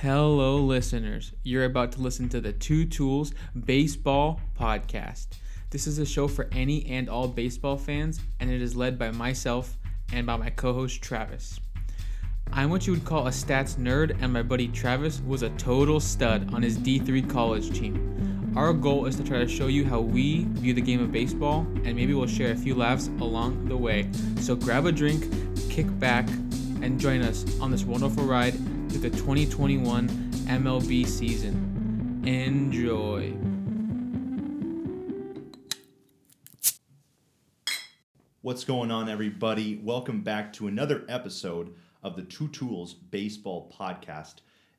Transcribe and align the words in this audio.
Hello, 0.00 0.58
listeners. 0.58 1.32
You're 1.42 1.64
about 1.64 1.92
to 1.92 2.02
listen 2.02 2.28
to 2.28 2.38
the 2.38 2.52
Two 2.52 2.84
Tools 2.84 3.32
Baseball 3.64 4.38
Podcast. 4.54 5.28
This 5.70 5.86
is 5.86 5.98
a 5.98 6.04
show 6.04 6.28
for 6.28 6.48
any 6.52 6.84
and 6.84 7.08
all 7.08 7.26
baseball 7.28 7.78
fans, 7.78 8.20
and 8.38 8.50
it 8.50 8.60
is 8.60 8.76
led 8.76 8.98
by 8.98 9.10
myself 9.10 9.78
and 10.12 10.26
by 10.26 10.36
my 10.36 10.50
co 10.50 10.74
host 10.74 11.00
Travis. 11.00 11.58
I'm 12.52 12.68
what 12.68 12.86
you 12.86 12.92
would 12.92 13.06
call 13.06 13.26
a 13.26 13.30
stats 13.30 13.76
nerd, 13.76 14.14
and 14.20 14.30
my 14.30 14.42
buddy 14.42 14.68
Travis 14.68 15.22
was 15.22 15.40
a 15.40 15.48
total 15.56 15.98
stud 15.98 16.52
on 16.52 16.62
his 16.62 16.76
D3 16.76 17.30
college 17.30 17.70
team. 17.70 18.52
Our 18.54 18.74
goal 18.74 19.06
is 19.06 19.16
to 19.16 19.24
try 19.24 19.38
to 19.38 19.48
show 19.48 19.68
you 19.68 19.86
how 19.86 20.00
we 20.00 20.44
view 20.44 20.74
the 20.74 20.82
game 20.82 21.00
of 21.00 21.10
baseball, 21.10 21.60
and 21.86 21.96
maybe 21.96 22.12
we'll 22.12 22.26
share 22.26 22.52
a 22.52 22.56
few 22.56 22.74
laughs 22.74 23.06
along 23.18 23.64
the 23.64 23.76
way. 23.78 24.10
So 24.40 24.56
grab 24.56 24.84
a 24.84 24.92
drink, 24.92 25.24
kick 25.70 25.86
back, 25.98 26.28
and 26.82 27.00
join 27.00 27.22
us 27.22 27.46
on 27.60 27.70
this 27.70 27.84
wonderful 27.84 28.24
ride 28.24 28.54
through 28.96 29.10
the 29.10 29.16
2021 29.18 30.08
MLB 30.46 31.06
season. 31.06 32.22
Enjoy. 32.24 33.30
What's 38.40 38.64
going 38.64 38.90
on, 38.90 39.10
everybody? 39.10 39.80
Welcome 39.82 40.22
back 40.22 40.50
to 40.54 40.66
another 40.68 41.04
episode 41.10 41.74
of 42.02 42.16
the 42.16 42.22
Two 42.22 42.48
Tools 42.48 42.94
Baseball 42.94 43.70
Podcast, 43.78 44.36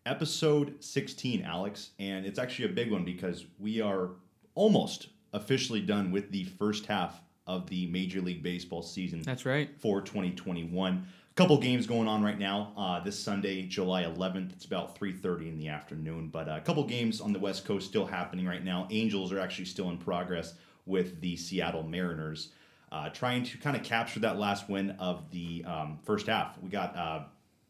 episode 0.08 0.84
16, 0.84 1.44
Alex. 1.44 1.92
And 2.00 2.26
it's 2.26 2.40
actually 2.40 2.66
a 2.66 2.74
big 2.74 2.92
one 2.92 3.06
because 3.06 3.46
we 3.60 3.82
are 3.82 4.12
almost 4.56 5.10
officially 5.34 5.82
done 5.82 6.12
with 6.12 6.32
the 6.32 6.46
first 6.46 6.88
half 6.88 7.22
of 7.46 7.70
the 7.70 7.86
Major 7.88 8.22
League 8.22 8.42
Baseball 8.42 8.82
season 8.82 9.22
That's 9.22 9.46
right. 9.46 9.70
for 9.80 10.02
2021. 10.02 11.06
Couple 11.38 11.60
games 11.60 11.86
going 11.86 12.08
on 12.08 12.24
right 12.24 12.40
now. 12.40 12.74
Uh, 12.76 13.00
this 13.00 13.18
Sunday, 13.18 13.62
July 13.62 14.06
11th, 14.06 14.54
it's 14.54 14.66
about 14.66 14.98
3:30 15.00 15.50
in 15.50 15.60
the 15.60 15.68
afternoon. 15.68 16.30
But 16.30 16.50
uh, 16.50 16.54
a 16.54 16.62
couple 16.62 16.84
games 16.84 17.22
on 17.22 17.32
the 17.32 17.38
West 17.38 17.64
Coast 17.64 17.88
still 17.88 18.08
happening 18.08 18.48
right 18.48 18.64
now. 18.64 18.88
Angels 18.90 19.32
are 19.32 19.38
actually 19.40 19.66
still 19.66 19.92
in 19.92 20.00
progress 20.00 20.56
with 20.88 21.22
the 21.22 21.38
Seattle 21.38 21.84
Mariners, 21.84 22.50
uh, 22.92 23.10
trying 23.10 23.44
to 23.44 23.58
kind 23.60 23.78
of 23.78 23.84
capture 23.84 24.20
that 24.22 24.40
last 24.40 24.68
win 24.68 24.90
of 24.98 25.30
the 25.30 25.64
um, 25.66 26.00
first 26.04 26.26
half. 26.26 26.58
We 26.60 26.70
got 26.70 26.96
uh, 26.98 27.26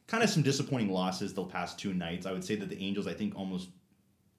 kind 0.07 0.23
of 0.23 0.29
some 0.29 0.43
disappointing 0.43 0.89
losses 0.89 1.33
the 1.33 1.43
past 1.43 1.77
two 1.77 1.93
nights. 1.93 2.25
I 2.25 2.31
would 2.31 2.45
say 2.45 2.55
that 2.55 2.69
the 2.69 2.81
Angels, 2.81 3.05
I 3.05 3.13
think, 3.13 3.35
almost 3.35 3.67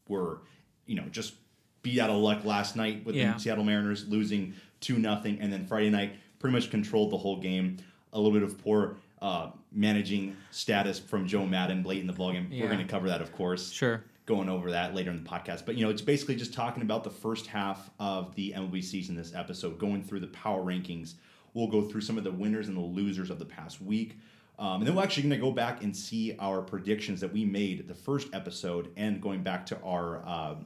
were, 0.09 0.41
you 0.87 0.95
know, 0.95 1.05
just 1.11 1.35
beat 1.83 2.01
out 2.01 2.09
of 2.09 2.17
luck 2.17 2.47
last 2.47 2.77
night 2.77 3.05
with 3.05 3.15
Yeah. 3.15 3.35
the 3.35 3.41
Seattle 3.41 3.65
Mariners 3.65 4.09
losing 4.09 4.55
two 4.81 4.99
nothing, 4.99 5.39
and 5.39 5.53
then 5.53 5.67
Friday 5.67 5.91
night 5.91 6.15
pretty 6.39 6.55
much 6.55 6.71
controlled 6.71 7.11
the 7.11 7.19
whole 7.19 7.37
game. 7.39 7.77
A 8.15 8.17
little 8.19 8.33
bit 8.33 8.43
of 8.43 8.57
poor 8.57 8.97
uh, 9.23 9.51
managing 9.73 10.37
status 10.51 10.99
from 10.99 11.27
Joe 11.27 11.45
Maddon 11.47 11.83
late 11.85 12.01
in 12.01 12.07
the 12.07 12.13
ballgame. 12.13 12.49
Yeah. 12.51 12.63
We're 12.65 12.73
going 12.73 12.87
to 12.87 12.91
cover 12.91 13.09
that, 13.09 13.21
of 13.21 13.33
course, 13.33 13.71
Sure. 13.71 14.03
going 14.27 14.49
over 14.49 14.71
that 14.71 14.95
later 14.95 15.11
in 15.11 15.23
the 15.23 15.29
podcast. 15.29 15.65
But 15.67 15.77
you 15.77 15.85
know, 15.85 15.91
it's 15.91 16.03
basically 16.03 16.37
just 16.37 16.53
talking 16.55 16.83
about 16.83 17.05
the 17.05 17.11
first 17.11 17.47
half 17.47 17.91
of 17.99 18.35
the 18.35 18.53
MLB 18.57 18.83
season. 18.83 19.15
This 19.17 19.35
episode, 19.35 19.79
going 19.79 20.03
through 20.03 20.21
the 20.21 20.29
power 20.29 20.63
rankings. 20.63 21.15
We'll 21.55 21.67
go 21.69 21.83
through 21.83 22.03
some 22.03 22.19
of 22.19 22.25
the 22.25 22.31
winners 22.31 22.69
and 22.69 22.77
the 22.77 22.81
losers 22.83 23.31
of 23.31 23.39
the 23.39 23.45
past 23.47 23.81
week. 23.81 24.19
Um, 24.59 24.81
and 24.81 24.87
then 24.87 24.95
we're 24.97 25.03
actually 25.05 25.23
going 25.25 25.41
to 25.41 25.45
go 25.47 25.53
back 25.53 25.83
and 25.83 25.97
see 25.97 26.37
our 26.41 26.61
predictions 26.61 27.21
that 27.21 27.33
we 27.33 27.45
made 27.45 27.87
the 27.89 27.95
first 27.95 28.29
episode, 28.33 28.91
and 28.97 29.21
going 29.23 29.43
back 29.43 29.65
to 29.67 29.81
our 29.83 30.23
uh, 30.27 30.57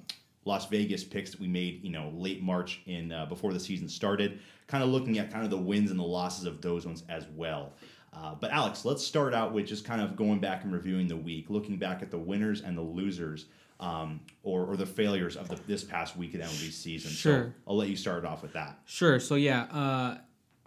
Las 0.44 0.66
Vegas 0.68 1.04
picks 1.04 1.30
that 1.30 1.40
we 1.40 1.46
made, 1.46 1.84
you 1.84 1.90
know, 1.90 2.10
late 2.16 2.42
March 2.42 2.80
in 2.86 3.12
uh, 3.12 3.26
before 3.26 3.52
the 3.52 3.60
season 3.60 3.88
started. 3.88 4.40
Kind 4.66 4.82
of 4.82 4.90
looking 4.90 5.18
at 5.18 5.30
kind 5.30 5.44
of 5.44 5.50
the 5.50 5.58
wins 5.58 5.90
and 5.90 6.00
the 6.00 6.04
losses 6.04 6.46
of 6.46 6.60
those 6.62 6.84
ones 6.86 7.04
as 7.08 7.26
well. 7.36 7.74
Uh, 8.12 8.34
but 8.34 8.50
Alex, 8.50 8.84
let's 8.84 9.04
start 9.04 9.32
out 9.32 9.52
with 9.52 9.66
just 9.66 9.84
kind 9.84 10.00
of 10.00 10.16
going 10.16 10.38
back 10.38 10.64
and 10.64 10.72
reviewing 10.72 11.08
the 11.08 11.16
week, 11.16 11.46
looking 11.48 11.76
back 11.76 12.02
at 12.02 12.10
the 12.10 12.18
winners 12.18 12.60
and 12.60 12.76
the 12.76 12.82
losers, 12.82 13.46
um, 13.80 14.20
or, 14.42 14.64
or 14.66 14.76
the 14.76 14.86
failures 14.86 15.36
of 15.36 15.48
the, 15.48 15.56
this 15.66 15.82
past 15.82 16.16
week 16.16 16.34
of 16.34 16.40
the 16.40 16.46
MLB 16.46 16.70
season. 16.72 17.10
So 17.10 17.16
Sure. 17.16 17.54
I'll 17.66 17.76
let 17.76 17.88
you 17.88 17.96
start 17.96 18.24
off 18.24 18.42
with 18.42 18.52
that. 18.52 18.78
Sure. 18.84 19.18
So 19.18 19.34
yeah, 19.34 19.62
uh, 19.64 20.18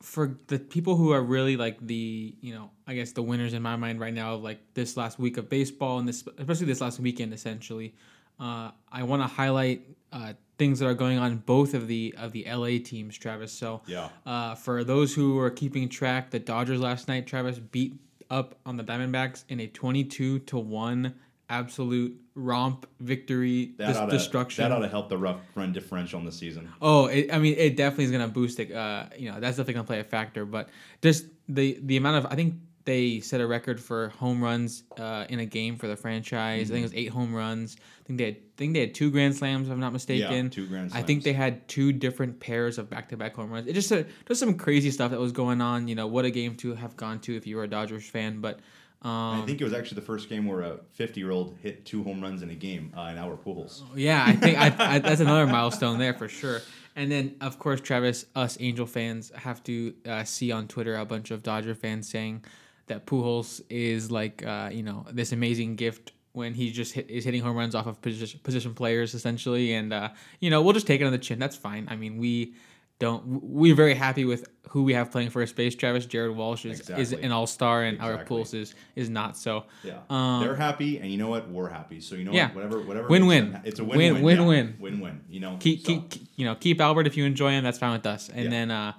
for 0.01 0.37
the 0.47 0.59
people 0.59 0.95
who 0.95 1.11
are 1.11 1.21
really 1.23 1.55
like 1.57 1.77
the 1.85 2.35
you 2.39 2.53
know 2.53 2.69
I 2.85 2.93
guess 2.93 3.11
the 3.13 3.23
winners 3.23 3.53
in 3.53 3.61
my 3.63 3.75
mind 3.75 3.99
right 3.99 4.13
now 4.13 4.35
of 4.35 4.43
like 4.43 4.59
this 4.73 4.97
last 4.97 5.17
week 5.17 5.37
of 5.37 5.49
baseball 5.49 5.97
and 5.99 6.07
this 6.07 6.23
especially 6.37 6.67
this 6.67 6.81
last 6.81 6.99
weekend 6.99 7.33
essentially, 7.33 7.95
uh, 8.39 8.71
I 8.91 9.03
want 9.03 9.21
to 9.21 9.27
highlight 9.27 9.87
uh, 10.15 10.33
things 10.57 10.79
that 10.79 10.87
are 10.87 10.93
going 10.93 11.17
on 11.19 11.31
in 11.33 11.37
both 11.39 11.73
of 11.73 11.87
the 11.87 12.15
of 12.17 12.31
the 12.31 12.45
LA 12.49 12.79
teams, 12.83 13.17
Travis. 13.17 13.51
So 13.51 13.81
Yeah. 13.85 14.09
uh, 14.25 14.55
for 14.55 14.83
those 14.83 15.13
who 15.13 15.37
are 15.39 15.49
keeping 15.51 15.89
track, 15.89 16.31
the 16.31 16.39
Dodgers 16.39 16.79
last 16.79 17.07
night, 17.07 17.27
Travis 17.27 17.59
beat 17.59 17.93
up 18.29 18.55
on 18.65 18.77
the 18.77 18.83
Diamondbacks 18.83 19.43
in 19.49 19.59
a 19.59 19.67
twenty-two 19.67 20.39
to 20.39 20.57
one 20.57 21.13
absolute 21.49 22.19
romp 22.33 22.87
victory, 22.99 23.73
That 23.77 23.87
dis- 23.87 23.97
ought, 23.97 24.05
to, 24.07 24.11
destruction. 24.11 24.63
that 24.63 24.71
ought 24.75 24.79
to 24.81 24.87
help 24.89 25.09
the 25.09 25.17
rough 25.17 25.39
run 25.53 25.71
differential 25.73 26.19
in 26.19 26.25
the 26.25 26.31
season. 26.31 26.67
Oh, 26.81 27.05
it, 27.05 27.31
I 27.33 27.37
mean, 27.37 27.55
it 27.57 27.77
definitely 27.77 28.05
is 28.05 28.11
gonna 28.11 28.27
boost 28.27 28.59
it. 28.59 28.71
Uh, 28.71 29.05
you 29.17 29.29
know, 29.31 29.39
that's 29.39 29.57
definitely 29.57 29.75
gonna 29.75 29.87
play 29.87 29.99
a 29.99 30.03
factor. 30.03 30.45
But 30.45 30.69
just 31.01 31.25
the 31.49 31.77
the 31.83 31.97
amount 31.97 32.25
of, 32.25 32.31
I 32.31 32.35
think 32.35 32.55
they 32.85 33.19
set 33.19 33.41
a 33.41 33.47
record 33.47 33.81
for 33.81 34.09
home 34.09 34.43
runs 34.43 34.83
uh, 34.99 35.25
in 35.29 35.39
a 35.39 35.45
game 35.45 35.75
for 35.75 35.87
the 35.87 35.95
franchise. 35.95 36.69
I 36.69 36.73
think 36.73 36.81
it 36.81 36.83
was 36.83 36.93
eight 36.93 37.09
home 37.09 37.33
runs. 37.33 37.77
I 37.79 38.07
think 38.07 38.17
they 38.19 38.25
had, 38.25 38.35
I 38.35 38.57
think 38.57 38.73
they 38.73 38.79
had 38.79 38.95
two 38.95 39.11
grand 39.11 39.35
slams, 39.35 39.67
if 39.67 39.73
I'm 39.73 39.79
not 39.79 39.91
mistaken. 39.91 40.45
Yeah, 40.45 40.49
two 40.49 40.67
grand 40.67 40.91
slams. 40.91 41.03
I 41.03 41.05
think 41.05 41.23
they 41.23 41.33
had 41.33 41.67
two 41.67 41.91
different 41.91 42.39
pairs 42.39 42.77
of 42.77 42.89
back 42.89 43.09
to 43.09 43.17
back 43.17 43.35
home 43.35 43.51
runs. 43.51 43.67
It 43.67 43.73
just 43.73 43.91
uh, 43.91 44.03
just 44.27 44.39
some 44.39 44.55
crazy 44.55 44.91
stuff 44.91 45.11
that 45.11 45.19
was 45.19 45.31
going 45.31 45.61
on. 45.61 45.87
You 45.87 45.95
know, 45.95 46.07
what 46.07 46.25
a 46.25 46.31
game 46.31 46.55
to 46.57 46.75
have 46.75 46.95
gone 46.95 47.19
to 47.21 47.35
if 47.35 47.47
you 47.47 47.57
were 47.57 47.63
a 47.63 47.67
Dodgers 47.67 48.07
fan. 48.07 48.39
But 48.39 48.59
um, 49.01 49.41
I 49.41 49.45
think 49.45 49.61
it 49.61 49.63
was 49.63 49.73
actually 49.73 49.95
the 49.95 50.05
first 50.05 50.29
game 50.29 50.45
where 50.45 50.61
a 50.61 50.79
50 50.93 51.19
year 51.19 51.31
old 51.31 51.55
hit 51.61 51.85
two 51.85 52.03
home 52.03 52.21
runs 52.21 52.43
in 52.43 52.51
a 52.51 52.55
game 52.55 52.93
uh, 52.95 53.09
in 53.11 53.17
our 53.17 53.35
pools. 53.35 53.83
Yeah, 53.95 54.23
I 54.25 54.33
think 54.33 54.57
I, 54.57 54.95
I, 54.95 54.99
that's 54.99 55.21
another 55.21 55.47
milestone 55.47 55.97
there 55.97 56.13
for 56.13 56.27
sure. 56.27 56.61
And 56.95 57.11
then, 57.11 57.35
of 57.41 57.59
course, 57.59 57.81
Travis, 57.81 58.25
us 58.35 58.57
Angel 58.59 58.85
fans 58.85 59.31
have 59.35 59.61
to 59.65 59.93
uh, 60.05 60.23
see 60.23 60.51
on 60.51 60.67
Twitter 60.67 60.95
a 60.95 61.05
bunch 61.05 61.29
of 61.29 61.43
Dodger 61.43 61.75
fans 61.75 62.07
saying 62.07 62.45
that 62.87 63.05
Pujols 63.05 63.61
is 63.69 64.11
like, 64.11 64.45
uh, 64.45 64.69
you 64.71 64.83
know, 64.83 65.05
this 65.11 65.31
amazing 65.31 65.75
gift 65.75 66.11
when 66.33 66.53
he 66.53 66.71
just 66.71 66.93
hit, 66.93 67.09
is 67.09 67.23
hitting 67.23 67.41
home 67.41 67.55
runs 67.55 67.75
off 67.75 67.87
of 67.87 68.01
position, 68.01 68.39
position 68.43 68.73
players 68.73 69.13
essentially. 69.13 69.73
And 69.73 69.93
uh, 69.93 70.09
you 70.39 70.49
know, 70.49 70.61
we'll 70.61 70.73
just 70.73 70.87
take 70.87 71.01
it 71.01 71.05
on 71.05 71.11
the 71.11 71.17
chin. 71.17 71.39
That's 71.39 71.55
fine. 71.55 71.87
I 71.89 71.95
mean, 71.95 72.17
we 72.17 72.53
don't. 72.99 73.25
We're 73.43 73.75
very 73.75 73.93
happy 73.93 74.23
with 74.25 74.47
who 74.69 74.83
we 74.83 74.93
have 74.93 75.11
playing 75.11 75.29
first 75.29 75.55
base. 75.55 75.75
Travis 75.75 76.05
Jared 76.05 76.35
Walsh 76.35 76.65
is, 76.65 76.89
is 76.89 77.13
an 77.13 77.31
all 77.31 77.47
star, 77.47 77.83
and 77.83 77.99
our 78.01 78.13
Exactly. 78.13 78.37
Pujols 78.37 78.53
is 78.53 78.75
is 78.95 79.09
not. 79.09 79.37
So 79.37 79.65
Yeah, 79.83 79.99
Um, 80.09 80.41
they're 80.43 80.55
happy, 80.55 80.99
and 80.99 81.09
you 81.09 81.17
know 81.17 81.29
what? 81.29 81.49
We're 81.49 81.69
happy. 81.69 81.99
So 82.01 82.15
you 82.15 82.23
know 82.25 82.31
Yeah. 82.33 82.47
what? 82.47 82.55
Whatever, 82.55 82.79
whatever. 82.81 83.07
Win-win. 83.07 83.51
makes 83.53 83.67
It's 83.67 83.79
a 83.79 83.83
Win- 83.83 83.97
win-win. 83.97 84.23
win-win. 84.23 84.65
yeah. 84.77 84.83
Win-win. 84.83 85.21
You 85.29 85.39
know. 85.39 85.57
keep, 85.59 85.81
so- 85.85 85.87
keep- 86.01 86.27
you 86.35 86.45
know 86.45 86.55
keep 86.55 86.79
Albert 86.81 87.07
if 87.07 87.17
you 87.17 87.25
enjoy 87.25 87.51
him. 87.51 87.63
That's 87.63 87.79
fine 87.79 87.93
with 87.93 88.05
us. 88.05 88.29
And 88.29 88.45
Yeah. 88.45 88.49
then 88.49 88.71
uh, 88.71 88.93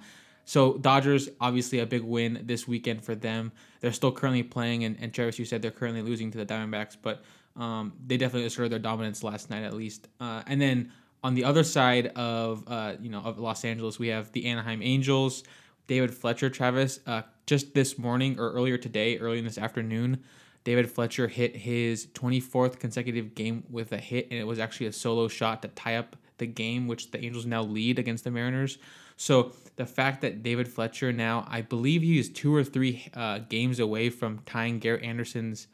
so 0.47 0.77
Dodgers 0.77 1.27
obviously 1.41 1.79
a 1.79 1.85
big 1.85 2.03
win 2.03 2.39
this 2.45 2.69
weekend 2.69 3.03
for 3.03 3.15
them. 3.15 3.51
They're 3.81 3.91
still 3.91 4.13
currently 4.13 4.43
playing, 4.43 4.85
and, 4.85 4.95
and 5.01 5.13
Travis, 5.13 5.37
you 5.37 5.43
said 5.43 5.61
they're 5.61 5.71
currently 5.71 6.01
losing 6.01 6.31
to 6.31 6.37
the 6.37 6.45
Diamondbacks, 6.45 6.95
but 7.01 7.25
um, 7.57 7.91
they 8.07 8.15
definitely 8.15 8.47
asserted 8.47 8.71
their 8.71 8.79
dominance 8.79 9.25
last 9.25 9.49
night 9.49 9.63
at 9.63 9.73
least. 9.73 10.07
Uh, 10.21 10.43
and 10.47 10.61
then 10.61 10.93
on 11.21 11.33
the 11.33 11.43
other 11.43 11.65
side 11.65 12.07
of 12.15 12.63
uh, 12.65 12.93
you 13.01 13.09
know 13.09 13.19
of 13.19 13.39
Los 13.39 13.65
Angeles, 13.65 13.99
we 13.99 14.07
have 14.07 14.31
the 14.31 14.45
Anaheim 14.45 14.81
Angels. 14.81 15.43
David 15.87 16.13
Fletcher, 16.13 16.49
Travis, 16.49 17.01
uh, 17.07 17.23
just 17.45 17.73
this 17.73 17.97
morning 17.97 18.39
or 18.39 18.51
earlier 18.53 18.77
today, 18.77 19.17
early 19.17 19.39
in 19.39 19.43
this 19.43 19.57
afternoon, 19.57 20.23
David 20.63 20.89
Fletcher 20.89 21.27
hit 21.27 21.57
his 21.57 22.07
24th 22.07 22.79
consecutive 22.79 23.35
game 23.35 23.65
with 23.69 23.91
a 23.91 23.97
hit, 23.97 24.27
and 24.31 24.39
it 24.39 24.47
was 24.47 24.59
actually 24.59 24.85
a 24.87 24.93
solo 24.93 25.27
shot 25.27 25.61
to 25.63 25.67
tie 25.69 25.97
up 25.97 26.15
the 26.37 26.47
game, 26.47 26.87
which 26.87 27.11
the 27.11 27.23
Angels 27.23 27.45
now 27.45 27.63
lead 27.63 27.99
against 27.99 28.23
the 28.23 28.31
Mariners. 28.31 28.77
So 29.17 29.51
the 29.75 29.85
fact 29.85 30.21
that 30.21 30.43
David 30.43 30.67
Fletcher 30.67 31.11
now, 31.11 31.45
I 31.49 31.61
believe 31.61 32.01
he 32.03 32.17
is 32.19 32.29
two 32.29 32.55
or 32.55 32.63
three 32.63 33.09
uh, 33.13 33.39
games 33.39 33.79
away 33.79 34.09
from 34.09 34.39
tying 34.45 34.79
Garrett 34.79 35.03
Anderson's 35.03 35.67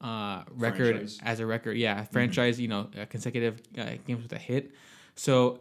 uh, 0.00 0.42
record 0.50 0.96
Franchise. 0.96 1.18
as 1.22 1.40
a 1.40 1.46
record. 1.46 1.76
Yeah, 1.76 2.04
franchise, 2.04 2.60
you 2.60 2.68
know, 2.68 2.88
uh, 3.00 3.04
consecutive 3.06 3.60
uh, 3.78 3.92
games 4.06 4.22
with 4.22 4.32
a 4.32 4.38
hit. 4.38 4.72
So 5.14 5.60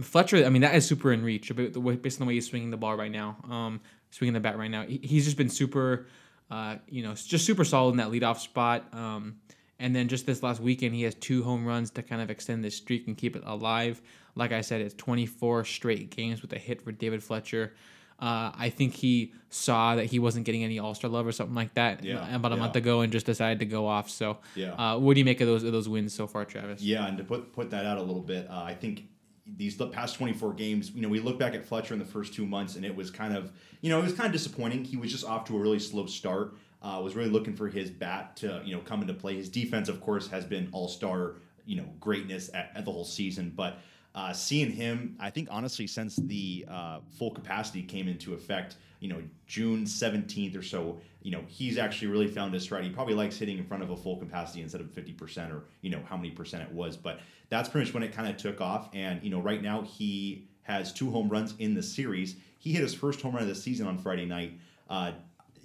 Fletcher, 0.00 0.44
I 0.44 0.48
mean, 0.48 0.62
that 0.62 0.74
is 0.74 0.86
super 0.86 1.12
in 1.12 1.22
reach 1.24 1.54
but 1.54 1.72
the 1.72 1.80
way- 1.80 1.96
based 1.96 2.20
on 2.20 2.26
the 2.26 2.28
way 2.28 2.34
he's 2.34 2.48
swinging 2.48 2.70
the 2.70 2.76
ball 2.76 2.96
right 2.96 3.10
now, 3.10 3.36
um, 3.48 3.80
swinging 4.10 4.34
the 4.34 4.40
bat 4.40 4.56
right 4.58 4.70
now. 4.70 4.84
He's 4.86 5.24
just 5.24 5.36
been 5.36 5.50
super, 5.50 6.06
uh, 6.50 6.76
you 6.88 7.02
know, 7.02 7.14
just 7.14 7.44
super 7.44 7.64
solid 7.64 7.92
in 7.92 7.96
that 7.98 8.08
leadoff 8.08 8.38
spot. 8.38 8.92
Um, 8.92 9.36
and 9.80 9.94
then 9.94 10.08
just 10.08 10.26
this 10.26 10.42
last 10.42 10.60
weekend, 10.60 10.94
he 10.94 11.02
has 11.02 11.14
two 11.14 11.44
home 11.44 11.64
runs 11.64 11.90
to 11.92 12.02
kind 12.02 12.20
of 12.20 12.30
extend 12.30 12.64
this 12.64 12.76
streak 12.76 13.06
and 13.06 13.16
keep 13.16 13.36
it 13.36 13.42
alive. 13.46 14.00
Like 14.38 14.52
I 14.52 14.60
said, 14.62 14.80
it's 14.80 14.94
24 14.94 15.64
straight 15.64 16.10
games 16.10 16.40
with 16.42 16.52
a 16.52 16.58
hit 16.58 16.80
for 16.82 16.92
David 16.92 17.22
Fletcher. 17.22 17.74
Uh, 18.20 18.50
I 18.56 18.70
think 18.70 18.94
he 18.94 19.32
saw 19.48 19.94
that 19.96 20.06
he 20.06 20.18
wasn't 20.18 20.44
getting 20.44 20.64
any 20.64 20.78
All 20.78 20.94
Star 20.94 21.10
love 21.10 21.26
or 21.26 21.32
something 21.32 21.54
like 21.54 21.74
that 21.74 22.02
Yeah, 22.02 22.34
about 22.34 22.52
a 22.52 22.54
yeah. 22.56 22.60
month 22.60 22.76
ago 22.76 23.00
and 23.02 23.12
just 23.12 23.26
decided 23.26 23.58
to 23.60 23.66
go 23.66 23.86
off. 23.86 24.10
So, 24.10 24.38
Yeah. 24.56 24.72
uh, 24.74 24.98
what 24.98 25.14
do 25.14 25.20
you 25.20 25.24
make 25.24 25.40
of 25.40 25.46
those 25.46 25.62
of 25.62 25.72
those 25.72 25.88
wins 25.88 26.14
so 26.14 26.26
far, 26.26 26.44
Travis? 26.44 26.82
Yeah, 26.82 27.06
and 27.06 27.16
to 27.18 27.24
put 27.24 27.52
put 27.52 27.70
that 27.70 27.84
out 27.84 27.98
a 27.98 28.02
little 28.02 28.22
bit, 28.22 28.48
uh, 28.50 28.62
I 28.62 28.74
think 28.74 29.04
these 29.46 29.76
the 29.76 29.86
past 29.86 30.16
24 30.16 30.52
games, 30.54 30.90
you 30.94 31.00
know, 31.00 31.08
we 31.08 31.20
look 31.20 31.38
back 31.38 31.54
at 31.54 31.64
Fletcher 31.64 31.94
in 31.94 32.00
the 32.00 32.04
first 32.06 32.34
two 32.34 32.44
months, 32.44 32.74
and 32.76 32.84
it 32.84 32.94
was 32.94 33.10
kind 33.10 33.36
of, 33.36 33.52
you 33.82 33.88
know, 33.90 33.98
it 34.00 34.02
was 34.04 34.12
kind 34.14 34.26
of 34.26 34.32
disappointing. 34.32 34.84
He 34.84 34.96
was 34.96 35.10
just 35.12 35.24
off 35.24 35.44
to 35.46 35.56
a 35.56 35.60
really 35.60 35.78
slow 35.78 36.06
start. 36.06 36.56
Uh, 36.82 37.00
was 37.02 37.16
really 37.16 37.30
looking 37.30 37.54
for 37.54 37.68
his 37.68 37.90
bat 37.90 38.36
to, 38.36 38.62
you 38.64 38.72
know, 38.74 38.80
come 38.80 39.00
into 39.00 39.12
play. 39.14 39.34
His 39.36 39.48
defense, 39.48 39.88
of 39.88 40.00
course, 40.00 40.28
has 40.28 40.44
been 40.44 40.68
all 40.72 40.86
star, 40.86 41.36
you 41.66 41.76
know, 41.76 41.86
greatness 41.98 42.50
at, 42.54 42.70
at 42.76 42.84
the 42.84 42.92
whole 42.92 43.04
season. 43.04 43.52
But 43.56 43.78
uh, 44.14 44.32
seeing 44.32 44.70
him, 44.70 45.16
I 45.20 45.30
think 45.30 45.48
honestly, 45.50 45.86
since 45.86 46.16
the 46.16 46.64
uh, 46.68 47.00
full 47.18 47.30
capacity 47.30 47.82
came 47.82 48.08
into 48.08 48.34
effect, 48.34 48.76
you 49.00 49.08
know, 49.08 49.22
June 49.46 49.84
17th 49.84 50.56
or 50.58 50.62
so, 50.62 51.00
you 51.22 51.30
know, 51.30 51.42
he's 51.46 51.78
actually 51.78 52.08
really 52.08 52.26
found 52.26 52.54
his 52.54 52.62
stride. 52.64 52.84
He 52.84 52.90
probably 52.90 53.14
likes 53.14 53.36
hitting 53.36 53.58
in 53.58 53.64
front 53.64 53.82
of 53.82 53.90
a 53.90 53.96
full 53.96 54.16
capacity 54.16 54.62
instead 54.62 54.80
of 54.80 54.88
50% 54.88 55.52
or, 55.52 55.64
you 55.82 55.90
know, 55.90 56.00
how 56.08 56.16
many 56.16 56.30
percent 56.30 56.62
it 56.62 56.72
was. 56.72 56.96
But 56.96 57.20
that's 57.48 57.68
pretty 57.68 57.86
much 57.86 57.94
when 57.94 58.02
it 58.02 58.12
kind 58.12 58.28
of 58.28 58.36
took 58.36 58.60
off. 58.60 58.88
And, 58.92 59.22
you 59.22 59.30
know, 59.30 59.40
right 59.40 59.62
now 59.62 59.82
he 59.82 60.48
has 60.62 60.92
two 60.92 61.10
home 61.10 61.28
runs 61.28 61.54
in 61.58 61.74
the 61.74 61.82
series. 61.82 62.36
He 62.58 62.72
hit 62.72 62.82
his 62.82 62.94
first 62.94 63.20
home 63.20 63.34
run 63.34 63.42
of 63.42 63.48
the 63.48 63.54
season 63.54 63.86
on 63.86 63.98
Friday 63.98 64.26
night. 64.26 64.58
Uh, 64.90 65.12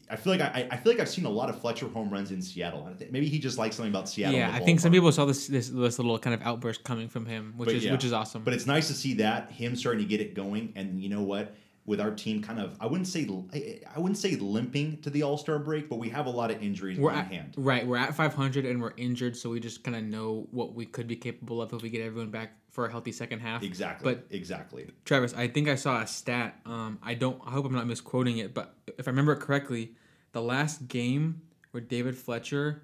I 0.09 0.15
feel 0.15 0.33
like 0.33 0.41
I, 0.41 0.67
I 0.71 0.77
feel 0.77 0.91
like 0.91 1.01
I've 1.01 1.09
seen 1.09 1.25
a 1.25 1.29
lot 1.29 1.49
of 1.49 1.59
Fletcher 1.59 1.87
home 1.87 2.09
runs 2.09 2.31
in 2.31 2.41
Seattle. 2.41 2.89
Maybe 3.09 3.27
he 3.27 3.39
just 3.39 3.57
likes 3.57 3.75
something 3.75 3.91
about 3.91 4.09
Seattle. 4.09 4.37
Yeah, 4.37 4.51
I 4.53 4.59
think 4.59 4.79
some 4.79 4.91
people 4.91 5.11
saw 5.11 5.25
this, 5.25 5.47
this 5.47 5.69
this 5.69 5.97
little 5.97 6.19
kind 6.19 6.33
of 6.33 6.41
outburst 6.41 6.83
coming 6.83 7.07
from 7.09 7.25
him, 7.25 7.53
which 7.57 7.67
But 7.67 7.75
is 7.75 7.85
yeah. 7.85 7.91
which 7.91 8.03
is 8.03 8.13
awesome. 8.13 8.43
But 8.43 8.53
it's 8.53 8.65
nice 8.65 8.87
to 8.87 8.93
see 8.93 9.13
that 9.15 9.51
him 9.51 9.75
starting 9.75 10.01
to 10.03 10.07
get 10.07 10.21
it 10.21 10.33
going, 10.33 10.73
and 10.75 11.01
you 11.01 11.09
know 11.09 11.21
what? 11.23 11.55
With 11.85 11.99
our 11.99 12.11
team, 12.11 12.41
kind 12.41 12.61
of, 12.61 12.77
I 12.79 12.85
wouldn't 12.85 13.07
say 13.07 13.27
I 13.53 13.81
I 13.95 13.99
wouldn't 13.99 14.17
say 14.17 14.35
limping 14.37 15.01
to 15.01 15.09
the 15.09 15.23
All 15.23 15.37
Star 15.37 15.59
break, 15.59 15.89
but 15.89 15.97
we 15.99 16.09
have 16.09 16.27
a 16.27 16.29
lot 16.29 16.49
of 16.49 16.63
injuries 16.63 16.97
we're 16.97 17.11
on 17.11 17.17
at, 17.19 17.27
hand. 17.27 17.55
right. 17.57 17.85
We're 17.85 17.97
at 17.97 18.15
500 18.15 18.65
and 18.65 18.81
we're 18.81 18.93
injured, 18.95 19.35
so 19.35 19.49
we 19.49 19.59
just 19.59 19.83
kind 19.83 19.97
of 19.97 20.03
know 20.03 20.47
what 20.51 20.73
we 20.73 20.85
could 20.85 21.07
be 21.07 21.17
capable 21.17 21.61
of 21.61 21.73
if 21.73 21.81
we 21.81 21.89
get 21.89 22.01
everyone 22.01 22.31
back 22.31 22.55
for 22.73 22.87
a 22.87 22.91
healthy 22.91 23.11
second 23.11 23.39
half. 23.39 23.61
Exactly. 23.61 24.15
But 24.15 24.25
exactly. 24.31 24.87
Travis, 25.05 25.33
I 25.35 25.47
think 25.47 25.69
I 25.69 25.75
saw 25.75 26.01
a 26.01 26.07
stat. 26.07 26.59
Um, 26.65 26.97
I 27.03 27.13
don't. 27.13 27.39
I 27.45 27.51
hope 27.51 27.65
I'm 27.65 27.71
not 27.71 27.85
misquoting 27.87 28.39
it, 28.39 28.53
but 28.53 28.75
if 28.97 29.07
I 29.07 29.11
remember 29.11 29.33
it 29.33 29.39
correctly, 29.39 29.93
the 30.31 30.41
last 30.41 30.87
game 30.87 31.43
where 31.71 31.81
David 31.81 32.17
Fletcher 32.17 32.81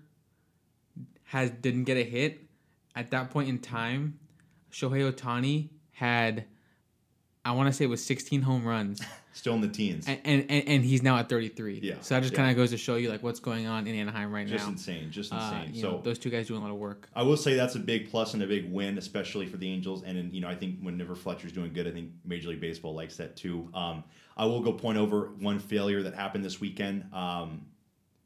has 1.24 1.50
didn't 1.50 1.86
get 1.86 1.97
a 1.97 2.03
hit, 2.03 2.45
at 2.95 3.09
that 3.12 3.31
point 3.31 3.50
in 3.50 3.57
time, 3.57 4.19
Shohei 4.71 5.12
Ohtani 5.12 5.69
had, 5.92 6.45
I 7.44 7.51
want 7.51 7.68
to 7.68 7.74
say 7.74 7.85
it 7.85 7.89
was 7.89 8.06
16 8.06 8.44
home 8.44 8.65
runs, 8.65 9.01
Still 9.31 9.54
in 9.54 9.62
the 9.62 9.68
teens. 9.70 10.06
and 10.08 10.20
and, 10.26 10.50
and, 10.50 10.84
he's 10.84 11.04
now 11.04 11.18
at 11.18 11.30
33. 11.30 11.80
Yeah, 11.84 11.96
So 12.02 12.16
that 12.16 12.22
just 12.22 12.34
yeah. 12.34 12.38
kind 12.38 12.50
of 12.52 12.58
goes 12.58 12.72
to 12.72 12.78
show 12.78 12.96
you 12.96 13.10
like 13.10 13.22
what's 13.24 13.40
going 13.40 13.68
on 13.68 13.86
in 13.88 13.96
Anaheim 13.96 14.34
right 14.34 14.46
just 14.48 14.66
now. 14.66 14.72
Just 14.72 14.88
insane. 14.88 15.12
Just 15.12 15.31
Uh, 15.34 15.38
insane. 15.62 15.76
you 15.76 15.81
so 15.81 15.92
know, 15.92 16.02
those 16.02 16.18
two 16.20 16.30
guys 16.30 16.48
doing 16.48 16.60
a 16.62 16.64
lot 16.64 16.72
of 16.72 16.78
work. 16.78 17.08
I 17.16 17.22
will 17.24 17.38
say 17.38 17.54
that's 17.56 17.76
a 17.76 17.80
big 17.80 18.10
plus 18.10 18.34
and 18.34 18.42
a 18.44 18.48
big 18.48 18.72
win, 18.72 18.98
especially 18.98 19.46
for 19.46 19.58
the 19.58 19.70
Angels. 19.70 20.04
And 20.04 20.34
you 20.34 20.42
know, 20.42 20.48
I 20.50 20.56
think 20.56 20.80
whenever 20.81 21.16
Fletcher's 21.16 21.52
doing 21.52 21.72
good, 21.74 21.88
I 21.88 21.92
think 21.92 22.10
Major 22.26 22.50
League 22.50 22.60
Baseball 22.60 22.94
likes 22.96 23.18
that 23.18 23.36
too. 23.38 23.70
Um, 23.74 24.04
I 24.36 24.46
will 24.46 24.62
go 24.62 24.74
point 24.74 24.98
over 24.98 25.31
one 25.40 25.60
failure 25.60 26.02
that 26.04 26.16
happened 26.16 26.44
this 26.44 26.60
weekend. 26.60 27.06
Um, 27.14 27.68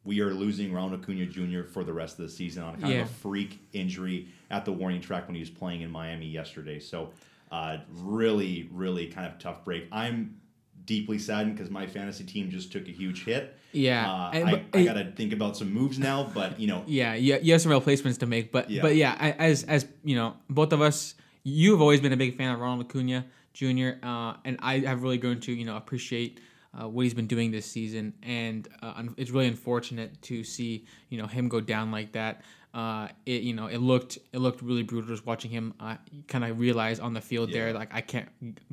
we 0.06 0.20
are 0.22 0.34
losing 0.34 0.74
Ronald 0.74 1.02
Acuna 1.02 1.26
Jr. 1.26 1.64
for 1.64 1.84
the 1.84 1.94
rest 1.94 2.18
of 2.20 2.26
the 2.26 2.30
season 2.32 2.64
on 2.64 2.80
kind 2.80 2.94
Yeah. 2.94 3.02
of 3.02 3.10
a 3.10 3.14
freak 3.14 3.60
injury 3.74 4.28
at 4.52 4.66
the 4.66 4.72
warning 4.72 5.02
track 5.02 5.28
when 5.28 5.36
he 5.36 5.40
was 5.42 5.50
playing 5.50 5.82
in 5.82 5.90
Miami 5.92 6.28
yesterday. 6.28 6.80
So, 6.80 7.12
uh, 7.52 7.78
really, 7.90 8.70
really 8.72 9.08
kind 9.08 9.28
of 9.28 9.38
tough 9.40 9.64
break. 9.64 9.88
I'm 9.92 10.40
deeply 10.85 11.18
saddened 11.19 11.56
because 11.56 11.69
my 11.71 11.88
fantasy 11.88 12.24
team 12.24 12.50
just 12.50 12.71
took 12.71 12.88
a 12.88 12.91
huge 12.91 13.24
hit. 13.25 13.57
Yeah, 13.71 14.12
Uh, 14.12 14.30
and- 14.33 14.50
I, 14.50 14.63
I 14.74 14.83
got 14.83 14.94
to 14.94 15.12
think 15.12 15.33
about 15.33 15.57
some 15.57 15.71
moves 15.74 15.97
now, 15.97 16.30
but 16.33 16.59
you 16.59 16.68
know, 16.68 16.83
Yeah, 16.88 17.13
yeah, 17.15 17.38
you 17.41 17.53
have 17.53 17.62
some 17.62 17.71
replacements 17.71 18.18
to 18.19 18.25
make, 18.25 18.51
but 18.51 18.69
Yeah. 18.69 18.81
but 18.81 18.95
yeah, 18.95 19.15
I- 19.19 19.31
as 19.31 19.63
as 19.63 19.85
you 20.03 20.15
know, 20.15 20.35
both 20.50 20.74
of 20.74 20.81
us, 20.81 21.15
you've 21.44 21.81
always 21.81 22.00
been 22.01 22.13
a 22.13 22.18
big 22.18 22.38
fan 22.38 22.53
of 22.53 22.59
Ronald 22.59 22.85
Acuna 22.88 23.25
Jr. 23.53 23.91
Uh, 24.03 24.33
and 24.45 24.57
I 24.62 24.80
have 24.80 25.03
really 25.03 25.18
grown 25.18 25.39
to 25.41 25.51
you 25.53 25.65
know 25.65 25.75
appreciate 25.77 26.39
uh, 26.80 26.88
what 26.88 27.03
he's 27.03 27.13
been 27.13 27.27
doing 27.27 27.51
this 27.51 27.65
season, 27.68 28.13
and 28.24 28.68
uh, 28.81 29.03
it's 29.18 29.30
really 29.31 29.47
unfortunate 29.47 30.19
to 30.24 30.44
see 30.44 30.85
you 31.09 31.18
know 31.19 31.27
him 31.27 31.47
go 31.47 31.59
down 31.62 31.91
like 31.91 32.12
that. 32.13 32.41
Uh, 32.74 33.08
it 33.28 33.44
you 33.44 33.54
know 33.54 33.68
it 33.68 33.78
looked 33.78 34.18
it 34.31 34.40
looked 34.40 34.64
really 34.64 34.81
brutal 34.81 35.08
just 35.08 35.24
watching 35.28 35.52
him 35.52 35.75
uh, 35.80 35.96
kind 36.28 36.44
of 36.44 36.58
realize 36.60 37.00
on 37.00 37.14
the 37.14 37.22
field 37.22 37.52
there 37.52 37.72
like 37.72 37.94
I 37.94 38.02
can't 38.02 38.30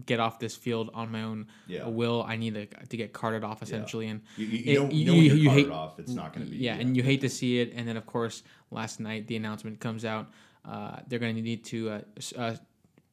get 0.07 0.19
off 0.21 0.39
this 0.39 0.57
field 0.57 0.89
on 0.95 1.13
my 1.13 1.23
own 1.23 1.49
Yeah. 1.67 1.87
will. 1.87 2.23
I 2.27 2.37
need 2.37 2.55
to, 2.55 2.65
to 2.67 2.97
get 2.97 3.13
carted 3.13 3.45
off 3.45 3.63
essentially, 3.63 4.07
and 4.09 4.23
you, 4.39 4.47
you, 4.47 4.59
it- 4.59 4.65
you 4.65 4.79
know, 4.81 4.89
you 4.91 5.05
know 5.05 5.13
you- 5.13 5.19
when 5.19 5.25
you're 5.27 5.37
you 5.37 5.49
carted 5.49 5.65
hate- 5.67 5.73
off, 5.73 5.99
it's 5.99 6.13
not 6.13 6.33
going 6.33 6.47
to 6.47 6.51
be. 6.51 6.57
yeah, 6.57 6.77
and 6.77 6.97
you 6.97 7.03
hate 7.03 7.21
to 7.21 7.29
see 7.29 7.61
it. 7.61 7.75
And 7.77 7.87
then, 7.87 7.99
of 7.99 8.07
course, 8.07 8.43
last 8.71 9.01
night 9.01 9.27
the 9.27 9.37
announcement 9.37 9.81
comes 9.81 10.07
out. 10.07 10.31
Uh, 10.65 10.97
they're 11.09 11.19
going 11.19 11.37
to 11.37 11.43
need 11.43 11.63
to 11.65 11.91
uh, 11.91 12.01
uh, 12.39 12.57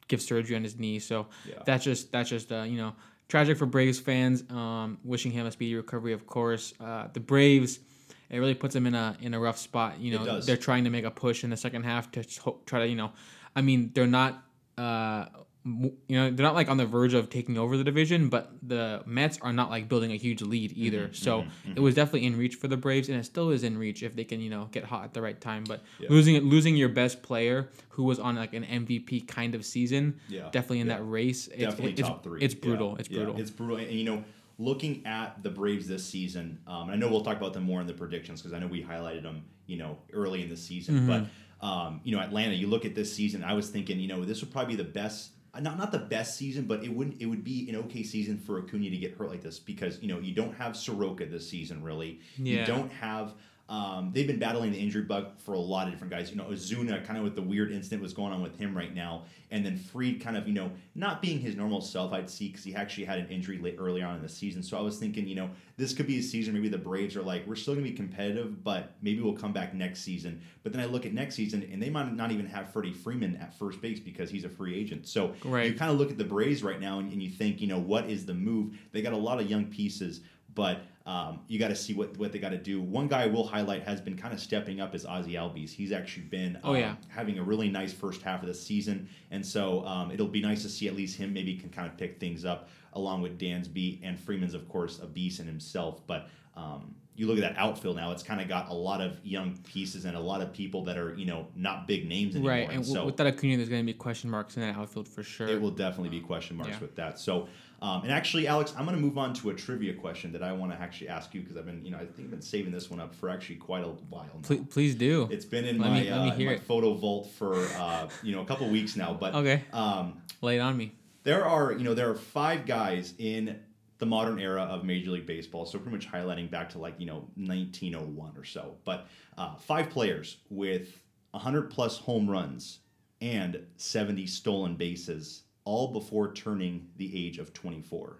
give 0.08 0.22
surgery 0.22 0.56
on 0.56 0.64
his 0.64 0.80
knee. 0.80 1.00
So 1.00 1.28
Yeah. 1.46 1.64
that's 1.66 1.84
just 1.84 2.14
that's 2.14 2.30
just 2.30 2.50
uh, 2.50 2.62
you 2.64 2.78
know 2.78 2.94
tragic 3.28 3.58
for 3.58 3.66
Braves 3.66 4.00
fans. 4.00 4.50
Um, 4.50 5.00
wishing 5.04 5.34
him 5.34 5.46
a 5.48 5.52
speedy 5.52 5.76
recovery, 5.76 6.14
of 6.14 6.26
course. 6.26 6.74
Uh, 6.80 7.10
the 7.12 7.20
Braves. 7.20 7.80
It 8.30 8.40
really 8.40 8.56
puts 8.56 8.74
them 8.74 8.86
in 8.88 8.96
a 8.96 9.16
in 9.22 9.34
a 9.34 9.40
rough 9.40 9.58
spot. 9.58 10.00
You 10.00 10.18
know, 10.18 10.40
they're 10.42 10.58
trying 10.58 10.84
to 10.84 10.90
make 10.90 11.06
a 11.06 11.12
push 11.12 11.44
in 11.44 11.50
the 11.50 11.58
second 11.58 11.84
half 11.84 12.12
to 12.12 12.24
try 12.66 12.80
to 12.80 12.88
you 12.88 12.96
know, 12.96 13.12
I 13.56 13.62
mean, 13.62 13.92
they're 13.94 14.08
not. 14.08 14.44
Uh, 14.78 15.26
you 15.66 15.92
know 16.18 16.32
they're 16.32 16.46
not 16.46 16.56
like 16.56 16.70
on 16.70 16.78
the 16.78 16.86
verge 16.86 17.14
of 17.14 17.30
taking 17.30 17.58
over 17.58 17.76
the 17.76 17.84
division, 17.84 18.30
but 18.30 18.54
the 18.64 19.04
Mets 19.06 19.38
are 19.42 19.52
not 19.52 19.70
like 19.70 19.90
building 19.90 20.14
a 20.14 20.16
huge 20.16 20.42
lead 20.42 20.72
Mm-hmm, 20.72 20.82
either. 20.84 21.10
so 21.14 21.46
it 21.76 21.82
was 21.82 21.94
definitely 21.94 22.26
in 22.26 22.38
reach 22.38 22.56
for 22.56 22.70
the 22.70 22.78
Braves, 22.78 23.10
and 23.10 23.20
it 23.20 23.26
still 23.26 23.50
is 23.50 23.64
in 23.66 23.78
reach 23.78 24.02
if 24.02 24.16
they 24.16 24.24
can 24.24 24.40
you 24.40 24.50
know 24.50 24.70
get 24.72 24.86
hot 24.86 25.04
at 25.04 25.14
the 25.14 25.22
right 25.22 25.40
time. 25.42 25.66
But 25.68 25.82
Yeah. 26.00 26.08
losing 26.10 26.42
losing 26.46 26.78
your 26.78 26.88
best 26.88 27.22
player 27.22 27.68
who 27.90 28.04
was 28.04 28.18
on 28.18 28.36
like 28.38 28.54
an 28.54 28.64
MVP 28.64 29.28
kind 29.28 29.56
of 29.56 29.66
season, 29.66 30.22
Yeah, 30.30 30.44
definitely 30.52 30.80
in 30.82 30.88
yeah. 30.88 30.98
that 31.00 31.04
race, 31.04 31.48
it's, 31.50 31.58
definitely 31.58 31.94
top 31.96 32.24
three. 32.24 32.40
It's 32.42 32.54
brutal. 32.54 32.96
It's 32.96 33.10
brutal. 33.10 33.38
it's 33.38 33.52
brutal. 33.52 33.76
And 33.78 33.92
you 33.92 34.06
know, 34.06 34.24
looking 34.58 35.06
at 35.06 35.44
the 35.44 35.50
Braves 35.50 35.88
this 35.88 36.06
season, 36.06 36.60
um, 36.68 36.84
and 36.84 36.92
I 36.92 36.96
know 36.96 37.10
we'll 37.10 37.24
talk 37.24 37.38
about 37.38 37.54
them 37.54 37.64
more 37.64 37.82
in 37.82 37.88
the 37.88 37.94
predictions 37.94 38.42
because 38.42 38.54
I 38.54 38.60
know 38.60 38.68
we 38.68 38.84
highlighted 38.84 39.24
them, 39.24 39.46
you 39.66 39.78
know, 39.78 39.98
early 40.14 40.42
in 40.42 40.50
the 40.50 40.58
season. 40.58 40.96
Mm-hmm. 40.96 41.08
But 41.08 41.66
um, 41.66 42.02
you 42.04 42.16
know, 42.16 42.22
Atlanta, 42.22 42.54
you 42.54 42.68
look 42.68 42.86
at 42.86 42.96
this 42.96 43.14
season. 43.14 43.44
I 43.44 43.54
was 43.54 43.70
thinking, 43.70 44.00
you 44.00 44.08
know, 44.08 44.24
this 44.26 44.42
would 44.42 44.52
probably 44.52 44.76
be 44.76 44.84
the 44.84 44.90
best. 44.90 45.32
Not, 45.60 45.80
not 45.80 45.92
the 45.92 45.98
best 45.98 46.38
season, 46.38 46.66
but 46.66 46.84
it 46.84 46.94
wouldn't. 46.94 47.20
it 47.20 47.26
would 47.26 47.44
be 47.44 47.68
an 47.70 47.76
okay 47.78 48.04
season 48.04 48.38
for 48.38 48.60
Acuna 48.60 48.92
to 48.92 48.98
get 48.98 49.18
hurt 49.18 49.30
like 49.30 49.42
this 49.42 49.58
because 49.58 50.00
you 50.02 50.08
know 50.08 50.20
you 50.20 50.36
don't 50.36 50.54
have 50.54 50.78
Soroka 50.78 51.26
this 51.26 51.50
season 51.50 51.82
really. 51.82 52.20
You 52.60 52.66
don't 52.66 52.92
have 52.92 53.34
um, 53.70 54.12
they've 54.14 54.28
been 54.28 54.40
battling 54.40 54.72
the 54.72 54.78
injury 54.80 55.02
bug 55.02 55.38
for 55.40 55.54
a 55.54 55.60
lot 55.60 55.88
of 55.88 55.94
different 55.94 56.12
guys. 56.12 56.30
You 56.32 56.38
know, 56.38 56.46
Ozuna, 56.46 57.04
kind 57.06 57.18
of 57.18 57.26
with 57.26 57.36
the 57.36 57.42
weird 57.42 57.72
incident 57.72 58.02
was 58.02 58.14
going 58.14 58.32
on 58.32 58.42
with 58.42 58.58
him 58.58 58.76
right 58.76 58.94
now, 58.96 59.26
and 59.52 59.66
then 59.66 59.76
Freed, 59.78 60.22
kind 60.22 60.38
of, 60.38 60.48
you 60.48 60.54
know, 60.54 60.72
not 60.96 61.22
being 61.22 61.40
his 61.40 61.56
normal 61.56 61.82
self, 61.82 62.14
I'd 62.14 62.30
see, 62.30 62.48
because 62.48 62.64
he 62.64 62.74
actually 62.76 63.04
had 63.06 63.20
an 63.20 63.28
injury 63.28 63.58
late 63.58 63.76
early 63.78 64.02
on 64.02 64.16
in 64.16 64.22
the 64.22 64.30
season. 64.30 64.64
So 64.64 64.78
I 64.78 64.82
was 64.82 64.98
thinking, 64.98 65.28
you 65.28 65.36
know, 65.36 65.50
this 65.76 65.94
could 65.94 66.08
be 66.08 66.18
a 66.20 66.24
season. 66.24 66.54
Maybe 66.54 66.70
the 66.70 66.78
Braves 66.78 67.16
are 67.18 67.22
like, 67.22 67.46
we're 67.46 67.56
still 67.56 67.74
going 67.74 67.86
to 67.86 67.92
be 67.92 67.96
competitive, 67.96 68.64
but 68.64 68.94
maybe 69.02 69.22
we'll 69.22 69.34
come 69.34 69.52
back 69.54 69.74
next 69.74 70.02
season. 70.02 70.42
But 70.64 70.72
then 70.72 70.82
I 70.82 70.86
look 70.86 71.06
at 71.06 71.14
next 71.14 71.36
season, 71.36 71.68
and 71.72 71.82
they 71.82 71.90
might 71.90 72.14
not 72.16 72.32
even 72.32 72.46
have 72.48 72.72
Freddie 72.72 72.94
Freeman 72.94 73.36
at 73.38 73.54
first 73.54 73.82
base 73.82 74.00
because 74.00 74.30
he's 74.30 74.46
a 74.46 74.50
free 74.50 74.76
agent. 74.80 75.08
So 75.08 75.34
Right. 75.44 75.72
you 75.72 75.78
kind 75.78 75.92
of 75.92 75.98
look 75.98 76.10
at 76.12 76.18
the 76.18 76.24
Braves 76.26 76.64
right 76.64 76.80
now, 76.80 77.00
and, 77.00 77.12
and 77.12 77.22
you 77.22 77.30
think, 77.30 77.60
you 77.62 77.68
know, 77.68 77.80
what 77.80 78.10
is 78.10 78.26
the 78.26 78.34
move? 78.34 78.78
They 78.92 79.02
got 79.02 79.14
a 79.14 79.18
lot 79.18 79.40
of 79.42 79.50
young 79.50 79.66
pieces, 79.66 80.22
but 80.56 80.82
um, 81.08 81.40
you 81.48 81.58
got 81.58 81.70
to 81.70 81.76
see 81.76 81.94
what, 81.94 82.16
what 82.18 82.32
they 82.34 82.38
got 82.38 82.50
to 82.50 82.58
do. 82.58 82.82
One 82.82 83.08
guy 83.08 83.24
I 83.24 83.28
will 83.28 83.48
highlight 83.48 83.82
has 83.84 84.02
been 84.02 84.18
kind 84.18 84.34
of 84.34 84.40
stepping 84.42 84.82
up 84.82 84.94
is 84.94 85.06
Ozzie 85.06 85.34
Albies. 85.34 85.72
He's 85.72 85.92
actually 85.94 86.24
been 86.26 86.60
Oh, 86.64 86.72
um, 86.72 86.76
yeah. 86.76 86.96
having 87.08 87.40
a 87.40 87.44
really 87.44 87.70
nice 87.70 87.94
first 87.94 88.22
half 88.22 88.42
of 88.42 88.48
the 88.50 88.54
season, 88.54 89.08
and 89.32 89.44
so 89.46 89.86
um, 89.86 90.12
it'll 90.12 90.28
be 90.28 90.42
nice 90.42 90.62
to 90.64 90.70
see 90.70 90.88
at 90.88 90.96
least 90.96 91.18
him 91.18 91.34
maybe 91.34 91.56
can 91.56 91.70
kind 91.70 91.88
of 91.88 91.98
pick 91.98 92.20
things 92.20 92.44
up 92.46 92.70
along 92.94 93.22
with 93.22 93.40
Dansby 93.40 94.00
and 94.04 94.20
Freeman's 94.20 94.54
of 94.54 94.68
course 94.68 95.00
a 95.00 95.06
beast 95.08 95.40
in 95.40 95.48
himself. 95.48 96.06
But 96.08 96.28
um, 96.58 96.94
you 97.16 97.26
look 97.28 97.38
at 97.38 97.42
that 97.42 97.58
outfield 97.58 97.96
now; 97.96 98.12
it's 98.12 98.22
kind 98.24 98.42
of 98.42 98.48
got 98.50 98.68
a 98.70 98.74
lot 98.74 99.00
of 99.00 99.18
young 99.24 99.58
pieces 99.64 100.04
and 100.06 100.16
a 100.18 100.20
lot 100.20 100.42
of 100.42 100.52
people 100.52 100.84
that 100.86 100.98
are 100.98 101.16
you 101.16 101.26
know 101.26 101.48
not 101.56 101.88
big 101.88 102.06
names 102.08 102.36
anymore. 102.36 102.52
right, 102.52 102.64
and 102.70 102.84
w- 102.84 102.94
so 102.94 103.06
with 103.06 103.16
that 103.18 103.28
Acuna, 103.28 103.56
there's 103.56 103.70
going 103.70 103.82
to 103.82 103.86
be 103.86 103.94
question 103.98 104.30
marks 104.30 104.58
in 104.58 104.62
that 104.64 104.76
outfield 104.76 105.08
for 105.08 105.24
sure. 105.24 105.48
it 105.48 105.62
will 105.62 105.72
definitely 105.72 106.10
be 106.10 106.20
question 106.20 106.58
marks 106.58 106.74
Yeah. 106.74 106.80
with 106.80 106.96
that. 106.98 107.18
So, 107.20 107.48
um, 107.82 108.02
and 108.04 108.12
actually, 108.12 108.48
Alex, 108.48 108.74
I'm 108.78 108.86
going 108.86 108.96
to 108.98 109.02
move 109.02 109.18
on 109.18 109.34
to 109.36 109.50
a 109.52 109.54
trivia 109.54 109.94
question 109.94 110.32
that 110.32 110.42
I 110.44 110.52
want 110.52 110.72
to 110.72 110.80
actually 110.82 111.10
ask 111.10 111.34
you 111.34 111.42
because 111.42 111.58
I've 111.58 111.66
been, 111.66 111.84
you 111.86 111.92
know, 111.92 111.98
I 111.98 112.06
think 112.06 112.20
I've 112.22 112.32
been 112.32 112.42
saving 112.42 112.72
this 112.72 112.90
one 112.90 113.00
up 113.00 113.14
for 113.14 113.30
actually 113.30 113.58
quite 113.58 113.84
a 113.84 113.88
while 113.88 114.24
now. 114.34 114.42
please, 114.42 114.66
please 114.70 114.96
do. 114.96 115.28
It's 115.32 115.46
been 115.46 115.66
in 115.66 115.78
Let 115.80 115.92
my, 115.92 116.02
me- 116.02 116.10
uh, 116.10 116.34
in 116.36 116.46
my 116.46 116.58
photo 116.58 116.94
vault 116.96 117.30
for 117.32 117.56
uh, 117.78 118.08
you 118.24 118.36
know 118.36 118.42
a 118.42 118.46
couple 118.46 118.68
weeks 118.70 118.96
now. 118.96 119.14
But 119.14 119.36
Okay. 119.36 119.64
um, 119.74 120.22
Lay 120.42 120.58
it 120.58 120.60
on 120.60 120.76
me. 120.78 120.94
there 121.24 121.46
are 121.46 121.72
you 121.74 121.84
know 121.84 121.94
there 121.94 122.10
are 122.10 122.16
five 122.16 122.66
guys 122.66 123.14
in 123.20 123.60
the 124.00 124.06
modern 124.06 124.40
era 124.40 124.62
of 124.62 124.84
Major 124.84 125.10
League 125.12 125.26
Baseball, 125.26 125.66
so 125.66 125.80
pretty 125.80 125.98
much 125.98 126.12
highlighting 126.12 126.50
back 126.52 126.70
to 126.72 126.78
like 126.80 126.96
you 127.00 127.06
know 127.08 127.28
1901 127.36 128.34
or 128.38 128.44
so. 128.44 128.76
But 128.86 129.08
uh, 129.38 129.56
five 129.56 129.90
players 129.90 130.38
with 130.50 131.00
100 131.32 131.70
plus 131.70 131.98
home 131.98 132.30
runs 132.30 132.80
and 133.22 133.60
70 133.78 134.28
stolen 134.28 134.76
bases, 134.76 135.44
all 135.68 135.90
before 135.90 136.32
turning 136.34 136.88
the 136.96 137.12
age 137.28 137.40
of 137.40 137.54
24. 137.54 138.16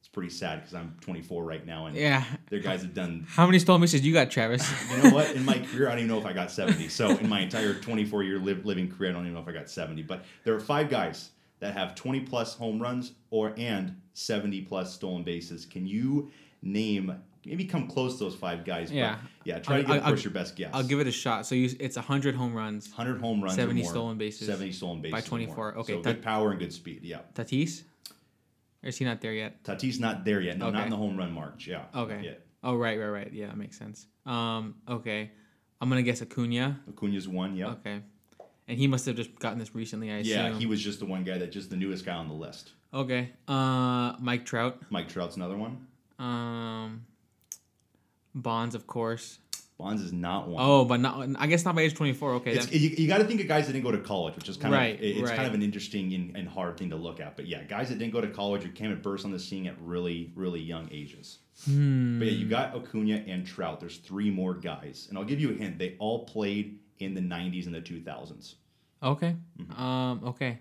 It's 0.00 0.08
pretty 0.08 0.30
sad 0.30 0.60
because 0.60 0.74
I'm 0.74 0.96
24 1.00 1.44
right 1.44 1.64
now, 1.64 1.86
and 1.86 1.96
Yeah. 1.96 2.24
their 2.50 2.58
guys 2.58 2.82
have 2.82 2.92
done 2.92 3.24
How 3.28 3.46
many 3.46 3.60
stolen 3.60 3.80
bases 3.80 4.04
you 4.04 4.12
got, 4.12 4.32
Travis? 4.32 4.68
you 4.90 5.02
know 5.04 5.10
what? 5.10 5.30
In 5.36 5.44
my 5.44 5.58
career, 5.58 5.86
I 5.86 5.90
don't 5.90 6.00
even 6.00 6.08
know 6.10 6.18
if 6.18 6.26
I 6.26 6.32
got 6.32 6.50
70. 6.50 6.88
So 6.88 7.10
in 7.18 7.28
my 7.28 7.40
entire 7.40 7.74
24 7.74 8.24
year 8.24 8.38
live, 8.40 8.66
living 8.66 8.90
career, 8.90 9.10
I 9.10 9.12
don't 9.12 9.22
even 9.22 9.34
know 9.34 9.40
if 9.40 9.48
I 9.48 9.52
got 9.52 9.70
70. 9.70 10.02
But 10.02 10.24
there 10.42 10.54
are 10.54 10.60
five 10.60 10.90
guys 10.90 11.30
that 11.60 11.72
have 11.74 11.94
20 11.94 12.20
plus 12.20 12.54
home 12.54 12.80
runs 12.82 13.12
or 13.30 13.54
and 13.56 14.00
70 14.14 14.62
plus 14.62 14.92
stolen 14.92 15.22
bases. 15.22 15.64
Can 15.66 15.86
you 15.86 16.30
name 16.62 17.14
maybe 17.48 17.64
come 17.64 17.88
close 17.88 18.18
to 18.18 18.24
those 18.24 18.34
five 18.34 18.64
guys? 18.64 18.90
Yeah. 18.92 19.16
But 19.20 19.46
yeah, 19.46 19.58
try 19.58 19.76
to 19.82 19.82
I'll- 19.82 19.86
give 19.86 19.96
of 19.96 20.02
I'll- 20.04 20.10
course 20.12 20.24
your 20.24 20.32
best 20.32 20.56
guess. 20.56 20.70
I'll 20.72 20.82
give 20.84 21.00
it 21.00 21.06
a 21.06 21.12
shot. 21.12 21.46
So 21.46 21.54
you, 21.54 21.70
it's 21.80 21.96
100 21.96 22.34
home 22.34 22.54
runs. 22.54 22.88
100 22.88 23.20
home 23.20 23.42
runs, 23.42 23.54
or 23.54 23.62
70 23.62 23.82
more, 23.82 23.90
stolen 23.90 24.18
bases 24.18 24.46
70 24.46 24.72
stolen 24.72 25.00
bases, 25.02 25.12
by 25.12 25.20
24. 25.20 25.78
Okay, 25.78 25.92
so 25.94 26.02
that- 26.02 26.14
good 26.14 26.22
power 26.22 26.50
and 26.50 26.58
good 26.60 26.72
speed. 26.72 27.00
Yeah, 27.02 27.20
Tatis? 27.34 27.82
Or 28.82 28.88
is 28.90 28.96
he 28.98 29.04
not 29.04 29.20
there 29.20 29.32
yet? 29.32 29.62
Tatis 29.64 29.98
not 29.98 30.24
there 30.24 30.40
yet. 30.40 30.58
No, 30.58 30.70
not 30.70 30.84
in 30.84 30.90
the 30.90 30.96
home 30.96 31.16
run 31.16 31.32
march. 31.32 31.66
Yeah, 31.66 31.84
Okay. 31.94 32.36
Oh, 32.62 32.74
right, 32.74 32.98
right, 32.98 33.08
right. 33.08 33.32
Yeah, 33.32 33.46
that 33.46 33.56
makes 33.56 33.78
sense. 33.78 34.06
Um, 34.26 34.74
okay. 34.88 35.30
I'm 35.80 35.88
going 35.88 36.04
to 36.04 36.08
guess 36.10 36.20
Acuna. 36.22 36.80
Acuna's 36.88 37.28
one. 37.28 37.54
Yeah, 37.56 37.68
Okay. 37.70 38.00
And 38.66 38.76
he 38.78 38.86
must 38.86 39.06
have 39.06 39.16
just 39.16 39.34
gotten 39.38 39.58
this 39.58 39.74
recently, 39.74 40.10
I 40.10 40.16
assume. 40.18 40.32
yeah. 40.34 40.52
He 40.58 40.66
was 40.66 40.82
just 40.82 40.98
the 40.98 41.06
one 41.06 41.24
guy 41.24 41.38
that 41.38 41.50
just 41.52 41.70
the 41.70 41.76
newest 41.76 42.04
guy 42.04 42.14
on 42.14 42.28
the 42.28 42.34
list. 42.34 42.72
Okay. 42.92 43.30
Uh, 43.46 44.14
Mike 44.18 44.44
Trout. 44.44 44.82
Mike 44.90 45.08
Trout's 45.08 45.36
another 45.36 45.56
one. 45.56 45.86
Um, 46.18 47.06
Bonds, 48.34 48.74
of 48.74 48.86
course. 48.86 49.38
Bonds 49.78 50.02
is 50.02 50.12
not 50.12 50.48
one. 50.48 50.60
Oh, 50.66 50.84
but 50.84 50.98
not. 50.98 51.28
I 51.36 51.46
guess 51.46 51.64
not 51.64 51.76
by 51.76 51.82
age 51.82 51.94
24. 51.94 52.32
Okay. 52.34 52.52
It's, 52.54 52.72
you, 52.72 52.90
you 52.90 53.06
got 53.06 53.18
to 53.18 53.24
think 53.24 53.40
of 53.40 53.46
guys 53.46 53.66
that 53.68 53.74
didn't 53.74 53.84
go 53.84 53.92
to 53.92 53.98
college, 53.98 54.34
which 54.34 54.48
is 54.48 54.56
kind 54.56 54.74
Right, 54.74 54.96
of 54.96 55.00
it's 55.00 55.20
right. 55.22 55.36
kind 55.36 55.46
of 55.46 55.54
an 55.54 55.62
interesting 55.62 56.12
and, 56.14 56.36
and 56.36 56.48
hard 56.48 56.76
thing 56.76 56.90
to 56.90 56.96
look 56.96 57.20
at. 57.20 57.36
But 57.36 57.46
yeah, 57.46 57.62
guys 57.62 57.88
that 57.90 57.98
didn't 57.98 58.12
go 58.12 58.20
to 58.20 58.26
college 58.26 58.64
or 58.64 58.68
came 58.70 58.90
and 58.90 59.00
burst 59.00 59.24
on 59.24 59.30
the 59.30 59.38
scene 59.38 59.68
at 59.68 59.76
really 59.80 60.32
really 60.34 60.60
young 60.60 60.88
ages. 60.90 61.38
Hmm. 61.64 62.18
But 62.18 62.26
yeah, 62.26 62.32
you 62.34 62.48
got 62.48 62.74
Acuna 62.74 63.22
and 63.28 63.46
Trout. 63.46 63.78
There's 63.78 63.98
three 63.98 64.30
more 64.30 64.54
guys, 64.54 65.06
and 65.10 65.16
I'll 65.18 65.24
give 65.24 65.38
you 65.40 65.50
a 65.50 65.54
hint. 65.54 65.78
They 65.78 65.94
all 66.00 66.24
played 66.24 66.80
in 66.98 67.14
the 67.14 67.20
'90s 67.20 67.66
and 67.66 67.74
the 67.74 67.80
2000s. 67.80 68.54
Okay. 69.00 69.36
Mm-hmm. 69.60 69.80
Um, 69.80 70.20
okay. 70.24 70.58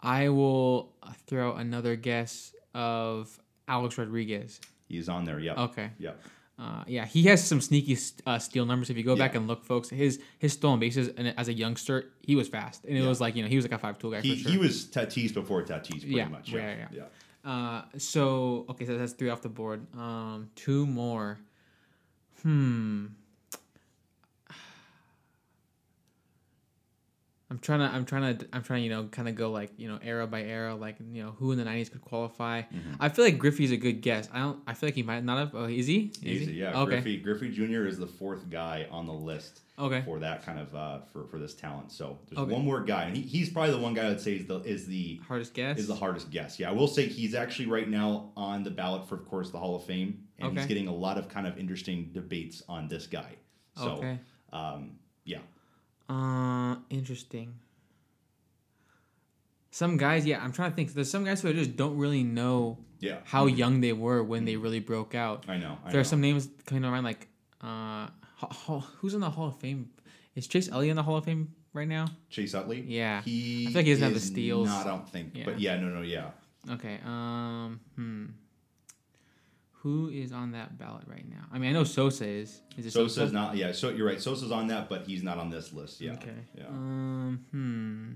I 0.00 0.28
will 0.30 0.92
throw 1.28 1.54
another 1.54 1.94
guess 1.94 2.52
of 2.74 3.38
Alex 3.68 3.96
Rodriguez. 3.96 4.60
He's 4.88 5.08
on 5.08 5.24
there. 5.24 5.38
Yep. 5.38 5.58
Okay. 5.58 5.90
Yep. 5.98 6.20
Uh, 6.56 6.84
yeah, 6.86 7.04
he 7.04 7.24
has 7.24 7.44
some 7.44 7.60
sneaky 7.60 7.98
uh, 8.26 8.38
steal 8.38 8.64
numbers. 8.64 8.88
If 8.88 8.96
you 8.96 9.02
go 9.02 9.16
back 9.16 9.34
and 9.34 9.48
look, 9.48 9.64
folks, 9.64 9.88
his 9.88 10.20
his 10.38 10.52
stolen 10.52 10.78
bases 10.78 11.08
and 11.16 11.34
as 11.36 11.48
a 11.48 11.52
youngster, 11.52 12.12
he 12.22 12.36
was 12.36 12.46
fast, 12.48 12.84
and 12.84 12.96
it 12.96 13.00
Yeah. 13.02 13.08
was 13.08 13.20
like 13.20 13.34
you 13.34 13.42
know 13.42 13.48
he 13.48 13.56
was 13.56 13.64
like 13.64 13.72
a 13.72 13.78
five 13.78 13.98
tool 13.98 14.12
guy 14.12 14.20
He, 14.20 14.36
for 14.36 14.42
sure. 14.42 14.52
he 14.52 14.58
was 14.58 14.84
Tatis 14.84 15.34
before 15.34 15.62
Tatis, 15.64 15.88
pretty 16.00 16.14
Yeah, 16.14 16.28
much. 16.28 16.50
yeah, 16.52 16.76
Yeah. 16.92 17.06
yeah. 17.44 17.50
Uh, 17.50 17.82
so 17.98 18.66
okay, 18.70 18.86
so 18.86 18.96
that's 18.96 19.12
three 19.14 19.30
off 19.30 19.42
the 19.42 19.48
board. 19.48 19.84
Um, 19.98 20.48
two 20.54 20.86
more. 20.86 21.40
Hmm. 22.42 23.06
I'm 27.54 27.60
trying 27.60 27.78
to, 27.78 27.86
I'm 27.86 28.04
trying 28.04 28.36
to, 28.38 28.46
I'm 28.52 28.62
trying 28.64 28.80
to, 28.80 28.84
you 28.84 28.90
know, 28.90 29.04
kind 29.04 29.28
of 29.28 29.36
go 29.36 29.52
like, 29.52 29.70
you 29.76 29.86
know, 29.86 30.00
era 30.02 30.26
by 30.26 30.42
era, 30.42 30.74
like, 30.74 30.96
you 31.12 31.22
know, 31.22 31.30
who 31.38 31.52
in 31.52 31.58
the 31.58 31.64
'90s 31.64 31.88
could 31.92 32.00
qualify. 32.00 32.62
Mm-hmm. 32.62 32.94
I 32.98 33.08
feel 33.10 33.24
like 33.24 33.38
Griffey's 33.38 33.70
a 33.70 33.76
good 33.76 34.00
guess. 34.02 34.28
I 34.32 34.40
don't, 34.40 34.58
I 34.66 34.74
feel 34.74 34.88
like 34.88 34.94
he 34.96 35.04
might 35.04 35.22
not 35.22 35.38
have. 35.38 35.54
Oh, 35.54 35.66
is 35.66 35.86
he? 35.86 36.10
Is 36.20 36.24
Easy, 36.42 36.52
he? 36.54 36.60
yeah. 36.60 36.80
Okay. 36.80 36.90
Griffey, 37.00 37.16
Griffey 37.18 37.50
Jr. 37.52 37.86
is 37.86 37.96
the 37.96 38.08
fourth 38.08 38.50
guy 38.50 38.88
on 38.90 39.06
the 39.06 39.12
list 39.12 39.60
Okay. 39.78 40.02
for 40.04 40.18
that 40.18 40.44
kind 40.44 40.58
of 40.58 40.74
uh, 40.74 40.98
for 41.12 41.26
for 41.28 41.38
this 41.38 41.54
talent. 41.54 41.92
So 41.92 42.18
there's 42.28 42.40
Okay. 42.40 42.52
one 42.52 42.64
more 42.64 42.80
guy, 42.80 43.04
and 43.04 43.16
he, 43.16 43.22
he's 43.22 43.50
probably 43.50 43.70
the 43.70 43.78
one 43.78 43.94
guy 43.94 44.10
I'd 44.10 44.20
say 44.20 44.32
is 44.34 44.46
the 44.46 44.58
is 44.62 44.86
the 44.86 45.20
Hardest 45.28 45.54
guess. 45.54 45.78
is 45.78 45.86
the 45.86 45.94
hardest 45.94 46.30
guess. 46.32 46.58
Yeah, 46.58 46.70
I 46.70 46.72
will 46.72 46.88
say 46.88 47.06
he's 47.06 47.36
actually 47.36 47.66
right 47.66 47.88
now 47.88 48.32
on 48.36 48.64
the 48.64 48.70
ballot 48.72 49.08
for, 49.08 49.14
of 49.14 49.28
course, 49.28 49.50
the 49.52 49.58
Hall 49.58 49.76
of 49.76 49.84
Fame, 49.84 50.24
and 50.40 50.58
he's 50.58 50.66
getting 50.66 50.88
a 50.88 50.94
lot 50.94 51.18
of 51.18 51.28
kind 51.28 51.46
of 51.46 51.56
interesting 51.56 52.10
debates 52.12 52.64
on 52.68 52.88
this 52.88 53.06
guy. 53.06 53.36
So, 53.76 53.90
Okay. 53.92 54.18
um, 54.52 54.92
yeah, 55.24 55.38
Uh, 56.08 56.76
interesting. 56.90 57.54
Some 59.70 59.96
guys, 59.96 60.24
yeah, 60.24 60.42
I'm 60.42 60.52
trying 60.52 60.70
to 60.70 60.76
think. 60.76 60.92
There's 60.94 61.10
some 61.10 61.24
guys 61.24 61.40
who 61.42 61.48
I 61.48 61.52
just 61.52 61.76
don't 61.76 61.96
really 61.96 62.22
know 62.22 62.78
yeah, 63.00 63.18
how 63.24 63.46
Mhm. 63.48 63.56
young 63.58 63.80
they 63.80 63.92
were 63.92 64.22
when 64.22 64.44
they 64.44 64.56
really 64.56 64.78
broke 64.80 65.14
out. 65.14 65.44
I 65.48 65.56
know. 65.58 65.78
I 65.84 65.90
there 65.90 66.00
are 66.00 66.04
some 66.04 66.20
names 66.20 66.48
coming 66.66 66.82
to 66.82 66.90
mind, 66.90 67.04
like 67.04 67.26
uh, 67.60 68.08
Ho- 68.36 68.48
Ho- 68.50 68.84
who's 68.98 69.14
in 69.14 69.20
the 69.20 69.30
Hall 69.30 69.48
of 69.48 69.56
Fame? 69.58 69.90
Is 70.36 70.46
Chase 70.46 70.68
Elliott 70.68 70.90
in 70.90 70.96
the 70.96 71.02
Hall 71.02 71.16
of 71.16 71.24
Fame 71.24 71.52
right 71.72 71.88
now? 71.88 72.06
Chase 72.30 72.54
Utley. 72.54 72.82
Yeah. 72.82 73.22
he 73.22 73.62
I 73.62 73.66
feel 73.70 73.74
like 73.76 73.86
he 73.86 73.92
doesn't 73.92 74.04
have 74.04 74.14
the 74.14 74.20
steals. 74.20 74.68
Not, 74.68 74.86
I 74.86 74.90
don't 74.90 75.08
think. 75.08 75.32
Yeah. 75.34 75.44
But 75.46 75.60
yeah, 75.60 75.76
no, 75.80 75.88
no, 75.88 76.02
yeah. 76.02 76.30
Okay. 76.70 77.00
Um. 77.04 77.80
Hmm. 77.96 78.26
Who 79.84 80.08
is 80.08 80.32
on 80.32 80.52
that 80.52 80.78
ballot 80.78 81.04
right 81.06 81.28
now? 81.28 81.44
I 81.52 81.58
mean, 81.58 81.68
I 81.68 81.72
know 81.74 81.84
Sosa 81.84 82.26
is. 82.26 82.62
Is 82.78 82.86
it 82.86 82.92
Sosa? 82.92 83.14
Sosa's 83.14 83.32
not. 83.34 83.54
Yeah, 83.54 83.70
so 83.72 83.90
you're 83.90 84.06
right. 84.06 84.20
Sosa's 84.20 84.50
on 84.50 84.68
that, 84.68 84.88
but 84.88 85.02
he's 85.06 85.22
not 85.22 85.36
on 85.36 85.50
this 85.50 85.74
list. 85.74 86.00
Yeah. 86.00 86.14
Okay. 86.14 86.34
Yeah. 86.56 86.68
Um. 86.68 87.44
Hmm. 87.50 88.12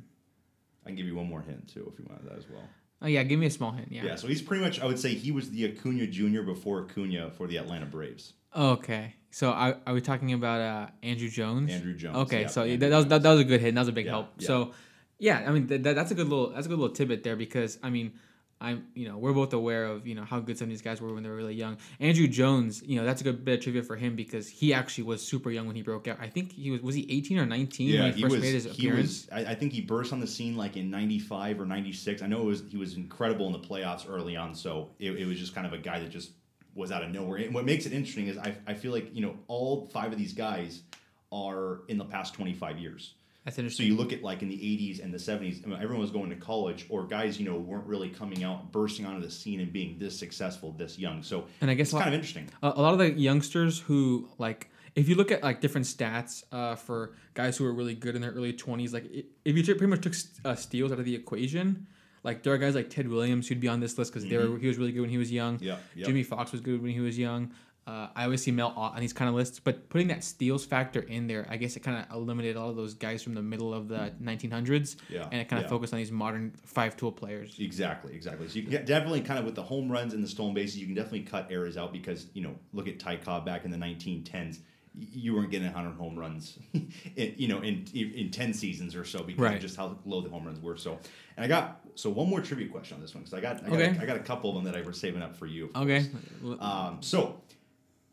I 0.85 0.89
can 0.89 0.97
give 0.97 1.05
you 1.05 1.15
one 1.15 1.29
more 1.29 1.43
hint 1.43 1.69
too 1.69 1.89
if 1.93 1.99
you 1.99 2.07
want 2.09 2.27
that 2.27 2.39
as 2.39 2.49
well. 2.49 2.65
Oh 3.03 3.07
yeah. 3.07 3.23
Give 3.23 3.39
me 3.39 3.45
a 3.47 3.51
small 3.51 3.73
hint. 3.73 3.93
Yeah. 3.93 4.03
Yeah. 4.03 4.17
So 4.17 4.29
he's 4.29 4.41
pretty 4.41 4.65
much. 4.65 4.81
I 4.81 4.87
would 4.87 4.99
say 4.99 5.11
he 5.15 5.31
was 5.31 5.51
the 5.51 5.67
Acuna 5.67 6.07
Jr. 6.07 6.41
before 6.41 6.85
Acuna 6.85 7.31
for 7.31 7.47
the 7.47 7.59
Atlanta 7.59 7.85
Braves. 7.85 8.33
Okay. 8.57 9.15
So 9.31 9.51
are, 9.51 9.77
are 9.87 9.93
we 9.93 10.01
talking 10.01 10.33
about 10.33 10.61
uh, 10.63 10.87
Andruw 11.07 11.31
Jones? 11.31 11.71
Andruw 11.71 11.95
Jones. 11.95 12.17
Okay, 12.17 12.43
yeah, 12.43 12.47
so 12.47 12.63
Andruw 12.63 12.81
that, 12.81 12.91
was 12.97 13.07
that, 13.09 13.23
that 13.23 13.31
was 13.31 13.41
a 13.41 13.45
good 13.45 13.61
hit. 13.61 13.69
And 13.69 13.77
that 13.77 13.83
was 13.83 13.89
a 13.89 13.93
big 13.93 14.07
Yeah, 14.07 14.13
help. 14.13 14.29
yeah. 14.39 14.47
So, 14.47 14.73
yeah, 15.19 15.45
I 15.47 15.51
mean 15.51 15.67
that, 15.67 15.83
that's 15.83 16.11
a 16.11 16.15
good 16.15 16.29
little 16.29 16.51
that's 16.51 16.65
a 16.65 16.69
good 16.71 16.79
little 16.79 16.95
tidbit 16.95 17.25
there 17.25 17.37
because 17.37 17.79
I 17.83 17.91
mean 17.91 18.15
I'm 18.61 18.89
you 18.95 19.09
know 19.09 19.19
we're 19.19 19.33
both 19.33 19.53
aware 19.53 19.85
of 19.85 20.07
you 20.07 20.15
know 20.15 20.25
how 20.25 20.41
good 20.41 20.59
some 20.59 20.67
of 20.67 20.71
these 20.71 20.83
guys 20.83 21.01
were 21.01 21.15
when 21.15 21.23
they 21.23 21.29
were 21.29 21.37
really 21.37 21.55
young. 21.55 21.77
Andruw 22.01 22.29
Jones, 22.31 22.83
you 22.85 22.99
know 22.99 23.05
that's 23.07 23.21
a 23.21 23.25
good 23.25 23.45
bit 23.45 23.59
of 23.59 23.63
trivia 23.63 23.83
for 23.85 23.95
him 23.97 24.17
because 24.17 24.49
he 24.49 24.75
actually 24.75 25.05
was 25.05 25.25
super 25.25 25.51
young 25.51 25.67
when 25.67 25.77
he 25.77 25.83
broke 25.83 26.09
out. 26.09 26.19
I 26.21 26.29
think 26.29 26.53
he 26.53 26.71
was 26.73 26.83
was 26.83 26.95
he 26.95 27.07
18 27.09 27.39
or 27.39 27.47
19 27.47 27.89
Yeah, 27.89 28.01
when 28.03 28.13
he 28.13 28.17
he 28.17 28.23
first 28.23 28.33
was. 28.33 28.41
made 28.43 28.55
his 28.55 28.67
appearance. 28.67 29.29
he 29.29 29.35
was. 29.37 29.47
I, 29.47 29.53
I 29.53 29.55
think 29.55 29.73
he 29.73 29.81
burst 29.81 30.13
on 30.13 30.21
the 30.21 30.27
scene 30.27 30.57
like 30.57 30.77
in 30.77 30.91
'95 30.91 31.61
or 31.61 31.67
'96. 31.67 32.23
I 32.23 32.27
know 32.27 32.41
it 32.41 32.45
was. 32.47 32.63
He 32.69 32.77
was 32.77 32.95
incredible 32.95 33.47
in 33.47 33.53
the 33.53 33.61
playoffs 33.61 34.09
early 34.11 34.37
on. 34.37 34.55
So 34.55 34.91
it, 34.99 35.13
it 35.13 35.27
was 35.27 35.39
just 35.39 35.55
kind 35.55 35.67
of 35.67 35.73
a 35.73 35.79
guy 35.79 36.01
that 36.01 36.11
just 36.11 36.33
was 36.75 36.91
out 36.93 37.03
of 37.03 37.11
nowhere. 37.11 37.39
And 37.39 37.55
what 37.55 37.65
makes 37.65 37.87
it 37.87 37.93
interesting 37.93 38.27
is 38.29 38.39
I, 38.39 38.55
I 38.67 38.75
feel 38.75 38.93
like 38.93 39.15
you 39.15 39.23
know 39.23 39.37
all 39.47 39.87
five 39.93 40.13
of 40.13 40.19
these 40.19 40.33
guys 40.33 40.83
are 41.31 41.81
in 41.89 41.99
the 41.99 42.05
past 42.05 42.35
25 42.35 42.79
years. 42.79 43.15
That's 43.57 43.77
So 43.77 43.83
you 43.83 43.97
look 43.97 44.13
at 44.13 44.23
like 44.23 44.43
in 44.43 44.49
the 44.49 44.57
80s 44.57 45.03
and 45.03 45.13
the 45.13 45.19
70s, 45.19 45.65
I 45.65 45.69
mean, 45.69 45.79
everyone 45.81 46.01
was 46.01 46.11
going 46.11 46.31
to 46.31 46.37
college, 46.37 46.87
or 46.89 47.05
guys, 47.05 47.39
you 47.41 47.49
know, 47.49 47.57
weren't 47.57 47.87
really 47.87 48.11
coming 48.11 48.45
out, 48.45 48.73
bursting 48.73 49.07
onto 49.07 49.21
the 49.25 49.31
scene 49.31 49.61
and 49.61 49.73
being 49.73 49.99
this 49.99 50.19
successful 50.19 50.73
this 50.73 50.99
young. 50.99 51.23
So 51.23 51.47
and 51.61 51.71
I 51.71 51.75
guess 51.75 51.89
it's 51.89 51.95
lot, 51.95 52.05
kind 52.05 52.15
of 52.15 52.21
interesting. 52.21 52.49
a, 52.63 52.69
lot 52.69 52.93
of 52.93 52.99
the 52.99 53.13
youngsters 53.13 53.79
who 53.79 54.29
like 54.39 54.71
if 54.95 55.09
you 55.09 55.15
look 55.15 55.31
at 55.31 55.43
like 55.43 55.61
different 55.61 55.87
stats 55.87 56.43
uh, 56.53 56.75
for 56.75 57.15
guys 57.35 57.57
who 57.57 57.65
are 57.65 57.73
really 57.73 57.95
good 57.95 58.17
in 58.17 58.23
their 58.23 58.33
early 58.33 58.53
20s 58.53 58.93
like 58.93 59.05
if 59.45 59.57
you 59.57 59.63
pretty 59.63 59.87
much 59.87 60.01
took 60.01 60.15
uh, 60.45 60.55
steals 60.55 60.91
out 60.91 60.99
of 60.99 61.05
the 61.05 61.15
equation 61.15 61.87
like 62.25 62.43
there 62.43 62.53
are 62.53 62.59
guys 62.59 62.75
like 62.75 62.91
ted 62.91 63.09
williams 63.09 63.47
who'd 63.47 63.61
be 63.61 63.69
on 63.69 63.81
this 63.81 63.97
list 63.97 64.13
because 64.13 64.29
were 64.29 64.59
he 64.59 64.67
was 64.67 64.77
really 64.77 64.93
good 64.93 65.03
when 65.03 65.11
he 65.11 65.19
was 65.19 65.31
young 65.31 65.59
Yeah, 65.61 65.77
yeah. 65.95 66.07
jimmy 66.07 66.25
Foxx 66.25 66.53
was 66.53 66.61
good 66.61 66.83
when 66.83 66.91
he 66.91 67.01
was 67.01 67.17
young 67.19 67.53
uh, 67.89 68.09
I 68.15 68.25
always 68.25 68.43
see 68.43 68.51
Mel 68.51 68.69
on 68.77 69.01
these 69.01 69.15
kind 69.15 69.29
of 69.31 69.35
lists, 69.35 69.61
but 69.61 69.89
putting 69.89 70.09
that 70.09 70.23
steals 70.23 70.67
factor 70.67 71.01
in 71.01 71.27
there, 71.27 71.47
I 71.49 71.57
guess 71.57 71.75
it 71.75 71.81
kind 71.81 71.97
of 72.05 72.15
eliminated 72.15 72.57
all 72.57 72.69
of 72.69 72.77
those 72.77 72.93
guys 72.93 73.23
from 73.23 73.33
the 73.35 73.43
middle 73.43 73.73
of 73.73 73.89
the 73.89 74.13
1900s, 74.23 74.97
Yeah, 75.09 75.27
and 75.33 75.41
it 75.41 75.49
kind 75.49 75.59
of 75.63 75.67
yeah. 75.67 75.71
focused 75.71 75.95
on 75.95 75.99
these 75.99 76.13
modern 76.13 76.53
five 76.67 76.97
tool 76.99 77.13
players. 77.13 77.57
Exactly, 77.59 78.15
exactly. 78.15 78.47
So 78.49 78.57
you 78.57 78.63
can 78.63 78.71
get, 78.73 78.85
definitely 78.85 79.23
kind 79.23 79.39
of 79.39 79.47
with 79.47 79.55
the 79.55 79.63
home 79.63 79.91
runs 79.91 80.13
and 80.13 80.23
the 80.23 80.29
stolen 80.29 80.53
bases, 80.55 80.77
you 80.79 80.85
can 80.87 80.95
definitely 80.95 81.23
cut 81.23 81.49
errors 81.51 81.77
out 81.79 81.93
because 81.93 82.27
you 82.35 82.43
know 82.43 82.55
look 82.75 82.89
at 82.89 82.99
Ty 82.99 83.17
Cobb 83.17 83.47
back 83.47 83.65
in 83.65 83.71
the 83.71 83.79
1910s. 83.79 84.59
You 85.01 85.35
weren't 85.37 85.51
getting 85.53 85.69
100 85.73 85.97
home 85.97 86.19
runs, 86.19 86.59
in, 87.17 87.35
you 87.37 87.47
know, 87.49 87.61
in 87.61 87.87
in 87.95 88.31
10 88.31 88.53
seasons 88.53 88.97
or 88.97 89.05
so 89.05 89.23
because 89.23 89.41
Right. 89.43 89.55
of 89.55 89.61
just 89.63 89.77
how 89.77 89.97
low 90.05 90.21
the 90.21 90.29
home 90.29 90.45
runs 90.45 90.61
were. 90.61 90.77
So, 90.77 90.99
and 91.37 91.45
I 91.45 91.49
got 91.49 91.81
so 91.95 92.11
one 92.11 92.29
more 92.29 92.41
trivia 92.41 92.69
question 92.69 92.97
on 92.97 93.01
this 93.01 93.15
one 93.15 93.23
because 93.23 93.33
I 93.35 93.41
got 93.41 93.59
I 93.65 93.69
got, 93.69 93.73
Okay. 93.81 93.97
a, 93.99 94.03
I 94.03 94.07
got 94.07 94.17
a 94.17 94.21
couple 94.21 94.51
of 94.51 94.57
them 94.57 94.65
that 94.71 94.77
I 94.77 94.85
was 94.85 94.99
saving 94.99 95.23
up 95.23 95.37
for 95.37 95.47
you. 95.47 95.71
Okay. 95.77 96.05
Um, 96.61 96.99
so, 97.01 97.41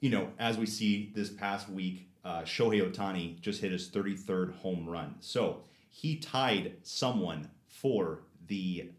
you 0.05 0.11
know, 0.11 0.29
as 0.37 0.59
we 0.59 0.67
see 0.67 1.11
this 1.15 1.31
past 1.31 1.67
week, 1.67 2.07
uh, 2.23 2.41
Shohei 2.41 2.87
Ohtani 2.87 3.41
just 3.41 3.59
hit 3.59 3.71
his 3.71 3.89
33rd 3.89 4.53
home 4.57 4.87
run. 4.87 5.15
So 5.19 5.63
he 5.89 6.17
tied 6.17 6.73
someone 6.83 7.49
for 7.67 8.19
the 8.45 8.91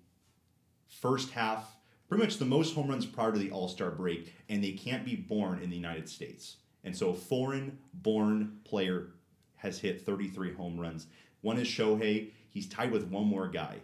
first 0.88 1.30
half, 1.30 1.76
pretty 2.08 2.24
much 2.24 2.38
the 2.38 2.44
most 2.44 2.74
home 2.74 2.88
runs 2.88 3.06
prior 3.06 3.30
to 3.30 3.38
the 3.38 3.52
All 3.52 3.68
Star 3.68 3.92
break, 3.92 4.34
and 4.48 4.64
they 4.64 4.72
can't 4.72 5.04
be 5.04 5.14
born 5.14 5.62
in 5.62 5.70
the 5.70 5.76
United 5.76 6.08
States. 6.08 6.56
And 6.82 6.96
so, 6.96 7.10
a 7.10 7.14
foreign 7.14 7.78
born 7.94 8.58
player 8.64 9.10
has 9.58 9.78
hit 9.78 10.04
33 10.04 10.54
home 10.54 10.76
runs. 10.76 11.06
One 11.40 11.56
is 11.56 11.68
Shohei. 11.68 12.30
He's 12.48 12.68
tied 12.68 12.90
with 12.90 13.06
one 13.06 13.26
more 13.26 13.46
guy. 13.46 13.76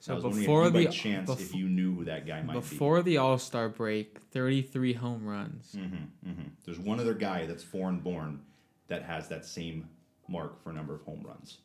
I 0.00 0.02
so 0.02 0.14
was 0.14 0.24
wondering 0.24 0.42
before 0.44 0.64
you 0.64 0.70
the 0.70 0.84
by 0.86 0.90
chance 0.90 1.30
bef- 1.30 1.40
if 1.40 1.54
you 1.54 1.68
knew 1.68 1.94
who 1.94 2.04
that 2.06 2.26
guy 2.26 2.40
might 2.42 2.54
be. 2.54 2.60
before 2.60 3.02
the 3.02 3.18
All 3.18 3.36
Star 3.38 3.68
break, 3.68 4.18
33 4.32 4.94
home 4.94 5.26
runs. 5.26 5.72
hmm 5.76 6.30
There's 6.64 6.78
one 6.78 6.98
other 7.00 7.14
guy 7.14 7.46
that's 7.46 7.62
foreign 7.62 8.00
born 8.00 8.40
that 8.88 9.02
has 9.02 9.28
that 9.28 9.44
same 9.44 9.88
mark 10.28 10.62
for 10.62 10.70
a 10.70 10.72
number 10.72 10.94
of 10.94 11.02
home 11.02 11.22
runs. 11.26 11.58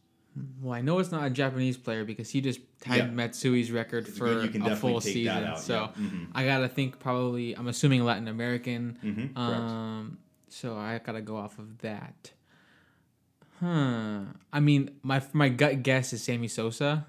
Well, 0.61 0.73
I 0.73 0.81
know 0.81 0.99
it's 0.99 1.13
not 1.13 1.23
a 1.25 1.29
Japanese 1.29 1.77
player 1.77 2.03
because 2.03 2.29
he 2.29 2.41
just 2.41 2.59
tied 2.81 2.97
Yeah. 2.97 3.07
Matsui's 3.07 3.71
record 3.71 4.05
for 4.05 4.27
a 4.41 4.75
full 4.75 4.99
season. 4.99 5.55
So 5.55 5.91
yeah. 5.97 6.03
Mhm. 6.05 6.27
I 6.35 6.43
gotta 6.45 6.67
think 6.67 6.99
probably. 6.99 7.53
I'm 7.55 7.69
assuming 7.69 8.03
Latin 8.03 8.27
American. 8.27 8.99
Mm-hmm. 9.01 9.37
Um, 9.37 10.17
so 10.49 10.75
I 10.75 10.99
gotta 10.99 11.21
go 11.21 11.37
off 11.37 11.57
of 11.57 11.77
that. 11.79 12.31
Huh. 13.61 14.21
I 14.51 14.59
mean, 14.59 14.91
my 15.03 15.21
my 15.31 15.47
gut 15.47 15.81
guess 15.83 16.11
is 16.11 16.21
Sammy 16.23 16.49
Sosa. 16.49 17.07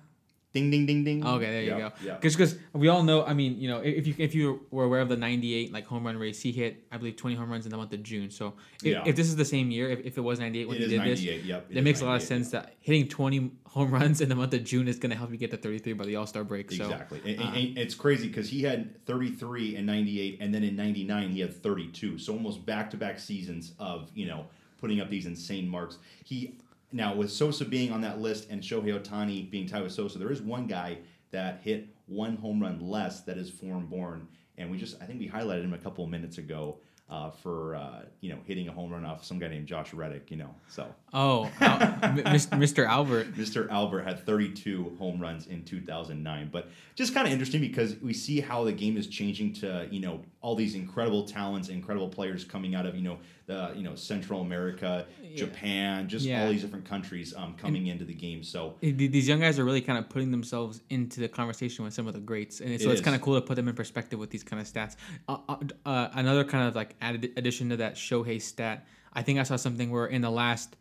Ding 0.57 0.71
ding 0.71 0.87
ding 0.87 1.05
ding. 1.05 1.27
Okay, 1.27 1.45
there 1.45 1.61
you 1.63 1.69
Yeah, 1.73 1.79
go. 1.79 1.93
Yeah. 2.03 2.15
Because 2.19 2.57
we 2.73 2.89
all 2.89 3.03
know, 3.03 3.27
I 3.27 3.35
mean, 3.35 3.61
you 3.61 3.69
know, 3.69 3.81
if 3.81 4.07
you 4.07 4.15
if 4.17 4.35
you 4.35 4.65
were 4.71 4.85
aware 4.85 5.03
of 5.03 5.11
the 5.11 5.17
'98 5.19 5.71
like 5.71 5.85
home 5.87 6.07
run 6.07 6.17
race, 6.17 6.41
he 6.41 6.51
hit 6.51 6.83
I 6.91 6.97
believe 6.97 7.17
20 7.17 7.37
home 7.37 7.51
runs 7.51 7.67
in 7.67 7.71
the 7.71 7.77
month 7.77 7.93
of 7.93 8.03
June. 8.03 8.31
So 8.31 8.55
if, 8.83 8.87
Yeah. 8.87 9.03
if 9.05 9.17
this 9.17 9.27
is 9.29 9.37
the 9.37 9.45
same 9.45 9.71
year, 9.71 9.91
if, 9.91 10.01
if 10.07 10.17
it 10.17 10.23
was 10.23 10.41
'98 10.41 10.67
when 10.67 10.77
It 10.77 10.79
he 10.79 10.85
is 10.87 10.91
did 10.93 11.01
this, 11.03 11.21
98. 11.21 11.45
Yep. 11.45 11.71
that 11.75 11.85
makes 11.85 12.01
a 12.01 12.07
lot 12.07 12.17
of 12.17 12.23
sense 12.23 12.51
that 12.53 12.73
hitting 12.81 13.07
20 13.07 13.51
home 13.67 13.91
runs 13.91 14.23
in 14.23 14.31
the 14.31 14.35
month 14.35 14.55
of 14.55 14.65
June 14.65 14.89
is 14.89 14.99
going 14.99 15.11
to 15.11 15.17
help 15.19 15.31
you 15.31 15.37
get 15.37 15.51
to 15.51 15.59
33 15.59 15.93
by 15.93 16.07
the 16.07 16.17
All 16.17 16.27
Star 16.27 16.43
break. 16.43 16.73
So 16.73 16.85
Exactly. 16.85 17.21
And- 17.27 17.39
uh, 17.39 17.43
and- 17.49 17.57
and 17.69 17.79
it's 17.79 17.95
crazy 17.95 18.29
because 18.29 18.49
he 18.49 18.63
had 18.63 19.05
33 19.05 19.77
in 19.77 19.85
98, 19.85 20.39
and 20.41 20.55
then 20.55 20.65
in 20.65 20.75
99, 20.75 21.31
he 21.33 21.41
had 21.41 21.53
32. 21.63 22.17
So 22.17 22.33
almost 22.33 22.65
back 22.65 22.89
to 22.93 22.97
back 22.97 23.19
seasons 23.19 23.73
of, 23.79 24.11
you 24.15 24.25
know, 24.27 24.47
putting 24.81 25.01
up 25.03 25.11
these 25.11 25.27
insane 25.27 25.69
marks. 25.69 25.99
He 26.25 26.55
Now, 26.93 27.15
with 27.15 27.31
Sosa 27.31 27.65
being 27.65 27.93
on 27.93 28.01
that 28.03 28.21
list 28.21 28.49
and 28.49 28.63
Shohei 28.63 28.99
Ohtani 28.99 29.51
being 29.51 29.67
tied 29.67 29.83
with 29.83 29.93
Sosa, 29.93 30.19
there 30.19 30.33
is 30.33 30.41
one 30.41 30.67
guy 30.67 30.99
that 31.31 31.61
hit 31.63 31.89
one 32.07 32.37
home 32.37 32.61
run 32.61 32.81
less 32.81 33.23
that 33.23 33.37
is 33.37 33.51
foreign 33.51 33.87
born. 33.87 34.29
And 34.57 34.71
we 34.71 34.79
just, 34.79 35.01
I 35.03 35.07
think 35.07 35.21
we 35.21 35.29
highlighted 35.29 35.65
him 35.65 35.75
a 35.75 35.79
couple 35.79 36.05
of 36.05 36.11
minutes 36.11 36.39
ago. 36.39 36.79
Uh, 37.09 37.31
for 37.31 37.77
uh, 37.77 38.03
you 38.21 38.29
know 38.29 38.39
hitting 38.47 38.67
a 38.67 38.73
home 38.73 38.91
run 38.91 39.05
off 39.05 39.25
some 39.25 39.39
guy 39.39 39.47
named 39.47 39.69
Josh 39.69 39.95
Reddick, 39.95 40.29
you 40.29 40.37
know, 40.37 40.53
so 40.67 40.93
oh, 41.15 41.49
Al- 41.61 41.79
Mr. 41.79 42.85
Albert. 42.89 43.33
Mr. 43.35 43.71
Albert 43.71 44.03
had 44.03 44.27
32 44.27 44.97
home 44.99 45.21
runs 45.21 45.47
in 45.47 45.63
2009. 45.63 46.49
But 46.51 46.69
just 46.97 47.15
kind 47.15 47.25
of 47.29 47.33
interesting 47.33 47.61
because 47.61 47.95
we 48.03 48.13
see 48.13 48.41
how 48.41 48.65
the 48.65 48.73
game 48.73 48.97
is 48.97 49.07
changing 49.07 49.53
to, 49.53 49.87
you 49.89 50.01
know, 50.01 50.21
all 50.41 50.57
these 50.57 50.75
incredible 50.75 51.25
talents, 51.25 51.69
incredible 51.69 52.09
players 52.09 52.45
coming 52.45 52.75
out 52.75 52.87
of, 52.87 52.97
you 52.97 53.03
know, 53.03 53.19
the, 53.47 53.73
you 53.77 53.83
know, 53.85 53.95
Central 53.95 54.41
America, 54.41 55.07
Japan, 55.37 56.09
just 56.09 56.27
Yeah. 56.27 56.43
all 56.45 56.51
these 56.51 56.63
different 56.63 56.85
countries 56.85 57.33
um, 57.35 57.55
coming 57.55 57.87
into 57.87 58.05
the 58.05 58.13
game. 58.15 58.43
So 58.43 58.75
These 58.81 59.29
young 59.29 59.41
guys 59.41 59.59
are 59.59 59.65
really 59.65 59.81
kind 59.81 59.99
of 59.99 60.09
putting 60.09 60.31
themselves 60.33 60.83
into 60.91 61.21
the 61.21 61.29
conversation 61.29 61.85
with 61.85 61.95
some 61.95 62.07
of 62.09 62.15
the 62.15 62.21
greats, 62.21 62.61
and 62.61 62.69
so 62.81 62.89
It 62.91 62.93
it's 62.93 63.01
kind 63.01 63.15
of 63.15 63.23
cool 63.23 63.37
to 63.37 63.41
put 63.41 63.55
them 63.55 63.69
in 63.69 63.75
perspective 63.75 64.19
with 64.19 64.31
these 64.31 64.43
kind 64.43 64.61
of 64.61 64.67
stats. 64.67 64.97
Uh, 65.29 65.39
uh, 65.49 65.57
uh, 65.85 66.09
another 66.15 66.45
kind 66.45 66.67
of 66.67 66.75
like 66.75 66.97
added 67.01 67.33
addition 67.37 67.69
to 67.71 67.77
that 67.77 67.95
Shohei 67.95 68.43
stat, 68.43 68.85
I 69.13 69.23
think 69.23 69.39
I 69.39 69.45
saw 69.45 69.57
something 69.57 69.91
where 69.91 70.07
in 70.07 70.23
the 70.23 70.31
last, 70.31 70.77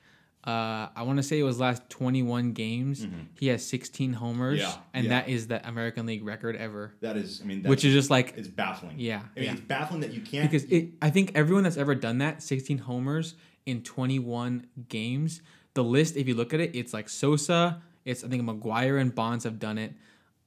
uh, 0.45 0.89
I 0.95 1.01
want 1.03 1.17
to 1.17 1.23
say 1.23 1.39
it 1.39 1.43
was 1.43 1.59
last 1.59 1.89
21 1.89 2.51
games, 2.53 3.07
he 3.39 3.47
has 3.47 3.65
16 3.65 4.13
homers, 4.13 4.59
Mm-hmm. 4.59 4.69
Yeah, 4.69 4.77
and 4.93 5.03
yeah. 5.05 5.09
that 5.09 5.29
is 5.29 5.47
the 5.47 5.67
American 5.67 6.05
League 6.05 6.23
record 6.23 6.55
ever, 6.55 6.93
that 7.01 7.17
is, 7.17 7.41
I 7.41 7.45
mean, 7.45 7.61
that's, 7.63 7.69
which 7.69 7.83
is 7.85 7.93
just 7.93 8.09
like 8.09 8.35
it's 8.37 8.47
baffling. 8.47 8.95
Yeah, 8.99 9.21
I 9.35 9.39
mean, 9.39 9.45
yeah. 9.45 9.51
it's 9.53 9.61
baffling 9.61 10.01
that 10.01 10.13
you 10.13 10.21
can't. 10.21 10.49
because 10.49 10.65
it, 10.71 10.89
I 11.01 11.09
think 11.09 11.31
everyone 11.35 11.63
that's 11.63 11.77
ever 11.77 11.95
done 11.95 12.19
that, 12.19 12.43
16 12.43 12.77
homers 12.79 13.35
in 13.65 13.81
21 13.81 14.67
games, 14.87 15.41
the 15.73 15.83
list, 15.83 16.15
if 16.15 16.27
you 16.27 16.35
look 16.35 16.53
at 16.53 16.59
it, 16.59 16.75
it's 16.75 16.93
like 16.93 17.09
Sosa, 17.09 17.81
it's 18.05 18.23
I 18.23 18.27
think 18.27 18.43
McGwire 18.43 19.01
and 19.01 19.13
Bonds 19.13 19.43
have 19.45 19.57
done 19.59 19.77
it. 19.77 19.93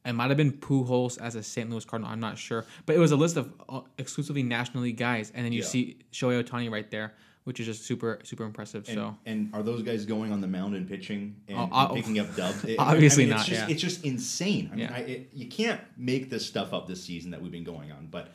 It 0.05 0.13
might 0.13 0.29
have 0.29 0.37
been 0.37 0.53
Pujols 0.53 1.21
as 1.21 1.35
a 1.35 1.43
St. 1.43 1.69
Louis 1.69 1.85
Cardinal, 1.85 2.11
I'm 2.11 2.21
not 2.21 2.39
sure, 2.39 2.65
but 2.87 2.95
it 2.95 2.99
was 2.99 3.11
a 3.11 3.17
list 3.17 3.37
of 3.37 3.53
uh, 3.69 3.81
exclusively 3.99 4.43
National 4.43 4.85
League 4.85 4.97
guys, 4.97 5.33
and 5.35 5.45
then 5.45 5.53
you 5.53 5.63
see 5.63 5.99
Shohei 6.13 6.43
Ohtani 6.43 6.71
right 6.71 6.89
there, 6.91 7.15
which 7.49 7.59
is 7.61 7.67
just 7.67 7.85
super 7.87 8.19
super 8.25 8.45
impressive. 8.45 8.85
and, 8.89 8.95
so 8.99 9.17
and 9.25 9.51
are 9.55 9.63
those 9.63 9.83
guys 9.83 10.05
going 10.05 10.31
on 10.33 10.41
the 10.43 10.47
mound 10.47 10.75
and 10.77 10.87
pitching 10.87 11.35
and, 11.49 11.57
Oh, 11.59 11.63
and 11.65 11.73
uh, 11.73 11.89
picking 11.95 12.19
up 12.19 12.37
dubs? 12.37 12.63
It- 12.71 12.79
obviously 12.79 13.25
I 13.25 13.27
mean, 13.27 13.37
not, 13.37 13.41
It's 13.41 13.49
just, 13.49 13.61
yeah. 13.69 13.73
it's 13.73 13.83
just 13.83 14.05
insane. 14.05 14.69
I 14.71 14.77
mean, 14.77 14.85
Yeah. 14.89 14.95
I, 14.95 14.99
it, 15.15 15.31
you 15.33 15.47
can't 15.49 15.81
make 15.97 16.29
this 16.29 16.45
stuff 16.47 16.75
up 16.75 16.87
this 16.87 17.03
season 17.03 17.31
that 17.31 17.41
we've 17.41 17.51
been 17.59 17.65
going 17.65 17.91
on. 17.91 18.09
But 18.11 18.33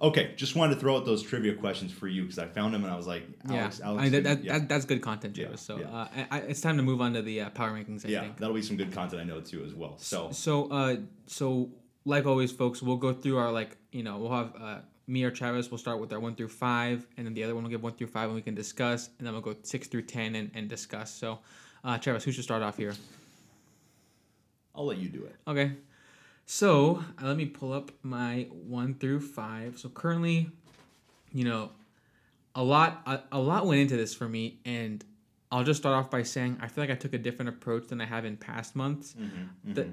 okay, 0.00 0.32
just 0.36 0.56
wanted 0.56 0.74
to 0.74 0.80
throw 0.80 0.96
out 0.96 1.04
those 1.04 1.22
trivia 1.22 1.52
questions 1.54 1.92
for 1.92 2.08
you 2.08 2.22
because 2.22 2.38
I 2.38 2.46
found 2.46 2.72
them 2.72 2.82
and 2.84 2.92
I 2.92 2.96
was 2.96 3.06
like, 3.06 3.24
Alex, 3.48 3.78
yeah, 3.80 3.86
Alex, 3.86 4.00
I 4.00 4.02
mean, 4.04 4.12
that, 4.12 4.24
that, 4.24 4.44
yeah. 4.44 4.58
that, 4.58 4.68
that's 4.70 4.86
good 4.86 5.02
content, 5.02 5.36
Yeah, 5.36 5.54
So 5.56 5.78
yeah. 5.78 5.86
uh, 5.88 6.08
I, 6.16 6.26
I, 6.30 6.38
it's 6.50 6.62
time 6.62 6.78
to 6.78 6.82
move 6.82 7.02
on 7.02 7.12
to 7.12 7.22
the 7.22 7.42
uh, 7.42 7.50
power 7.50 7.70
rankings. 7.72 8.06
I 8.06 8.08
yeah, 8.08 8.20
think. 8.22 8.38
that'll 8.38 8.54
be 8.54 8.62
some 8.62 8.78
good 8.78 8.92
content 8.92 9.20
I 9.20 9.24
know 9.24 9.40
too 9.42 9.62
as 9.66 9.74
well. 9.74 9.98
So 9.98 10.30
So, 10.32 10.70
uh, 10.70 10.96
so 11.26 11.68
like 12.06 12.24
always, 12.24 12.50
folks, 12.52 12.80
we'll 12.82 12.96
go 12.96 13.12
through 13.12 13.36
our 13.36 13.52
like, 13.52 13.76
you 13.92 14.02
know, 14.02 14.16
we'll 14.16 14.32
have 14.32 14.54
uh, 14.58 14.78
me 15.10 15.24
or 15.24 15.30
Travis. 15.30 15.70
We'll 15.70 15.78
start 15.78 16.00
with 16.00 16.12
our 16.12 16.20
one 16.20 16.34
through 16.34 16.48
five, 16.48 17.06
and 17.16 17.26
then 17.26 17.34
the 17.34 17.44
other 17.44 17.54
one 17.54 17.64
will 17.64 17.70
give 17.70 17.82
one 17.82 17.92
through 17.92 18.06
five, 18.06 18.26
and 18.26 18.34
we 18.34 18.42
can 18.42 18.54
discuss, 18.54 19.10
and 19.18 19.26
then 19.26 19.34
we'll 19.34 19.42
go 19.42 19.56
six 19.62 19.88
through 19.88 20.02
ten 20.02 20.36
and, 20.36 20.50
and 20.54 20.68
discuss. 20.68 21.12
So, 21.12 21.40
uh, 21.84 21.98
Travis, 21.98 22.24
who 22.24 22.32
should 22.32 22.44
start 22.44 22.62
off 22.62 22.76
here? 22.76 22.94
I'll 24.74 24.86
let 24.86 24.98
you 24.98 25.08
do 25.08 25.24
it. 25.24 25.36
Okay. 25.46 25.72
So 26.46 27.04
uh, 27.20 27.26
let 27.26 27.36
me 27.36 27.46
pull 27.46 27.72
up 27.72 27.90
my 28.02 28.46
one 28.50 28.94
through 28.94 29.20
five. 29.20 29.78
So 29.78 29.88
currently, 29.88 30.50
you 31.32 31.44
know, 31.44 31.70
a 32.54 32.62
lot 32.62 33.02
a, 33.06 33.20
a 33.32 33.38
lot 33.38 33.66
went 33.66 33.80
into 33.80 33.96
this 33.96 34.14
for 34.14 34.28
me, 34.28 34.58
and 34.64 35.04
I'll 35.52 35.64
just 35.64 35.80
start 35.80 35.94
off 35.96 36.10
by 36.10 36.22
saying 36.22 36.58
I 36.60 36.68
feel 36.68 36.82
like 36.84 36.90
I 36.90 36.94
took 36.94 37.14
a 37.14 37.18
different 37.18 37.48
approach 37.48 37.88
than 37.88 38.00
I 38.00 38.06
have 38.06 38.24
in 38.24 38.36
past 38.36 38.76
months. 38.76 39.14
The, 39.74 39.92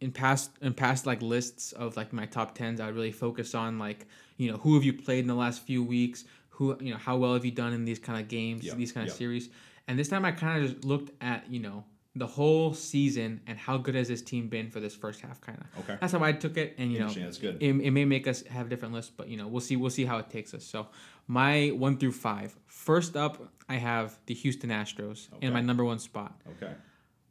in 0.00 0.12
past 0.12 0.50
in 0.60 0.74
past 0.74 1.06
like 1.06 1.22
lists 1.22 1.72
of 1.72 1.96
like 1.96 2.12
my 2.12 2.26
top 2.26 2.54
tens, 2.54 2.80
I 2.80 2.86
would 2.86 2.94
really 2.94 3.12
focus 3.12 3.54
on 3.54 3.78
like 3.78 4.06
you 4.42 4.50
know 4.50 4.58
who 4.58 4.74
have 4.74 4.84
you 4.84 4.92
played 5.06 5.20
in 5.20 5.28
the 5.28 5.34
last 5.44 5.62
few 5.62 5.82
weeks, 5.96 6.24
who 6.50 6.76
you 6.80 6.92
know 6.92 6.98
how 6.98 7.16
well 7.16 7.34
have 7.34 7.44
you 7.44 7.50
done 7.64 7.72
in 7.72 7.84
these 7.84 7.98
kind 7.98 8.18
of 8.20 8.28
games, 8.28 8.64
Yeah, 8.64 8.74
these 8.74 8.92
kind 8.92 9.06
of 9.08 9.12
yeah. 9.14 9.18
series, 9.18 9.48
and 9.88 9.98
this 9.98 10.08
time 10.08 10.24
I 10.24 10.32
kind 10.32 10.54
of 10.64 10.70
just 10.70 10.84
looked 10.84 11.10
at 11.22 11.40
you 11.50 11.60
know 11.60 11.84
the 12.14 12.26
whole 12.26 12.74
season 12.74 13.40
and 13.46 13.56
how 13.56 13.78
good 13.78 13.94
has 13.94 14.06
this 14.08 14.20
team 14.20 14.46
been 14.48 14.68
for 14.70 14.80
this 14.80 14.94
first 14.94 15.22
half 15.22 15.40
kind 15.40 15.56
of. 15.58 15.66
Okay. 15.84 15.96
That's 15.98 16.12
how 16.12 16.22
I 16.22 16.32
took 16.32 16.56
it, 16.58 16.74
and 16.78 16.92
you 16.92 16.98
know 17.00 17.08
That's 17.08 17.38
good. 17.38 17.56
it, 17.62 17.70
it 17.88 17.90
may 17.90 18.04
make 18.04 18.26
us 18.26 18.42
have 18.48 18.68
different 18.68 18.92
lists, 18.94 19.12
but 19.16 19.28
you 19.28 19.36
know 19.38 19.46
we'll 19.46 19.60
see 19.68 19.76
we'll 19.76 19.90
see 19.98 20.04
how 20.04 20.18
it 20.18 20.28
takes 20.28 20.52
us. 20.54 20.64
So 20.64 20.88
my 21.26 21.68
one 21.68 21.96
through 21.98 22.12
five. 22.12 22.54
First 22.66 23.16
up, 23.16 23.34
I 23.68 23.76
have 23.76 24.18
the 24.26 24.34
Houston 24.34 24.70
Astros 24.70 25.32
Okay. 25.34 25.46
in 25.46 25.52
my 25.52 25.60
number 25.62 25.84
one 25.84 25.98
spot. 25.98 26.32
Okay. 26.56 26.72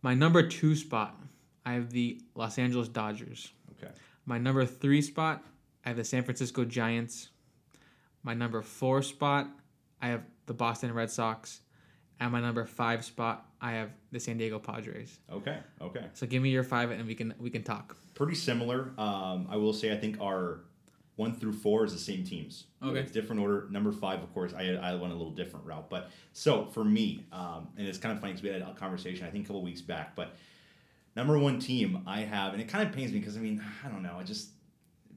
My 0.01 0.15
number 0.15 0.41
two 0.47 0.75
spot, 0.75 1.15
I 1.65 1.73
have 1.73 1.91
the 1.91 2.19
Los 2.35 2.57
Angeles 2.57 2.87
Dodgers. 2.87 3.51
Okay. 3.77 3.91
My 4.25 4.37
number 4.39 4.65
three 4.65 5.01
spot, 5.03 5.43
I 5.85 5.89
have 5.89 5.97
the 5.97 6.03
San 6.03 6.23
Francisco 6.23 6.65
Giants. 6.65 7.29
My 8.23 8.33
number 8.33 8.61
four 8.61 9.01
spot, 9.01 9.47
I 10.01 10.09
have 10.09 10.21
the 10.45 10.53
Boston 10.53 10.93
Red 10.93 11.09
Sox. 11.09 11.61
And 12.19 12.31
my 12.31 12.39
number 12.39 12.65
five 12.65 13.03
spot, 13.03 13.47
I 13.59 13.71
have 13.71 13.89
the 14.11 14.19
San 14.19 14.37
Diego 14.37 14.59
Padres. 14.59 15.17
Okay. 15.31 15.57
Okay. 15.81 16.05
So 16.13 16.27
give 16.27 16.43
me 16.43 16.51
your 16.51 16.63
five, 16.63 16.91
and 16.91 17.07
we 17.07 17.15
can 17.15 17.33
we 17.39 17.49
can 17.49 17.63
talk. 17.63 17.97
Pretty 18.13 18.35
similar. 18.35 18.91
Um, 18.97 19.47
I 19.49 19.55
will 19.55 19.73
say 19.73 19.91
I 19.91 19.97
think 19.97 20.21
our 20.21 20.59
one 21.15 21.33
through 21.33 21.53
four 21.53 21.83
is 21.83 21.93
the 21.93 21.99
same 21.99 22.23
teams. 22.23 22.65
Okay. 22.83 22.99
It's 22.99 23.11
different 23.11 23.41
order. 23.41 23.67
Number 23.69 23.91
five, 23.91 24.21
of 24.21 24.33
course, 24.33 24.53
I, 24.53 24.69
I 24.73 24.95
went 24.95 25.13
a 25.13 25.15
little 25.15 25.31
different 25.31 25.65
route. 25.65 25.89
But 25.89 26.11
so 26.33 26.65
for 26.65 26.83
me, 26.83 27.25
um, 27.31 27.67
and 27.77 27.87
it's 27.87 27.97
kind 27.97 28.13
of 28.13 28.21
funny 28.21 28.33
because 28.33 28.43
we 28.43 28.49
had 28.49 28.61
a 28.61 28.73
conversation 28.75 29.25
I 29.25 29.29
think 29.29 29.45
a 29.45 29.47
couple 29.47 29.63
weeks 29.63 29.81
back. 29.81 30.15
But 30.15 30.35
number 31.15 31.37
one 31.39 31.59
team 31.59 32.03
I 32.05 32.21
have, 32.21 32.53
and 32.53 32.61
it 32.61 32.67
kind 32.67 32.87
of 32.87 32.93
pains 32.93 33.11
me 33.11 33.19
because 33.19 33.35
I 33.35 33.39
mean 33.39 33.63
I 33.83 33.89
don't 33.89 34.03
know, 34.03 34.17
I 34.19 34.23
just 34.23 34.49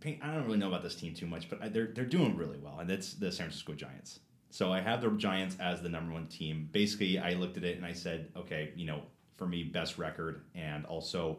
pain- 0.05 0.21
I 0.23 0.35
don't 0.35 0.45
really 0.45 0.59
know 0.59 0.69
about 0.69 0.83
this 0.83 0.95
team 0.95 1.15
too 1.15 1.27
much, 1.27 1.49
but 1.49 1.61
I, 1.63 1.69
they're 1.69 1.87
they're 1.89 2.05
doing 2.05 2.37
really 2.37 2.59
well, 2.59 2.79
and 2.79 2.89
that's 2.89 3.15
the 3.15 3.33
San 3.33 3.47
Francisco 3.47 3.73
Giants. 3.73 4.21
So 4.51 4.71
I 4.73 4.81
have 4.81 5.01
the 5.01 5.11
Giants 5.11 5.57
as 5.59 5.83
the 5.83 5.89
number 5.89 6.13
one 6.13 6.29
team. 6.29 6.69
Basically, 6.71 7.19
I 7.19 7.33
looked 7.33 7.57
at 7.57 7.65
it 7.65 7.77
and 7.77 7.85
I 7.85 7.93
said, 7.93 8.31
okay, 8.37 8.71
you 8.77 8.87
know, 8.87 9.03
for 9.37 9.47
me, 9.49 9.65
best 9.65 9.99
record, 9.99 10.43
and 10.55 10.85
also, 10.87 11.39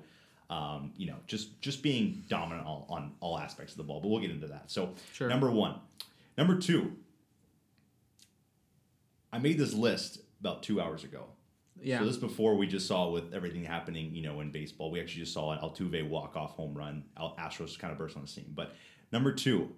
um, 0.50 0.92
you 0.98 1.06
know, 1.08 1.16
just 1.28 1.62
just 1.62 1.82
being 1.84 2.24
dominant 2.28 2.66
all, 2.68 2.86
on 2.90 3.14
all 3.22 3.40
aspects 3.40 3.74
of 3.74 3.78
the 3.78 3.84
ball. 3.84 4.02
But 4.02 4.10
we'll 4.10 4.20
get 4.20 4.32
into 4.32 4.48
that. 4.48 4.70
So 4.70 4.94
Sure. 5.14 5.30
number 5.30 5.50
one, 5.52 5.76
number 6.38 6.58
two. 6.58 6.92
I 9.32 9.38
made 9.38 9.58
this 9.58 9.74
list 9.74 10.20
about 10.40 10.64
two 10.64 10.80
hours 10.82 11.04
ago. 11.04 11.26
Yeah. 11.82 12.00
So 12.00 12.06
this 12.06 12.18
before 12.18 12.56
we 12.56 12.68
just 12.68 12.88
saw 12.88 13.10
with 13.10 13.34
everything 13.34 13.64
happening, 13.64 14.16
you 14.16 14.22
know, 14.22 14.42
in 14.42 14.52
baseball. 14.52 14.92
We 14.92 15.00
actually 15.02 15.22
just 15.22 15.34
saw 15.34 15.52
an 15.52 15.60
Altuve 15.60 16.08
walk 16.08 16.36
off 16.36 16.52
home 16.52 16.74
run. 16.74 17.04
Al- 17.18 17.36
Astros 17.38 17.78
kind 17.78 17.92
of 17.92 17.98
burst 17.98 18.16
on 18.16 18.22
the 18.22 18.28
scene. 18.28 18.52
But 18.56 18.74
number 19.12 19.32
two, 19.32 19.72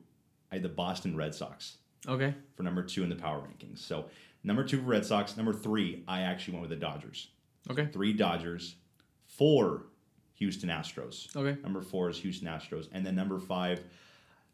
I 0.51 0.55
had 0.55 0.63
the 0.63 0.69
Boston 0.69 1.15
Red 1.15 1.33
Sox 1.33 1.77
okay. 2.07 2.33
for 2.55 2.63
number 2.63 2.83
two 2.83 3.03
in 3.03 3.09
the 3.09 3.15
power 3.15 3.39
rankings. 3.39 3.79
So 3.79 4.05
number 4.43 4.63
two 4.63 4.79
for 4.79 4.85
Red 4.85 5.05
Sox. 5.05 5.35
Number 5.35 5.53
three, 5.53 6.03
I 6.07 6.21
actually 6.21 6.53
went 6.53 6.69
with 6.69 6.79
the 6.79 6.85
Dodgers. 6.85 7.29
Okay. 7.69 7.87
Three 7.91 8.13
Dodgers, 8.13 8.75
four 9.25 9.87
Houston 10.35 10.69
Astros. 10.69 11.35
Okay. 11.35 11.59
Number 11.61 11.81
four 11.81 12.09
is 12.09 12.17
Houston 12.19 12.47
Astros, 12.47 12.87
and 12.91 13.05
then 13.05 13.15
number 13.15 13.39
five, 13.39 13.83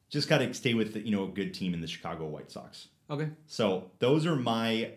just 0.09 0.29
got 0.29 0.39
to 0.39 0.53
stay 0.53 0.73
with 0.73 0.93
the, 0.93 1.01
you 1.01 1.11
know 1.11 1.25
a 1.25 1.27
good 1.27 1.53
team 1.53 1.73
in 1.73 1.81
the 1.81 1.87
Chicago 1.87 2.25
White 2.25 2.51
Sox. 2.51 2.87
Okay. 3.09 3.29
So 3.47 3.91
those 3.99 4.25
are 4.25 4.35
my 4.35 4.91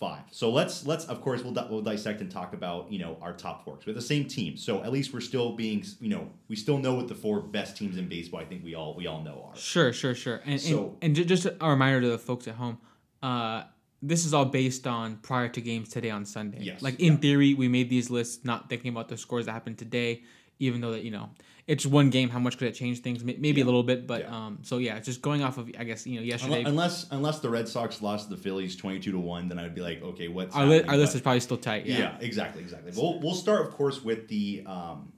five. 0.00 0.22
So 0.32 0.50
let's 0.50 0.86
let's 0.86 1.04
of 1.04 1.20
course 1.20 1.44
we'll 1.44 1.52
we'll 1.70 1.82
dissect 1.82 2.20
and 2.22 2.30
talk 2.30 2.54
about 2.54 2.90
you 2.90 2.98
know 2.98 3.18
our 3.20 3.32
top 3.34 3.64
four. 3.64 3.78
We're 3.86 3.92
the 3.92 4.00
same 4.00 4.24
team, 4.26 4.56
so 4.56 4.82
at 4.82 4.90
least 4.90 5.12
we're 5.12 5.20
still 5.20 5.52
being 5.52 5.84
you 6.00 6.08
know 6.08 6.28
we 6.48 6.56
still 6.56 6.78
know 6.78 6.94
what 6.94 7.06
the 7.06 7.14
four 7.14 7.40
best 7.40 7.76
teams 7.76 7.96
in 7.98 8.08
baseball. 8.08 8.40
I 8.40 8.44
think 8.46 8.64
we 8.64 8.74
all 8.74 8.94
we 8.96 9.06
all 9.06 9.22
know 9.22 9.46
are. 9.50 9.56
Sure, 9.56 9.92
sure, 9.92 10.14
sure. 10.14 10.40
And 10.46 10.60
So- 10.60 10.96
and, 11.02 11.16
and 11.16 11.28
just 11.28 11.44
a 11.46 11.68
reminder 11.68 12.00
to 12.00 12.08
the 12.08 12.18
folks 12.18 12.48
at 12.48 12.54
home, 12.54 12.78
uh, 13.22 13.64
this 14.02 14.24
is 14.24 14.32
all 14.32 14.46
based 14.46 14.86
on 14.86 15.16
prior 15.18 15.48
to 15.50 15.60
games 15.60 15.90
today 15.90 16.08
on 16.10 16.24
Sunday. 16.24 16.58
Yes, 16.62 16.80
Like 16.80 16.98
in 16.98 17.12
yeah. 17.14 17.18
theory, 17.18 17.54
we 17.54 17.68
made 17.68 17.90
these 17.90 18.08
lists 18.10 18.44
not 18.44 18.70
thinking 18.70 18.88
about 18.90 19.08
the 19.08 19.18
scores 19.18 19.44
that 19.46 19.52
happened 19.52 19.76
today, 19.76 20.22
even 20.60 20.80
though 20.80 20.92
that 20.92 21.02
you 21.02 21.10
know 21.10 21.30
it's 21.66 21.84
one 21.86 22.10
game. 22.10 22.28
How 22.30 22.38
much 22.38 22.56
could 22.58 22.68
it 22.68 22.72
change 22.74 23.00
things? 23.00 23.22
May- 23.22 23.36
Maybe 23.38 23.60
a 23.60 23.64
little 23.64 23.82
bit, 23.82 24.06
but 24.06 24.22
Yeah. 24.22 24.36
um. 24.46 24.58
So 24.62 24.78
yeah, 24.78 24.98
just 25.00 25.20
going 25.22 25.42
off 25.42 25.58
of 25.58 25.70
I 25.78 25.84
guess 25.84 26.06
you 26.06 26.16
know 26.20 26.22
yesterday. 26.24 26.62
Unless 26.64 27.06
unless 27.10 27.40
the 27.40 27.50
Red 27.50 27.68
Sox 27.68 28.00
lost 28.00 28.30
the 28.30 28.36
Phillies 28.36 28.76
twenty 28.76 29.00
two 29.00 29.12
to 29.12 29.18
one, 29.18 29.48
then 29.48 29.58
I'd 29.58 29.74
be 29.74 29.80
like, 29.80 30.02
okay, 30.02 30.28
what's 30.28 30.54
our, 30.54 30.66
li- 30.66 30.82
our 30.84 30.96
list 30.96 31.14
is 31.16 31.20
probably 31.20 31.40
still 31.40 31.56
tight. 31.56 31.86
Yeah. 31.86 31.98
Yeah, 31.98 32.16
exactly, 32.20 32.62
exactly. 32.62 32.92
We'll 32.96 33.18
we'll 33.20 33.34
start, 33.34 33.66
of 33.66 33.72
course, 33.72 34.02
with 34.02 34.26
the 34.28 34.62
um, 34.66 35.12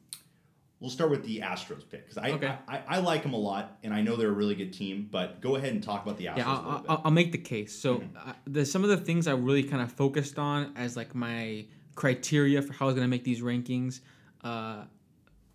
we'll 0.80 0.90
start 0.90 1.10
with 1.10 1.24
the 1.24 1.40
Astros 1.40 1.88
pick 1.88 2.02
because 2.08 2.18
I, 2.18 2.32
Okay. 2.32 2.52
I, 2.68 2.80
I 2.88 2.98
like 2.98 3.22
them 3.22 3.32
a 3.34 3.38
lot, 3.38 3.78
and 3.84 3.94
I 3.94 4.00
know 4.02 4.16
they're 4.16 4.28
a 4.28 4.32
really 4.32 4.56
good 4.56 4.72
team. 4.72 5.08
But 5.10 5.40
go 5.40 5.56
ahead 5.56 5.72
and 5.72 5.82
talk 5.82 6.02
about 6.04 6.18
the 6.18 6.26
Astros 6.26 6.36
Yeah, 6.38 6.52
a 6.52 6.56
little 6.56 6.70
I'll, 6.70 6.78
bit. 6.80 6.90
I'll, 6.90 7.02
I'll 7.06 7.10
make 7.12 7.32
the 7.32 7.38
case. 7.38 7.72
So 7.78 8.02
uh, 8.16 8.32
the 8.46 8.66
some 8.66 8.82
of 8.84 8.90
the 8.90 8.96
things 8.98 9.26
I 9.26 9.32
really 9.32 9.62
kind 9.62 9.80
of 9.82 9.90
focused 9.92 10.38
on 10.38 10.72
as 10.76 10.96
like 10.96 11.14
my 11.14 11.64
criteria 11.94 12.60
for 12.62 12.72
how 12.72 12.86
I 12.86 12.88
was 12.88 12.94
gonna 12.94 13.08
make 13.08 13.24
these 13.24 13.40
rankings. 13.42 14.00
Uh, 14.42 14.84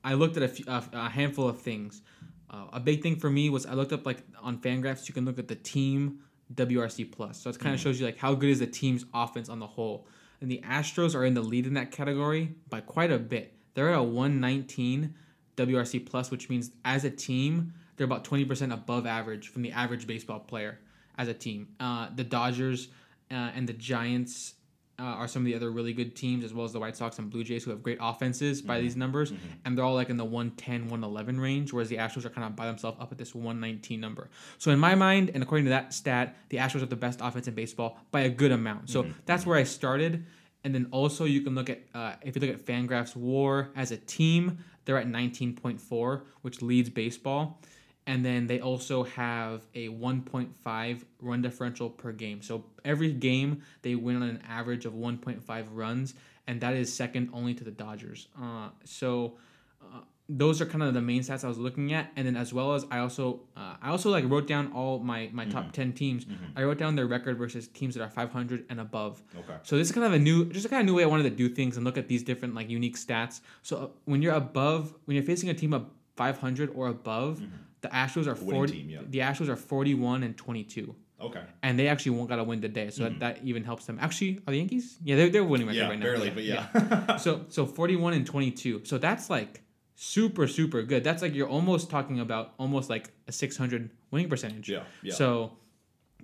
I 0.07 0.13
looked 0.13 0.37
at 0.37 0.43
a, 0.43 0.47
few, 0.47 0.63
a, 0.69 0.81
a 0.93 1.09
handful 1.09 1.49
of 1.49 1.59
things. 1.59 2.01
Uh, 2.49 2.67
a 2.71 2.79
big 2.79 3.03
thing 3.03 3.17
for 3.17 3.29
me 3.29 3.49
was 3.49 3.65
I 3.65 3.73
looked 3.73 3.91
up 3.91 4.05
like 4.05 4.19
on 4.41 4.57
Fangraphs. 4.57 5.09
You 5.09 5.13
can 5.13 5.25
look 5.25 5.37
at 5.37 5.49
the 5.49 5.55
team 5.55 6.19
WRC 6.53 7.11
plus. 7.11 7.41
So 7.41 7.49
it 7.49 7.59
kind 7.59 7.75
of 7.75 7.81
shows 7.81 7.99
you 7.99 8.05
like 8.05 8.17
how 8.17 8.33
good 8.33 8.49
is 8.49 8.59
the 8.59 8.67
team's 8.67 9.03
offense 9.13 9.49
on 9.49 9.59
the 9.59 9.67
whole. 9.67 10.07
And 10.39 10.49
the 10.49 10.61
Astros 10.65 11.13
are 11.13 11.25
in 11.25 11.33
the 11.33 11.41
lead 11.41 11.67
in 11.67 11.73
that 11.73 11.91
category 11.91 12.55
by 12.69 12.79
quite 12.79 13.11
a 13.11 13.19
bit. 13.19 13.53
They're 13.73 13.89
at 13.89 13.99
a 13.99 14.03
119 14.03 15.13
WRC 15.57 16.05
plus, 16.05 16.31
which 16.31 16.49
means 16.49 16.71
as 16.85 17.03
a 17.03 17.11
team 17.11 17.73
they're 17.97 18.05
about 18.05 18.23
20% 18.23 18.73
above 18.73 19.05
average 19.05 19.49
from 19.49 19.61
the 19.61 19.73
average 19.73 20.07
baseball 20.07 20.39
player 20.39 20.79
as 21.17 21.27
a 21.27 21.33
team. 21.33 21.67
Uh, 21.81 22.07
the 22.15 22.23
Dodgers 22.23 22.87
uh, 23.29 23.51
and 23.55 23.67
the 23.67 23.73
Giants 23.73 24.53
uh, 24.99 25.03
are 25.03 25.27
some 25.27 25.43
of 25.43 25.45
the 25.45 25.55
other 25.55 25.69
really 25.69 25.93
good 25.93 26.15
teams, 26.15 26.43
as 26.43 26.53
well 26.53 26.65
as 26.65 26.73
the 26.73 26.79
White 26.79 26.97
Sox 26.97 27.19
and 27.19 27.29
Blue 27.29 27.43
Jays, 27.43 27.63
who 27.63 27.71
have 27.71 27.83
great 27.83 27.99
offenses 28.01 28.61
by 28.61 28.79
these 28.79 28.95
numbers. 28.95 29.31
And 29.63 29.77
they're 29.77 29.85
all 29.85 29.93
like 29.93 30.09
in 30.09 30.17
the 30.17 30.25
110, 30.25 30.89
111 30.89 31.39
range, 31.39 31.71
whereas 31.71 31.89
the 31.89 31.97
Astros 31.97 32.25
are 32.25 32.29
kind 32.29 32.47
of 32.47 32.55
by 32.55 32.65
themselves 32.65 32.97
up 32.99 33.11
at 33.11 33.17
this 33.17 33.35
119 33.35 33.99
number. 33.99 34.29
So, 34.57 34.71
in 34.71 34.79
my 34.79 34.95
mind, 34.95 35.29
and 35.33 35.43
according 35.43 35.65
to 35.65 35.69
that 35.69 35.93
stat, 35.93 36.35
the 36.49 36.57
Astros 36.57 36.79
have 36.79 36.89
the 36.89 36.95
best 36.95 37.19
offense 37.21 37.47
in 37.47 37.53
baseball 37.53 37.99
by 38.11 38.21
a 38.21 38.29
good 38.29 38.51
amount. 38.51 38.89
So, 38.89 39.03
that's 39.25 39.45
where 39.45 39.57
I 39.57 39.63
started. 39.63 40.25
And 40.63 40.73
then 40.73 40.87
also, 40.91 41.25
you 41.25 41.41
can 41.41 41.53
look 41.53 41.69
at, 41.69 41.81
uh, 41.93 42.13
if 42.23 42.35
you 42.35 42.41
look 42.41 42.49
at 42.49 42.65
Fangraphs 42.65 43.15
WAR 43.15 43.69
as 43.75 43.91
a 43.91 43.97
team, 43.97 44.57
they're 44.85 44.97
at 44.97 45.07
19.4, 45.07 46.21
which 46.41 46.61
leads 46.61 46.89
baseball 46.89 47.61
and 48.07 48.25
then 48.25 48.47
they 48.47 48.59
also 48.59 49.03
have 49.03 49.61
a 49.75 49.89
1.5 49.89 51.03
run 51.21 51.41
differential 51.41 51.89
per 51.89 52.11
game. 52.11 52.41
So 52.41 52.63
every 52.83 53.11
game 53.11 53.61
they 53.81 53.95
win 53.95 54.15
on 54.15 54.23
an 54.23 54.41
average 54.47 54.85
of 54.85 54.93
1.5 54.93 55.65
runs, 55.71 56.13
and 56.47 56.61
that 56.61 56.73
is 56.73 56.91
second 56.91 57.29
only 57.33 57.53
to 57.53 57.63
the 57.63 57.71
Dodgers. 57.71 58.29
Uh, 58.41 58.69
so 58.85 59.37
uh, 59.81 59.99
those 60.29 60.61
are 60.61 60.65
kind 60.65 60.83
of 60.83 60.93
the 60.93 61.01
main 61.01 61.21
stats 61.21 61.43
I 61.43 61.47
was 61.47 61.57
looking 61.57 61.93
at, 61.93 62.11
and 62.15 62.25
then 62.27 62.35
as 62.35 62.53
well 62.53 62.73
as 62.73 62.85
I 62.91 62.99
also 62.99 63.41
uh, 63.55 63.75
I 63.81 63.89
also 63.89 64.09
like 64.09 64.25
wrote 64.27 64.47
down 64.47 64.71
all 64.73 64.99
my 64.99 65.29
my 65.33 65.45
top 65.45 65.71
10 65.73 65.93
teams. 65.93 66.25
I 66.55 66.63
wrote 66.63 66.77
down 66.77 66.95
their 66.95 67.07
record 67.07 67.37
versus 67.37 67.67
teams 67.67 67.95
that 67.95 68.03
are 68.03 68.09
500 68.09 68.65
and 68.69 68.79
above. 68.79 69.21
okay. 69.37 69.57
So 69.63 69.77
this 69.77 69.87
is 69.89 69.93
kind 69.93 70.05
of 70.05 70.13
a 70.13 70.19
new, 70.19 70.45
just 70.45 70.65
a 70.65 70.69
kind 70.69 70.79
of 70.81 70.85
new 70.85 70.95
way 70.95 71.03
I 71.03 71.07
wanted 71.07 71.23
to 71.23 71.29
do 71.29 71.47
things 71.49 71.75
and 71.77 71.85
look 71.85 71.97
at 71.97 72.07
these 72.07 72.23
different 72.23 72.55
like 72.55 72.69
unique 72.69 72.97
stats. 72.97 73.41
So 73.63 73.77
uh, 73.77 73.87
when 74.05 74.21
you're 74.21 74.33
above, 74.35 74.93
when 75.05 75.15
you're 75.15 75.23
facing 75.25 75.49
a 75.49 75.53
team 75.53 75.73
of 75.73 75.85
500 76.15 76.71
or 76.75 76.87
above, 76.87 77.41
the 77.81 77.89
Astros 77.89 78.27
are 78.27 78.35
40. 78.35 78.73
team, 78.73 78.89
yeah. 78.89 78.99
The 79.07 79.19
Astros 79.19 79.49
are 79.49 79.55
41 79.55 80.23
and 80.23 80.35
22, 80.37 80.95
Okay. 81.21 81.41
and 81.63 81.77
they 81.77 81.87
actually 81.87 82.11
won't 82.17 82.29
got 82.29 82.37
to 82.37 82.43
win 82.43 82.61
today. 82.61 82.89
So 82.89 83.03
that, 83.03 83.19
that 83.19 83.39
even 83.43 83.63
helps 83.63 83.85
them. 83.85 83.97
Actually, 84.01 84.39
are 84.47 84.51
the 84.51 84.57
Yankees? 84.57 84.97
Yeah, 85.03 85.15
they're, 85.15 85.29
they're 85.29 85.43
winning 85.43 85.67
record 85.67 85.77
Yeah, 85.79 85.89
right 85.89 85.99
now. 85.99 86.05
barely, 86.05 86.29
but 86.29 86.43
yeah. 86.43 87.17
so 87.17 87.45
so 87.49 87.65
41 87.65 88.13
and 88.13 88.25
22. 88.25 88.81
So 88.85 88.97
that's 88.97 89.29
like 89.29 89.61
super 89.95 90.47
super 90.47 90.81
good. 90.83 91.03
That's 91.03 91.21
like 91.21 91.33
you're 91.33 91.47
almost 91.49 91.89
talking 91.89 92.19
about 92.19 92.53
almost 92.59 92.89
like 92.89 93.11
a 93.27 93.31
600 93.31 93.89
winning 94.11 94.29
percentage. 94.29 94.69
Yeah, 94.69 94.83
yeah. 95.03 95.13
So 95.13 95.57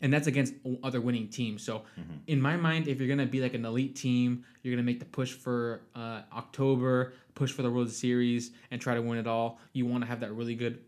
and 0.01 0.11
that's 0.11 0.27
against 0.27 0.53
other 0.83 0.99
winning 0.99 1.29
teams. 1.29 1.63
So 1.63 1.83
in 2.27 2.41
my 2.41 2.57
mind, 2.57 2.87
if 2.87 2.99
you're 2.99 3.07
gonna 3.07 3.25
be 3.25 3.41
like 3.41 3.53
an 3.53 3.63
elite 3.65 3.95
team, 3.95 4.43
you're 4.61 4.73
gonna 4.75 4.83
make 4.85 4.99
the 4.99 5.05
push 5.05 5.31
for 5.31 5.81
uh, 5.95 6.21
October, 6.35 7.13
push 7.35 7.51
for 7.51 7.61
the 7.61 7.71
World 7.71 7.89
Series, 7.89 8.51
and 8.71 8.81
try 8.81 8.95
to 8.95 9.01
win 9.01 9.17
it 9.17 9.27
all. 9.27 9.59
You 9.71 9.85
want 9.85 10.03
to 10.03 10.07
have 10.07 10.19
that 10.19 10.33
really 10.33 10.55
good 10.55 10.79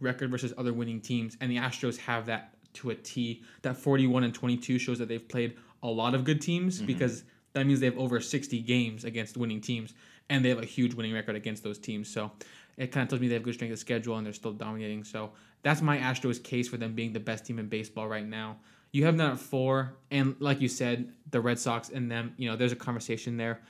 record 0.00 0.30
versus 0.30 0.52
other 0.58 0.72
winning 0.72 1.00
teams, 1.00 1.36
and 1.40 1.50
the 1.50 1.56
Astros 1.56 1.98
have 1.98 2.26
that 2.26 2.54
to 2.74 2.90
a 2.90 2.94
T. 2.94 3.42
That 3.62 3.76
41 3.76 4.24
and 4.24 4.34
22 4.34 4.78
shows 4.78 4.98
that 4.98 5.08
they've 5.08 5.26
played 5.28 5.56
a 5.82 5.88
lot 5.88 6.14
of 6.14 6.24
good 6.24 6.40
teams 6.40 6.76
mm-hmm. 6.76 6.86
because 6.86 7.24
that 7.52 7.66
means 7.66 7.80
they 7.80 7.86
have 7.86 7.98
over 7.98 8.20
60 8.20 8.60
games 8.60 9.04
against 9.04 9.36
winning 9.36 9.60
teams, 9.60 9.94
and 10.28 10.44
they 10.44 10.48
have 10.48 10.62
a 10.62 10.66
huge 10.66 10.94
winning 10.94 11.12
record 11.12 11.36
against 11.36 11.62
those 11.62 11.78
teams. 11.78 12.08
So 12.08 12.30
it 12.76 12.92
kind 12.92 13.02
of 13.02 13.08
tells 13.08 13.20
me 13.20 13.28
they 13.28 13.34
have 13.34 13.42
good 13.42 13.54
strength 13.54 13.72
of 13.72 13.78
schedule 13.78 14.16
and 14.16 14.24
they're 14.24 14.32
still 14.32 14.52
dominating. 14.52 15.04
So 15.04 15.32
that's 15.62 15.82
my 15.82 15.98
Astros 15.98 16.42
case 16.42 16.68
for 16.68 16.76
them 16.76 16.94
being 16.94 17.12
the 17.12 17.20
best 17.20 17.44
team 17.44 17.58
in 17.58 17.68
baseball 17.68 18.08
right 18.08 18.26
now. 18.26 18.56
You 18.92 19.04
have 19.04 19.16
them 19.16 19.32
at 19.32 19.38
four, 19.38 19.94
and 20.10 20.34
like 20.40 20.60
you 20.60 20.68
said, 20.68 21.12
the 21.30 21.40
Red 21.40 21.58
Sox 21.58 21.90
and 21.90 22.10
them. 22.10 22.34
You 22.36 22.50
know, 22.50 22.56
there's 22.56 22.72
a 22.72 22.76
conversation 22.76 23.36
there. 23.36 23.60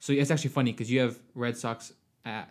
So 0.00 0.12
it's 0.12 0.30
actually 0.30 0.50
funny 0.50 0.72
because 0.72 0.90
you 0.90 1.00
have 1.00 1.18
Red 1.34 1.56
Sox. 1.56 1.92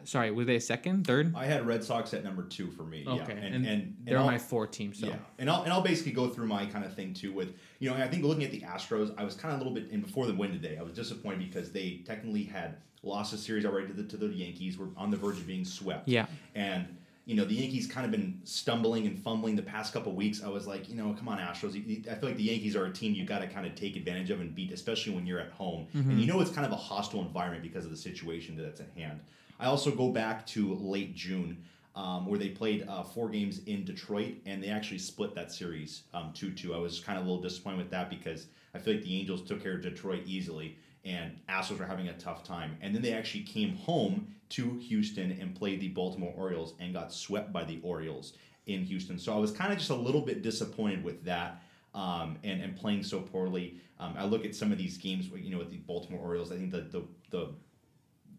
Sorry, 0.04 0.32
were 0.32 0.46
they 0.46 0.60
second, 0.60 1.06
third? 1.06 1.34
I 1.36 1.46
had 1.46 1.66
Red 1.68 1.84
Sox 1.84 2.14
at 2.14 2.24
number 2.24 2.44
two 2.44 2.72
for 2.72 2.84
me. 2.84 3.06
Okay, 3.08 3.34
yeah. 3.36 3.46
and, 3.46 3.96
they're 4.04 4.20
I'll- 4.20 4.26
my 4.26 4.38
four 4.38 4.68
team. 4.68 4.94
So 4.94 5.08
Yeah, 5.08 5.18
and 5.40 5.50
I'll 5.50 5.64
and 5.64 5.74
I'll 5.74 5.82
basically 5.82 6.14
go 6.14 6.30
through 6.30 6.48
my 6.48 6.66
kind 6.66 6.86
of 6.86 6.94
thing 6.94 7.14
too. 7.14 7.34
With 7.34 7.56
you 7.80 7.90
know, 7.90 7.96
I 7.96 8.08
think 8.08 8.24
looking 8.24 8.44
at 8.44 8.52
the 8.52 8.62
Astros, 8.62 9.14
I 9.18 9.24
was 9.24 9.36
kind 9.36 9.54
of 9.54 9.60
a 9.60 9.64
little 9.64 9.74
bit 9.74 9.92
and 9.92 10.04
before 10.04 10.28
the 10.28 10.34
win 10.34 10.52
today, 10.52 10.78
I 10.80 10.84
was 10.84 10.94
disappointed 10.94 11.40
because 11.40 11.72
they 11.72 12.02
technically 12.06 12.44
had 12.44 12.78
lost 13.04 13.34
a 13.34 13.38
series 13.38 13.66
already 13.66 13.88
to 13.88 13.94
the 13.94 14.04
to 14.04 14.18
the 14.18 14.28
Yankees. 14.28 14.78
Were 14.78 14.88
on 14.98 15.12
the 15.12 15.18
verge 15.18 15.38
of 15.38 15.48
being 15.48 15.66
swept. 15.66 16.08
Yeah. 16.08 16.26
and 16.56 16.98
you 17.26 17.36
know 17.36 17.44
the 17.44 17.56
Yankees 17.56 17.88
kind 17.88 18.06
of 18.06 18.12
been 18.12 18.40
stumbling 18.44 19.08
and 19.08 19.20
fumbling 19.20 19.56
the 19.56 19.64
past 19.64 19.94
couple 19.94 20.14
weeks. 20.14 20.44
I 20.44 20.48
was 20.48 20.68
like, 20.68 20.88
you 20.88 20.96
know, 20.96 21.14
come 21.18 21.28
on, 21.28 21.40
Astros. 21.40 21.76
I 22.08 22.16
feel 22.16 22.30
like 22.30 22.38
the 22.38 22.44
Yankees 22.44 22.76
are 22.76 22.86
a 22.86 22.94
team 22.94 23.16
you 23.16 23.26
got 23.26 23.40
to 23.40 23.48
kind 23.48 23.66
of 23.66 23.74
take 23.76 23.96
advantage 23.96 24.30
of 24.30 24.42
and 24.42 24.54
beat, 24.54 24.72
especially 24.72 25.16
when 25.16 25.26
you're 25.26 25.40
at 25.40 25.52
home. 25.52 25.88
Mm-hmm. 25.96 26.12
And 26.12 26.22
you 26.22 26.28
know 26.28 26.40
it's 26.40 26.52
kind 26.52 26.66
of 26.68 26.72
a 26.72 26.78
hostile 26.78 27.22
environment 27.22 27.64
because 27.64 27.84
of 27.84 27.92
the 27.92 27.98
situation 27.98 28.56
that's 28.56 28.80
at 28.80 28.90
hand. 28.96 29.20
I 29.60 29.66
also 29.66 29.92
go 29.92 30.10
back 30.10 30.46
to 30.48 30.76
late 30.76 31.16
June 31.16 31.64
um, 31.96 32.26
where 32.26 32.38
they 32.38 32.50
played 32.50 32.86
uh, 32.88 33.04
four 33.04 33.30
games 33.30 33.62
in 33.66 33.86
Detroit, 33.86 34.36
and 34.46 34.62
they 34.62 34.68
actually 34.68 34.98
split 34.98 35.34
that 35.36 35.52
series 35.52 36.04
um, 36.14 36.32
2 36.34 36.52
2. 36.52 36.74
I 36.74 36.78
was 36.78 37.00
kind 37.00 37.18
of 37.18 37.26
a 37.26 37.28
little 37.28 37.42
disappointed 37.42 37.78
with 37.78 37.90
that 37.92 38.10
because 38.10 38.48
I 38.74 38.80
feel 38.80 38.96
like 38.96 39.04
the 39.04 39.18
Angels 39.18 39.42
took 39.42 39.64
care 39.64 39.76
of 39.76 39.82
Detroit 39.82 40.24
easily, 40.26 40.78
and 41.06 41.40
Astros 41.50 41.80
were 41.80 41.86
having 41.86 42.10
a 42.10 42.14
tough 42.14 42.44
time. 42.44 42.78
And 42.82 42.94
then 42.94 43.02
they 43.02 43.14
actually 43.14 43.44
came 43.44 43.76
home 43.78 44.28
to 44.50 44.78
Houston 44.78 45.32
and 45.40 45.56
played 45.56 45.80
the 45.80 45.88
Baltimore 45.90 46.34
Orioles 46.36 46.74
and 46.80 46.94
got 46.94 47.14
swept 47.14 47.54
by 47.54 47.64
the 47.64 47.80
Orioles 47.82 48.34
in 48.66 48.84
Houston. 48.84 49.18
So 49.18 49.34
I 49.34 49.38
was 49.38 49.52
kind 49.52 49.72
of 49.72 49.80
just 49.80 49.90
a 49.90 49.96
little 49.96 50.22
bit 50.22 50.42
disappointed 50.42 51.04
with 51.04 51.24
that. 51.26 51.62
Um, 51.94 52.38
and, 52.44 52.62
and 52.62 52.76
playing 52.76 53.04
so 53.04 53.22
poorly. 53.22 53.78
Um, 54.02 54.16
I 54.18 54.26
look 54.26 54.44
at 54.44 54.54
some 54.54 54.74
of 54.74 54.78
these 54.78 54.98
games, 54.98 55.30
you 55.34 55.50
know, 55.50 55.60
with 55.60 55.72
the 55.72 55.78
Baltimore 55.78 56.20
Orioles. 56.20 56.52
I 56.52 56.58
think 56.58 56.72
the 56.72 56.82
the, 56.82 57.04
the 57.30 57.50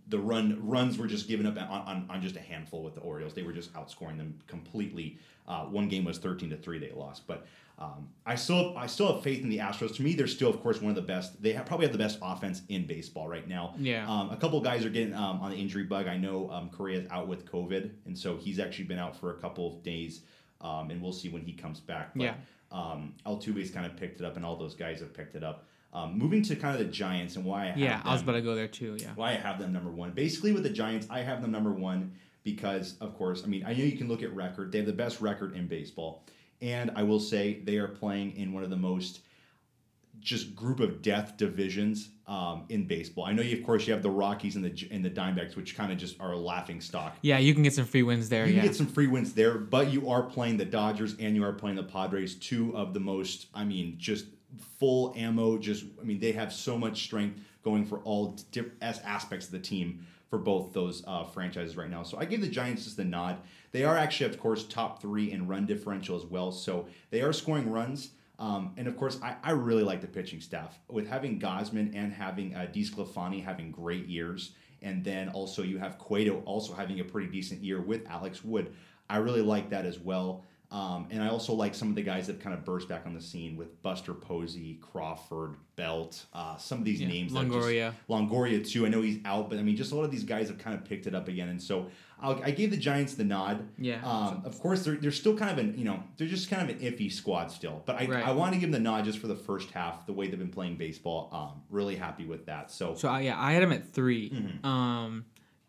the 0.09 0.19
run 0.19 0.59
runs 0.66 0.99
were 0.99 1.07
just 1.07 1.27
given 1.29 1.47
up 1.47 1.57
on, 1.57 1.69
on, 1.69 2.07
on 2.09 2.23
just 2.23 2.37
a 2.37 2.40
handful 2.40 2.83
with 2.83 2.95
the 2.95 3.01
Orioles. 3.01 3.35
They 3.35 3.42
were 3.42 3.53
just 3.53 3.73
outscoring 3.75 4.19
them 4.19 4.38
completely. 4.47 5.19
Uh, 5.49 5.64
one 5.64 5.88
game 5.88 6.05
was 6.05 6.19
thirteen 6.19 6.51
to 6.51 6.57
three. 6.57 6.79
They 6.79 6.90
lost, 6.90 7.27
but 7.27 7.47
um, 7.79 8.09
I 8.25 8.37
still 8.37 8.69
have, 8.69 8.77
I 8.77 8.87
still 8.87 9.12
have 9.12 9.23
faith 9.23 9.42
in 9.42 9.49
the 9.49 9.59
Astros. 9.59 9.95
To 9.97 10.03
me, 10.03 10.14
they're 10.14 10.27
still, 10.27 10.49
of 10.49 10.62
course, 10.62 10.81
one 10.81 10.90
of 10.90 10.97
the 10.97 11.03
best. 11.03 11.42
They 11.42 11.53
have, 11.53 11.66
probably 11.66 11.87
have 11.87 11.92
the 11.92 11.99
best 11.99 12.19
offense 12.23 12.62
in 12.69 12.87
baseball 12.87 13.29
right 13.29 13.47
now. 13.47 13.75
Yeah. 13.79 14.09
Um, 14.11 14.31
a 14.31 14.37
couple 14.37 14.61
guys 14.61 14.85
are 14.85 14.90
getting 14.90 15.12
um, 15.14 15.40
on 15.42 15.51
the 15.51 15.57
injury 15.57 15.85
bug. 15.85 16.07
I 16.07 16.16
know 16.16 16.51
um, 16.51 16.71
Correa's 16.71 17.07
out 17.11 17.29
with 17.29 17.45
COVID, 17.51 17.90
and 18.07 18.19
so 18.19 18.37
he's 18.37 18.59
actually 18.59 18.87
been 18.87 18.99
out 18.99 19.14
for 19.14 19.33
a 19.33 19.38
couple 19.38 19.77
of 19.77 19.83
days, 19.83 20.23
um, 20.62 20.90
and 20.90 21.03
we'll 21.03 21.12
see 21.12 21.29
when 21.29 21.42
he 21.42 21.53
comes 21.53 21.81
back. 21.81 22.12
But, 22.14 22.23
Yeah. 22.25 22.35
Um, 22.73 23.14
Altuve's 23.27 23.71
kind 23.71 23.87
of 23.87 23.97
picked 23.97 24.21
it 24.21 24.25
up, 24.27 24.37
and 24.37 24.45
all 24.45 24.57
those 24.57 24.75
guys 24.75 25.01
have 25.01 25.12
picked 25.14 25.37
it 25.37 25.45
up. 25.45 25.66
Um, 25.96 26.18
moving 26.18 26.42
to 26.42 26.56
kind 26.56 26.78
of 26.78 26.87
the 26.87 26.92
Giants 26.92 27.37
and 27.37 27.44
why 27.46 27.64
I 27.64 27.66
have 27.68 27.78
yeah, 27.78 28.02
I 28.04 28.12
was 28.12 28.20
them- 28.20 28.28
about 28.28 28.38
to 28.38 28.44
go 28.44 28.54
there 28.54 28.68
too. 28.68 28.98
Yeah. 29.00 29.12
why 29.14 29.30
I 29.30 29.37
have 29.37 29.59
them 29.59 29.72
number 29.72 29.90
one. 29.90 30.11
Basically, 30.11 30.52
with 30.52 30.62
the 30.62 30.68
Giants, 30.68 31.06
I 31.09 31.20
have 31.20 31.40
them 31.40 31.50
number 31.50 31.72
one 31.72 32.12
because, 32.42 32.98
of 33.00 33.16
course, 33.16 33.42
I 33.44 33.46
mean, 33.46 33.64
I 33.64 33.72
know 33.72 33.82
you 33.82 33.96
can 33.96 34.06
look 34.06 34.22
at 34.22 34.35
record. 34.35 34.72
They 34.72 34.78
have 34.78 34.87
the 34.87 34.92
best 34.92 35.22
record 35.22 35.56
in 35.56 35.66
baseball. 35.66 36.22
And 36.61 36.90
I 36.96 37.02
will 37.02 37.18
say 37.18 37.61
they 37.64 37.78
are 37.78 37.88
playing 37.88 38.37
in 38.37 38.52
one 38.52 38.62
of 38.62 38.68
the 38.68 38.76
most 38.76 39.20
just 40.20 40.54
group 40.54 40.80
of 40.80 41.00
death 41.00 41.38
divisions 41.38 42.11
um, 42.26 42.64
in 42.68 42.87
baseball. 42.87 43.24
I 43.24 43.32
know, 43.32 43.42
you, 43.42 43.56
of 43.56 43.64
course, 43.64 43.87
you 43.87 43.94
have 43.94 44.02
the 44.02 44.11
Rockies 44.11 44.56
and 44.56 44.64
the 44.64 44.88
and 44.90 45.02
the 45.02 45.11
Diamondbacks, 45.11 45.56
which 45.56 45.76
kind 45.76 45.92
of 45.92 45.98
just 45.98 46.20
are 46.20 46.32
a 46.32 46.38
laughing 46.38 46.80
stock. 46.80 47.16
Yeah, 47.22 47.38
you 47.38 47.54
can 47.54 47.62
get 47.62 47.72
some 47.72 47.85
free 47.87 48.02
wins 48.02 48.28
there. 48.28 48.46
You 48.46 48.54
yeah. 48.54 48.62
get 48.62 48.74
some 48.74 48.87
free 48.87 49.06
wins 49.06 49.32
there, 49.32 49.56
but 49.56 49.90
you 49.90 50.11
are 50.11 50.22
playing 50.22 50.59
the 50.59 50.64
Dodgers 50.66 51.14
and 51.18 51.37
you 51.37 51.44
are 51.44 51.52
playing 51.52 51.76
the 51.76 51.85
Padres, 51.85 52.35
two 52.35 52.76
of 52.76 52.92
the 52.92 53.00
most, 53.00 53.46
I 53.54 53.64
mean, 53.64 53.96
just 53.98 54.26
full 54.78 55.12
ammo. 55.16 55.59
Just, 55.59 55.85
I 56.00 56.04
mean, 56.04 56.20
they 56.20 56.32
have 56.32 56.52
so 56.52 56.78
much 56.78 57.04
strength 57.04 57.40
going 57.62 57.85
for 57.85 57.98
all 58.00 58.37
as 58.80 59.00
aspects 59.00 59.46
of 59.46 59.52
the 59.52 59.59
team 59.59 60.06
for 60.28 60.38
both 60.38 60.72
those 60.72 61.04
uh, 61.06 61.24
franchises 61.24 61.76
right 61.76 61.90
now. 61.90 62.02
So 62.02 62.18
I 62.18 62.24
give 62.24 62.40
the 62.40 62.48
Giants 62.48 62.85
just 62.85 62.96
the 62.96 63.04
nod. 63.04 63.38
They 63.72 63.85
are 63.85 63.96
actually, 63.96 64.30
of 64.30 64.40
course, 64.40 64.64
top 64.64 65.00
three 65.00 65.30
in 65.30 65.46
run 65.46 65.66
differential 65.66 66.16
as 66.16 66.24
well. 66.24 66.50
So 66.52 66.87
they 67.11 67.22
are 67.22 67.32
scoring 67.32 67.70
runs. 67.70 68.11
Um, 68.38 68.74
and 68.76 68.87
of 68.87 68.96
course, 68.96 69.18
I, 69.22 69.37
I 69.42 69.52
really 69.52 69.82
like 69.82 70.00
the 70.00 70.06
pitching 70.06 70.40
staff 70.40 70.78
with 70.88 71.09
having 71.09 71.40
Gausman 71.40 71.94
and 71.94 72.12
having 72.12 72.54
uh, 72.54 72.66
DeSclafani 72.72 73.42
having 73.42 73.70
great 73.70 74.06
years, 74.06 74.52
and 74.82 75.02
then 75.02 75.30
also 75.30 75.62
you 75.62 75.78
have 75.78 75.96
Cueto 75.96 76.42
also 76.44 76.74
having 76.74 77.00
a 77.00 77.04
pretty 77.04 77.30
decent 77.30 77.62
year 77.62 77.80
with 77.80 78.06
Alex 78.09 78.44
Wood. 78.44 78.74
I 79.09 79.18
really 79.18 79.40
like 79.40 79.70
that 79.70 79.87
as 79.87 79.98
well. 79.98 80.44
Um, 80.70 81.07
and 81.11 81.22
I 81.22 81.29
also 81.29 81.52
like 81.55 81.74
some 81.74 81.88
of 81.90 81.94
the 81.94 82.02
guys 82.02 82.26
that 82.26 82.40
kind 82.40 82.52
of 82.52 82.64
burst 82.64 82.88
back 82.88 83.07
on 83.07 83.14
the 83.14 83.20
scene 83.20 83.57
with 83.57 83.81
Buster 83.83 84.12
Posey, 84.12 84.79
Crawford, 84.83 85.55
Belt, 85.76 86.24
uh, 86.33 86.57
some 86.57 86.79
of 86.79 86.85
these 86.85 87.00
Yeah, 87.00 87.09
names. 87.09 87.33
that 87.33 87.44
just- 87.46 87.55
Longoria. 87.55 87.92
Longoria 88.09 88.66
too. 88.68 88.85
I 88.85 88.88
know 88.88 89.00
he's 89.02 89.18
out, 89.24 89.48
but 89.48 89.59
I 89.59 89.62
mean, 89.62 89.76
just 89.76 89.92
a 89.92 89.94
lot 89.94 90.05
of 90.05 90.11
these 90.11 90.24
guys 90.24 90.48
have 90.48 90.59
kind 90.59 90.76
of 90.76 90.85
picked 90.85 91.07
it 91.07 91.14
up 91.14 91.29
again. 91.29 91.48
And 91.50 91.62
so 91.62 91.87
I'll, 92.20 92.42
I 92.42 92.50
gave 92.50 92.70
the 92.70 92.76
Giants 92.76 93.14
the 93.14 93.24
nod. 93.24 93.68
Yeah. 93.79 94.05
Um, 94.05 94.42
of 94.44 94.59
course, 94.59 94.85
they're, 94.85 94.96
they're 94.96 95.11
still 95.12 95.37
kind 95.37 95.50
of 95.52 95.59
an 95.59 95.79
you 95.79 95.85
know 95.85 96.02
they're 96.16 96.26
just 96.26 96.50
kind 96.50 96.62
of 96.68 96.74
an 96.76 96.83
iffy 96.83 97.12
squad 97.12 97.52
still. 97.52 97.83
But 97.87 98.00
I, 98.00 98.07
Right. 98.07 98.26
I 98.26 98.33
want 98.33 98.55
to 98.55 98.59
give 98.59 98.72
them 98.72 98.83
the 98.83 98.90
nod 98.90 99.05
just 99.05 99.18
for 99.18 99.26
the 99.29 99.37
first 99.37 99.70
half, 99.70 100.07
the 100.07 100.12
way 100.14 100.26
they've 100.29 100.38
been 100.38 100.48
playing 100.50 100.76
baseball. 100.76 101.29
Um, 101.33 101.62
really 101.70 101.94
happy 101.96 102.24
with 102.24 102.46
that. 102.46 102.70
So, 102.72 102.94
So 102.94 103.09
I 103.09 103.20
yeah, 103.20 103.38
I 103.40 103.52
had 103.52 103.62
them 103.62 103.72
at 103.72 103.92
3 103.92 104.31
Mm-hmm. 104.31 104.66
Um, 104.66 105.24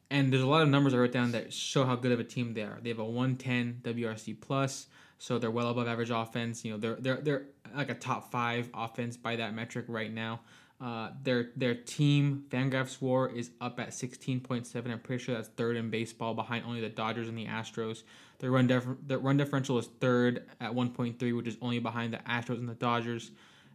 and 0.09 0.31
there's 0.31 0.41
a 0.41 0.47
lot 0.47 0.61
of 0.61 0.69
numbers 0.69 0.93
I 0.93 0.97
wrote 0.97 1.11
down 1.11 1.31
that 1.31 1.53
show 1.53 1.85
how 1.85 1.95
good 1.95 2.11
of 2.11 2.19
a 2.19 2.23
team 2.23 2.53
they 2.53 2.61
are. 2.61 2.79
They 2.81 2.89
have 2.89 2.99
a 2.99 3.05
110 3.05 3.81
WRC 3.83 4.39
plus, 4.39 4.87
so 5.19 5.37
they're 5.37 5.51
well 5.51 5.69
above 5.69 5.87
average 5.87 6.11
offense. 6.11 6.63
You 6.63 6.71
know, 6.71 6.77
they're 6.77 6.95
they're 6.95 7.21
they're 7.21 7.45
like 7.75 7.89
a 7.89 7.95
top 7.95 8.31
five 8.31 8.69
offense 8.73 9.17
by 9.17 9.35
that 9.35 9.53
metric 9.53 9.85
right 9.87 10.11
now. 10.11 10.41
Uh, 10.79 11.09
their 11.23 11.49
their 11.55 11.73
team 11.73 12.45
Fangraphs 12.49 13.01
WAR 13.01 13.27
is 13.29 13.49
up 13.59 13.79
at 13.79 13.89
16.7. 13.89 14.91
I'm 14.91 14.99
pretty 14.99 15.23
sure 15.23 15.35
that's 15.35 15.49
third 15.49 15.75
in 15.75 15.89
baseball, 15.89 16.35
behind 16.35 16.65
only 16.65 16.81
the 16.81 16.89
Dodgers 16.89 17.27
and 17.27 17.37
the 17.37 17.47
Astros. 17.47 18.03
Their 18.39 18.51
run 18.51 18.67
dif- 18.67 18.85
their 19.05 19.17
run 19.17 19.37
differential 19.37 19.79
is 19.79 19.87
third 19.99 20.45
at 20.61 20.71
1.3, 20.71 21.35
which 21.35 21.47
is 21.47 21.57
only 21.61 21.79
behind 21.79 22.13
the 22.13 22.19
Astros 22.19 22.59
and 22.59 22.69
the 22.69 22.75
Dodgers 22.75 23.31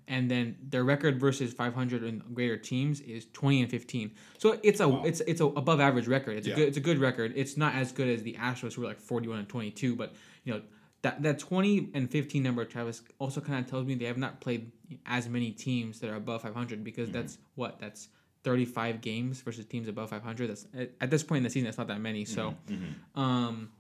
and 0.09 0.31
then 0.31 0.57
their 0.63 0.85
record 0.85 1.21
versus 1.21 1.53
500 1.53 2.03
and 2.03 2.23
greater 2.35 2.57
teams 2.57 3.01
is 3.01 3.27
20 3.33 3.63
and 3.63 3.71
15. 3.71 4.11
So 4.39 4.59
it's 4.63 4.81
a 4.81 5.03
it's 5.05 5.21
it's 5.21 5.41
a 5.41 5.47
above 5.47 5.81
average 5.81 6.09
record. 6.09 6.37
It's 6.37 6.47
Yeah. 6.47 6.55
a 6.55 6.57
good 6.57 6.69
it's 6.69 6.77
a 6.77 6.81
good 6.81 6.99
record. 6.99 7.33
It's 7.37 7.57
not 7.57 7.75
as 7.75 7.93
good 7.93 8.09
as 8.09 8.23
the 8.23 8.35
Astros 8.35 8.75
who 8.75 8.83
are 8.83 8.89
like 8.89 9.01
41 9.01 9.39
and 9.39 9.49
22, 9.49 9.97
but 9.97 10.15
you 10.45 10.53
know 10.53 10.63
that 11.03 11.23
that 11.23 11.39
20 11.39 11.91
and 11.95 12.11
15 12.11 12.43
number 12.43 12.65
Travis 12.65 13.03
also 13.19 13.41
kind 13.41 13.59
of 13.59 13.71
tells 13.71 13.87
me 13.87 13.95
they 13.95 14.05
have 14.07 14.19
not 14.19 14.41
played 14.41 14.71
as 15.07 15.29
many 15.29 15.51
teams 15.51 16.01
that 16.01 16.11
are 16.11 16.17
above 16.17 16.43
500 16.43 16.83
because 16.83 17.09
mm-hmm. 17.09 17.19
that's 17.19 17.39
what 17.55 17.79
that's 17.81 18.09
35 18.45 19.01
games 19.01 19.41
versus 19.41 19.65
teams 19.65 19.89
above 19.89 20.11
500. 20.11 20.51
That's 20.51 20.67
at, 21.01 21.11
this 21.11 21.23
point 21.23 21.39
in 21.39 21.43
the 21.45 21.51
season 21.51 21.67
that's 21.67 21.79
not 21.79 21.89
that 21.89 22.01
many. 22.01 22.25
So 22.25 22.55
mm-hmm. 22.69 22.75
Mm-hmm. 22.75 23.21
um 23.21 23.71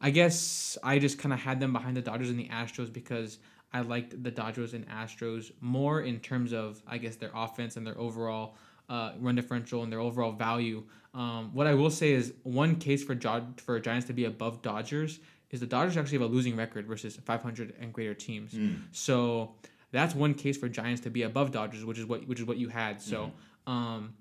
I 0.00 0.10
guess 0.10 0.76
I 0.82 0.98
just 0.98 1.18
kind 1.18 1.32
of 1.32 1.40
had 1.40 1.58
them 1.58 1.72
behind 1.72 1.96
the 1.96 2.02
Dodgers 2.02 2.28
and 2.28 2.38
the 2.38 2.48
Astros 2.48 2.92
because 2.92 3.38
I 3.76 3.80
liked 3.80 4.22
the 4.22 4.30
Dodgers 4.30 4.72
and 4.72 4.88
Astros 4.88 5.52
more 5.60 6.00
in 6.00 6.18
terms 6.20 6.54
of 6.54 6.82
I 6.86 6.96
guess 6.96 7.16
their 7.16 7.30
offense 7.34 7.76
and 7.76 7.86
their 7.86 7.98
overall 7.98 8.54
uh, 8.88 9.12
run 9.18 9.34
differential 9.34 9.82
and 9.82 9.92
their 9.92 10.00
overall 10.00 10.32
value. 10.32 10.82
Um, 11.12 11.50
what 11.52 11.66
I 11.66 11.74
will 11.74 11.90
say 11.90 12.12
is 12.12 12.32
one 12.42 12.76
case 12.76 13.04
for 13.04 13.14
for 13.58 13.78
Giants 13.80 14.06
to 14.06 14.14
be 14.14 14.24
above 14.24 14.62
Dodgers 14.62 15.20
is 15.50 15.60
the 15.60 15.66
Dodgers 15.66 15.96
actually 15.98 16.18
have 16.18 16.30
a 16.30 16.32
losing 16.32 16.56
record 16.56 16.86
versus 16.86 17.16
500 17.16 17.74
and 17.78 17.92
greater 17.92 18.14
teams. 18.14 18.54
So 18.92 19.54
that's 19.92 20.14
one 20.14 20.32
case 20.32 20.56
for 20.56 20.68
Giants 20.70 21.02
to 21.02 21.10
be 21.10 21.22
above 21.22 21.52
Dodgers, 21.52 21.84
which 21.84 21.98
is 21.98 22.06
what 22.06 22.26
which 22.26 22.40
is 22.40 22.46
what 22.46 22.56
you 22.56 22.68
had. 22.68 23.02
So. 23.02 23.32
Um, 23.66 24.14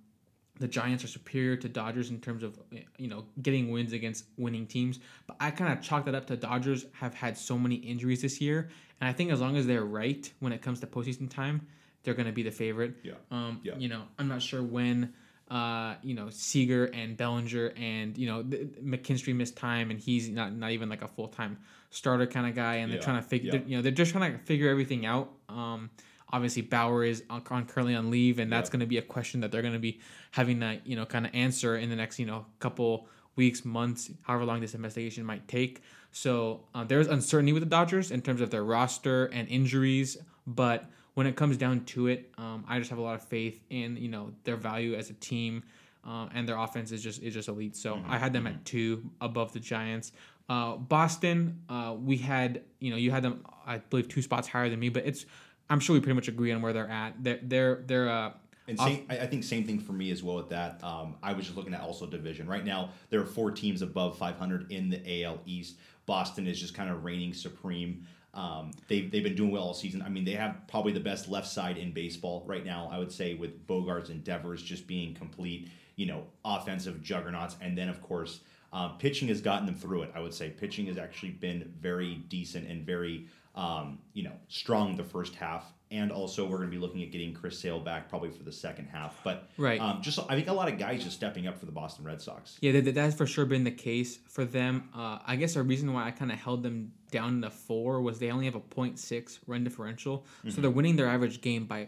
the 0.59 0.67
Giants 0.67 1.03
are 1.03 1.07
superior 1.07 1.55
to 1.57 1.67
Dodgers 1.69 2.09
in 2.11 2.19
terms 2.21 2.41
of 2.43 2.57
you 2.97 3.07
know 3.07 3.25
getting 3.41 3.71
wins 3.71 3.93
against 3.93 4.25
winning 4.37 4.65
teams. 4.67 4.99
But 5.27 5.35
I 5.39 5.51
kind 5.51 5.71
of 5.73 5.81
chalk 5.83 6.05
that 6.05 6.15
up 6.15 6.27
to 6.27 6.37
Dodgers 6.37 6.85
have 6.93 7.13
had 7.13 7.37
so 7.37 7.57
many 7.57 7.75
injuries 7.75 8.21
this 8.21 8.39
year, 8.41 8.69
and 9.01 9.09
I 9.09 9.13
think 9.13 9.31
as 9.31 9.41
long 9.41 9.57
as 9.57 9.67
they're 9.67 9.83
right 9.85 10.31
when 10.39 10.53
it 10.53 10.61
comes 10.61 10.79
to 10.81 10.87
postseason 10.87 11.29
time, 11.29 11.67
they're 12.03 12.13
going 12.13 12.27
to 12.27 12.31
be 12.31 12.43
the 12.43 12.51
favorite. 12.51 12.95
Yeah. 13.03 13.13
Um, 13.31 13.59
Yeah. 13.63 13.75
You 13.77 13.89
know, 13.89 14.03
I'm 14.19 14.27
not 14.27 14.41
sure 14.41 14.63
when. 14.63 15.13
Uh, 15.47 15.93
you 16.01 16.15
know, 16.15 16.27
Seager 16.31 16.85
and 16.85 17.15
Bellinger 17.15 17.67
and 17.77 18.17
you 18.17 18.25
know 18.27 18.41
McKinstry 18.83 19.35
missed 19.35 19.55
time, 19.55 19.91
and 19.91 19.99
he's 19.99 20.27
not 20.27 20.51
not 20.55 20.71
even 20.71 20.89
like 20.89 21.03
a 21.03 21.07
full 21.07 21.27
time 21.27 21.59
starter 21.91 22.25
kind 22.25 22.47
of 22.47 22.55
guy, 22.55 22.77
and 22.77 22.91
they're 22.91 22.97
Yeah, 22.97 23.05
trying 23.05 23.21
to 23.21 23.27
figure. 23.29 23.53
yeah. 23.53 23.61
You 23.67 23.75
know, 23.77 23.83
they're 23.83 23.91
just 23.91 24.11
trying 24.11 24.31
to 24.31 24.39
figure 24.39 24.69
everything 24.69 25.05
out. 25.05 25.31
Um, 25.47 25.91
obviously 26.31 26.61
Bauer 26.61 27.03
is 27.03 27.23
on, 27.29 27.41
on 27.49 27.65
currently 27.65 27.95
on 27.95 28.09
leave, 28.11 28.39
and 28.39 28.51
that's 28.51 28.69
Yeah. 28.69 28.73
going 28.73 28.79
to 28.81 28.85
be 28.88 28.97
a 28.97 29.01
question 29.01 29.41
that 29.41 29.51
they're 29.51 29.61
going 29.61 29.73
to 29.73 29.79
be 29.79 29.99
having 30.31 30.59
to 30.61 30.79
you 30.85 30.95
know 30.95 31.05
kind 31.05 31.25
of 31.25 31.33
answer 31.35 31.77
in 31.77 31.89
the 31.89 31.95
next 31.95 32.19
you 32.19 32.25
know 32.25 32.45
couple 32.59 33.07
weeks, 33.35 33.65
months, 33.65 34.11
however 34.21 34.45
long 34.45 34.61
this 34.61 34.73
investigation 34.75 35.25
might 35.25 35.47
take. 35.47 35.81
So 36.11 36.63
uh, 36.73 36.85
there's 36.85 37.07
uncertainty 37.07 37.51
with 37.51 37.63
the 37.63 37.69
Dodgers 37.69 38.11
in 38.11 38.21
terms 38.21 38.39
of 38.39 38.49
their 38.49 38.63
roster 38.63 39.25
and 39.25 39.47
injuries, 39.49 40.17
but 40.47 40.85
when 41.15 41.27
it 41.27 41.35
comes 41.35 41.57
down 41.57 41.83
to 41.85 42.07
it, 42.07 42.31
um, 42.38 42.63
I 42.67 42.77
just 42.79 42.89
have 42.89 42.99
a 42.99 43.01
lot 43.01 43.15
of 43.15 43.23
faith 43.23 43.61
in 43.69 43.97
you 43.97 44.07
know 44.09 44.31
their 44.43 44.55
value 44.55 44.95
as 44.95 45.09
a 45.09 45.13
team. 45.13 45.63
Um, 46.05 46.29
and 46.35 46.47
their 46.47 46.55
offense 46.57 46.91
is 46.91 47.01
just 47.01 47.23
is 47.23 47.33
just 47.33 47.47
elite. 47.49 47.75
So 47.75 47.99
I 48.07 48.19
had 48.19 48.31
them 48.31 48.45
at 48.45 48.63
two 48.63 49.09
above 49.21 49.53
the 49.53 49.59
Giants. 49.59 50.11
Uh, 50.47 50.75
Boston, 50.75 51.59
uh, 51.67 51.95
we 51.99 52.15
had 52.17 52.61
you 52.79 52.91
know 52.91 52.95
you 52.97 53.09
had 53.09 53.23
them 53.23 53.43
I 53.65 53.79
believe 53.79 54.07
two 54.07 54.21
spots 54.21 54.47
higher 54.47 54.69
than 54.69 54.79
me, 54.79 54.89
but 54.89 55.03
it's 55.07 55.25
I'm 55.69 55.80
sure 55.80 55.93
we 55.95 55.99
pretty 55.99 56.15
much 56.15 56.28
agree 56.28 56.51
on 56.51 56.62
where 56.62 56.73
they're 56.73 56.89
at. 56.89 57.23
They're 57.23 57.39
they're 57.41 57.84
they're 57.88 58.10
uh, 58.10 58.32
And 58.67 58.80
same, 58.80 59.06
I 59.10 59.28
think 59.28 59.43
same 59.43 59.65
thing 59.65 59.80
for 59.80 59.93
me 59.93 60.12
as 60.12 60.23
well 60.23 60.38
with 60.38 60.49
that. 60.49 60.84
Um, 60.84 61.15
I 61.21 61.34
was 61.34 61.45
just 61.45 61.58
looking 61.58 61.73
at 61.73 61.82
also 61.82 62.08
division. 62.08 62.47
Right 62.47 62.65
now, 62.65 62.89
there 63.10 63.19
are 63.19 63.25
four 63.25 63.51
teams 63.51 63.82
above 63.82 64.17
500 64.17 64.71
in 64.71 64.89
the 64.89 65.23
AL 65.23 65.39
East. 65.45 65.75
Boston 66.06 66.47
is 66.47 66.60
just 66.60 66.73
kind 66.73 66.89
of 66.89 67.04
reigning 67.04 67.34
supreme. 67.34 68.06
Um, 68.34 68.71
they've, 68.88 69.10
they've 69.10 69.23
been 69.23 69.36
doing 69.36 69.51
well 69.51 69.63
all 69.63 69.73
season. 69.73 70.01
I 70.01 70.10
mean, 70.10 70.25
they 70.25 70.34
have 70.34 70.58
probably 70.67 70.91
the 70.91 70.99
best 70.99 71.30
left 71.30 71.47
side 71.47 71.78
in 71.78 71.93
baseball 71.93 72.43
right 72.45 72.65
now, 72.65 72.89
I 72.91 72.99
would 72.99 73.12
say, 73.12 73.34
with 73.36 73.65
Bogaerts 73.65 74.10
and 74.10 74.23
Devers 74.23 74.62
just 74.62 74.88
being 74.88 75.13
complete, 75.13 75.69
you 75.95 76.06
know, 76.06 76.25
offensive 76.43 77.01
juggernauts. 77.01 77.56
And 77.62 77.78
then, 77.78 77.88
of 77.88 78.01
course, 78.01 78.41
um, 78.73 78.97
pitching 78.97 79.30
has 79.30 79.39
gotten 79.39 79.65
them 79.65 79.75
through 79.75 80.04
it, 80.04 80.12
I 80.13 80.19
would 80.19 80.34
say. 80.34 80.49
Pitching 80.49 80.88
has 80.88 80.97
actually 80.97 81.32
been 81.32 81.73
very 81.80 82.15
decent 82.28 82.67
and 82.67 82.86
very, 82.86 83.28
um, 83.55 83.99
you 84.13 84.23
know, 84.23 84.33
strong 84.47 84.95
the 84.95 85.03
first 85.03 85.35
half. 85.35 85.65
And 85.91 86.11
also, 86.11 86.43
we're 86.43 86.57
going 86.57 86.69
to 86.69 86.75
be 86.75 86.81
looking 86.81 87.03
at 87.03 87.11
getting 87.11 87.33
Chris 87.33 87.59
Sale 87.59 87.79
back 87.79 88.09
probably 88.09 88.29
for 88.31 88.43
the 88.43 88.51
second 88.51 88.87
half. 88.87 89.21
But 89.23 89.47
Right. 89.57 89.79
um, 89.79 90.01
just 90.01 90.19
I 90.27 90.35
think 90.35 90.47
a 90.47 90.53
lot 90.53 90.67
of 90.67 90.79
guys 90.79 91.03
just 91.03 91.15
stepping 91.15 91.47
up 91.47 91.57
for 91.59 91.67
the 91.67 91.71
Boston 91.71 92.03
Red 92.03 92.19
Sox. 92.21 92.57
Yeah, 92.59 92.71
that, 92.81 92.95
that's 92.95 93.15
for 93.15 93.27
sure 93.27 93.45
been 93.45 93.63
the 93.63 93.71
case 93.71 94.17
for 94.27 94.45
them. 94.45 94.89
Uh, 94.95 95.19
I 95.25 95.35
guess 95.35 95.55
a 95.55 95.63
reason 95.63 95.93
why 95.93 96.05
I 96.07 96.11
kind 96.11 96.31
of 96.31 96.39
held 96.39 96.63
them 96.63 96.91
down 97.11 97.41
to 97.43 97.49
four 97.51 98.01
was 98.01 98.17
they 98.19 98.31
only 98.31 98.45
have 98.45 98.55
a 98.55 98.59
0.6 98.59 99.39
run 99.47 99.63
differential, 99.63 100.25
so 100.49 100.59
they're 100.59 100.71
winning 100.71 100.95
their 100.95 101.07
average 101.07 101.39
game 101.41 101.65
by, 101.65 101.87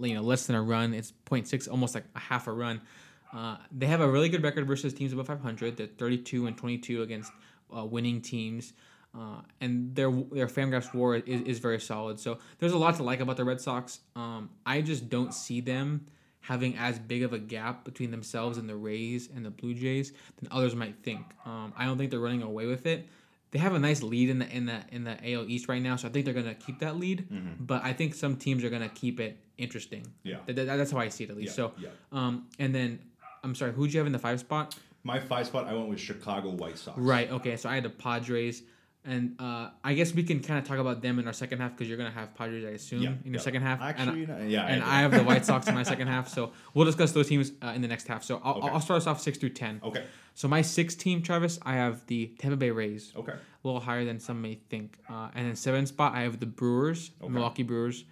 you 0.00 0.14
know, 0.14 0.22
less 0.22 0.46
than 0.46 0.54
a 0.54 0.62
run. 0.62 0.92
It's 0.94 1.12
0.6, 1.26 1.68
almost 1.68 1.94
like 1.94 2.04
a 2.14 2.20
half 2.20 2.46
a 2.46 2.52
run. 2.52 2.80
Uh, 3.32 3.56
they 3.72 3.86
have 3.86 4.00
a 4.02 4.08
really 4.08 4.28
good 4.28 4.42
record 4.42 4.66
versus 4.66 4.92
teams 4.92 5.12
above 5.12 5.26
500. 5.28 5.76
They're 5.76 5.86
32 5.86 6.46
and 6.46 6.56
22 6.56 7.02
against 7.02 7.32
uh, 7.76 7.84
winning 7.84 8.20
teams. 8.20 8.74
Uh, 9.12 9.40
and 9.60 9.94
their 9.94 10.10
their 10.10 10.46
Fangraphs 10.46 10.94
WAR 10.94 11.16
is, 11.16 11.42
is 11.42 11.58
very 11.58 11.80
solid. 11.80 12.20
So 12.20 12.38
there's 12.58 12.72
a 12.72 12.78
lot 12.78 12.94
to 12.96 13.02
like 13.02 13.20
about 13.20 13.36
the 13.36 13.44
Red 13.44 13.60
Sox. 13.60 14.00
Um, 14.14 14.50
I 14.64 14.80
just 14.82 15.08
don't 15.08 15.34
see 15.34 15.60
them 15.60 16.06
having 16.42 16.76
as 16.78 16.98
big 16.98 17.22
of 17.22 17.32
a 17.32 17.38
gap 17.38 17.84
between 17.84 18.10
themselves 18.10 18.56
and 18.56 18.68
the 18.68 18.76
Rays 18.76 19.28
and 19.34 19.44
the 19.44 19.50
Blue 19.50 19.74
Jays 19.74 20.12
than 20.38 20.48
others 20.50 20.74
might 20.74 20.96
think. 21.02 21.20
Um, 21.44 21.72
I 21.76 21.84
don't 21.84 21.98
think 21.98 22.10
they're 22.10 22.20
running 22.20 22.42
away 22.42 22.66
with 22.66 22.86
it. 22.86 23.08
They 23.50 23.58
have 23.58 23.74
a 23.74 23.80
nice 23.80 24.02
lead 24.02 24.30
in 24.30 24.38
the 24.38 24.48
in 24.48 24.66
the 24.66 24.80
in 24.92 25.02
the 25.02 25.32
AL 25.34 25.50
East 25.50 25.68
right 25.68 25.82
now, 25.82 25.96
so 25.96 26.06
I 26.06 26.12
think 26.12 26.24
they're 26.24 26.34
gonna 26.34 26.54
keep 26.54 26.78
that 26.78 26.96
lead. 26.96 27.26
But 27.58 27.82
I 27.84 27.92
think 27.92 28.14
some 28.14 28.36
teams 28.36 28.62
are 28.62 28.70
gonna 28.70 28.88
keep 28.88 29.18
it 29.18 29.38
interesting. 29.58 30.06
Yeah. 30.22 30.36
Th- 30.46 30.54
th- 30.56 30.68
that's 30.68 30.92
how 30.92 30.98
I 30.98 31.08
see 31.08 31.24
it 31.24 31.30
at 31.30 31.36
least. 31.36 31.58
Yeah, 31.58 31.66
so, 31.66 31.72
yeah. 31.78 31.88
um, 32.12 32.46
and 32.60 32.72
then 32.72 33.00
I'm 33.42 33.54
sorry, 33.56 33.72
who'd 33.72 33.92
you 33.92 33.98
have 33.98 34.06
in 34.06 34.12
the 34.12 34.18
five 34.20 34.38
spot? 34.38 34.76
My 35.02 35.18
five 35.18 35.46
spot, 35.46 35.66
I 35.66 35.74
went 35.74 35.88
with 35.88 35.98
Chicago 35.98 36.50
White 36.50 36.78
Sox. 36.78 36.98
Right. 36.98 37.30
Okay. 37.30 37.56
So 37.56 37.68
I 37.68 37.74
had 37.74 37.84
the 37.84 37.90
Padres, 37.90 38.62
and 39.04 39.34
uh, 39.38 39.70
I 39.82 39.94
guess 39.94 40.14
we 40.14 40.22
can 40.22 40.40
kind 40.40 40.58
of 40.58 40.66
talk 40.66 40.78
about 40.78 41.00
them 41.00 41.18
in 41.18 41.26
our 41.26 41.32
second 41.32 41.58
half 41.60 41.72
because 41.72 41.88
you're 41.88 41.96
gonna 41.96 42.10
have 42.10 42.34
Padres, 42.34 42.64
I 42.64 42.70
assume, 42.70 43.02
Yeah, 43.02 43.08
in 43.24 43.32
your 43.32 43.34
yeah. 43.36 43.40
second 43.40 43.62
half. 43.62 43.80
Actually, 43.80 44.24
and, 44.24 44.28
no, 44.40 44.46
yeah, 44.46 44.66
and 44.66 44.82
do. 44.82 44.88
I 44.88 45.00
have 45.00 45.10
the 45.12 45.22
White 45.22 45.44
Sox 45.46 45.66
in 45.68 45.74
my 45.74 45.82
second 45.92 46.08
half. 46.08 46.28
So 46.28 46.52
we'll 46.74 46.84
discuss 46.84 47.12
those 47.12 47.26
teams 47.28 47.52
uh, 47.62 47.68
in 47.68 47.80
the 47.82 47.88
next 47.88 48.06
half. 48.08 48.22
So 48.24 48.40
I'll, 48.44 48.56
Okay. 48.58 48.68
I'll 48.68 48.80
start 48.80 48.98
us 48.98 49.06
off 49.06 49.20
six 49.20 49.38
through 49.38 49.50
ten. 49.50 49.80
Okay. 49.82 50.04
So 50.34 50.48
my 50.48 50.60
sixth 50.62 50.98
team, 50.98 51.22
Travis, 51.22 51.58
I 51.62 51.74
have 51.74 52.06
the 52.06 52.26
Tampa 52.38 52.56
Bay 52.56 52.70
Rays, 52.70 53.12
Okay. 53.16 53.32
a 53.32 53.38
little 53.66 53.80
higher 53.80 54.04
than 54.04 54.20
some 54.20 54.40
may 54.42 54.56
think. 54.68 54.98
Uh, 55.08 55.28
and 55.34 55.46
then 55.46 55.56
seventh 55.56 55.88
spot, 55.88 56.14
I 56.14 56.20
have 56.22 56.38
the 56.38 56.46
Brewers, 56.46 57.10
Okay. 57.22 57.32
Milwaukee 57.32 57.62
Brewers, 57.62 58.04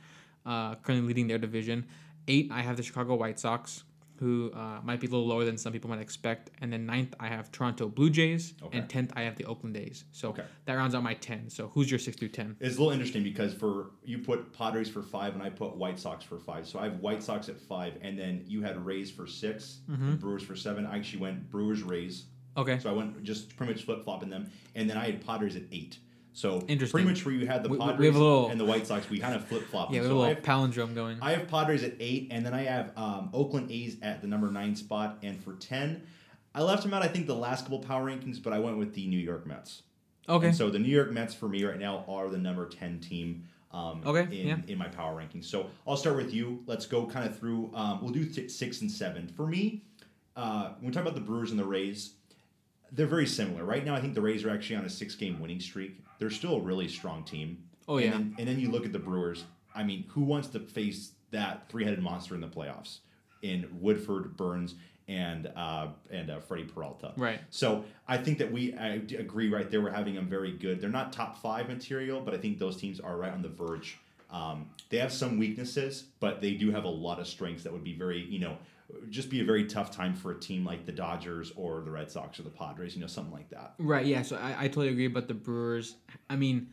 uh, 0.46 0.74
currently 0.76 1.06
leading 1.08 1.26
their 1.28 1.38
division. 1.38 1.84
Eight, 2.26 2.50
I 2.50 2.60
have 2.62 2.76
the 2.76 2.82
Chicago 2.82 3.14
White 3.14 3.38
Sox, 3.38 3.84
who 4.18 4.50
uh, 4.54 4.80
might 4.82 5.00
be 5.00 5.06
a 5.06 5.10
little 5.10 5.26
lower 5.26 5.44
than 5.44 5.56
some 5.56 5.72
people 5.72 5.88
might 5.90 6.00
expect. 6.00 6.50
And 6.60 6.72
then 6.72 6.86
ninth, 6.86 7.14
I 7.20 7.28
have 7.28 7.50
Toronto 7.52 7.88
Blue 7.88 8.10
Jays, 8.10 8.54
Okay. 8.62 8.78
and 8.78 8.88
tenth, 8.88 9.12
I 9.16 9.22
have 9.22 9.36
the 9.36 9.44
Oakland 9.44 9.76
A's. 9.76 10.04
So 10.12 10.30
Okay. 10.30 10.44
that 10.64 10.74
rounds 10.74 10.94
out 10.94 11.02
my 11.02 11.14
ten. 11.14 11.48
So 11.50 11.68
who's 11.74 11.90
your 11.90 11.98
six 12.00 12.16
through 12.16 12.28
ten? 12.30 12.56
It's 12.60 12.76
a 12.76 12.78
little 12.78 12.92
interesting 12.92 13.22
because 13.22 13.54
for 13.54 13.90
you 14.04 14.18
put 14.18 14.52
Padres 14.52 14.88
for 14.88 15.02
five 15.02 15.34
and 15.34 15.42
I 15.42 15.50
put 15.50 15.76
White 15.76 15.98
Sox 15.98 16.24
for 16.24 16.38
five. 16.38 16.66
So 16.66 16.78
I 16.78 16.84
have 16.84 17.00
White 17.00 17.22
Sox 17.22 17.48
at 17.48 17.58
five, 17.60 17.94
and 18.02 18.18
then 18.18 18.44
you 18.46 18.62
had 18.62 18.84
Rays 18.84 19.10
for 19.10 19.26
6 19.26 19.78
Mm-hmm. 19.90 20.14
Brewers 20.16 20.42
for 20.42 20.56
seven. 20.56 20.86
I 20.86 20.96
actually 20.96 21.20
went 21.20 21.50
Brewers 21.50 21.82
Rays, 21.82 22.24
Okay. 22.56 22.78
so 22.78 22.90
I 22.90 22.92
went 22.92 23.22
just 23.22 23.56
pretty 23.56 23.72
much 23.72 23.84
flip 23.84 24.02
flopping 24.04 24.30
them, 24.30 24.50
and 24.74 24.88
then 24.90 24.96
I 24.96 25.04
had 25.06 25.24
Padres 25.24 25.56
at 25.56 25.62
eight. 25.72 25.98
So 26.38 26.60
Interesting. 26.68 26.92
pretty 26.98 27.08
much 27.08 27.24
where 27.26 27.34
you 27.34 27.48
had 27.48 27.64
the 27.64 27.68
We- 27.68 27.78
we- 27.78 27.84
we 27.84 27.90
Padres 27.90 28.06
have 28.12 28.14
a 28.14 28.18
little- 28.24 28.48
and 28.48 28.60
the 28.60 28.64
White 28.64 28.86
Sox, 28.86 29.10
we 29.10 29.18
kind 29.18 29.34
of 29.34 29.44
flip 29.44 29.64
flop. 29.64 29.88
Yeah, 29.88 29.92
we 29.92 29.96
have 29.96 30.06
so 30.06 30.12
a 30.12 30.18
little 30.20 30.34
have, 30.36 30.44
palindrome 30.44 30.94
going. 30.94 31.18
I 31.20 31.32
have 31.32 31.48
Padres 31.48 31.82
at 31.82 31.94
eight, 31.98 32.28
and 32.30 32.46
then 32.46 32.54
I 32.54 32.62
have 32.62 32.92
um, 32.96 33.30
Oakland 33.32 33.72
A's 33.72 33.96
at 34.02 34.20
the 34.20 34.28
number 34.28 34.48
nine 34.48 34.76
spot, 34.76 35.18
and 35.24 35.42
for 35.42 35.54
ten, 35.54 36.02
I 36.54 36.62
left 36.62 36.84
them 36.84 36.94
out. 36.94 37.02
I 37.02 37.08
think 37.08 37.26
the 37.26 37.34
last 37.34 37.62
couple 37.64 37.80
power 37.80 38.06
rankings, 38.08 38.40
but 38.40 38.52
I 38.52 38.60
went 38.60 38.78
with 38.78 38.94
the 38.94 39.04
New 39.08 39.18
York 39.18 39.46
Mets. 39.48 39.82
Okay. 40.28 40.46
And 40.48 40.56
so 40.56 40.70
the 40.70 40.78
New 40.78 40.88
York 40.94 41.10
Mets 41.10 41.34
for 41.34 41.48
me 41.48 41.64
right 41.64 41.78
now 41.78 42.04
are 42.06 42.28
the 42.28 42.38
number 42.38 42.66
ten 42.68 43.00
team. 43.00 43.42
Um, 43.72 44.02
Okay, 44.06 44.40
In, 44.40 44.46
yeah. 44.46 44.58
in 44.68 44.78
my 44.78 44.86
power 44.88 45.20
rankings. 45.20 45.44
So 45.46 45.66
I'll 45.88 45.96
start 45.96 46.16
with 46.16 46.32
you. 46.32 46.62
Let's 46.66 46.86
go 46.86 47.04
kind 47.04 47.26
of 47.28 47.36
through. 47.36 47.70
Um, 47.74 47.98
we'll 48.00 48.12
do 48.12 48.24
th- 48.24 48.48
six 48.50 48.80
and 48.80 48.90
seven. 48.90 49.26
For 49.26 49.46
me, 49.46 49.82
uh, 50.36 50.70
when 50.78 50.86
we 50.86 50.92
talk 50.92 51.02
about 51.02 51.14
the 51.16 51.20
Brewers 51.20 51.50
and 51.50 51.58
the 51.58 51.64
Rays, 51.64 52.14
they're 52.92 53.06
very 53.08 53.26
similar. 53.26 53.64
Right 53.64 53.84
now, 53.84 53.94
I 53.96 54.00
think 54.00 54.14
the 54.14 54.22
Rays 54.22 54.44
are 54.44 54.50
actually 54.50 54.76
on 54.76 54.84
a 54.84 54.88
six 54.88 55.16
game 55.16 55.40
winning 55.40 55.58
streak. 55.60 56.00
They're 56.18 56.30
still 56.30 56.56
a 56.56 56.60
really 56.60 56.88
strong 56.88 57.24
team. 57.24 57.58
Oh, 57.86 57.96
and 57.96 58.04
yeah. 58.04 58.10
Then, 58.12 58.34
and 58.38 58.48
then 58.48 58.60
you 58.60 58.70
look 58.70 58.84
at 58.84 58.92
the 58.92 58.98
Brewers. 58.98 59.44
I 59.74 59.82
mean, 59.82 60.04
who 60.08 60.22
wants 60.22 60.48
to 60.48 60.60
face 60.60 61.12
that 61.30 61.68
three 61.68 61.84
headed 61.84 62.02
monster 62.02 62.34
in 62.34 62.40
the 62.40 62.48
playoffs? 62.48 62.98
In 63.42 63.68
Woodruff, 63.80 64.36
Burnes, 64.36 64.74
and 65.08 65.50
uh, 65.56 65.88
and 66.10 66.30
uh, 66.30 66.40
Freddie 66.40 66.64
Peralta. 66.64 67.12
Right. 67.16 67.40
So 67.50 67.84
I 68.06 68.18
think 68.18 68.38
that 68.38 68.52
we 68.52 68.74
I 68.74 69.00
agree 69.18 69.48
right 69.48 69.70
there. 69.70 69.80
We're 69.80 69.90
having 69.90 70.14
them 70.14 70.28
very 70.28 70.52
good. 70.52 70.80
They're 70.80 70.90
not 70.90 71.12
top 71.12 71.40
five 71.40 71.68
material, 71.68 72.20
but 72.20 72.34
I 72.34 72.38
think 72.38 72.58
those 72.58 72.76
teams 72.76 73.00
are 73.00 73.16
right 73.16 73.32
on 73.32 73.42
the 73.42 73.48
verge. 73.48 73.98
Um, 74.30 74.68
they 74.90 74.98
have 74.98 75.12
some 75.12 75.38
weaknesses, 75.38 76.04
but 76.20 76.42
they 76.42 76.52
do 76.52 76.70
have 76.70 76.84
a 76.84 76.90
lot 76.90 77.18
of 77.18 77.26
strengths 77.26 77.62
that 77.62 77.72
would 77.72 77.84
be 77.84 77.94
very, 77.94 78.20
you 78.20 78.38
know, 78.38 78.58
just 79.10 79.28
be 79.30 79.40
a 79.40 79.44
very 79.44 79.64
tough 79.64 79.90
time 79.90 80.14
for 80.14 80.32
a 80.32 80.38
team 80.40 80.64
like 80.64 80.86
the 80.86 80.92
Dodgers 80.92 81.52
or 81.56 81.82
the 81.82 81.90
Red 81.90 82.10
Sox 82.10 82.38
or 82.40 82.42
the 82.42 82.50
Padres, 82.50 82.94
you 82.94 83.00
know, 83.00 83.06
something 83.06 83.32
like 83.32 83.50
that. 83.50 83.74
Right. 83.78 84.06
Yeah. 84.06 84.22
So 84.22 84.36
I, 84.36 84.64
I 84.64 84.68
totally 84.68 84.88
agree 84.88 85.06
about 85.06 85.28
the 85.28 85.34
Brewers. 85.34 85.96
I 86.30 86.36
mean, 86.36 86.68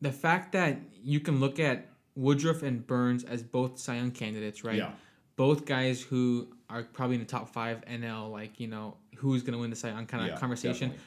the 0.00 0.12
fact 0.12 0.52
that 0.52 0.78
you 1.02 1.20
can 1.20 1.40
look 1.40 1.58
at 1.60 1.88
Woodruff 2.16 2.62
and 2.62 2.84
Burnes 2.86 3.24
as 3.24 3.42
both 3.42 3.78
Cy 3.78 3.96
Young 3.96 4.10
candidates, 4.10 4.64
right? 4.64 4.76
Yeah. 4.76 4.90
Both 5.36 5.66
guys 5.66 6.00
who 6.02 6.48
are 6.70 6.82
probably 6.82 7.16
in 7.16 7.20
the 7.20 7.26
top 7.26 7.48
five 7.50 7.84
NL, 7.86 8.32
like 8.32 8.58
you 8.58 8.66
know 8.68 8.96
who's 9.16 9.42
going 9.42 9.52
to 9.52 9.58
win 9.58 9.70
the 9.70 9.76
Cy 9.76 9.88
Young 9.90 10.06
kind 10.06 10.24
of 10.24 10.30
Yeah, 10.30 10.36
conversation. 10.36 10.88
definitely. 10.88 11.04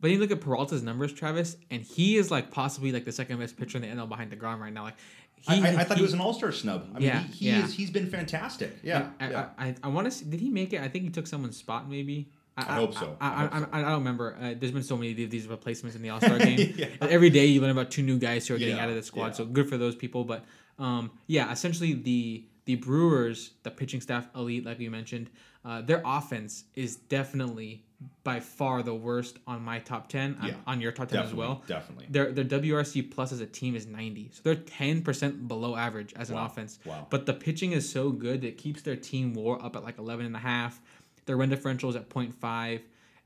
But 0.00 0.10
you 0.10 0.18
look 0.18 0.30
at 0.30 0.40
Peralta's 0.40 0.82
numbers, 0.82 1.12
Travis, 1.12 1.56
and 1.70 1.82
he 1.82 2.16
is 2.16 2.30
like 2.30 2.50
possibly 2.50 2.90
like 2.90 3.04
the 3.04 3.12
second 3.12 3.38
best 3.38 3.56
pitcher 3.58 3.76
in 3.78 3.82
the 3.82 3.88
NL 3.88 4.08
behind 4.08 4.32
Degrom 4.32 4.58
right 4.58 4.72
now. 4.72 4.84
Like 4.84 4.96
he, 5.42 5.54
I, 5.62 5.80
I 5.80 5.84
thought 5.84 5.96
he 5.96 6.00
he 6.00 6.02
was 6.02 6.12
an 6.12 6.20
All 6.20 6.34
Star 6.34 6.52
snub. 6.52 6.88
I 6.94 6.98
mean, 6.98 7.08
Yeah, 7.08 7.20
he, 7.22 7.32
he 7.32 7.46
yeah. 7.50 7.64
is. 7.64 7.74
He's 7.74 7.90
been 7.90 8.06
fantastic. 8.10 8.78
Yeah, 8.82 9.10
I, 9.20 9.30
yeah. 9.30 9.48
I, 9.58 9.66
I, 9.68 9.74
I 9.84 9.88
want 9.88 10.06
to 10.06 10.10
see. 10.10 10.24
Did 10.24 10.40
he 10.40 10.50
make 10.50 10.72
it? 10.72 10.80
I 10.80 10.88
think 10.88 11.04
he 11.04 11.10
took 11.10 11.26
someone's 11.26 11.56
spot, 11.56 11.88
maybe. 11.88 12.28
I 12.56 12.74
hope 12.74 12.92
so. 12.92 13.16
I, 13.20 13.26
I 13.26 13.30
I, 13.30 13.40
hope 13.42 13.52
I, 13.52 13.60
so. 13.60 13.68
I, 13.72 13.80
don't 13.82 13.98
remember. 14.00 14.36
Uh, 14.38 14.54
there's 14.58 14.72
been 14.72 14.82
so 14.82 14.96
many 14.96 15.24
of 15.24 15.30
these 15.30 15.46
replacements 15.46 15.96
in 15.96 16.02
the 16.02 16.10
All 16.10 16.20
Star 16.20 16.38
game. 16.48 16.74
Yeah. 16.76 16.88
Every 17.00 17.30
day 17.30 17.46
you 17.46 17.60
learn 17.60 17.70
about 17.70 17.90
two 17.90 18.02
new 18.02 18.18
guys 18.18 18.46
who 18.46 18.54
are 18.54 18.58
getting 18.58 18.76
Yeah, 18.76 18.82
out 18.82 18.90
of 18.90 18.96
the 18.96 19.02
squad. 19.02 19.26
yeah. 19.28 19.32
So 19.32 19.44
good 19.46 19.68
for 19.68 19.78
those 19.78 19.94
people. 19.94 20.24
But 20.24 20.44
um, 20.78 21.10
yeah, 21.26 21.50
essentially 21.52 21.94
the 21.94 22.44
the 22.66 22.74
Brewers, 22.74 23.52
the 23.62 23.70
pitching 23.70 24.00
staff, 24.02 24.28
elite, 24.36 24.66
like 24.66 24.78
you 24.78 24.90
mentioned, 24.90 25.30
uh, 25.64 25.80
their 25.80 26.02
offense 26.04 26.64
is 26.74 26.96
definitely 26.96 27.84
by 28.24 28.40
far 28.40 28.82
the 28.82 28.94
worst 28.94 29.38
on 29.46 29.62
my 29.62 29.78
top 29.78 30.08
ten. 30.08 30.36
on- 30.40 30.48
Yeah, 30.48 30.54
on 30.66 30.80
your 30.80 30.92
top 30.92 31.08
ten 31.08 31.22
as 31.22 31.34
well. 31.34 31.62
definitely. 31.66 32.06
Their 32.08 32.32
their 32.32 32.44
WRC 32.44 33.10
plus 33.10 33.32
as 33.32 33.40
a 33.40 33.46
team 33.46 33.74
is 33.76 33.86
90. 33.86 34.30
So 34.32 34.40
they're 34.44 34.54
10% 34.56 35.48
below 35.48 35.76
average 35.76 36.12
as 36.14 36.30
an 36.30 36.36
offense. 36.36 36.78
Wow. 36.84 37.06
But 37.10 37.26
the 37.26 37.34
pitching 37.34 37.72
is 37.72 37.90
so 37.90 38.10
good 38.10 38.40
that 38.42 38.48
it 38.48 38.58
keeps 38.58 38.82
their 38.82 38.96
team 38.96 39.34
war 39.34 39.62
up 39.62 39.76
at 39.76 39.84
like 39.84 39.98
11 39.98 40.26
and 40.26 40.34
a 40.36 40.38
half. 40.40 40.80
Their 41.26 41.36
run 41.36 41.48
differential 41.50 41.90
is 41.90 41.96
at 41.96 42.08
0.5 42.08 42.80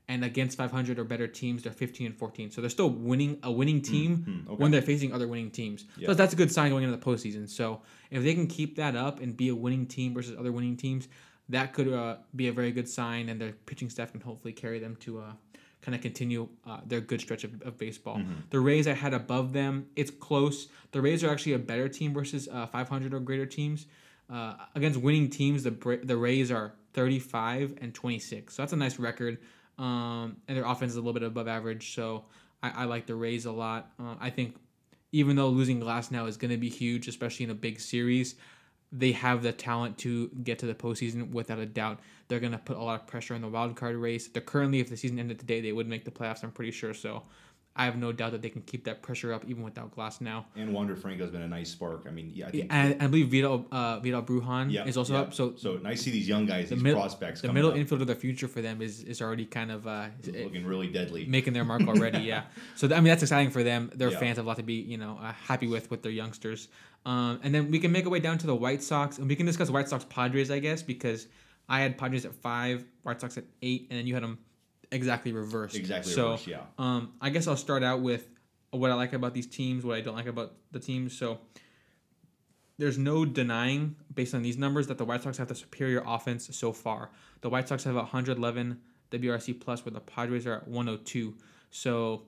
and 0.07 0.23
against 0.23 0.55
500 0.57 0.99
or 0.99 1.03
better 1.03 1.25
teams 1.27 1.63
they're 1.63 1.71
15 1.71 2.05
and 2.07 2.15
14. 2.15 2.51
So 2.51 2.61
they're 2.61 2.69
still 2.69 2.89
winning 2.91 3.39
a 3.43 3.51
winning 3.51 3.81
team 3.81 4.17
mhm, 4.17 4.47
okay. 4.53 4.61
when 4.61 4.71
they're 4.71 4.81
facing 4.81 5.11
other 5.13 5.27
winning 5.27 5.49
teams. 5.51 5.85
Yeah. 5.97 6.07
So 6.07 6.13
that's 6.13 6.33
a 6.33 6.35
good 6.35 6.51
sign 6.51 6.69
going 6.69 6.83
into 6.83 6.95
the 6.95 7.03
postseason. 7.03 7.49
So 7.49 7.81
if 8.11 8.23
they 8.23 8.33
can 8.35 8.45
keep 8.47 8.75
that 8.75 8.95
up 8.95 9.19
and 9.19 9.35
be 9.35 9.49
a 9.49 9.55
winning 9.55 9.87
team 9.87 10.13
versus 10.13 10.35
other 10.37 10.51
winning 10.51 10.77
teams, 10.77 11.07
that 11.49 11.73
could 11.73 11.91
uh, 11.91 12.17
be 12.35 12.47
a 12.47 12.51
very 12.51 12.71
good 12.71 12.89
sign, 12.89 13.29
and 13.29 13.39
their 13.39 13.51
pitching 13.65 13.89
staff 13.89 14.11
can 14.11 14.21
hopefully 14.21 14.53
carry 14.53 14.79
them 14.79 14.95
to 14.97 15.19
uh, 15.19 15.31
kind 15.81 15.93
of 15.95 16.01
continue 16.01 16.47
uh, 16.65 16.79
their 16.85 17.01
good 17.01 17.21
stretch 17.21 17.43
of, 17.43 17.61
of 17.61 17.77
baseball. 17.77 18.17
Mm-hmm. 18.17 18.33
The 18.49 18.59
Rays 18.59 18.87
I 18.87 18.93
had 18.93 19.13
above 19.13 19.53
them, 19.53 19.87
it's 19.95 20.09
close. 20.09 20.67
The 20.91 21.01
Rays 21.01 21.23
are 21.23 21.29
actually 21.29 21.53
a 21.53 21.59
better 21.59 21.87
team 21.87 22.13
versus 22.13 22.49
uh, 22.51 22.65
500 22.67 23.13
or 23.13 23.19
greater 23.19 23.45
teams. 23.45 23.85
Uh, 24.27 24.55
against 24.73 24.99
winning 24.99 25.29
teams, 25.29 25.63
the 25.63 25.99
the 26.03 26.17
Rays 26.17 26.51
are 26.51 26.73
35 26.93 27.77
and 27.81 27.93
26, 27.93 28.55
so 28.55 28.61
that's 28.61 28.73
a 28.73 28.77
nice 28.77 28.97
record. 28.97 29.37
Um, 29.77 30.37
and 30.47 30.57
their 30.57 30.65
offense 30.65 30.93
is 30.93 30.95
a 30.95 31.01
little 31.01 31.13
bit 31.13 31.23
above 31.23 31.47
average, 31.47 31.93
so 31.93 32.25
I, 32.63 32.69
I 32.69 32.83
like 32.85 33.05
the 33.05 33.13
Rays 33.13 33.45
a 33.45 33.51
lot. 33.51 33.91
Uh, 33.99 34.15
I 34.19 34.31
think 34.31 34.55
even 35.11 35.35
though 35.35 35.49
losing 35.49 35.79
Glasnow 35.79 36.27
is 36.27 36.37
going 36.37 36.51
to 36.51 36.57
be 36.57 36.69
huge, 36.69 37.07
especially 37.07 37.45
in 37.45 37.51
a 37.51 37.55
big 37.55 37.79
series, 37.79 38.35
they 38.97 39.11
have 39.11 39.43
the 39.43 39.51
talent 39.51 39.97
to 39.99 40.29
get 40.43 40.59
to 40.59 40.65
the 40.65 40.75
postseason 40.75 41.31
without 41.31 41.59
a 41.59 41.65
doubt. 41.65 41.99
They're 42.27 42.39
going 42.39 42.53
to 42.53 42.57
put 42.57 42.77
a 42.77 42.81
lot 42.81 42.99
of 42.99 43.07
pressure 43.07 43.35
on 43.35 43.41
the 43.41 43.47
wild 43.47 43.75
card 43.75 43.95
race. 43.95 44.27
They're 44.27 44.41
currently, 44.41 44.79
if 44.79 44.89
the 44.89 44.97
season 44.97 45.19
ended 45.19 45.39
today, 45.39 45.59
they 45.61 45.71
would 45.71 45.87
make 45.87 46.05
the 46.05 46.11
playoffs. 46.11 46.43
I'm 46.43 46.51
pretty 46.51 46.71
sure. 46.71 46.93
So 46.93 47.23
I 47.75 47.83
have 47.85 47.97
no 47.97 48.13
doubt 48.13 48.31
that 48.31 48.41
they 48.41 48.49
can 48.49 48.61
keep 48.61 48.85
that 48.85 49.01
pressure 49.01 49.33
up 49.33 49.43
even 49.47 49.61
without 49.61 49.93
Glasnow. 49.95 50.45
and 50.55 50.73
Wander 50.73 50.95
Franco's 50.95 51.29
been 51.29 51.41
a 51.41 51.47
nice 51.47 51.69
spark. 51.71 52.05
I 52.07 52.11
mean, 52.11 52.31
yeah, 52.33 52.47
I 52.47 52.51
think. 52.51 52.67
And 52.69 53.03
I 53.03 53.07
believe 53.07 53.27
Vidal 53.27 53.65
uh, 53.69 53.99
Vidal 53.99 54.23
Brujan 54.23 54.71
yeah, 54.71 54.85
is 54.85 54.95
also 54.95 55.15
up. 55.17 55.33
So 55.33 55.55
so 55.57 55.75
nice 55.77 55.97
to 55.97 56.03
see 56.05 56.11
these 56.11 56.27
young 56.27 56.45
guys, 56.45 56.69
these 56.69 56.81
middle- 56.81 57.01
prospects. 57.01 57.41
the 57.41 57.51
middle 57.51 57.71
up. 57.71 57.77
infield 57.77 57.99
of 58.01 58.07
the 58.07 58.15
future 58.15 58.47
for 58.47 58.61
them 58.61 58.81
is 58.81 59.03
is 59.03 59.21
already 59.21 59.45
kind 59.45 59.71
of 59.71 59.85
uh, 59.85 60.07
looking 60.25 60.65
really 60.65 60.87
deadly. 60.87 61.25
making 61.25 61.51
their 61.51 61.65
mark 61.65 61.85
already. 61.85 62.19
yeah. 62.19 62.43
So 62.75 62.87
I 62.87 62.95
mean 62.95 63.05
that's 63.11 63.23
exciting 63.23 63.51
for 63.51 63.61
them. 63.61 63.91
Their 63.93 64.11
Yeah. 64.11 64.19
fans 64.19 64.37
have 64.37 64.45
a 64.45 64.47
lot 64.47 64.55
to 64.57 64.63
be 64.63 64.75
you 64.75 64.97
know 64.97 65.19
uh, 65.21 65.33
happy 65.33 65.67
with 65.67 65.91
with 65.91 66.01
their 66.01 66.13
youngsters. 66.13 66.69
Um, 67.05 67.39
and 67.43 67.53
then 67.53 67.69
we 67.69 67.79
can 67.79 67.91
make 67.91 68.05
our 68.05 68.11
way 68.11 68.19
down 68.19 68.37
to 68.39 68.47
the 68.47 68.55
White 68.55 68.81
Sox 68.81 69.19
and 69.19 69.27
we 69.27 69.35
can 69.35 69.45
discuss 69.45 69.69
White 69.69 69.87
Sox 69.87 70.03
Padres 70.05 70.49
I 70.49 70.59
guess 70.59 70.81
because 70.81 71.27
I 71.67 71.81
had 71.81 71.97
Padres 71.97 72.25
at 72.25 72.33
five, 72.33 72.85
White 73.03 73.21
Sox 73.21 73.37
at 73.37 73.43
eight, 73.61 73.87
and 73.89 73.99
then 73.99 74.07
you 74.07 74.13
had 74.13 74.23
them 74.23 74.39
exactly 74.91 75.31
reversed. 75.31 75.75
Exactly 75.75 76.11
So 76.11 76.31
reversed, 76.31 76.47
yeah. 76.47 76.61
um, 76.77 77.13
I 77.21 77.29
guess 77.29 77.47
I'll 77.47 77.57
start 77.57 77.83
out 77.83 78.01
with 78.01 78.27
what 78.71 78.91
I 78.91 78.93
like 78.93 79.13
about 79.13 79.33
these 79.33 79.47
teams, 79.47 79.83
what 79.83 79.97
I 79.97 80.01
don't 80.01 80.15
like 80.15 80.27
about 80.27 80.53
the 80.71 80.79
teams. 80.79 81.17
So 81.17 81.39
there's 82.77 82.97
no 82.97 83.25
denying, 83.25 83.95
based 84.13 84.35
on 84.35 84.41
these 84.41 84.57
numbers, 84.57 84.87
that 84.87 84.97
the 84.97 85.05
White 85.05 85.23
Sox 85.23 85.37
have 85.37 85.47
the 85.47 85.55
superior 85.55 86.03
offense 86.05 86.55
so 86.55 86.73
far. 86.73 87.09
The 87.41 87.49
White 87.49 87.67
Sox 87.67 87.83
have 87.85 87.95
111 87.95 88.79
WRC 89.11 89.59
plus, 89.59 89.85
where 89.85 89.93
the 89.93 90.01
Padres 90.01 90.45
are 90.45 90.55
at 90.55 90.67
102. 90.67 91.35
So 91.71 92.23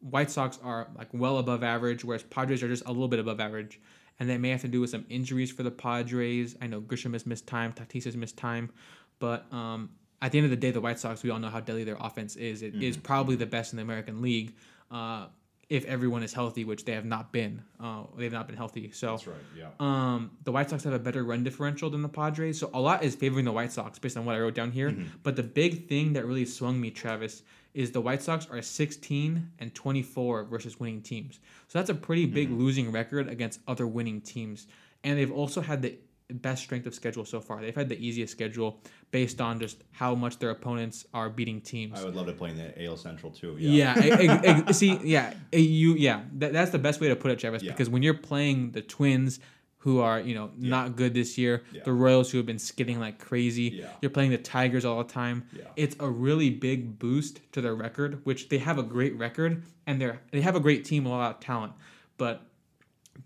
White 0.00 0.30
Sox 0.30 0.58
are 0.62 0.88
like 0.96 1.08
well 1.12 1.38
above 1.38 1.62
average, 1.62 2.04
whereas 2.04 2.24
Padres 2.24 2.62
are 2.62 2.68
just 2.68 2.84
a 2.86 2.92
little 2.92 3.08
bit 3.08 3.20
above 3.20 3.40
average. 3.40 3.80
And 4.20 4.28
that 4.30 4.38
may 4.40 4.50
have 4.50 4.60
to 4.60 4.68
do 4.68 4.80
with 4.80 4.90
some 4.90 5.04
injuries 5.08 5.50
for 5.50 5.62
the 5.62 5.70
Padres. 5.70 6.56
I 6.60 6.66
know 6.66 6.80
Grisham 6.80 7.12
has 7.14 7.26
missed 7.26 7.46
time, 7.46 7.72
Tatis 7.72 8.04
has 8.04 8.16
missed 8.16 8.36
time, 8.36 8.70
but 9.18 9.52
um, 9.52 9.90
at 10.20 10.30
the 10.32 10.38
end 10.38 10.44
of 10.44 10.50
the 10.50 10.56
day, 10.56 10.70
the 10.70 10.80
White 10.80 10.98
Sox, 11.00 11.22
we 11.22 11.30
all 11.30 11.38
know 11.40 11.48
how 11.48 11.60
deadly 11.60 11.82
their 11.84 11.96
offense 12.00 12.36
is. 12.36 12.62
It 12.62 12.74
is 12.80 12.96
Mm-hmm. 12.96 13.02
probably 13.02 13.36
the 13.36 13.46
best 13.46 13.72
in 13.72 13.78
the 13.78 13.82
American 13.82 14.22
League. 14.22 14.54
Uh, 14.90 15.26
if 15.72 15.84
everyone 15.86 16.22
is 16.22 16.32
healthy, 16.34 16.64
which 16.64 16.84
they 16.84 16.92
have 16.92 17.06
not 17.06 17.32
been, 17.32 17.62
uh, 17.80 18.02
they've 18.18 18.32
not 18.40 18.46
been 18.46 18.56
healthy. 18.56 18.90
So 18.92 19.12
That's 19.12 19.26
right. 19.26 19.36
Yeah. 19.56 19.68
um, 19.80 20.30
the 20.44 20.52
White 20.52 20.68
Sox 20.68 20.84
have 20.84 20.92
a 20.92 20.98
better 20.98 21.24
run 21.24 21.42
differential 21.44 21.88
than 21.88 22.02
the 22.02 22.08
Padres, 22.20 22.58
so 22.60 22.70
a 22.74 22.80
lot 22.80 23.02
is 23.02 23.14
favoring 23.14 23.46
the 23.46 23.52
White 23.52 23.72
Sox 23.72 23.98
based 23.98 24.16
on 24.18 24.24
what 24.26 24.34
I 24.36 24.40
wrote 24.40 24.54
down 24.54 24.70
here. 24.70 24.90
Mm-hmm. 24.90 25.04
But 25.22 25.36
the 25.36 25.42
big 25.42 25.88
thing 25.88 26.12
that 26.12 26.26
really 26.26 26.44
swung 26.44 26.80
me, 26.80 26.90
Travis, 26.90 27.42
is 27.72 27.90
the 27.90 28.02
White 28.02 28.20
Sox 28.22 28.46
are 28.50 28.60
16 28.60 29.50
and 29.58 29.74
24 29.74 30.44
versus 30.44 30.78
winning 30.78 31.00
teams. 31.00 31.40
So 31.68 31.78
that's 31.78 31.88
a 31.90 31.94
pretty 31.94 32.26
big 32.26 32.48
Mm-hmm. 32.50 32.58
losing 32.64 32.92
record 32.92 33.28
against 33.28 33.60
other 33.66 33.86
winning 33.86 34.20
teams, 34.20 34.66
and 35.04 35.18
they've 35.18 35.32
also 35.32 35.60
had 35.62 35.80
the 35.80 35.96
best 36.30 36.62
strength 36.62 36.86
of 36.86 36.94
schedule 36.94 37.24
so 37.24 37.40
far. 37.40 37.60
They've 37.62 37.74
had 37.74 37.88
the 37.88 37.98
easiest 37.98 38.32
schedule 38.32 38.80
based 39.12 39.40
on 39.40 39.60
just 39.60 39.76
how 39.92 40.14
much 40.16 40.38
their 40.40 40.50
opponents 40.50 41.06
are 41.14 41.28
beating 41.30 41.60
teams. 41.60 42.00
I 42.00 42.04
would 42.04 42.16
love 42.16 42.26
to 42.26 42.32
play 42.32 42.50
in 42.50 42.56
the 42.56 42.84
AL 42.84 42.96
Central 42.96 43.30
too. 43.30 43.54
Yeah. 43.58 43.94
I- 43.96 44.10
I- 44.42 44.64
I- 44.68 44.72
see, 44.72 44.98
yeah, 45.04 45.34
you, 45.52 45.94
yeah, 45.94 46.22
that, 46.38 46.52
that's 46.52 46.72
the 46.72 46.78
best 46.78 47.00
way 47.00 47.08
to 47.08 47.14
put 47.16 47.30
it, 47.30 47.38
Travis. 47.38 47.62
Yeah. 47.62 47.70
Because 47.72 47.88
when 47.88 48.02
you're 48.02 48.14
playing 48.14 48.72
the 48.72 48.82
Twins, 48.82 49.38
who 49.78 49.98
are 50.00 50.20
you 50.20 50.32
know 50.34 50.50
not 50.56 50.94
good 50.96 51.12
this 51.12 51.36
year, 51.36 51.62
Yeah. 51.72 51.82
the 51.84 51.92
Royals 51.92 52.30
who 52.30 52.38
have 52.38 52.46
been 52.46 52.58
skidding 52.58 52.98
like 53.00 53.18
crazy, 53.18 53.64
Yeah. 53.80 53.88
you're 54.00 54.10
playing 54.12 54.30
the 54.30 54.38
Tigers 54.38 54.84
all 54.84 55.02
the 55.02 55.12
time. 55.12 55.44
Yeah. 55.56 55.64
It's 55.76 55.96
a 56.00 56.08
really 56.08 56.50
big 56.50 56.98
boost 57.00 57.40
to 57.52 57.60
their 57.60 57.74
record, 57.74 58.20
which 58.24 58.48
they 58.48 58.58
have 58.58 58.78
a 58.78 58.82
great 58.84 59.14
record 59.18 59.62
and 59.86 60.00
they're 60.00 60.20
they 60.30 60.40
have 60.40 60.54
a 60.56 60.60
great 60.60 60.84
team, 60.84 61.04
a 61.04 61.08
lot 61.10 61.34
of 61.34 61.40
talent, 61.40 61.72
but 62.16 62.46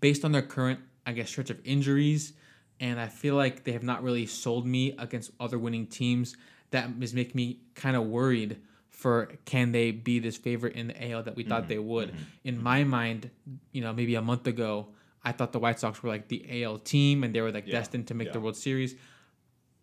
based 0.01 0.25
on 0.25 0.31
their 0.33 0.41
current, 0.41 0.79
I 1.05 1.13
guess, 1.13 1.29
stretch 1.29 1.49
of 1.51 1.59
injuries, 1.63 2.33
and 2.79 2.99
I 2.99 3.07
feel 3.07 3.35
like 3.35 3.63
they 3.63 3.71
have 3.73 3.83
not 3.83 4.03
really 4.03 4.25
sold 4.25 4.65
me 4.65 4.95
against 4.97 5.31
other 5.39 5.57
winning 5.57 5.87
teams. 5.87 6.35
That 6.71 6.89
is 6.99 7.13
making 7.13 7.35
me 7.35 7.59
kind 7.75 7.95
of 7.95 8.03
worried 8.05 8.59
for 8.89 9.29
can 9.45 9.71
they 9.71 9.91
be 9.91 10.19
this 10.19 10.37
favorite 10.37 10.75
in 10.75 10.87
the 10.87 11.11
AL 11.11 11.23
that 11.23 11.35
we 11.35 11.43
thought 11.43 11.67
they 11.67 11.77
would. 11.79 12.13
In 12.43 12.61
my 12.61 12.83
mind, 12.83 13.29
you 13.71 13.81
know, 13.81 13.93
maybe 13.93 14.15
a 14.15 14.21
month 14.21 14.47
ago, 14.47 14.87
I 15.23 15.31
thought 15.31 15.51
the 15.51 15.59
White 15.59 15.79
Sox 15.79 16.01
were 16.01 16.09
like 16.09 16.27
the 16.29 16.63
AL 16.63 16.79
team 16.79 17.23
and 17.23 17.33
they 17.33 17.41
were 17.41 17.51
like 17.51 17.67
Yeah, 17.67 17.73
destined 17.73 18.07
to 18.07 18.13
make 18.13 18.33
the. 18.33 18.39
World 18.39 18.55
Series, 18.57 18.95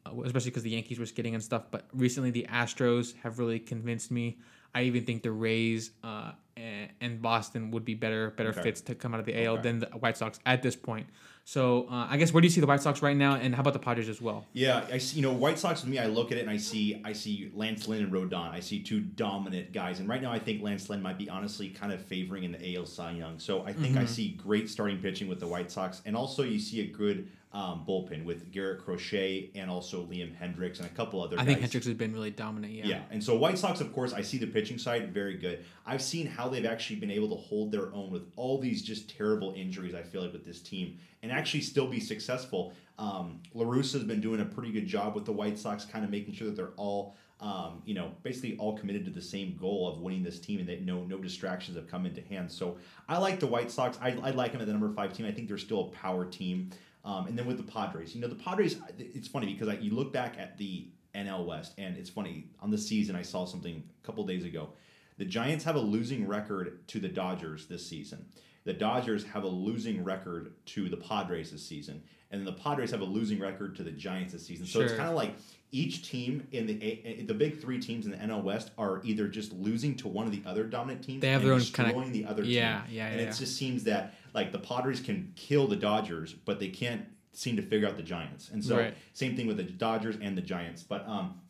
uh, 0.06 0.10
especially 0.24 0.50
because 0.50 0.62
the 0.62 0.70
Yankees 0.70 0.98
were 0.98 1.06
skidding 1.06 1.34
and 1.34 1.42
stuff. 1.42 1.64
But 1.70 1.86
recently, 1.92 2.30
the 2.30 2.46
Astros 2.50 3.14
have 3.22 3.38
really 3.38 3.58
convinced 3.60 4.10
me. 4.10 4.38
I 4.74 4.82
even 4.82 5.04
think 5.04 5.22
the 5.22 5.30
Rays 5.30 5.92
uh, 6.02 6.32
and, 6.56 6.90
and 7.00 7.22
Boston 7.22 7.70
would 7.70 7.84
be 7.84 7.94
better 7.94 8.30
better 8.30 8.50
Okay. 8.50 8.62
fits 8.62 8.80
to 8.82 8.94
come 8.94 9.14
out 9.14 9.20
of 9.20 9.26
the 9.26 9.44
AL 9.44 9.54
Okay. 9.54 9.62
than 9.62 9.78
the 9.80 9.86
White 9.86 10.16
Sox 10.16 10.38
at 10.44 10.62
this 10.62 10.76
point. 10.76 11.06
So 11.46 11.86
uh, 11.90 12.06
I 12.08 12.16
guess 12.16 12.32
where 12.32 12.40
do 12.40 12.46
you 12.46 12.50
see 12.50 12.62
the 12.62 12.66
White 12.66 12.80
Sox 12.80 13.02
right 13.02 13.16
now, 13.16 13.34
and 13.34 13.54
how 13.54 13.60
about 13.60 13.74
the 13.74 13.78
Padres 13.78 14.08
as 14.08 14.20
well? 14.20 14.46
Yeah, 14.54 14.86
I 14.90 14.96
see. 14.96 15.16
You 15.16 15.22
know, 15.22 15.32
White 15.32 15.58
Sox 15.58 15.82
with 15.82 15.90
me, 15.90 15.98
I 15.98 16.06
look 16.06 16.32
at 16.32 16.38
it 16.38 16.40
and 16.40 16.50
I 16.50 16.56
see, 16.56 17.02
I 17.04 17.12
see 17.12 17.50
Lance 17.54 17.86
Lynn 17.86 18.02
and 18.02 18.12
Rodon. 18.12 18.50
I 18.50 18.60
see 18.60 18.82
two 18.82 19.00
dominant 19.00 19.72
guys, 19.72 20.00
and 20.00 20.08
right 20.08 20.22
now 20.22 20.32
I 20.32 20.38
think 20.38 20.62
Lance 20.62 20.88
Lynn 20.88 21.02
might 21.02 21.18
be 21.18 21.28
honestly 21.28 21.68
kind 21.68 21.92
of 21.92 22.00
favoring 22.00 22.44
in 22.44 22.52
the 22.52 22.76
AL 22.76 22.86
Cy 22.86 23.12
Young. 23.12 23.38
So 23.38 23.62
I 23.64 23.74
think 23.74 23.96
I 23.98 24.06
see 24.06 24.30
great 24.42 24.70
starting 24.70 24.98
pitching 24.98 25.28
with 25.28 25.38
the 25.38 25.46
White 25.46 25.70
Sox, 25.70 26.00
and 26.06 26.16
also 26.16 26.42
you 26.42 26.58
see 26.58 26.80
a 26.80 26.86
good 26.86 27.28
um, 27.54 27.84
bullpen 27.88 28.24
with 28.24 28.50
Garrett 28.50 28.84
Crochet 28.84 29.50
and 29.54 29.70
also 29.70 30.04
Liam 30.06 30.36
Hendriks 30.36 30.78
and 30.78 30.86
a 30.86 30.90
couple 30.90 31.22
other. 31.22 31.38
I 31.38 31.44
guys. 31.44 31.46
think 31.46 31.60
Hendriks 31.60 31.84
has 31.84 31.94
been 31.94 32.12
really 32.12 32.32
dominant. 32.32 32.72
Yeah. 32.72 32.86
Yeah, 32.86 33.02
and 33.12 33.22
so 33.22 33.36
White 33.36 33.58
Sox, 33.58 33.80
of 33.80 33.92
course, 33.92 34.12
I 34.12 34.22
see 34.22 34.38
the 34.38 34.48
pitching 34.48 34.76
side 34.76 35.14
very 35.14 35.36
good. 35.36 35.64
I've 35.86 36.02
seen 36.02 36.26
how 36.26 36.48
they've 36.48 36.66
actually 36.66 36.96
been 36.96 37.12
able 37.12 37.28
to 37.28 37.36
hold 37.36 37.70
their 37.70 37.94
own 37.94 38.10
with 38.10 38.24
all 38.34 38.58
these 38.58 38.82
just 38.82 39.08
terrible 39.08 39.54
injuries. 39.56 39.94
I 39.94 40.02
feel 40.02 40.22
like 40.22 40.32
with 40.32 40.44
this 40.44 40.60
team, 40.60 40.98
and 41.22 41.30
actually 41.30 41.60
still 41.60 41.86
be 41.86 42.00
successful. 42.00 42.72
Um, 42.98 43.40
La 43.54 43.64
Russa 43.64 43.94
has 43.94 44.04
been 44.04 44.20
doing 44.20 44.40
a 44.40 44.44
pretty 44.44 44.72
good 44.72 44.86
job 44.86 45.14
with 45.14 45.24
the 45.24 45.32
White 45.32 45.56
Sox, 45.56 45.84
kind 45.84 46.04
of 46.04 46.10
making 46.10 46.34
sure 46.34 46.48
that 46.48 46.56
they're 46.56 46.74
all, 46.76 47.16
um, 47.40 47.82
you 47.84 47.94
know, 47.94 48.12
basically 48.24 48.56
all 48.56 48.76
committed 48.76 49.04
to 49.04 49.12
the 49.12 49.22
same 49.22 49.56
goal 49.60 49.88
of 49.88 50.00
winning 50.00 50.24
this 50.24 50.40
team, 50.40 50.58
and 50.58 50.68
that 50.68 50.82
no 50.82 51.04
no 51.04 51.18
distractions 51.18 51.76
have 51.76 51.86
come 51.86 52.04
into 52.04 52.20
hand. 52.22 52.50
So 52.50 52.78
I 53.08 53.18
like 53.18 53.38
the 53.38 53.46
White 53.46 53.70
Sox. 53.70 53.96
I, 54.02 54.08
I 54.22 54.30
like 54.30 54.50
them 54.50 54.60
at 54.60 54.66
the 54.66 54.72
number 54.72 54.92
five 54.92 55.12
team. 55.12 55.24
I 55.24 55.30
think 55.30 55.46
they're 55.46 55.56
still 55.56 55.82
a 55.82 55.90
power 55.90 56.24
team. 56.24 56.70
Um, 57.04 57.26
and 57.26 57.38
then 57.38 57.46
with 57.46 57.58
the 57.58 57.70
Padres, 57.70 58.14
you 58.14 58.20
know, 58.20 58.28
the 58.28 58.34
Padres. 58.34 58.78
It's 58.98 59.28
funny 59.28 59.52
because 59.52 59.68
I, 59.68 59.74
you 59.74 59.90
look 59.90 60.12
back 60.12 60.36
at 60.38 60.56
the 60.56 60.88
NL 61.14 61.46
West, 61.46 61.74
and 61.78 61.96
it's 61.96 62.10
funny 62.10 62.48
on 62.60 62.70
the 62.70 62.78
season. 62.78 63.14
I 63.14 63.22
saw 63.22 63.44
something 63.44 63.82
a 64.02 64.06
couple 64.06 64.24
days 64.26 64.44
ago. 64.44 64.70
The 65.18 65.24
Giants 65.24 65.64
have 65.64 65.76
a 65.76 65.80
losing 65.80 66.26
record 66.26 66.86
to 66.88 66.98
the 66.98 67.08
Dodgers 67.08 67.66
this 67.66 67.86
season. 67.86 68.24
The 68.64 68.72
Dodgers 68.72 69.24
have 69.24 69.44
a 69.44 69.48
losing 69.48 70.02
record 70.02 70.52
to 70.66 70.88
the 70.88 70.96
Padres 70.96 71.52
this 71.52 71.64
season, 71.64 72.02
and 72.30 72.40
then 72.40 72.46
the 72.46 72.60
Padres 72.60 72.90
have 72.90 73.02
a 73.02 73.04
losing 73.04 73.38
record 73.38 73.76
to 73.76 73.82
the 73.82 73.90
Giants 73.90 74.32
this 74.32 74.46
season. 74.46 74.66
So 74.66 74.80
it's 74.80 74.94
kind 74.94 75.08
of 75.08 75.14
like 75.14 75.36
each 75.70 76.08
team 76.08 76.46
in 76.52 76.66
the 76.66 77.24
the 77.26 77.34
big 77.34 77.60
three 77.60 77.78
teams 77.78 78.06
in 78.06 78.12
the 78.12 78.16
NL 78.16 78.42
West 78.42 78.70
are 78.78 79.02
either 79.04 79.28
just 79.28 79.52
losing 79.52 79.94
to 79.96 80.08
one 80.08 80.24
of 80.24 80.32
the 80.32 80.42
other 80.46 80.64
dominant 80.64 81.04
teams. 81.04 81.20
They 81.20 81.28
have 81.28 81.42
and 81.42 81.48
their 81.48 81.54
own 81.54 81.60
destroying 81.60 81.92
kinda- 81.92 82.10
the 82.12 82.24
other 82.24 82.42
team. 82.42 82.52
Yeah, 82.52 82.82
team. 82.82 82.94
yeah, 82.94 83.06
and 83.08 83.20
yeah, 83.20 83.26
it 83.28 83.36
just 83.36 83.56
seems 83.56 83.84
that 83.84 84.14
like 84.34 84.52
the 84.52 84.58
Padres 84.58 85.00
can 85.00 85.32
kill 85.36 85.66
the 85.66 85.76
Dodgers, 85.76 86.32
but 86.32 86.58
they 86.60 86.68
can't 86.68 87.06
seem 87.32 87.56
to 87.56 87.62
figure 87.62 87.88
out 87.88 87.96
the 87.96 88.02
Giants. 88.02 88.50
And 88.50 88.64
so 88.64 88.76
Right. 88.78 88.94
same 89.12 89.36
thing 89.36 89.46
with 89.46 89.56
the 89.56 89.62
Dodgers 89.64 90.16
and 90.20 90.36
the 90.36 90.42
Giants. 90.42 90.82
But 90.82 91.06
um, 91.08 91.40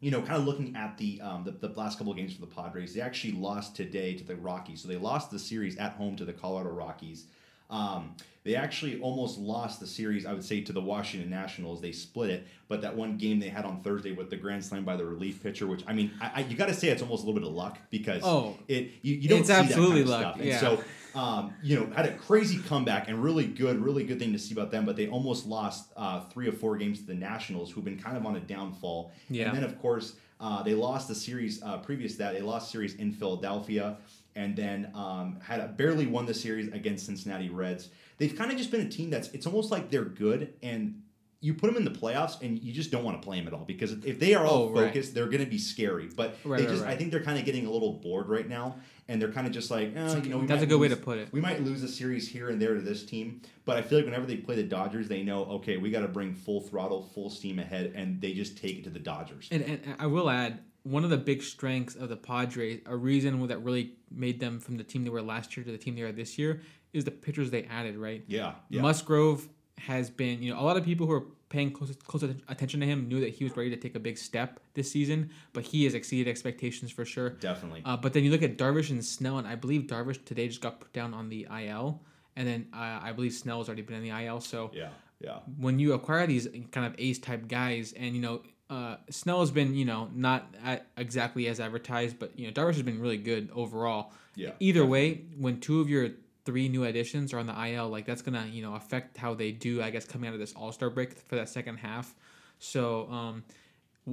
you 0.00 0.10
know, 0.10 0.20
kind 0.20 0.34
of 0.40 0.44
looking 0.46 0.76
at 0.76 0.98
the, 0.98 1.20
um, 1.22 1.44
the 1.44 1.52
the 1.52 1.68
last 1.78 1.96
couple 1.98 2.12
of 2.12 2.18
games 2.18 2.34
for 2.34 2.40
the 2.42 2.46
Padres, 2.46 2.94
they 2.94 3.00
actually 3.00 3.32
lost 3.32 3.74
today 3.74 4.14
to 4.14 4.24
the 4.24 4.36
Rockies. 4.36 4.82
So 4.82 4.88
they 4.88 4.96
lost 4.96 5.30
the 5.30 5.38
series 5.38 5.76
at 5.78 5.92
home 5.92 6.16
to 6.16 6.24
the 6.24 6.32
Colorado 6.34 6.70
Rockies. 6.70 7.24
Um, 7.68 8.14
they 8.44 8.54
actually 8.54 9.00
almost 9.00 9.38
lost 9.38 9.80
the 9.80 9.88
series, 9.88 10.24
I 10.24 10.32
would 10.32 10.44
say, 10.44 10.60
to 10.60 10.72
the 10.72 10.80
Washington 10.80 11.28
Nationals. 11.28 11.80
They 11.80 11.90
split 11.90 12.30
it, 12.30 12.46
but 12.68 12.80
that 12.82 12.94
one 12.94 13.16
game 13.16 13.40
they 13.40 13.48
had 13.48 13.64
on 13.64 13.80
Thursday 13.80 14.12
with 14.12 14.30
the 14.30 14.36
grand 14.36 14.64
slam 14.64 14.84
by 14.84 14.94
the 14.96 15.04
relief 15.04 15.42
pitcher, 15.42 15.66
which 15.66 15.82
I 15.86 15.92
mean, 15.92 16.12
I, 16.20 16.30
I, 16.36 16.40
you 16.42 16.56
got 16.56 16.68
to 16.68 16.74
say 16.74 16.88
it's 16.90 17.02
almost 17.02 17.24
a 17.24 17.26
little 17.26 17.40
bit 17.40 17.48
of 17.48 17.54
luck 17.54 17.78
because 17.90 18.22
Oh, 18.24 18.56
it 18.68 18.92
you, 19.02 19.16
you 19.16 19.28
don't 19.28 19.40
it's 19.40 19.48
see 19.48 19.54
absolutely 19.54 20.02
that 20.04 20.10
kind 20.10 20.24
of 20.24 20.26
luck, 20.26 20.34
stuff. 20.34 20.36
And 20.36 20.44
yeah. 20.48 20.60
so 20.60 20.84
um, 21.16 21.54
you 21.62 21.74
know, 21.78 21.86
had 21.96 22.06
a 22.06 22.14
crazy 22.16 22.58
comeback 22.58 23.08
and 23.08 23.22
really 23.22 23.46
good, 23.46 23.78
really 23.82 24.04
good 24.04 24.18
thing 24.18 24.32
to 24.32 24.38
see 24.38 24.52
about 24.54 24.70
them. 24.70 24.84
But 24.84 24.96
they 24.96 25.08
almost 25.08 25.46
lost 25.46 25.90
uh, 25.96 26.20
three 26.30 26.46
or 26.48 26.52
four 26.52 26.76
games 26.76 27.00
to 27.00 27.06
the 27.06 27.14
Nationals, 27.14 27.70
who've 27.72 27.84
been 27.84 27.98
kind 27.98 28.16
of 28.16 28.26
on 28.26 28.36
a 28.36 28.40
downfall. 28.40 29.12
Yeah. 29.30 29.46
And 29.48 29.56
then, 29.56 29.64
of 29.64 29.78
course, 29.80 30.14
uh, 30.40 30.62
they 30.62 30.74
lost 30.74 31.08
the 31.08 31.14
series 31.14 31.62
uh, 31.62 31.78
previous 31.78 32.12
to 32.12 32.18
that. 32.18 32.34
They 32.34 32.42
lost 32.42 32.70
series 32.70 32.94
in 32.96 33.12
Philadelphia, 33.12 33.96
and 34.34 34.54
then 34.54 34.90
um, 34.94 35.38
had 35.42 35.60
a, 35.60 35.68
barely 35.68 36.06
won 36.06 36.26
the 36.26 36.34
series 36.34 36.68
against 36.72 37.06
Cincinnati 37.06 37.48
Reds. 37.48 37.88
They've 38.18 38.36
kind 38.36 38.50
of 38.50 38.56
just 38.58 38.70
been 38.70 38.82
a 38.82 38.88
team 38.88 39.10
that's 39.10 39.28
it's 39.28 39.46
almost 39.46 39.70
like 39.70 39.90
they're 39.90 40.04
good 40.04 40.52
and. 40.62 41.02
You 41.42 41.52
put 41.52 41.66
them 41.66 41.76
in 41.76 41.84
the 41.84 41.90
playoffs, 41.96 42.40
and 42.40 42.58
you 42.60 42.72
just 42.72 42.90
don't 42.90 43.04
want 43.04 43.20
to 43.20 43.24
play 43.24 43.36
them 43.38 43.46
at 43.46 43.52
all 43.52 43.64
because 43.66 43.92
if 44.04 44.18
they 44.18 44.34
are 44.34 44.44
all 44.46 44.64
Oh, 44.64 44.70
right. 44.70 44.86
focused, 44.86 45.14
they're 45.14 45.26
going 45.28 45.44
to 45.44 45.48
be 45.50 45.58
scary. 45.58 46.08
But 46.08 46.34
Right, 46.44 46.58
they 46.58 46.64
right, 46.64 46.72
just, 46.72 46.82
right. 46.84 46.94
I 46.94 46.96
think 46.96 47.10
they're 47.12 47.22
kind 47.22 47.38
of 47.38 47.44
getting 47.44 47.66
a 47.66 47.70
little 47.70 47.92
bored 47.92 48.28
right 48.28 48.48
now, 48.48 48.76
and 49.08 49.20
they're 49.20 49.32
kind 49.32 49.46
of 49.46 49.52
just 49.52 49.70
like, 49.70 49.92
oh, 49.96 50.16
you 50.16 50.30
know, 50.30 50.38
we 50.38 50.46
That's 50.46 50.62
a 50.62 50.66
good 50.66 50.80
way 50.80 50.88
to 50.88 50.96
put 50.96 51.18
it. 51.18 51.28
we 51.32 51.40
might 51.40 51.62
lose 51.62 51.82
a 51.82 51.88
series 51.88 52.28
here 52.28 52.48
and 52.50 52.60
there 52.60 52.74
to 52.74 52.80
this 52.80 53.04
team, 53.04 53.40
but 53.64 53.76
I 53.76 53.82
feel 53.82 53.98
like 53.98 54.04
whenever 54.04 54.26
they 54.26 54.36
play 54.36 54.56
the 54.56 54.64
Dodgers, 54.64 55.08
they 55.08 55.22
know 55.22 55.44
okay, 55.44 55.76
we 55.76 55.90
got 55.90 56.00
to 56.00 56.08
bring 56.08 56.34
full 56.34 56.60
throttle, 56.60 57.02
full 57.02 57.30
steam 57.30 57.58
ahead, 57.58 57.92
and 57.94 58.20
they 58.20 58.32
just 58.32 58.58
take 58.58 58.78
it 58.78 58.84
to 58.84 58.90
the 58.90 58.98
Dodgers. 58.98 59.48
And, 59.50 59.62
and 59.62 59.96
I 59.98 60.06
will 60.06 60.28
add 60.28 60.60
one 60.82 61.04
of 61.04 61.10
the 61.10 61.16
big 61.16 61.42
strengths 61.42 61.94
of 61.94 62.08
the 62.08 62.16
Padres, 62.16 62.80
a 62.86 62.96
reason 62.96 63.46
that 63.48 63.58
really 63.58 63.94
made 64.10 64.40
them 64.40 64.60
from 64.60 64.76
the 64.76 64.84
team 64.84 65.04
they 65.04 65.10
were 65.10 65.22
last 65.22 65.56
year 65.56 65.64
to 65.64 65.72
the 65.72 65.78
team 65.78 65.94
they 65.96 66.02
are 66.02 66.12
this 66.12 66.38
year, 66.38 66.62
is 66.92 67.04
the 67.04 67.10
pitchers 67.10 67.50
they 67.50 67.64
added. 67.64 67.96
Right, 67.96 68.24
yeah, 68.26 68.54
yeah, 68.68 68.82
Musgrove 68.82 69.48
has 69.78 70.10
been, 70.10 70.42
you 70.42 70.52
know, 70.52 70.60
a 70.60 70.62
lot 70.62 70.76
of 70.76 70.84
people 70.84 71.06
who 71.06 71.12
are 71.12 71.24
paying 71.56 71.72
close, 71.72 71.96
close 72.06 72.22
attention 72.48 72.80
to 72.80 72.86
him 72.86 73.08
knew 73.08 73.18
that 73.20 73.30
he 73.30 73.42
was 73.42 73.56
ready 73.56 73.70
to 73.70 73.76
take 73.76 73.94
a 73.94 73.98
big 73.98 74.18
step 74.18 74.60
this 74.74 74.92
season, 74.92 75.30
but 75.54 75.64
he 75.64 75.84
has 75.84 75.94
exceeded 75.94 76.28
expectations 76.28 76.92
for 76.92 77.06
sure. 77.06 77.30
definitely. 77.30 77.80
Uh, 77.82 77.96
but 77.96 78.12
then 78.12 78.24
you 78.24 78.30
look 78.30 78.42
at 78.42 78.58
Darvish 78.58 78.90
and 78.90 79.02
Snell, 79.02 79.38
and 79.38 79.48
I 79.48 79.54
believe 79.54 79.82
Darvish 79.82 80.22
today 80.26 80.48
just 80.48 80.60
got 80.60 80.80
put 80.80 80.92
down 80.92 81.14
on 81.14 81.30
the 81.30 81.46
IL, 81.50 82.02
and 82.36 82.46
then 82.46 82.66
uh, 82.74 83.00
I 83.02 83.12
believe 83.12 83.32
Snell 83.32 83.58
has 83.58 83.68
already 83.68 83.80
been 83.80 83.96
in 83.96 84.02
the 84.02 84.24
IL. 84.26 84.42
So 84.42 84.70
yeah, 84.74 84.90
yeah, 85.18 85.38
when 85.58 85.78
you 85.78 85.94
acquire 85.94 86.26
these 86.26 86.46
kind 86.72 86.86
of 86.86 86.94
ace 86.98 87.18
type 87.18 87.48
guys, 87.48 87.94
and 87.96 88.14
you 88.14 88.20
know, 88.20 88.42
uh, 88.68 88.96
Snell 89.08 89.40
has 89.40 89.50
been, 89.50 89.74
you 89.74 89.86
know, 89.86 90.10
not 90.14 90.54
exactly 90.98 91.46
as 91.48 91.58
advertised, 91.58 92.18
but 92.18 92.38
you 92.38 92.46
know, 92.46 92.52
Darvish 92.52 92.74
has 92.74 92.82
been 92.82 93.00
really 93.00 93.16
good 93.16 93.48
overall. 93.54 94.12
Yeah, 94.34 94.50
Either 94.60 94.84
way, 94.84 95.22
when 95.38 95.60
two 95.60 95.80
of 95.80 95.88
your 95.88 96.10
three 96.46 96.68
new 96.68 96.84
additions 96.84 97.34
are 97.34 97.38
on 97.38 97.46
the 97.46 97.66
IL, 97.68 97.88
like 97.88 98.06
that's 98.06 98.22
gonna, 98.22 98.46
you 98.50 98.62
know, 98.62 98.74
affect 98.74 99.18
how 99.18 99.34
they 99.34 99.52
do. 99.52 99.82
I 99.82 99.90
guess 99.90 100.06
coming 100.06 100.28
out 100.28 100.34
of 100.34 100.40
this 100.40 100.54
All 100.54 100.72
Star 100.72 100.88
break 100.88 101.12
for 101.28 101.34
that 101.36 101.48
second 101.50 101.76
half. 101.78 102.14
So, 102.58 103.10
um, 103.10 103.44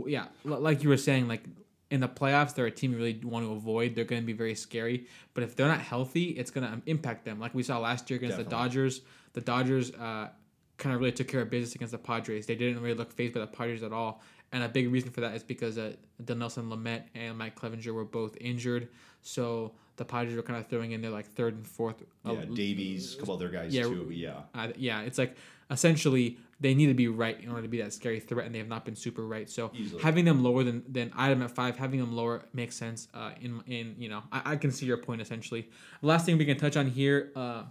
yeah, 0.06 0.26
l- 0.46 0.60
like 0.60 0.84
you 0.84 0.90
were 0.90 0.98
saying, 0.98 1.28
like 1.30 1.44
in 1.92 2.00
the 2.02 2.10
playoffs, 2.10 2.56
they're 2.56 2.66
a 2.66 2.72
team 2.72 2.92
you 2.92 2.98
really 2.98 3.20
want 3.24 3.46
to 3.46 3.54
avoid. 3.54 3.96
They're 3.96 4.04
going 4.04 4.22
to 4.22 4.26
be 4.26 4.34
very 4.34 4.56
scary. 4.56 5.06
But 5.36 5.44
if 5.44 5.56
they're 5.56 5.68
not 5.68 5.80
healthy, 5.80 6.30
it's 6.32 6.50
going 6.50 6.68
to 6.68 6.82
impact 6.88 7.24
them. 7.24 7.40
Like 7.40 7.54
we 7.54 7.62
saw 7.64 7.78
last 7.78 8.10
year 8.10 8.18
against 8.18 8.38
the 8.38 8.50
Dodgers. 8.50 9.02
The 9.34 9.42
Dodgers 9.42 9.92
uh, 9.92 10.30
kind 10.78 10.96
of 10.96 11.00
really 11.00 11.12
took 11.12 11.28
care 11.28 11.42
of 11.42 11.52
business 11.52 11.76
against 11.76 11.92
the 11.92 12.00
Padres. 12.00 12.48
They 12.48 12.56
didn't 12.56 12.82
really 12.82 12.96
look 12.96 13.12
phased 13.14 13.36
by 13.36 13.42
the 13.42 13.48
Padres 13.48 13.84
at 13.84 13.94
all. 13.94 14.22
And 14.52 14.64
a 14.64 14.70
big 14.70 14.92
reason 14.92 15.12
for 15.12 15.22
that 15.22 15.36
is 15.36 15.44
because 15.44 15.78
uh, 15.78 15.94
Nelson 16.28 16.70
Lamet 16.70 17.04
and 17.16 17.38
Mike 17.38 17.60
Clevinger 17.60 17.94
were 17.94 18.06
both 18.06 18.36
injured. 18.42 18.90
So 19.22 19.74
the 19.98 20.06
Padres 20.06 20.36
were 20.36 20.42
kind 20.44 20.60
of 20.60 20.68
throwing 20.68 20.92
in 20.92 21.02
their 21.02 21.12
like 21.12 21.26
third 21.28 21.56
and 21.56 21.68
fourth. 21.68 22.02
uh, 22.26 22.34
yeah. 22.34 22.46
Davies, 22.54 23.16
a 23.16 23.20
couple 23.20 23.36
other 23.36 23.50
guys 23.50 23.74
yeah, 23.74 23.84
too. 23.84 24.10
Yeah, 24.12 24.42
uh, 24.56 24.70
yeah, 24.76 25.02
it's 25.02 25.18
like 25.18 25.36
essentially 25.72 26.38
they 26.60 26.74
need 26.74 26.88
to 26.88 26.94
be 26.94 27.08
right 27.08 27.40
in 27.42 27.50
order 27.50 27.62
to 27.64 27.68
be 27.68 27.82
that 27.82 27.94
scary 27.94 28.20
threat, 28.20 28.46
and 28.46 28.54
they 28.56 28.60
have 28.60 28.68
not 28.68 28.86
been 28.86 28.96
super 28.96 29.26
right. 29.26 29.50
So 29.50 29.72
Easily. 29.74 30.02
having 30.02 30.26
them 30.26 30.44
lower 30.44 30.64
than 30.64 30.84
than 30.88 31.12
item 31.16 31.42
at 31.42 31.52
five, 31.52 31.78
having 31.78 32.00
them 32.00 32.16
lower 32.16 32.44
makes 32.54 32.76
sense. 32.76 33.08
Uh, 33.14 33.32
in 33.42 33.62
in 33.68 33.96
you 33.98 34.10
know, 34.10 34.24
I, 34.32 34.54
I 34.54 34.56
can 34.56 34.72
see 34.72 34.86
your 34.86 34.98
point 34.98 35.22
essentially. 35.22 35.70
Last 36.02 36.26
thing 36.26 36.38
we 36.38 36.46
can 36.46 36.58
touch 36.58 36.76
on 36.78 36.88
here, 36.88 37.32
uh, 37.36 37.64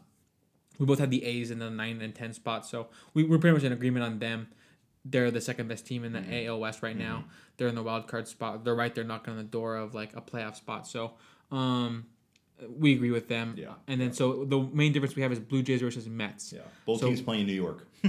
we 0.79 0.87
both 0.87 0.99
had 0.99 1.11
the 1.11 1.25
A's 1.25 1.51
in 1.51 1.59
the 1.59 1.71
nine 1.71 2.01
and 2.03 2.15
ten 2.15 2.33
spot, 2.33 2.67
so 2.67 2.89
we 3.15 3.25
we're 3.25 3.39
pretty 3.39 3.55
much 3.55 3.65
in 3.65 3.73
agreement 3.73 4.05
on 4.05 4.19
them. 4.19 4.49
They're 5.05 5.33
the 5.33 5.41
second 5.41 5.67
best 5.69 5.87
team 5.87 6.05
in 6.05 6.13
the 6.13 6.21
Mm-hmm. 6.21 6.49
AL 6.49 6.61
West 6.61 6.83
right 6.83 6.97
now. 6.97 7.25
They're 7.57 7.67
in 7.67 7.75
the 7.75 7.83
wild 7.83 8.07
card 8.07 8.29
spot. 8.29 8.65
They're 8.65 8.75
right 8.75 8.95
there 8.95 9.03
knocking 9.03 9.33
on 9.33 9.37
the 9.39 9.43
door 9.45 9.77
of 9.77 9.95
like 9.95 10.15
a 10.17 10.21
playoff 10.21 10.55
spot. 10.55 10.87
So, 10.87 11.15
um, 11.51 12.07
we 12.69 12.95
agree 12.95 13.11
with 13.11 13.29
them. 13.29 13.55
Yeah. 13.57 13.75
And 13.89 14.01
then 14.01 14.13
so 14.13 14.45
the 14.45 14.61
main 14.61 14.93
difference 14.93 15.17
we 15.17 15.23
have 15.23 15.33
is 15.33 15.41
Blue 15.41 15.63
Jays 15.63 15.81
versus 15.81 16.07
Mets. 16.09 16.53
yeah. 16.53 16.61
Both 16.87 17.01
So- 17.01 17.07
teams 17.07 17.21
playing 17.23 17.43
in 17.43 17.47
New 17.47 17.53
York. 17.55 17.87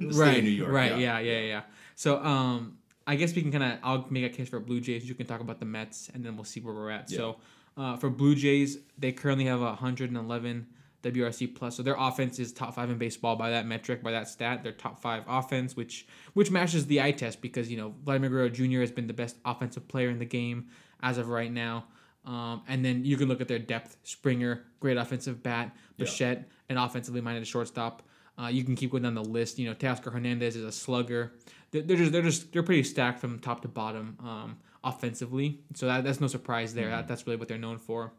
Right, 0.00 0.42
New 0.42 0.50
York. 0.50 0.70
Right. 0.72 0.98
Yeah. 0.98 1.18
Yeah. 1.20 1.40
Yeah. 1.40 1.62
So, 1.94 2.22
um, 2.22 2.78
I 3.06 3.14
guess 3.16 3.34
we 3.34 3.42
can 3.42 3.52
kind 3.52 3.64
of. 3.64 3.78
I'll 3.82 4.06
make 4.10 4.24
a 4.24 4.28
case 4.28 4.48
for 4.48 4.60
Blue 4.60 4.80
Jays. 4.80 5.08
You 5.08 5.14
can 5.14 5.26
talk 5.26 5.40
about 5.40 5.58
the 5.60 5.64
Mets, 5.64 6.10
and 6.12 6.24
then 6.24 6.34
we'll 6.36 6.44
see 6.44 6.60
where 6.60 6.74
we're 6.74 6.90
at. 6.90 7.08
So, 7.08 7.36
uh, 7.76 7.96
for 7.96 8.10
Blue 8.10 8.34
Jays, 8.34 8.78
they 8.98 9.12
currently 9.12 9.44
have 9.46 9.60
a 9.60 9.66
111 9.66 10.66
WRC 11.02 11.54
plus. 11.54 11.76
So 11.76 11.82
their 11.82 11.94
offense 11.98 12.38
is 12.38 12.52
top 12.52 12.74
five 12.74 12.90
in 12.90 12.98
baseball 12.98 13.36
by 13.36 13.50
that 13.50 13.64
metric, 13.66 14.02
by 14.02 14.10
that 14.10 14.28
stat. 14.28 14.62
They're 14.64 14.72
top 14.72 15.00
five 15.00 15.22
offense, 15.28 15.76
which 15.76 16.06
which 16.34 16.50
matches 16.50 16.86
the 16.86 17.00
eye 17.00 17.12
test 17.12 17.40
because 17.40 17.70
you 17.70 17.76
know 17.76 17.94
Vladimir 18.04 18.30
Guerrero 18.30 18.48
Jr. 18.48 18.80
has 18.80 18.90
been 18.90 19.06
the 19.06 19.14
best 19.14 19.36
offensive 19.44 19.86
player 19.88 20.10
in 20.10 20.18
the 20.18 20.24
game 20.26 20.66
as 21.00 21.16
of 21.18 21.28
right 21.28 21.52
now. 21.52 21.84
Um, 22.26 22.62
and 22.66 22.84
then 22.84 23.04
you 23.04 23.16
can 23.16 23.28
look 23.28 23.40
at 23.40 23.48
their 23.48 23.58
depth. 23.58 23.96
Springer, 24.02 24.64
great 24.80 24.96
offensive 24.96 25.42
bat. 25.42 25.74
Yeah. 25.96 26.04
Bichette, 26.04 26.48
an 26.68 26.76
offensively 26.76 27.20
minded 27.20 27.46
shortstop. 27.46 28.02
Uh, 28.38 28.48
you 28.48 28.64
can 28.64 28.74
keep 28.74 28.90
going 28.90 29.04
down 29.04 29.14
the 29.14 29.24
list. 29.24 29.58
You 29.58 29.68
know, 29.68 29.74
Teoscar 29.74 30.12
Hernandez 30.12 30.56
is 30.56 30.64
a 30.64 30.72
slugger. 30.72 31.32
They're, 31.70 31.82
they're 31.82 31.96
just 31.96 32.12
they're 32.12 32.22
just 32.22 32.52
they're 32.52 32.62
pretty 32.62 32.82
stacked 32.82 33.20
from 33.20 33.38
top 33.38 33.62
to 33.62 33.68
bottom 33.68 34.18
um, 34.22 34.58
offensively. 34.84 35.60
So 35.74 35.86
that, 35.86 36.04
that's 36.04 36.20
no 36.20 36.26
surprise 36.26 36.74
there. 36.74 36.90
That, 36.90 37.08
that's 37.08 37.26
really 37.26 37.38
what 37.38 37.48
they're 37.48 37.58
known 37.58 37.78
for. 37.78 38.12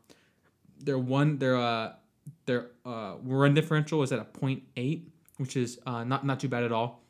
Their 0.79 0.97
one 0.97 1.37
their 1.37 1.57
uh 1.57 1.93
their 2.45 2.67
uh 2.85 3.15
run 3.23 3.53
differential 3.53 4.01
is 4.03 4.11
at 4.11 4.19
a 4.19 4.25
point 4.25 4.63
eight, 4.75 5.11
which 5.37 5.55
is 5.55 5.79
uh, 5.85 6.03
not 6.03 6.25
not 6.25 6.39
too 6.39 6.47
bad 6.47 6.63
at 6.63 6.71
all. 6.71 7.03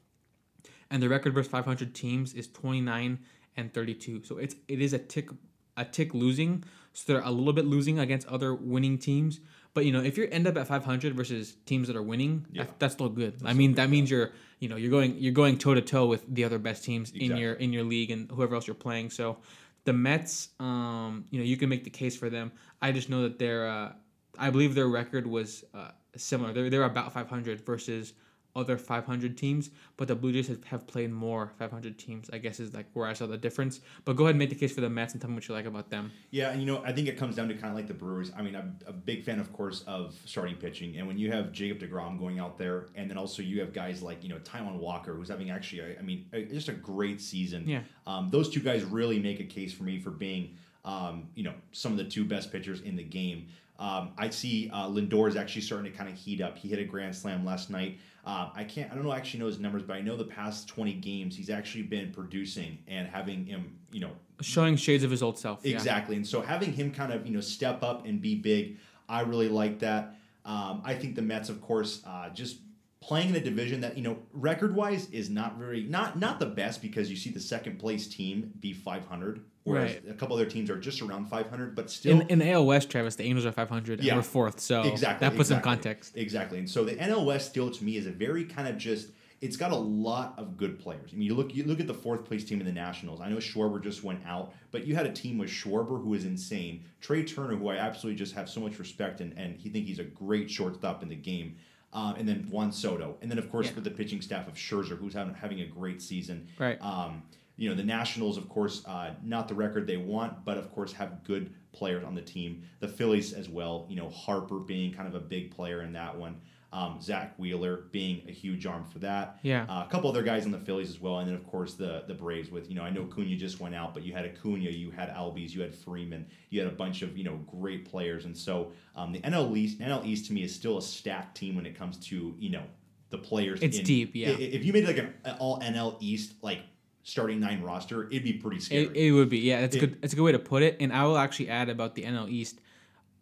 And 0.89 1.03
the 1.03 1.09
record 1.09 1.33
versus 1.33 1.51
500 1.51 1.93
teams 1.93 2.33
is 2.33 2.47
29 2.47 3.19
and 3.57 3.73
32. 3.73 4.23
So 4.23 4.37
it's 4.37 4.55
it 4.67 4.81
is 4.81 4.93
a 4.93 4.99
tick 4.99 5.29
a 5.75 5.85
tick 5.85 6.13
losing. 6.13 6.63
So 6.97 7.13
they're 7.13 7.21
a 7.21 7.29
little 7.29 7.53
bit 7.53 7.65
losing 7.65 7.99
against 7.99 8.27
other 8.27 8.55
winning 8.55 8.97
teams, 8.97 9.39
But 9.75 9.85
you 9.85 9.91
know, 9.91 10.01
if 10.01 10.17
you 10.17 10.27
end 10.31 10.47
up 10.47 10.57
at 10.57 10.65
500 10.67 11.13
versus 11.13 11.55
teams 11.67 11.85
that 11.87 11.95
are 11.95 12.01
winning, 12.01 12.47
Yeah. 12.51 12.63
that, 12.63 12.79
that's 12.79 12.93
still 12.95 13.09
good. 13.09 13.35
I 13.45 13.53
mean, 13.53 13.75
that 13.75 13.91
means 13.91 14.09
you're 14.09 14.31
you 14.59 14.67
know 14.69 14.75
you're 14.77 14.89
going 14.89 15.15
you're 15.19 15.33
going 15.43 15.59
toe 15.59 15.75
to 15.75 15.81
toe 15.81 16.07
with 16.07 16.23
the 16.27 16.43
other 16.43 16.57
best 16.57 16.83
teams 16.83 17.11
in 17.11 17.37
your 17.37 17.53
in 17.53 17.71
your 17.71 17.83
league 17.83 18.09
and 18.09 18.31
whoever 18.31 18.55
else 18.55 18.65
you're 18.65 18.83
playing. 18.87 19.11
So 19.11 19.37
the 19.83 19.93
Mets, 19.93 20.49
um, 20.59 21.25
you 21.29 21.37
know, 21.39 21.45
you 21.45 21.57
can 21.57 21.69
make 21.69 21.83
the 21.83 21.91
case 21.91 22.17
for 22.17 22.29
them. 22.31 22.51
I 22.81 22.91
just 22.91 23.07
know 23.11 23.21
that 23.21 23.37
their 23.37 23.69
uh, 23.69 23.93
I 24.39 24.49
believe 24.49 24.73
their 24.73 24.87
record 24.87 25.27
was 25.27 25.63
uh, 25.75 25.91
similar. 26.15 26.51
They're 26.53 26.71
they're 26.71 26.83
about 26.95 27.13
500 27.13 27.61
versus 27.63 28.13
other 28.57 28.77
500 28.77 29.37
teams, 29.37 29.69
but 29.95 30.07
the 30.07 30.15
Blue 30.15 30.33
Jays 30.33 30.47
have, 30.47 30.63
have 30.65 30.87
played 30.87 31.11
more 31.11 31.53
500 31.59 31.97
teams. 31.97 32.29
I 32.33 32.39
guess 32.39 32.59
is 32.59 32.73
like 32.73 32.87
where 32.93 33.07
I 33.07 33.13
saw 33.13 33.27
the 33.27 33.37
difference. 33.37 33.79
But 34.03 34.15
go 34.15 34.23
ahead 34.23 34.31
and 34.31 34.39
make 34.39 34.49
the 34.49 34.55
case 34.55 34.73
for 34.73 34.81
the 34.81 34.89
Mets 34.89 35.13
and 35.13 35.21
tell 35.21 35.29
me 35.29 35.35
what 35.35 35.47
you 35.47 35.53
like 35.53 35.65
about 35.65 35.89
them. 35.89 36.11
Yeah, 36.31 36.49
and 36.49 36.59
you 36.59 36.65
know, 36.65 36.83
I 36.83 36.91
think 36.91 37.07
it 37.07 37.17
comes 37.17 37.35
down 37.35 37.47
to 37.49 37.53
kind 37.53 37.67
of 37.67 37.75
like 37.75 37.87
the 37.87 37.93
Brewers. 37.93 38.31
I 38.35 38.41
mean, 38.41 38.55
I'm 38.55 38.77
a 38.87 38.91
big 38.93 39.23
fan, 39.23 39.39
of 39.39 39.53
course, 39.53 39.83
of 39.87 40.15
starting 40.25 40.55
pitching, 40.55 40.97
and 40.97 41.07
when 41.07 41.17
you 41.17 41.31
have 41.31 41.51
Jacob 41.51 41.79
Degrom 41.79 42.19
going 42.19 42.39
out 42.39 42.57
there, 42.57 42.87
and 42.95 43.09
then 43.09 43.17
also 43.17 43.41
you 43.41 43.59
have 43.59 43.71
guys 43.73 44.01
like 44.01 44.23
you 44.23 44.29
know 44.29 44.39
Taijuan 44.39 44.77
Walker, 44.77 45.13
who's 45.13 45.29
having 45.29 45.51
actually, 45.51 45.83
I 45.83 45.99
I 45.99 46.01
mean, 46.01 46.25
a, 46.33 46.43
just 46.43 46.69
a 46.69 46.73
great 46.73 47.21
season. 47.21 47.67
Yeah. 47.67 47.81
Um, 48.05 48.29
those 48.31 48.49
two 48.49 48.59
guys 48.59 48.83
really 48.83 49.19
make 49.19 49.39
a 49.39 49.43
case 49.43 49.73
for 49.73 49.83
me 49.83 49.99
for 49.99 50.09
being, 50.09 50.55
um, 50.85 51.27
you 51.35 51.43
know, 51.43 51.53
some 51.71 51.91
of 51.91 51.97
the 51.97 52.05
two 52.05 52.25
best 52.25 52.51
pitchers 52.51 52.81
in 52.81 52.95
the 52.95 53.03
game. 53.03 53.47
Um, 53.79 54.11
I 54.17 54.29
see 54.29 54.71
uh, 54.73 54.87
Lindor 54.87 55.27
is 55.27 55.35
actually 55.35 55.61
starting 55.61 55.91
to 55.91 55.97
kind 55.97 56.09
of 56.09 56.15
heat 56.15 56.41
up. 56.41 56.57
He 56.57 56.69
hit 56.69 56.79
a 56.79 56.83
grand 56.83 57.15
slam 57.15 57.45
last 57.45 57.69
night. 57.69 57.99
Uh, 58.27 58.49
I 58.53 58.65
can't, 58.65 58.91
I 58.91 58.95
don't 58.95 59.05
know, 59.05 59.13
actually 59.13 59.39
know 59.39 59.45
his 59.45 59.57
numbers, 59.57 59.83
but 59.83 59.95
I 59.95 60.01
know 60.01 60.17
the 60.17 60.25
past 60.25 60.67
20 60.67 60.95
games 60.95 61.37
he's 61.37 61.49
actually 61.49 61.83
been 61.83 62.11
producing 62.11 62.77
and 62.85 63.07
having 63.07 63.45
him, 63.45 63.77
you 63.89 64.01
know, 64.01 64.11
Showing 64.41 64.75
shades 64.75 65.05
of 65.05 65.11
his 65.11 65.23
old 65.23 65.39
self. 65.39 65.61
yeah. 65.63 65.73
Exactly. 65.73 66.17
And 66.17 66.27
so 66.27 66.41
having 66.41 66.73
him 66.73 66.91
kind 66.91 67.13
of, 67.13 67.25
you 67.25 67.33
know, 67.33 67.39
step 67.39 67.83
up 67.83 68.05
and 68.05 68.21
be 68.21 68.35
big, 68.35 68.79
I 69.07 69.21
really 69.21 69.47
like 69.47 69.79
that. 69.79 70.17
Um, 70.43 70.81
I 70.83 70.93
think 70.93 71.15
the 71.15 71.21
Mets, 71.21 71.47
of 71.47 71.61
course, 71.61 72.01
uh, 72.05 72.27
just 72.29 72.57
playing 72.99 73.29
in 73.29 73.35
a 73.37 73.39
division 73.39 73.79
that, 73.79 73.95
you 73.97 74.03
know, 74.03 74.17
record 74.33 74.75
wise 74.75 75.09
is 75.11 75.29
not 75.29 75.55
very 75.55 75.83
not 75.83 76.19
not 76.19 76.39
the 76.41 76.45
best 76.47 76.81
because 76.81 77.09
you 77.09 77.15
see 77.15 77.29
the 77.29 77.39
second 77.39 77.79
place 77.79 78.07
team 78.07 78.51
be 78.59 78.73
500, 78.73 79.41
whereas 79.67 79.93
Right. 79.93 80.09
a 80.09 80.13
couple 80.13 80.35
other 80.35 80.45
teams 80.45 80.69
are 80.69 80.77
just 80.79 81.01
around 81.01 81.25
500, 81.27 81.75
but 81.75 81.89
still 81.91 82.21
In, 82.21 82.27
in 82.29 82.39
the 82.39 82.49
AL 82.51 82.65
West, 82.65 82.89
Travis, 82.89 83.15
the 83.15 83.23
Angels 83.23 83.45
are 83.45 83.51
500 83.51 84.01
Yeah. 84.03 84.13
and 84.13 84.19
we're 84.19 84.23
fourth. 84.23 84.59
So 84.59 84.81
exactly 84.83 85.27
that 85.27 85.35
puts 85.35 85.49
exactly, 85.49 85.55
some 85.55 85.61
context. 85.61 86.17
exactly 86.17 86.59
and 86.59 86.69
so 86.69 86.83
the 86.85 86.93
NL 86.95 87.25
West 87.25 87.49
still 87.49 87.69
to 87.71 87.83
me 87.83 87.97
is 87.97 88.07
a 88.07 88.11
very 88.11 88.43
kind 88.45 88.67
of 88.67 88.77
just 88.77 89.09
it's 89.39 89.55
got 89.55 89.71
a 89.71 89.75
lot 89.75 90.33
of 90.39 90.57
good 90.57 90.79
players. 90.79 91.11
I 91.13 91.15
mean, 91.15 91.27
you 91.27 91.35
look 91.35 91.53
you 91.53 91.63
look 91.63 91.79
at 91.79 91.85
the 91.85 91.93
fourth 91.93 92.25
place 92.25 92.43
team 92.43 92.59
in 92.59 92.65
the 92.65 92.71
Nationals. 92.71 93.21
I 93.21 93.29
know 93.29 93.35
Schwarber 93.37 93.79
just 93.83 94.03
went 94.03 94.25
out, 94.25 94.51
but 94.71 94.87
you 94.87 94.95
had 94.95 95.05
a 95.05 95.11
team 95.11 95.37
with 95.37 95.49
Schwarber 95.49 96.01
who 96.03 96.15
is 96.15 96.25
insane, 96.25 96.83
Trea 97.01 97.23
Turner 97.23 97.55
who 97.55 97.67
I 97.67 97.75
absolutely 97.77 98.17
just 98.17 98.33
have 98.33 98.49
so 98.49 98.59
much 98.61 98.79
respect 98.79 99.21
and 99.21 99.33
and 99.37 99.55
he 99.55 99.69
think 99.69 99.85
he's 99.85 99.99
a 99.99 100.03
great 100.03 100.49
shortstop 100.49 101.03
in 101.03 101.09
the 101.09 101.15
game. 101.15 101.57
Um, 101.93 102.15
and 102.15 102.27
then 102.27 102.47
Juan 102.49 102.71
Soto, 102.71 103.15
and 103.21 103.29
then 103.31 103.37
of 103.37 103.49
course 103.51 103.67
Yeah. 103.67 103.75
with 103.75 103.83
the 103.85 103.91
pitching 103.91 104.21
staff 104.21 104.47
of 104.47 104.55
Scherzer, 104.55 104.97
who's 104.97 105.13
having 105.13 105.35
having 105.35 105.61
a 105.61 105.65
great 105.67 106.01
season. 106.01 106.47
Right. 106.59 106.77
Um, 106.81 107.21
you 107.57 107.69
know 107.69 107.75
the 107.75 107.83
Nationals, 107.83 108.37
of 108.37 108.47
course, 108.47 108.83
uh, 108.85 109.11
not 109.23 109.47
the 109.47 109.55
record 109.55 109.87
they 109.87 109.97
want, 109.97 110.45
but 110.45 110.57
of 110.57 110.71
course 110.71 110.93
have 110.93 111.23
good 111.23 111.53
players 111.73 112.03
on 112.03 112.15
the 112.15 112.21
team. 112.21 112.63
The 112.79 112.87
Phillies 112.87 113.33
as 113.33 113.49
well. 113.49 113.85
You 113.89 113.95
know 113.97 114.09
Harper 114.09 114.59
being 114.59 114.93
kind 114.93 115.07
of 115.07 115.15
a 115.15 115.19
big 115.19 115.55
player 115.55 115.81
in 115.81 115.93
that 115.93 116.15
one. 116.15 116.39
Um, 116.73 116.99
Zack 117.01 117.33
Wheeler 117.39 117.85
being 117.91 118.23
a 118.27 118.31
huge 118.31 118.65
arm 118.65 118.83
for 118.83 118.99
that. 118.99 119.39
Yeah. 119.41 119.65
Uh, 119.69 119.85
a 119.87 119.89
couple 119.89 120.09
other 120.09 120.21
guys 120.21 120.45
on 120.45 120.51
the 120.51 120.59
Phillies 120.59 120.89
as 120.89 120.99
well, 120.99 121.19
and 121.19 121.27
then 121.27 121.35
of 121.35 121.47
course 121.47 121.73
the 121.75 122.03
the 122.07 122.13
Braves 122.13 122.51
with 122.51 122.69
you 122.69 122.75
know 122.75 122.83
I 122.83 122.89
know 122.89 123.05
Cunha 123.05 123.37
just 123.37 123.59
went 123.59 123.73
out, 123.73 123.93
but 123.93 124.03
you 124.03 124.13
had 124.13 124.25
Acuna, 124.25 124.69
you 124.69 124.91
had 124.91 125.09
Albies, 125.09 125.51
you 125.51 125.61
had 125.61 125.73
Freeman, 125.73 126.27
you 126.49 126.59
had 126.59 126.71
a 126.71 126.75
bunch 126.75 127.01
of 127.01 127.17
you 127.17 127.23
know 127.23 127.37
great 127.47 127.89
players, 127.89 128.25
and 128.25 128.37
so 128.37 128.71
um, 128.95 129.13
the 129.13 129.19
NL 129.21 129.55
East 129.57 129.79
NL 129.79 130.05
East 130.05 130.27
to 130.27 130.33
me 130.33 130.43
is 130.43 130.53
still 130.53 130.77
a 130.77 130.81
stacked 130.81 131.37
team 131.37 131.55
when 131.55 131.65
it 131.65 131.77
comes 131.77 131.97
to 132.09 132.35
you 132.37 132.49
know 132.49 132.63
the 133.09 133.17
players. 133.17 133.61
It's 133.61 133.77
in- 133.77 133.85
deep, 133.85 134.11
yeah. 134.13 134.29
If 134.29 134.65
you 134.65 134.73
made 134.73 134.85
like 134.85 134.97
an 134.97 135.13
all 135.39 135.59
NL 135.61 135.95
East 135.99 136.33
like 136.41 136.59
starting 137.07 137.39
nine 137.39 137.61
roster, 137.61 138.07
it'd 138.07 138.23
be 138.23 138.33
pretty 138.33 138.59
scary. 138.59 138.83
It, 138.83 138.95
it 138.95 139.11
would 139.13 139.29
be, 139.29 139.39
yeah. 139.39 139.61
That's 139.61 139.75
a 139.75 139.77
It- 139.77 139.81
good. 139.81 139.97
It's 140.03 140.11
a 140.13 140.15
good 140.17 140.23
way 140.23 140.33
to 140.33 140.39
put 140.39 140.61
it. 140.61 140.75
And 140.81 140.91
I 140.91 141.05
will 141.05 141.17
actually 141.17 141.47
add 141.49 141.69
about 141.69 141.95
the 141.95 142.03
NL 142.03 142.29
East. 142.29 142.59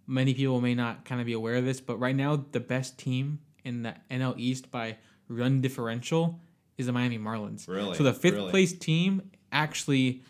Many 0.08 0.34
people 0.34 0.60
may 0.60 0.74
not 0.74 1.06
kind 1.06 1.22
of 1.22 1.28
be 1.28 1.34
aware 1.34 1.56
of 1.56 1.66
this, 1.66 1.80
but 1.82 1.98
right 2.00 2.16
now 2.16 2.46
the 2.52 2.60
best 2.60 2.98
team 2.98 3.40
in 3.64 3.84
the 3.84 3.96
NL 4.10 4.34
East 4.38 4.72
by 4.72 4.98
run 5.30 5.62
differential 5.62 6.40
is 6.80 6.88
the 6.88 6.92
Miami 6.94 7.20
Marlins. 7.20 7.68
Really? 7.68 7.96
So 7.96 8.04
the 8.04 8.14
fifth 8.14 8.34
Really? 8.34 8.50
place 8.52 8.74
team 8.74 9.22
actually 9.52 10.24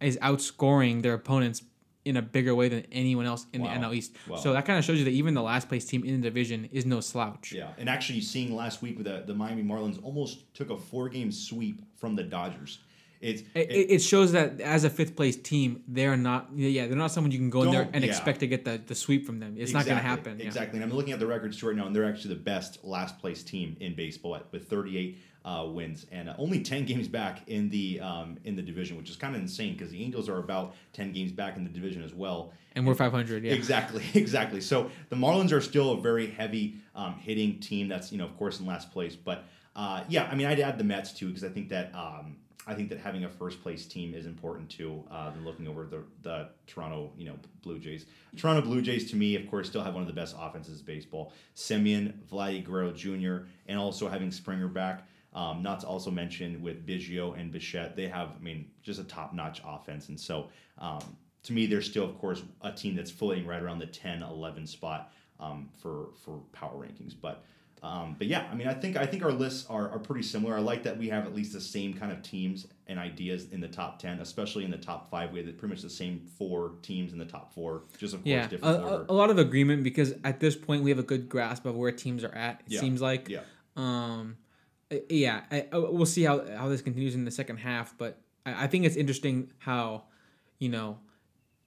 is 0.00 0.16
outscoring 0.18 1.02
their 1.02 1.14
opponents 1.14 1.62
in 2.04 2.16
a 2.16 2.22
bigger 2.22 2.54
way 2.54 2.68
than 2.68 2.84
anyone 2.90 3.26
else 3.26 3.46
in 3.52 3.62
Wow. 3.62 3.74
the 3.74 3.80
NL 3.86 3.94
East. 3.94 4.12
Wow. 4.28 4.36
So 4.38 4.52
that 4.54 4.64
kind 4.64 4.78
of 4.78 4.84
shows 4.84 4.98
you 4.98 5.04
that 5.04 5.10
even 5.12 5.34
the 5.34 5.42
last 5.42 5.68
place 5.68 5.84
team 5.84 6.04
in 6.04 6.20
the 6.20 6.22
division 6.28 6.68
is 6.72 6.84
no 6.86 7.00
slouch. 7.00 7.52
Yeah, 7.52 7.70
and 7.78 7.88
actually 7.88 8.20
seeing 8.22 8.54
last 8.56 8.82
week 8.82 8.96
with 8.96 9.06
the, 9.06 9.22
the 9.26 9.34
Miami 9.34 9.62
Marlins 9.62 10.02
almost 10.02 10.52
took 10.54 10.70
a 10.70 10.76
four 10.76 11.08
game 11.08 11.30
sweep 11.30 11.82
from 11.96 12.16
the 12.16 12.22
Dodgers. 12.22 12.78
It's 13.20 13.42
It, 13.54 13.70
it 13.70 13.90
it 13.90 13.98
shows 14.02 14.32
that 14.32 14.60
as 14.60 14.84
a 14.84 14.90
fifth 14.90 15.16
place 15.16 15.36
team, 15.36 15.82
they're 15.88 16.16
not. 16.16 16.50
Yeah, 16.54 16.86
they're 16.86 16.96
not 16.96 17.10
someone 17.10 17.30
you 17.32 17.38
can 17.38 17.50
go 17.50 17.62
in 17.62 17.70
there 17.70 17.88
and 17.92 18.04
yeah. 18.04 18.10
expect 18.10 18.40
to 18.40 18.46
get 18.46 18.64
the, 18.64 18.80
the 18.84 18.94
sweep 18.94 19.26
from 19.26 19.40
them. 19.40 19.56
It's 19.58 19.72
not 19.72 19.86
going 19.86 19.98
to 19.98 20.02
Exactly, 20.02 20.30
happen. 20.30 20.40
yeah. 20.40 20.46
Exactly. 20.46 20.80
And 20.80 20.90
I'm 20.90 20.96
looking 20.96 21.12
at 21.12 21.18
the 21.18 21.26
records 21.26 21.62
right 21.62 21.74
now, 21.74 21.86
and 21.86 21.94
they're 21.94 22.08
actually 22.08 22.34
the 22.34 22.40
best 22.40 22.84
last 22.84 23.18
place 23.18 23.42
team 23.42 23.76
in 23.80 23.94
baseball 23.94 24.36
at, 24.36 24.50
with 24.52 24.68
38 24.68 25.18
uh, 25.44 25.64
wins 25.66 26.06
and 26.12 26.28
uh, 26.28 26.34
only 26.38 26.60
10 26.60 26.84
games 26.90 27.08
back 27.08 27.40
in 27.48 27.68
the 27.70 28.00
um, 28.00 28.36
in 28.44 28.54
the 28.54 28.62
division, 28.62 28.96
which 28.96 29.10
is 29.10 29.16
kind 29.16 29.34
of 29.34 29.40
insane 29.40 29.72
because 29.72 29.90
the 29.90 30.02
Angels 30.02 30.28
are 30.28 30.38
about 30.38 30.74
10 30.92 31.12
games 31.12 31.32
back 31.32 31.56
in 31.56 31.64
the 31.64 31.70
division 31.70 32.02
as 32.02 32.14
well. 32.14 32.52
And 32.76 32.86
we're 32.86 32.94
500. 32.94 33.42
Yeah. 33.42 33.52
Exactly, 33.52 34.04
exactly. 34.14 34.60
So 34.60 34.90
the 35.08 35.16
Marlins 35.16 35.52
are 35.52 35.60
still 35.60 35.92
a 35.92 36.00
very 36.00 36.28
heavy 36.28 36.76
um, 36.94 37.14
hitting 37.14 37.58
team. 37.58 37.88
That's 37.88 38.12
you 38.12 38.18
know 38.18 38.26
of 38.26 38.36
course 38.36 38.60
in 38.60 38.66
last 38.66 38.92
place, 38.92 39.16
but 39.16 39.44
uh, 39.74 40.04
yeah, 40.08 40.28
I 40.30 40.34
mean 40.34 40.46
I'd 40.46 40.60
add 40.60 40.78
the 40.78 40.84
Mets 40.84 41.12
too 41.12 41.28
because 41.28 41.44
I 41.44 41.48
think 41.48 41.70
that 41.70 41.94
um, 41.94 42.36
I 42.68 42.74
think 42.74 42.90
that 42.90 42.98
having 42.98 43.24
a 43.24 43.28
first 43.28 43.62
place 43.62 43.86
team 43.86 44.14
is 44.14 44.26
important 44.26 44.68
too. 44.68 45.02
Uh, 45.10 45.30
than 45.30 45.44
looking 45.44 45.66
over 45.66 45.86
the 45.86 46.04
the 46.22 46.50
Toronto 46.66 47.10
you 47.16 47.26
know 47.26 47.34
Blue 47.62 47.78
Jays. 47.78 48.06
Toronto 48.36 48.60
Blue 48.60 48.82
Jays 48.82 49.10
to 49.10 49.16
me, 49.16 49.34
of 49.34 49.48
course, 49.48 49.68
still 49.68 49.82
have 49.82 49.94
one 49.94 50.02
of 50.02 50.06
the 50.06 50.14
best 50.14 50.36
offenses 50.38 50.80
in 50.80 50.84
baseball. 50.84 51.32
Semien, 51.56 52.12
Vladdy 52.30 52.62
Guerrero 52.62 52.92
Jr., 52.92 53.48
and 53.66 53.78
also 53.78 54.08
having 54.08 54.30
Springer 54.30 54.68
back. 54.68 55.08
Um, 55.34 55.62
not 55.62 55.80
to 55.80 55.86
also 55.86 56.10
mention 56.10 56.62
with 56.62 56.86
Biggio 56.86 57.38
and 57.38 57.52
Bichette, 57.52 57.94
they 57.94 58.08
have, 58.08 58.30
I 58.30 58.42
mean, 58.42 58.70
just 58.82 58.98
a 58.98 59.04
top 59.04 59.34
notch 59.34 59.60
offense. 59.64 60.08
And 60.08 60.18
so 60.18 60.48
um, 60.78 61.00
to 61.44 61.52
me, 61.52 61.66
they're 61.66 61.82
still, 61.82 62.04
of 62.04 62.18
course, 62.18 62.42
a 62.62 62.72
team 62.72 62.96
that's 62.96 63.10
floating 63.10 63.46
right 63.46 63.62
around 63.62 63.78
the 63.78 63.86
10 63.86 64.22
11 64.22 64.66
spot 64.66 65.12
um, 65.38 65.68
for, 65.80 66.08
for 66.24 66.40
power 66.52 66.74
rankings. 66.74 67.14
But 67.20 67.44
um, 67.82 68.16
but 68.18 68.26
yeah, 68.26 68.48
I 68.50 68.54
mean, 68.54 68.66
I 68.68 68.74
think 68.74 68.96
I 68.96 69.06
think 69.06 69.22
our 69.24 69.32
lists 69.32 69.66
are, 69.70 69.88
are 69.90 69.98
pretty 69.98 70.22
similar. 70.22 70.56
I 70.56 70.60
like 70.60 70.82
that 70.84 70.96
we 70.98 71.08
have 71.08 71.26
at 71.26 71.34
least 71.34 71.52
the 71.52 71.60
same 71.60 71.94
kind 71.94 72.10
of 72.12 72.22
teams 72.22 72.66
and 72.86 72.98
ideas 72.98 73.46
in 73.52 73.60
the 73.60 73.68
top 73.68 73.98
ten, 73.98 74.18
especially 74.20 74.64
in 74.64 74.70
the 74.70 74.78
top 74.78 75.10
five. 75.10 75.30
We 75.32 75.38
have 75.44 75.58
pretty 75.58 75.74
much 75.74 75.82
the 75.82 75.90
same 75.90 76.20
four 76.38 76.72
teams 76.82 77.12
in 77.12 77.18
the 77.18 77.24
top 77.24 77.52
four, 77.54 77.82
just 77.98 78.14
of 78.14 78.20
course 78.20 78.30
Yeah, 78.30 78.46
a, 78.46 78.48
different 78.48 78.76
a, 78.76 78.82
order. 78.84 79.06
a 79.08 79.12
lot 79.12 79.30
of 79.30 79.38
agreement 79.38 79.84
because 79.84 80.14
at 80.24 80.40
this 80.40 80.56
point 80.56 80.82
we 80.82 80.90
have 80.90 80.98
a 80.98 81.02
good 81.04 81.28
grasp 81.28 81.66
of 81.66 81.76
where 81.76 81.92
teams 81.92 82.24
are 82.24 82.34
at. 82.34 82.60
It 82.66 82.72
Yeah. 82.72 82.80
seems 82.80 83.00
like. 83.00 83.28
yeah, 83.28 83.40
Um, 83.76 84.36
yeah, 85.08 85.42
I, 85.50 85.66
I- 85.72 85.78
we'll 85.78 86.06
see 86.06 86.22
how 86.22 86.44
how 86.56 86.68
this 86.68 86.82
continues 86.82 87.14
in 87.14 87.24
the 87.24 87.30
second 87.30 87.58
half, 87.58 87.96
but 87.98 88.18
I, 88.46 88.64
I 88.64 88.66
think 88.66 88.84
it's 88.86 88.96
interesting 88.96 89.52
how, 89.58 90.04
you 90.58 90.68
know, 90.70 90.98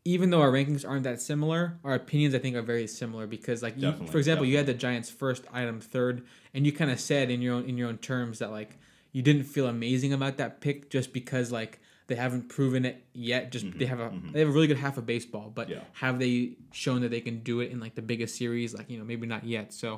even 0.04 0.30
though 0.32 0.42
our 0.42 0.52
rankings 0.52 0.88
aren't 0.88 1.04
that 1.04 1.22
similar, 1.22 1.78
our 1.84 1.94
opinions 1.94 2.34
I 2.34 2.40
think 2.40 2.56
are 2.56 2.62
very 2.64 2.88
similar 2.88 3.28
because 3.28 3.62
like 3.62 3.76
you, 3.78 3.92
for 4.08 4.18
example, 4.18 4.46
you 4.46 4.58
had 4.58 4.66
the 4.66 4.74
Giants 4.74 5.10
first, 5.10 5.44
item 5.54 5.80
third, 5.80 6.26
and 6.54 6.66
you 6.66 6.72
kind 6.72 6.90
of 6.92 7.00
said 7.00 7.30
in 7.30 7.42
your 7.42 7.56
own 7.56 7.66
in 7.66 7.78
your 7.78 7.88
own 7.88 7.98
terms 8.00 8.40
that 8.40 8.52
like 8.52 8.78
you 9.12 9.22
didn't 9.22 9.44
feel 9.44 9.68
amazing 9.68 10.14
about 10.14 10.38
that 10.38 10.62
pick 10.62 10.90
just 10.90 11.14
because 11.14 11.52
like 11.52 11.80
they 12.08 12.16
haven't 12.16 12.50
proven 12.50 12.84
it 12.84 13.04
yet. 13.14 13.52
Just 13.52 13.66
they 13.78 13.86
have 13.86 14.00
a 14.00 14.12
they 14.32 14.40
have 14.40 14.50
a 14.50 14.52
really 14.52 14.68
good 14.68 14.78
half 14.78 14.98
of 14.98 15.06
baseball, 15.06 15.52
but 15.54 15.68
Mm-hmm, 15.68 15.74
Yeah. 15.80 15.86
have 15.94 16.18
they 16.20 16.54
shown 16.72 17.02
that 17.02 17.10
they 17.12 17.22
can 17.22 17.40
do 17.44 17.60
it 17.60 17.72
in 17.72 17.80
like 17.80 17.94
the 17.96 18.02
biggest 18.02 18.36
series? 18.38 18.74
Like 18.74 18.90
you 18.90 18.98
know 18.98 19.06
maybe 19.06 19.28
not 19.28 19.44
yet. 19.46 19.72
So 19.72 19.96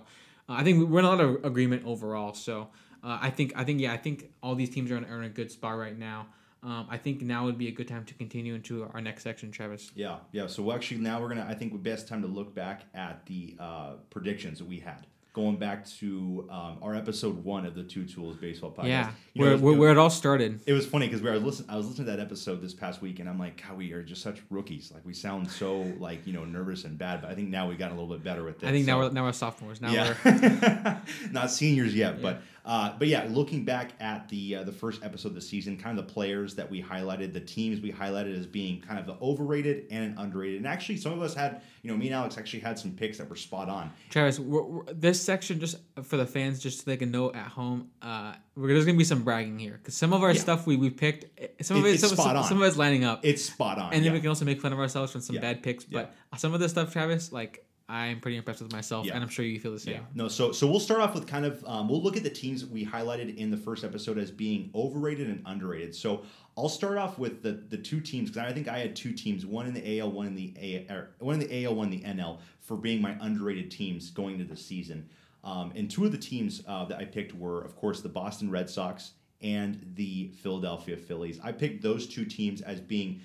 uh, 0.50 0.54
I 0.60 0.64
think 0.66 0.90
we're 0.90 1.00
in 1.00 1.06
a 1.06 1.10
lot 1.10 1.22
of 1.22 1.46
agreement 1.46 1.84
overall. 1.86 2.34
So 2.34 2.68
uh, 3.04 3.20
I 3.22 3.30
think 3.30 3.54
I 3.56 3.64
think 3.64 3.80
yeah 3.80 3.94
I 3.94 3.98
think 3.98 4.32
all 4.44 4.54
these 4.56 4.70
teams 4.70 4.92
are 4.92 4.98
in, 4.98 5.06
are 5.06 5.20
in 5.20 5.26
a 5.26 5.30
good 5.30 5.50
spot 5.50 5.78
right 5.78 5.98
now. 5.98 6.28
Um, 6.64 6.88
I 6.90 6.98
think 6.98 7.22
now 7.22 7.46
would 7.46 7.58
be 7.58 7.68
a 7.68 7.72
good 7.72 7.88
time 7.88 8.06
to 8.06 8.14
continue 8.14 8.56
into 8.56 8.84
our 8.94 9.02
next 9.02 9.24
section, 9.24 9.52
Travis. 9.52 9.92
yeah, 9.96 10.18
yeah. 10.32 10.48
So 10.48 10.72
actually, 10.72 11.02
now 11.02 11.22
we're 11.22 11.30
gonna. 11.30 11.46
I 11.50 11.54
think 11.56 11.72
the 11.74 11.78
best 11.78 12.08
time 12.08 12.22
to 12.22 12.28
look 12.28 12.56
back 12.56 12.84
at 12.94 13.26
the 13.26 13.56
uh, 13.60 13.94
predictions 14.10 14.60
that 14.60 14.66
we 14.66 14.80
had. 14.80 15.06
Going 15.34 15.58
back 15.58 15.88
to 15.98 16.48
um, 16.52 16.78
our 16.84 16.94
episode 16.94 17.44
one 17.44 17.66
of 17.66 17.74
the 17.74 17.82
Two 17.82 18.06
Tools 18.06 18.38
Baseball 18.38 18.70
Podcast. 18.70 18.88
Yeah, 18.88 19.10
You 19.34 19.42
know, 19.42 19.46
where, 19.46 19.50
it 19.50 19.54
was- 19.54 19.62
where, 19.64 19.74
where 19.80 19.92
it 19.92 19.98
all 19.98 20.12
started. 20.12 20.60
It 20.68 20.74
was 20.74 20.86
funny 20.86 21.08
because 21.08 21.24
we 21.24 21.30
were 21.32 21.40
listening. 21.40 21.72
I 21.72 21.76
was 21.76 21.88
listening 21.88 22.06
to 22.06 22.12
that 22.12 22.20
episode 22.20 22.62
this 22.62 22.76
past 22.76 23.02
week, 23.02 23.20
and 23.20 23.28
I'm 23.28 23.40
like, 23.40 23.60
God, 23.68 23.76
we 23.76 23.92
are 23.94 24.04
just 24.04 24.22
such 24.22 24.42
rookies. 24.52 24.92
Like 24.94 25.04
we 25.04 25.14
sound 25.16 25.50
so 25.50 25.82
like 25.98 26.28
you 26.28 26.34
know 26.34 26.46
nervous 26.46 26.84
and 26.86 27.00
bad. 27.00 27.22
But 27.24 27.32
I 27.32 27.34
think 27.36 27.50
now 27.50 27.68
we 27.68 27.76
got 27.76 27.90
a 27.90 27.96
little 27.96 28.10
bit 28.16 28.24
better 28.24 28.44
with 28.44 28.60
this. 28.60 28.70
I 28.70 28.72
think 28.72 28.86
now 28.86 29.00
we're 29.00 29.10
now 29.10 29.24
we're 29.24 29.32
sophomores. 29.34 29.82
Now 29.82 29.92
yeah, 29.92 30.14
we're 30.24 31.02
not 31.32 31.50
seniors 31.50 31.96
yet, 31.96 32.22
but 32.22 32.44
Uh, 32.66 32.94
but 32.98 33.10
yeah, 33.10 33.28
looking 33.30 33.66
back 33.66 33.92
at 34.00 34.30
the 34.30 34.56
uh, 34.56 34.64
the 34.64 34.72
first 34.72 35.04
episode 35.04 35.30
of 35.30 35.36
the 35.36 35.42
season, 35.42 35.78
kind 35.78 36.00
of 36.00 36.08
the 36.08 36.14
players 36.14 36.56
that 36.56 36.70
we 36.72 36.82
highlighted, 36.82 37.34
the 37.34 37.40
teams 37.40 37.82
we 37.82 37.92
highlighted 37.92 38.38
as 38.40 38.46
being 38.46 38.80
kind 38.82 38.98
of 39.00 39.06
the 39.06 39.16
overrated 39.22 39.86
and 39.92 40.18
underrated, 40.18 40.58
and 40.58 40.68
actually 40.68 40.96
some 40.96 41.12
of 41.12 41.22
us 41.22 41.34
had, 41.34 41.62
you 41.82 41.92
know, 41.92 41.98
me 41.98 42.06
and 42.08 42.16
Alex 42.16 42.38
actually 42.38 42.62
had 42.62 42.80
some 42.80 42.92
picks 42.92 43.18
that 43.18 43.30
were 43.30 43.36
spot 43.36 43.68
on. 43.68 43.92
Travis, 44.10 44.40
we're, 44.40 44.62
we're, 44.64 44.84
this 44.94 45.22
section 45.22 45.60
just 45.60 45.78
for 46.04 46.16
the 46.16 46.26
fans, 46.26 46.60
just 46.62 46.80
so 46.80 46.84
they 46.86 46.96
can 46.98 47.12
know 47.12 47.34
at 47.34 47.48
home, 47.48 47.90
uh, 48.02 48.34
there's 48.56 48.86
gonna 48.86 48.98
be 48.98 49.04
some 49.04 49.24
bragging 49.24 49.60
here 49.60 49.78
because 49.82 49.96
some 49.96 50.14
of 50.14 50.24
our 50.24 50.32
Yeah. 50.32 50.40
stuff 50.40 50.66
we 50.66 50.78
we 50.78 50.90
picked, 50.90 51.26
eh, 51.42 51.48
some 51.62 51.78
of 51.78 51.86
It- 51.86 51.90
it, 51.90 51.94
it's 51.96 52.02
some, 52.08 52.12
spot 52.12 52.28
some, 52.28 52.38
on. 52.38 52.44
some 52.46 52.62
of 52.62 52.68
it's 52.68 52.78
lining 52.78 53.04
up, 53.04 53.20
It's 53.24 53.44
spot 53.44 53.78
on. 53.78 53.88
and 53.92 53.96
then 53.96 54.04
yeah. 54.06 54.14
we 54.14 54.20
can 54.22 54.30
also 54.30 54.46
make 54.46 54.62
fun 54.62 54.72
of 54.72 54.80
ourselves 54.80 55.12
from 55.12 55.20
some 55.20 55.36
Yeah. 55.36 55.42
bad 55.42 55.64
picks. 55.64 55.84
But 55.84 56.16
some 56.38 56.54
of 56.54 56.62
the 56.62 56.70
stuff, 56.70 56.94
Travis, 56.94 57.32
like 57.34 57.66
I'm 57.90 58.22
pretty 58.22 58.38
impressed 58.38 58.62
with 58.62 58.72
myself, 58.72 59.06
Yeah. 59.06 59.16
and 59.16 59.24
I'm 59.24 59.30
sure 59.30 59.44
you 59.44 59.60
feel 59.60 59.74
the 59.74 59.80
same. 59.80 59.96
Yeah. 59.96 60.00
No. 60.16 60.28
So 60.30 60.52
so 60.54 60.66
we'll 60.68 60.80
start 60.80 61.02
off 61.02 61.14
with 61.14 61.28
kind 61.28 61.46
of 61.46 61.64
um, 61.68 61.90
we'll 61.90 62.02
look 62.02 62.16
at 62.16 62.24
the 62.24 62.30
teams 62.30 62.66
we 62.66 62.86
highlighted 62.86 63.36
in 63.36 63.52
the 63.52 63.58
first 63.58 63.84
episode 63.84 64.18
as 64.18 64.32
being 64.32 64.72
overrated 64.74 65.28
and 65.28 65.42
underrated. 65.46 65.94
So 65.94 66.24
I'll 66.58 66.70
start 66.70 66.98
off 66.98 67.20
with 67.20 67.44
the 67.44 67.52
the 67.52 67.78
two 67.78 68.00
teams 68.00 68.30
because 68.30 68.50
I 68.50 68.54
think 68.54 68.68
I 68.70 68.80
had 68.80 68.96
two 68.96 69.12
teams, 69.12 69.46
one 69.46 69.66
in 69.68 69.74
the 69.74 70.00
AL, 70.00 70.12
one 70.12 70.28
in 70.28 70.36
the 70.36 70.54
A, 70.60 70.88
or 70.94 71.10
one 71.20 71.42
in 71.42 71.48
the 71.48 71.66
AL, 71.66 71.76
one 71.76 71.92
in 71.92 72.00
the 72.00 72.06
NL, 72.08 72.40
for 72.62 72.78
being 72.78 73.02
my 73.02 73.18
underrated 73.20 73.70
teams 73.70 74.10
going 74.12 74.40
into 74.40 74.46
the 74.46 74.58
season. 74.60 75.10
Um, 75.44 75.74
and 75.76 75.92
two 75.92 76.06
of 76.06 76.14
the 76.14 76.18
teams 76.18 76.64
uh, 76.66 76.86
that 76.86 77.00
I 77.00 77.04
picked 77.04 77.36
were, 77.36 77.62
of 77.64 77.76
course, 77.76 78.00
the 78.00 78.08
Boston 78.08 78.50
Red 78.50 78.70
Sox 78.70 79.12
and 79.42 79.86
the 79.96 80.30
Philadelphia 80.42 80.96
Phillies. 80.96 81.38
I 81.44 81.52
picked 81.52 81.84
those 81.84 82.08
two 82.08 82.24
teams 82.24 82.62
as 82.62 82.80
being 82.80 83.20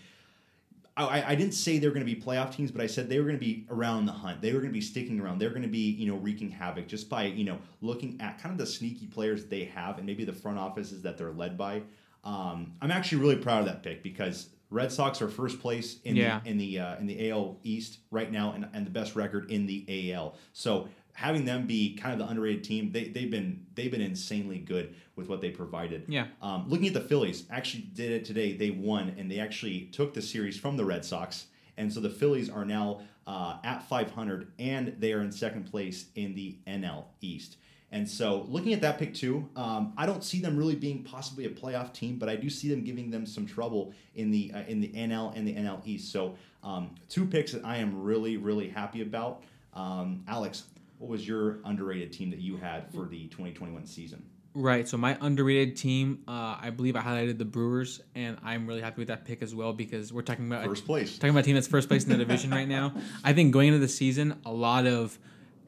I, 1.07 1.31
I 1.31 1.35
didn't 1.35 1.55
say 1.55 1.79
they 1.79 1.87
were 1.87 1.95
going 1.95 2.07
to 2.07 2.15
be 2.15 2.21
playoff 2.21 2.55
teams, 2.55 2.71
but 2.71 2.81
I 2.81 2.87
said 2.87 3.09
they 3.09 3.19
were 3.19 3.25
going 3.25 3.37
to 3.39 3.45
be 3.45 3.67
around 3.71 4.07
the 4.07 4.13
hunt. 4.13 4.41
They 4.43 4.53
were 4.53 4.59
going 4.61 4.71
to 4.71 4.79
be 4.79 4.81
sticking 4.81 5.21
around. 5.21 5.39
They're 5.39 5.51
going 5.51 5.63
to 5.63 5.69
be, 5.69 5.91
you 5.93 6.07
know, 6.07 6.17
wreaking 6.17 6.51
havoc 6.51 6.89
just 6.89 7.09
by, 7.09 7.25
you 7.25 7.45
know, 7.45 7.59
looking 7.81 8.21
at 8.21 8.41
kind 8.41 8.53
of 8.53 8.59
the 8.59 8.67
sneaky 8.67 9.07
players 9.07 9.47
they 9.47 9.65
have 9.65 9.99
and 9.99 10.07
maybe 10.07 10.25
the 10.25 10.33
front 10.33 10.59
offices 10.59 11.03
that 11.03 11.17
they're 11.19 11.33
led 11.33 11.57
by. 11.57 11.83
Um, 12.25 12.73
I'm 12.83 12.91
actually 12.91 13.19
really 13.23 13.37
proud 13.37 13.61
of 13.61 13.67
that 13.67 13.83
pick 13.83 14.03
because 14.03 14.49
Red 14.71 14.93
Sox 14.93 15.23
are 15.23 15.29
first 15.29 15.61
place 15.61 16.01
in 16.05 16.17
Yeah. 16.17 16.41
the 16.45 16.51
in 16.51 16.59
the 16.59 16.79
uh, 16.81 16.97
in 16.99 17.07
the 17.07 17.31
AL 17.31 17.59
East 17.63 17.99
right 18.11 18.31
now 18.31 18.53
and, 18.53 18.69
and 18.75 18.85
the 18.85 18.91
best 18.91 19.17
record 19.17 19.51
in 19.51 19.67
the 19.67 20.13
AL. 20.13 20.35
So 20.53 20.89
having 21.19 21.45
them 21.45 21.67
be 21.67 21.97
kind 21.97 22.13
of 22.13 22.25
the 22.25 22.31
underrated 22.31 22.63
team, 22.63 22.93
they 22.93 23.09
they've 23.09 23.31
been 23.31 23.67
they've 23.75 23.91
been 23.91 24.01
insanely 24.01 24.59
good 24.59 24.95
with 25.17 25.29
what 25.29 25.41
they 25.41 25.51
provided. 25.51 26.05
Yeah. 26.07 26.29
Um, 26.41 26.67
looking 26.69 26.87
at 26.87 26.95
the 26.95 27.01
Phillies, 27.01 27.43
actually 27.51 27.83
did 27.93 28.13
it 28.13 28.25
today. 28.25 28.53
They 28.53 28.71
won, 28.71 29.17
and 29.19 29.29
they 29.29 29.41
actually 29.41 29.87
took 29.87 30.15
the 30.15 30.23
series 30.23 30.57
from 30.57 30.77
the 30.77 30.85
Red 30.85 31.05
Sox. 31.05 31.47
And 31.77 31.93
so 31.93 31.99
the 31.99 32.11
Phillies 32.11 32.49
are 32.49 32.65
now 32.65 33.01
uh, 33.27 33.57
at 33.65 33.83
500, 33.89 34.53
and 34.61 34.95
they 35.01 35.13
are 35.13 35.21
in 35.21 35.33
second 35.33 35.65
place 35.69 36.07
in 36.15 36.37
the 36.37 36.57
NL 36.69 37.07
East. 37.21 37.57
And 37.91 38.09
so 38.09 38.47
looking 38.49 38.73
at 38.73 38.81
that 38.83 38.99
pick 38.99 39.13
too, 39.13 39.49
um, 39.57 39.95
I 39.97 40.07
don't 40.07 40.23
see 40.23 40.41
them 40.41 40.57
really 40.57 40.77
being 40.77 41.03
possibly 41.03 41.47
a 41.47 41.51
playoff 41.51 41.93
team, 41.93 42.19
but 42.19 42.29
I 42.29 42.37
do 42.37 42.49
see 42.49 42.69
them 42.69 42.85
giving 42.85 43.11
them 43.11 43.27
some 43.27 43.45
trouble 43.45 43.93
in 44.15 44.31
the 44.31 44.53
uh, 44.55 44.63
in 44.69 44.81
the 44.81 44.89
NL 44.89 45.37
and 45.37 45.49
the 45.49 45.55
NL 45.55 45.81
East. 45.85 46.13
So 46.13 46.37
um, 46.63 46.95
two 47.09 47.27
picks 47.27 47.51
that 47.53 47.65
I 47.65 47.79
am 47.79 48.05
really 48.05 48.37
really 48.37 48.69
happy 48.69 49.03
about. 49.03 49.43
Um, 49.75 50.25
Alex, 50.29 50.65
what 50.99 51.09
was 51.09 51.27
your 51.27 51.59
underrated 51.65 52.13
team 52.13 52.31
that 52.31 52.41
you 52.41 52.57
had 52.57 52.93
for 52.93 53.07
the 53.07 53.29
2021 53.29 53.87
season? 53.87 54.25
Right. 54.55 54.89
So 54.89 54.97
my 54.97 55.17
underrated 55.21 55.77
team, 55.77 56.25
uh, 56.27 56.59
I 56.61 56.71
believe 56.71 56.97
I 56.97 57.01
highlighted 57.01 57.39
the 57.39 57.45
Brewers, 57.45 58.01
and 58.15 58.39
I'm 58.43 58.67
really 58.67 58.81
happy 58.81 59.01
with 59.01 59.09
that 59.09 59.25
pick 59.25 59.43
as 59.43 59.55
well 59.55 59.73
because 59.73 60.13
we're 60.13 60.23
talking 60.23 60.47
about 60.47 60.65
First 60.65 60.87
place. 60.87 61.17
talking 61.17 61.31
about 61.31 61.41
a 61.41 61.43
team 61.45 61.55
that's 61.55 61.69
first 61.69 61.89
place 61.89 62.05
in 62.05 62.11
the 62.11 62.17
division 62.25 62.51
right 62.51 62.67
now. 62.67 62.93
I 63.23 63.33
think 63.33 63.53
going 63.53 63.69
into 63.69 63.79
the 63.79 63.89
season, 63.89 64.41
a 64.45 64.53
lot 64.53 64.87
of 64.87 65.17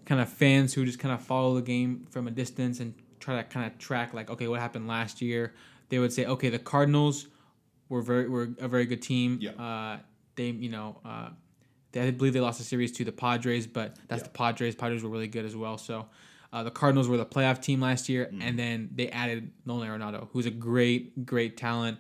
kind 0.07 0.21
of 0.21 0.29
fans 0.29 0.75
who 0.75 0.85
just 0.85 0.99
kind 0.99 1.15
of 1.15 1.23
follow 1.23 1.55
the 1.55 1.63
game 1.63 2.07
from 2.11 2.27
a 2.27 2.31
distance 2.33 2.81
and 2.81 2.95
try 3.21 3.37
to 3.37 3.45
kind 3.45 3.71
of 3.71 3.79
track 3.79 4.13
like, 4.13 4.29
okay, 4.31 4.49
what 4.49 4.59
happened 4.59 4.89
last 4.89 5.23
year? 5.23 5.55
They 5.89 5.99
would 6.01 6.13
say, 6.13 6.25
okay, 6.25 6.49
the 6.49 6.59
Cardinals 6.59 7.29
were 7.89 8.03
very 8.03 8.29
were 8.29 8.49
a 8.59 8.67
very 8.67 8.87
good 8.87 9.03
team. 9.03 9.39
Yeah. 9.41 9.51
Uh, 9.53 9.99
they 10.35 10.47
you 10.47 10.71
know. 10.71 10.99
Uh, 11.05 11.29
they, 11.29 11.35
I 11.95 12.11
believe 12.11 12.33
they 12.33 12.41
lost 12.41 12.59
the 12.59 12.65
series 12.65 12.93
to 12.93 13.05
the 13.05 13.13
Padres, 13.13 13.67
but 13.67 13.97
that's 14.09 14.21
Yeah. 14.21 14.25
the 14.25 14.31
Padres. 14.31 14.75
Padres 14.75 15.03
were 15.03 15.11
really 15.11 15.29
good 15.29 15.45
as 15.45 15.57
well. 15.57 15.77
So 15.79 16.07
uh, 16.53 16.63
the 16.63 16.71
Cardinals 16.71 17.09
were 17.09 17.17
the 17.17 17.27
playoff 17.27 17.61
team 17.63 17.81
last 17.81 18.09
year, 18.09 18.27
Mm-hmm. 18.27 18.43
and 18.43 18.59
then 18.59 18.91
they 18.95 19.09
added 19.09 19.51
Nolan 19.67 19.89
Arenado, 19.89 20.29
who's 20.33 20.47
a 20.47 20.51
great, 20.51 21.25
great 21.27 21.57
talent, 21.57 21.99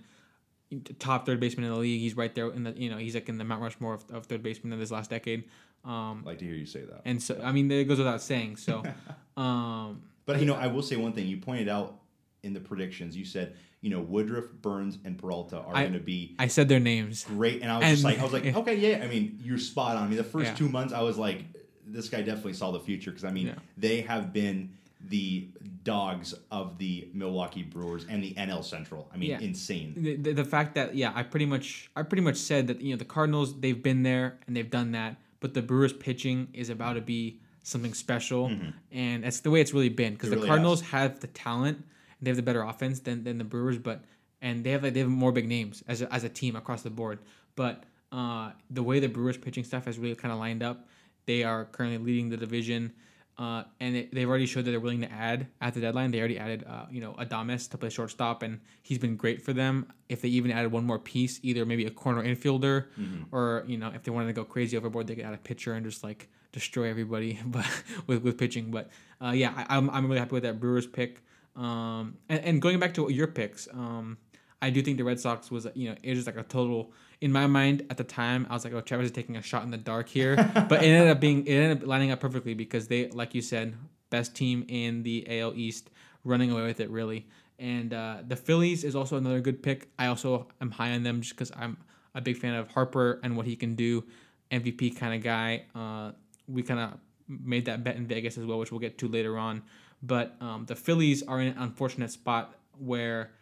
top 0.98 1.26
third 1.26 1.40
baseman 1.40 1.64
in 1.66 1.72
the 1.72 1.78
league. 1.78 2.00
He's 2.00 2.16
right 2.16 2.34
there 2.34 2.48
in 2.50 2.64
the 2.64 2.72
you 2.76 2.90
know 2.90 2.96
he's 2.96 3.14
like 3.14 3.28
in 3.28 3.38
the 3.38 3.44
Mount 3.44 3.62
Rushmore 3.62 3.94
of, 3.94 4.04
of 4.12 4.26
third 4.26 4.42
baseman 4.42 4.72
of 4.72 4.78
this 4.78 4.90
last 4.90 5.10
decade. 5.10 5.44
Um, 5.84 6.22
like 6.26 6.38
to 6.38 6.44
hear 6.44 6.54
you 6.54 6.66
say 6.66 6.82
that. 6.82 7.02
and 7.04 7.22
so 7.22 7.40
I 7.42 7.52
mean, 7.52 7.70
it 7.70 7.84
goes 7.84 7.98
without 7.98 8.20
saying. 8.22 8.56
So, 8.58 8.82
um, 9.36 10.02
But 10.26 10.38
you 10.40 10.46
know, 10.46 10.54
I 10.54 10.66
will 10.68 10.82
say 10.82 10.96
one 10.96 11.12
thing. 11.12 11.26
You 11.26 11.38
pointed 11.38 11.68
out 11.68 11.96
in 12.42 12.52
the 12.54 12.60
predictions. 12.60 13.16
You 13.16 13.24
said 13.24 13.54
you 13.80 13.90
know 13.90 14.00
Woodruff, 14.00 14.46
Burnes, 14.62 14.98
and 15.04 15.16
Peralta 15.18 15.58
are 15.58 15.72
going 15.72 15.92
to 15.94 15.98
be 16.00 16.34
I 16.38 16.46
said 16.48 16.68
their 16.68 16.80
names. 16.80 17.24
great, 17.24 17.62
and 17.62 17.70
I 17.70 17.76
was 17.78 17.84
And- 17.84 17.92
just 17.94 18.04
like, 18.04 18.18
I 18.18 18.22
was 18.22 18.32
like, 18.32 18.44
yeah. 18.44 18.56
okay, 18.60 18.76
yeah. 18.76 19.04
I 19.04 19.08
mean, 19.08 19.38
you're 19.42 19.58
spot 19.58 19.96
on. 19.96 20.04
I 20.04 20.08
mean, 20.08 20.16
the 20.18 20.24
first 20.24 20.50
Yeah. 20.50 20.54
two 20.54 20.68
months, 20.68 20.92
I 20.92 21.00
was 21.02 21.16
like, 21.18 21.44
this 21.86 22.08
guy 22.08 22.22
definitely 22.22 22.52
saw 22.54 22.70
the 22.72 22.80
future 22.80 23.10
because 23.10 23.24
I 23.24 23.30
mean, 23.30 23.48
Yeah. 23.48 23.54
they 23.76 24.02
have 24.02 24.32
been 24.32 24.70
the 25.08 25.48
dogs 25.82 26.34
of 26.50 26.76
the 26.76 27.08
Milwaukee 27.14 27.62
Brewers 27.62 28.04
and 28.08 28.22
the 28.22 28.34
NL 28.34 28.62
Central. 28.62 29.08
I 29.14 29.16
mean, 29.16 29.32
insane. 29.40 29.94
the, 29.96 30.16
the, 30.16 30.32
the 30.34 30.44
fact 30.44 30.74
that 30.74 30.94
yeah 30.94 31.10
i 31.14 31.22
pretty 31.22 31.46
much 31.46 31.90
i 31.96 32.02
pretty 32.02 32.20
much 32.22 32.36
said 32.36 32.66
that 32.66 32.82
you 32.82 32.90
know 32.92 32.98
the 32.98 33.04
cardinals 33.06 33.58
they've 33.60 33.82
been 33.82 34.02
there 34.02 34.38
and 34.46 34.54
they've 34.54 34.70
done 34.70 34.92
that 34.92 35.16
but 35.40 35.54
the 35.54 35.62
brewers 35.62 35.94
pitching 35.94 36.48
is 36.52 36.68
about 36.68 36.92
to 36.94 37.00
be 37.00 37.40
something 37.62 37.94
special 37.94 38.52
and 38.92 39.24
that's 39.24 39.40
the 39.40 39.50
way 39.50 39.60
it's 39.62 39.72
really 39.72 39.88
been 39.88 40.12
because 40.12 40.28
Mm-hmm. 40.28 40.34
The 40.34 40.36
really 40.36 40.48
cardinals 40.48 40.80
have 40.82 41.20
the 41.20 41.28
talent 41.28 41.82
they 42.22 42.30
have 42.30 42.36
the 42.36 42.42
better 42.42 42.62
offense 42.62 43.00
than, 43.00 43.24
than 43.24 43.38
the 43.38 43.44
brewers 43.44 43.78
but 43.78 44.04
and 44.42 44.64
they 44.64 44.70
have 44.70 44.82
like 44.82 44.94
they 44.94 45.00
have 45.00 45.08
more 45.08 45.32
big 45.32 45.48
names 45.48 45.82
as 45.88 46.02
a, 46.02 46.12
as 46.12 46.24
a 46.24 46.28
team 46.28 46.56
across 46.56 46.82
the 46.82 46.90
board 46.90 47.18
but 47.56 47.84
uh, 48.12 48.50
the 48.70 48.82
way 48.82 48.98
the 48.98 49.08
brewers 49.08 49.36
pitching 49.36 49.64
stuff 49.64 49.84
has 49.84 49.98
really 49.98 50.14
kind 50.14 50.32
of 50.32 50.38
lined 50.38 50.62
up 50.62 50.88
they 51.26 51.44
are 51.44 51.64
currently 51.66 51.98
leading 51.98 52.28
the 52.28 52.36
division 52.36 52.92
uh, 53.40 53.64
and 53.80 53.96
it, 53.96 54.14
they've 54.14 54.28
already 54.28 54.44
showed 54.44 54.66
that 54.66 54.70
they're 54.70 54.80
willing 54.80 55.00
to 55.00 55.10
add 55.10 55.46
at 55.62 55.72
the 55.72 55.80
deadline. 55.80 56.10
They 56.10 56.18
already 56.18 56.38
added, 56.38 56.62
uh, 56.68 56.84
you 56.90 57.00
know, 57.00 57.14
Adames 57.18 57.70
to 57.70 57.78
play 57.78 57.88
shortstop, 57.88 58.42
and 58.42 58.60
he's 58.82 58.98
been 58.98 59.16
great 59.16 59.40
for 59.40 59.54
them. 59.54 59.90
If 60.10 60.20
they 60.20 60.28
even 60.28 60.50
added 60.50 60.70
one 60.70 60.84
more 60.84 60.98
piece, 60.98 61.40
either 61.42 61.64
maybe 61.64 61.86
a 61.86 61.90
corner 61.90 62.22
infielder, 62.22 62.88
or 63.32 63.64
you 63.66 63.78
know, 63.78 63.90
if 63.94 64.02
they 64.02 64.10
wanted 64.10 64.26
to 64.26 64.34
go 64.34 64.44
crazy 64.44 64.76
overboard, 64.76 65.06
they 65.06 65.14
could 65.14 65.24
add 65.24 65.32
a 65.32 65.38
pitcher 65.38 65.72
and 65.72 65.86
just 65.86 66.04
like 66.04 66.28
destroy 66.52 66.90
everybody, 66.90 67.38
but 67.46 67.64
with 68.06 68.22
with 68.22 68.36
pitching. 68.36 68.70
But 68.70 68.90
uh, 69.22 69.30
yeah, 69.30 69.54
I, 69.56 69.74
I'm 69.74 69.88
I'm 69.88 70.06
really 70.06 70.18
happy 70.18 70.32
with 70.34 70.42
that 70.42 70.60
Brewers 70.60 70.86
pick. 70.86 71.22
Um, 71.56 72.16
and, 72.28 72.44
and 72.44 72.62
going 72.62 72.78
back 72.78 72.94
to 72.94 73.10
your 73.10 73.26
picks, 73.26 73.68
um, 73.72 74.18
I 74.62 74.70
do 74.70 74.82
think 74.82 74.98
the 74.98 75.04
Red 75.04 75.20
Sox 75.20 75.50
was, 75.50 75.66
you 75.74 75.90
know, 75.90 75.96
it 76.02 76.14
was 76.14 76.26
like 76.26 76.36
a 76.36 76.42
total. 76.42 76.92
In 77.20 77.32
my 77.32 77.46
mind 77.46 77.86
at 77.90 77.96
the 77.96 78.04
time, 78.04 78.46
I 78.48 78.54
was 78.54 78.64
like, 78.64 78.72
"Oh, 78.72 78.80
Travis 78.80 79.06
is 79.06 79.12
taking 79.12 79.36
a 79.36 79.42
shot 79.42 79.62
in 79.62 79.70
the 79.70 79.76
dark 79.76 80.08
here," 80.08 80.36
but 80.68 80.82
it 80.82 80.86
ended 80.86 81.10
up 81.10 81.20
being 81.20 81.46
it 81.46 81.54
ended 81.54 81.82
up 81.82 81.88
lining 81.88 82.10
up 82.10 82.20
perfectly 82.20 82.54
because 82.54 82.88
they, 82.88 83.08
like 83.08 83.34
you 83.34 83.42
said, 83.42 83.74
best 84.08 84.34
team 84.34 84.64
in 84.68 85.02
the 85.02 85.40
AL 85.40 85.54
East, 85.54 85.90
running 86.24 86.50
away 86.50 86.62
with 86.62 86.80
it 86.80 86.90
really. 86.90 87.26
And 87.58 87.92
uh, 87.92 88.18
the 88.26 88.36
Phillies 88.36 88.84
is 88.84 88.96
also 88.96 89.18
another 89.18 89.40
good 89.40 89.62
pick. 89.62 89.90
I 89.98 90.06
also 90.06 90.48
am 90.62 90.70
high 90.70 90.92
on 90.92 91.02
them 91.02 91.20
just 91.20 91.34
because 91.34 91.52
I'm 91.54 91.76
a 92.14 92.20
big 92.20 92.38
fan 92.38 92.54
of 92.54 92.68
Harper 92.68 93.20
and 93.22 93.36
what 93.36 93.46
he 93.46 93.54
can 93.54 93.74
do, 93.74 94.04
MVP 94.50 94.96
kind 94.96 95.14
of 95.14 95.22
guy. 95.22 95.64
Uh, 95.74 96.12
we 96.48 96.62
kind 96.62 96.80
of 96.80 96.98
made 97.28 97.66
that 97.66 97.84
bet 97.84 97.96
in 97.96 98.06
Vegas 98.06 98.38
as 98.38 98.46
well, 98.46 98.58
which 98.58 98.72
we'll 98.72 98.80
get 98.80 98.98
to 98.98 99.08
later 99.08 99.38
on. 99.38 99.62
But 100.02 100.36
um, 100.40 100.64
the 100.66 100.74
Phillies 100.76 101.22
are 101.22 101.40
in 101.40 101.48
an 101.48 101.58
unfortunate 101.58 102.10
spot 102.10 102.54
where 102.78 103.32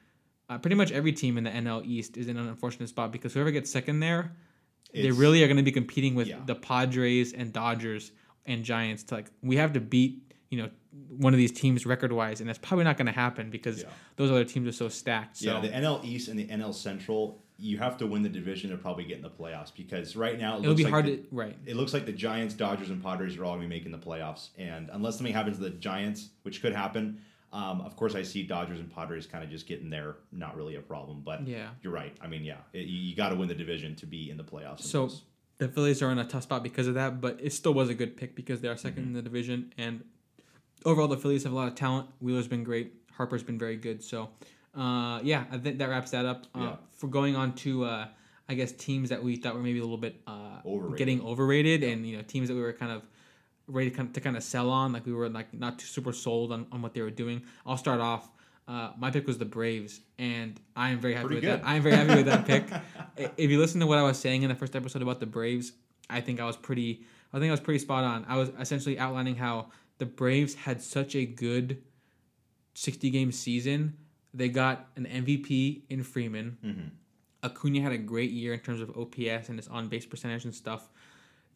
uh, 0.51 0.59
pretty 0.59 0.75
much 0.77 0.91
every 0.93 1.13
team 1.13 1.39
in 1.39 1.45
the 1.45 1.51
NL 1.51 1.85
East 1.87 2.17
is 2.17 2.27
in 2.27 2.37
an 2.37 2.49
unfortunate 2.49 2.89
spot 2.89 3.13
because 3.13 3.33
whoever 3.35 3.51
gets 3.51 3.71
second 3.71 4.01
there, 4.01 4.33
they 4.93 5.11
really 5.11 5.43
are 5.45 5.47
going 5.47 5.59
to 5.59 5.63
be 5.63 5.73
competing 5.73 6.15
with 6.15 6.27
Yeah. 6.27 6.39
the 6.47 6.55
Padres 6.55 7.33
and 7.33 7.53
Dodgers 7.53 8.11
and 8.47 8.65
Giants. 8.65 9.05
To 9.05 9.17
like, 9.17 9.31
we 9.43 9.57
have 9.57 9.73
to 9.75 9.81
beat 9.81 10.33
you 10.51 10.63
know 10.63 10.71
one 11.11 11.33
of 11.35 11.39
these 11.39 11.53
teams 11.53 11.85
record 11.87 12.11
wise, 12.11 12.41
and 12.41 12.49
that's 12.49 12.59
probably 12.59 12.85
not 12.85 12.97
going 12.97 13.07
to 13.07 13.13
happen 13.13 13.51
because 13.51 13.83
Yeah. 13.83 13.89
those 14.17 14.31
other 14.31 14.45
teams 14.45 14.67
are 14.67 14.73
so 14.73 14.89
stacked. 14.89 15.37
So 15.37 15.53
Yeah, 15.53 15.61
the 15.61 15.69
NL 15.69 16.01
East 16.05 16.29
and 16.29 16.39
the 16.39 16.47
NL 16.47 16.73
Central, 16.75 17.45
you 17.61 17.77
have 17.79 17.97
to 17.99 18.07
win 18.07 18.23
the 18.23 18.29
division 18.29 18.71
to 18.71 18.77
probably 18.77 19.05
get 19.05 19.17
in 19.17 19.23
the 19.23 19.31
playoffs 19.31 19.73
because 19.75 20.15
right 20.15 20.39
now 20.39 20.55
it 20.55 20.61
it'll 20.61 20.69
looks 20.71 20.79
be 20.79 20.85
like 20.85 20.93
hard 20.93 21.07
the- 21.07 21.17
to 21.17 21.27
right. 21.33 21.57
it 21.67 21.75
looks 21.77 21.93
like 21.93 22.07
the 22.07 22.13
Giants, 22.13 22.55
Dodgers, 22.55 22.91
and 22.91 23.03
Padres 23.03 23.37
are 23.37 23.45
all 23.45 23.57
going 23.57 23.63
to 23.63 23.69
be 23.69 23.75
making 23.75 23.91
the 23.93 23.99
playoffs. 23.99 24.51
And 24.57 24.89
unless 24.93 25.17
something 25.17 25.35
happens 25.35 25.57
to 25.59 25.65
the 25.65 25.71
Giants, 25.71 26.29
which 26.43 26.63
could 26.63 26.73
happen, 26.73 27.21
um, 27.53 27.81
of 27.81 27.97
course, 27.97 28.15
I 28.15 28.23
see 28.23 28.43
Dodgers 28.45 28.79
and 28.79 28.93
Padres 28.95 29.27
kind 29.27 29.43
of 29.43 29.51
just 29.51 29.67
getting 29.67 29.91
there. 29.91 30.17
Not 30.33 30.57
really 30.57 30.77
a 30.77 30.81
problem, 30.81 31.23
but 31.25 31.47
Yeah. 31.49 31.71
you're 31.83 31.93
right. 31.93 32.15
I 32.21 32.27
mean, 32.29 32.45
yeah, 32.45 32.59
it, 32.73 32.87
you, 32.87 32.99
you 32.99 33.17
got 33.17 33.31
to 33.31 33.35
win 33.35 33.49
the 33.49 33.55
division 33.55 33.97
to 33.97 34.07
be 34.07 34.31
in 34.31 34.37
the 34.37 34.45
playoffs. 34.45 34.83
So 34.83 35.11
the 35.57 35.67
Phillies 35.67 36.01
are 36.03 36.11
in 36.13 36.19
a 36.19 36.25
tough 36.27 36.45
spot 36.45 36.63
because 36.63 36.87
of 36.87 36.95
that, 36.95 37.21
but 37.21 37.41
it 37.43 37.53
still 37.53 37.75
was 37.75 37.89
a 37.89 37.95
good 37.95 38.17
pick 38.17 38.37
because 38.37 38.61
they 38.61 38.69
are 38.69 38.75
2nd 38.77 38.91
Mm-hmm. 38.93 39.01
in 39.01 39.13
the 39.15 39.23
division. 39.23 39.73
And 39.79 40.05
overall, 40.85 41.09
the 41.09 41.17
Phillies 41.17 41.43
have 41.45 41.53
a 41.53 41.57
lot 41.57 41.67
of 41.69 41.75
talent. 41.75 42.09
Wheeler's 42.21 42.47
been 42.49 42.63
great. 42.65 42.93
Harper's 43.17 43.43
been 43.43 43.59
very 43.59 43.77
good. 43.77 44.05
So, 44.05 44.29
uh, 44.79 45.21
yeah, 45.23 45.45
I 45.51 45.59
think 45.59 45.79
that 45.79 45.89
wraps 45.89 46.11
that 46.13 46.25
up. 46.25 46.47
Uh, 46.55 46.59
Yeah. 46.61 46.77
For 46.99 47.07
going 47.09 47.37
on 47.37 47.55
to, 47.57 47.85
uh, 47.85 48.07
I 48.49 48.55
guess, 48.55 48.73
teams 48.73 49.11
that 49.11 49.23
we 49.23 49.37
thought 49.37 49.55
were 49.55 49.63
maybe 49.63 49.79
a 49.79 49.83
little 49.83 49.99
bit 49.99 50.21
uh, 50.27 50.61
Overrated. 50.67 50.99
getting 50.99 51.21
overrated 51.23 51.83
and, 51.85 52.07
you 52.07 52.17
know, 52.17 52.23
teams 52.23 52.49
that 52.49 52.55
we 52.55 52.61
were 52.61 52.73
kind 52.73 52.91
of 52.93 53.03
ready 53.67 53.91
to 53.91 53.97
kind 53.97 54.09
of, 54.09 54.15
to 54.15 54.21
kind 54.21 54.37
of 54.37 54.43
sell 54.43 54.69
on. 54.71 54.93
Like 54.93 55.07
we 55.07 55.13
were 55.13 55.29
like 55.29 55.53
not 55.55 55.79
too 55.79 55.87
super 55.87 56.13
sold 56.13 56.51
on, 56.53 56.67
on 56.73 56.83
what 56.83 56.95
they 56.95 57.01
were 57.03 57.11
doing. 57.11 57.43
I'll 57.67 57.77
start 57.77 58.01
off. 58.01 58.29
Uh, 58.67 58.91
my 58.99 59.11
pick 59.11 59.27
was 59.27 59.39
the 59.39 59.45
Braves, 59.47 60.01
and 60.19 60.61
I 60.77 60.91
am 60.91 60.99
very 61.01 61.15
happy 61.15 61.29
Pretty 61.29 61.47
with 61.47 61.55
good. 61.55 61.63
that. 61.63 61.67
I 61.67 61.77
am 61.77 61.83
very 61.83 61.97
happy 61.97 62.17
with 62.17 62.27
that 62.27 62.45
pick. 62.47 62.65
If 63.37 63.51
you 63.51 63.59
listen 63.59 63.81
to 63.81 63.87
what 63.87 63.99
I 63.99 64.03
was 64.03 64.19
saying 64.19 64.43
in 64.43 64.49
the 64.49 64.55
first 64.55 64.77
episode 64.77 65.01
about 65.03 65.19
the 65.21 65.27
Braves, 65.27 65.73
I 66.11 66.21
think 66.21 66.39
I 66.41 66.45
was 66.45 66.57
pretty. 66.57 67.03
I 67.33 67.39
think 67.39 67.49
I 67.49 67.53
was 67.53 67.61
pretty 67.61 67.79
spot 67.81 68.05
on. 68.05 68.25
I 68.29 68.37
was 68.37 68.51
essentially 68.61 68.99
outlining 68.99 69.37
how 69.37 69.71
the 69.99 70.07
Braves 70.07 70.55
had 70.55 70.83
such 70.83 71.15
a 71.17 71.25
good 71.25 71.83
sixty 72.75 73.11
game 73.11 73.33
season. 73.33 73.97
They 74.39 74.49
got 74.49 74.87
an 74.95 75.05
MVP 75.05 75.83
in 75.91 76.05
Freeman. 76.05 76.57
Mm-hmm. 76.65 76.89
Acuna 77.43 77.81
had 77.81 77.91
a 77.93 77.99
great 77.99 78.31
year 78.31 78.55
in 78.55 78.61
terms 78.61 78.81
of 78.81 78.97
OPS 78.97 79.49
and 79.49 79.59
his 79.59 79.67
on 79.67 79.89
base 79.89 80.07
percentage 80.07 80.45
and 80.45 80.55
stuff. 80.55 80.89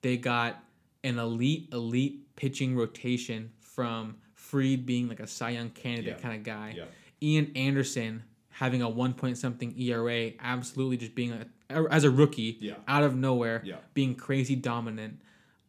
They 0.01 0.17
got 0.17 0.63
an 1.05 1.19
elite, 1.19 1.69
elite 1.73 2.35
pitching 2.35 2.75
rotation 2.77 3.53
from 3.61 4.17
Fried 4.35 4.85
being 4.85 5.09
like 5.09 5.21
a 5.21 5.29
Cy 5.29 5.51
Young 5.51 5.71
candidate 5.71 6.17
Yeah. 6.17 6.23
kind 6.23 6.35
of 6.37 6.43
guy. 6.43 6.75
Yeah. 6.77 6.85
Ian 7.23 7.53
Anderson 7.55 8.25
having 8.49 8.83
a 8.83 8.89
one 8.89 9.15
point 9.15 9.39
something 9.39 9.73
ERA, 9.79 10.33
absolutely 10.41 10.97
just 10.97 11.15
being 11.15 11.33
a, 11.33 11.47
as 11.89 12.03
a 12.03 12.11
rookie 12.11 12.59
Yeah. 12.61 12.75
out 12.89 13.05
of 13.05 13.15
nowhere, 13.15 13.63
being 13.95 14.17
crazy 14.17 14.57
dominant. 14.57 15.21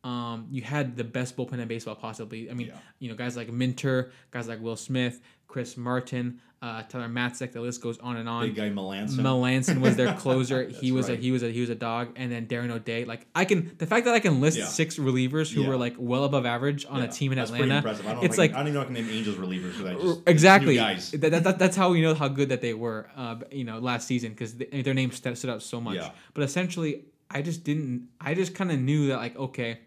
Um, 0.04 0.47
you 0.51 0.62
had 0.62 0.97
the 0.97 1.04
best 1.04 1.38
bullpen 1.38 1.60
in 1.60 1.68
baseball 1.68 1.95
possibly. 1.95 2.49
I 2.49 2.54
mean, 2.54 2.68
Yeah. 2.68 2.78
you 2.99 3.10
know, 3.10 3.16
guys 3.16 3.38
like 3.38 3.51
Minter, 3.51 4.12
guys 4.32 4.47
like 4.49 4.62
Will 4.62 4.76
Smith, 4.76 5.22
Chris 5.47 5.78
Martin, 5.78 6.41
uh, 6.62 6.82
Tyler 6.84 7.08
Matzek. 7.10 7.51
The 7.51 7.62
list 7.62 7.82
goes 7.82 7.97
on 7.99 8.18
and 8.18 8.28
on. 8.28 8.45
Big 8.47 8.56
guy 8.56 8.70
Melancon. 8.70 9.12
Melancon 9.18 9.80
was 9.82 9.95
their 9.97 10.14
closer. 10.24 10.68
he 10.68 10.91
was 10.91 11.08
a 11.10 11.16
he 11.16 11.32
was 11.32 11.43
a 11.43 11.49
he 11.51 11.62
was 11.62 11.70
a 11.70 11.76
dog, 11.76 12.10
and 12.16 12.32
then 12.32 12.47
Darren 12.47 12.70
O'Day. 12.72 13.06
Like 13.06 13.28
I 13.36 13.45
can 13.45 13.76
the 13.78 13.86
fact 13.86 14.06
that 14.06 14.14
I 14.14 14.20
can 14.20 14.41
list 14.41 14.58
Yeah. 14.58 14.66
six 14.66 14.97
relievers 14.97 15.51
who 15.54 15.62
Yeah. 15.62 15.68
were 15.70 15.78
like 15.78 15.95
well 15.97 16.24
above 16.26 16.45
average 16.45 16.86
on 16.89 17.01
a 17.01 17.08
team 17.08 17.32
in 17.32 17.38
that's 17.38 17.51
Atlanta. 17.51 17.78
impressive. 17.78 18.08
I 18.08 18.14
don't 18.14 18.24
It's 18.26 18.38
I 18.39 18.41
like 18.41 18.54
I 18.54 18.58
don't 18.58 18.68
even 18.68 18.74
know 18.76 18.82
I 18.82 18.86
can 18.86 18.93
name 18.93 19.10
Angels 19.10 19.36
relievers 19.38 19.78
because 19.78 19.86
I 19.86 19.93
just 19.93 20.22
exactly 20.28 20.76
guys. 20.76 21.12
That, 21.12 21.32
that, 21.32 21.43
that- 21.43 21.60
that's 21.60 21.76
how 21.78 21.91
we 21.91 22.01
know 22.01 22.14
how 22.14 22.28
good 22.30 22.49
that 22.49 22.62
they 22.62 22.74
were. 22.74 23.10
Uh, 23.16 23.36
you 23.51 23.64
know, 23.66 23.80
last 23.80 24.08
season 24.08 24.30
because 24.32 24.56
their 24.56 24.93
names 24.93 25.16
stood, 25.16 25.38
stood 25.38 25.49
out 25.49 25.62
so 25.62 25.80
much. 25.80 25.99
But 26.34 26.43
essentially, 26.43 27.06
I 27.34 27.41
just 27.41 27.63
didn't. 27.63 28.09
I 28.21 28.34
just 28.34 28.55
kind 28.55 28.71
of 28.71 28.79
knew 28.79 29.07
that 29.07 29.17
like 29.17 29.36
okay. 29.36 29.79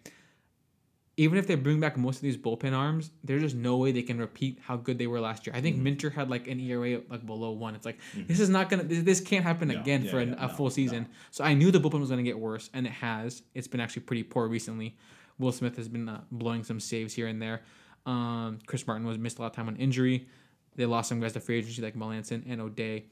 Even 1.18 1.38
if 1.38 1.46
they 1.46 1.54
bring 1.54 1.80
back 1.80 1.96
most 1.96 2.16
of 2.16 2.22
these 2.22 2.36
bullpen 2.36 2.74
arms, 2.76 3.10
there's 3.24 3.40
just 3.40 3.56
no 3.56 3.78
way 3.78 3.90
they 3.90 4.02
can 4.02 4.18
repeat 4.18 4.58
how 4.60 4.76
good 4.76 4.98
they 4.98 5.06
were 5.06 5.18
last 5.18 5.46
year. 5.46 5.54
I 5.54 5.58
Mm-hmm. 5.58 5.64
think 5.64 5.76
Minter 5.78 6.10
had 6.10 6.28
like 6.28 6.46
an 6.46 6.60
ERA 6.60 7.00
like 7.08 7.24
below 7.24 7.52
one. 7.52 7.74
It's 7.74 7.86
like 7.86 7.98
this 8.28 8.38
is 8.38 8.50
not 8.50 8.68
gonna. 8.68 8.82
This, 8.82 9.02
this 9.02 9.20
can't 9.22 9.42
happen 9.42 9.70
Yeah, 9.70 9.80
again 9.80 10.04
yeah, 10.04 10.10
for 10.10 10.20
a, 10.20 10.26
yeah, 10.26 10.34
a 10.36 10.48
no, 10.48 10.48
full 10.48 10.68
season. 10.68 11.08
So 11.30 11.42
I 11.42 11.54
knew 11.54 11.70
the 11.70 11.80
bullpen 11.80 12.00
was 12.00 12.10
gonna 12.10 12.22
get 12.22 12.38
worse, 12.38 12.68
and 12.74 12.86
it 12.86 12.92
has. 12.92 13.42
It's 13.54 13.66
been 13.66 13.80
actually 13.80 14.02
pretty 14.02 14.24
poor 14.24 14.46
recently. 14.46 14.94
Will 15.38 15.52
Smith 15.52 15.76
has 15.78 15.88
been 15.88 16.06
uh, 16.06 16.20
blowing 16.30 16.64
some 16.64 16.80
saves 16.80 17.14
here 17.14 17.28
and 17.28 17.40
there. 17.40 17.62
Um, 18.04 18.58
Chris 18.66 18.86
Martin 18.86 19.06
was 19.06 19.16
missed 19.16 19.38
a 19.38 19.40
lot 19.42 19.48
of 19.48 19.52
time 19.56 19.68
on 19.68 19.76
injury. 19.76 20.28
They 20.76 20.84
lost 20.84 21.08
some 21.08 21.20
guys 21.20 21.32
to 21.32 21.40
free 21.40 21.56
agency 21.58 21.80
like 21.80 21.94
Melancon 21.94 22.42
and 22.46 22.60
O'Day. 22.60 23.06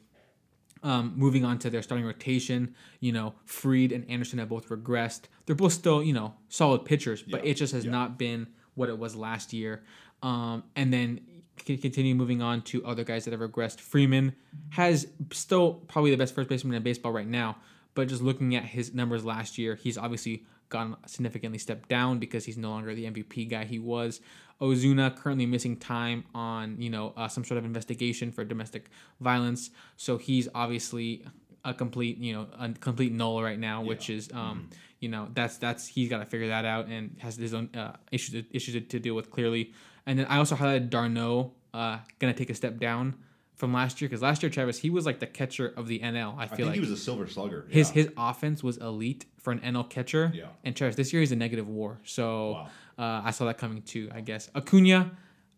Um, 0.85 1.15
moving 1.17 1.45
on 1.47 1.59
to 1.61 1.71
their 1.71 1.81
starting 1.81 2.07
rotation, 2.07 2.75
you 3.01 3.11
know, 3.11 3.35
Fried 3.47 3.91
and 3.91 4.09
Anderson 4.11 4.39
have 4.39 4.51
both 4.51 4.69
regressed. 4.69 5.23
They're 5.47 5.57
both 5.57 5.73
still, 5.73 6.03
you 6.03 6.13
know, 6.13 6.35
solid 6.51 6.85
pitchers, 6.85 7.23
but 7.23 7.43
Yeah, 7.43 7.51
it 7.53 7.55
just 7.55 7.73
has 7.73 7.87
yeah. 7.87 7.91
not 7.91 8.19
been 8.19 8.49
what 8.75 8.91
it 8.91 8.99
was 8.99 9.17
last 9.17 9.55
year. 9.55 9.83
Um, 10.23 10.63
and 10.77 10.93
then 10.93 11.21
continue 11.65 12.15
moving 12.15 12.43
on 12.43 12.61
to 12.63 12.85
other 12.85 13.03
guys 13.03 13.25
that 13.25 13.31
have 13.33 13.41
regressed. 13.41 13.81
Freeman 13.81 14.35
has 14.71 15.07
still 15.33 15.75
probably 15.89 16.11
the 16.11 16.17
best 16.19 16.35
first 16.35 16.49
baseman 16.51 16.77
in 16.77 16.83
baseball 16.83 17.13
right 17.13 17.29
now, 17.29 17.57
but 17.95 18.09
just 18.09 18.21
looking 18.23 18.55
at 18.55 18.65
his 18.65 18.93
numbers 18.93 19.25
last 19.25 19.57
year, 19.57 19.77
he's 19.77 19.97
obviously 19.97 20.45
gone 20.69 20.97
significantly 21.07 21.59
stepped 21.59 21.89
down 21.89 22.19
because 22.19 22.45
he's 22.45 22.59
no 22.59 22.71
longer 22.71 22.95
the 22.95 23.05
MVP 23.05 23.49
guy 23.49 23.65
he 23.65 23.79
was. 23.79 24.21
Ozuna 24.61 25.17
currently 25.17 25.47
missing 25.47 25.77
time 25.77 26.25
on 26.35 26.81
you 26.81 26.91
know 26.91 27.13
uh, 27.17 27.29
some 27.29 27.45
sort 27.45 27.59
of 27.59 27.65
investigation 27.65 28.33
for 28.33 28.45
domestic 28.45 28.89
violence, 29.21 29.71
so 29.97 30.17
he's 30.19 30.49
obviously 30.55 31.25
a 31.65 31.73
complete 31.75 32.19
you 32.19 32.33
know 32.33 32.47
a 32.59 32.69
complete 32.73 33.13
null 33.13 33.43
right 33.43 33.59
now, 33.59 33.83
which 33.83 34.11
is 34.11 34.31
um 34.33 34.69
you 35.01 35.09
know 35.09 35.29
that's 35.35 35.57
that's 35.59 35.87
he's 35.87 36.09
got 36.09 36.19
to 36.19 36.25
figure 36.27 36.49
that 36.49 36.65
out 36.65 36.87
and 36.87 37.17
has 37.21 37.37
his 37.37 37.53
own 37.55 37.69
uh, 37.75 37.93
issues 38.13 38.45
issues 38.51 38.87
to 38.89 38.99
deal 39.01 39.15
with 39.15 39.31
clearly. 39.31 39.73
And 40.07 40.19
then 40.19 40.27
I 40.27 40.37
also 40.39 40.55
highlighted 40.57 40.91
d'Arnaud 40.91 41.53
uh, 41.73 41.99
gonna 42.19 42.35
take 42.35 42.51
a 42.51 42.55
step 42.55 42.79
down 42.79 43.17
from 43.55 43.73
last 43.73 44.01
year 44.01 44.09
because 44.09 44.21
last 44.23 44.43
year 44.43 44.51
Travis 44.51 44.79
he 44.79 44.91
was 44.91 45.07
like 45.07 45.21
the 45.21 45.27
catcher 45.27 45.73
of 45.77 45.89
the 45.89 46.01
NL. 46.01 46.37
I 46.37 46.43
I 46.43 46.47
feel 46.47 46.57
think 46.57 46.67
like 46.69 46.75
he 46.75 46.81
was 46.81 46.91
a 46.91 46.97
silver 46.97 47.27
slugger. 47.27 47.65
his 47.69 47.91
his 47.91 48.11
offense 48.17 48.63
was 48.63 48.77
elite 48.79 49.27
for 49.39 49.53
an 49.53 49.61
NL 49.61 49.89
catcher. 49.89 50.33
Yeah. 50.35 50.47
And 50.65 50.77
Travis, 50.77 50.97
this 50.97 51.13
year 51.13 51.21
he's 51.21 51.33
a 51.33 51.37
negative 51.37 51.69
WAR, 51.69 52.01
so 52.05 52.53
Wow. 52.53 52.69
Uh, 52.99 53.23
I 53.25 53.31
saw 53.31 53.45
that 53.47 53.59
coming 53.59 53.83
too. 53.83 54.11
I 54.15 54.21
guess 54.21 54.51
Acuna. 54.55 55.13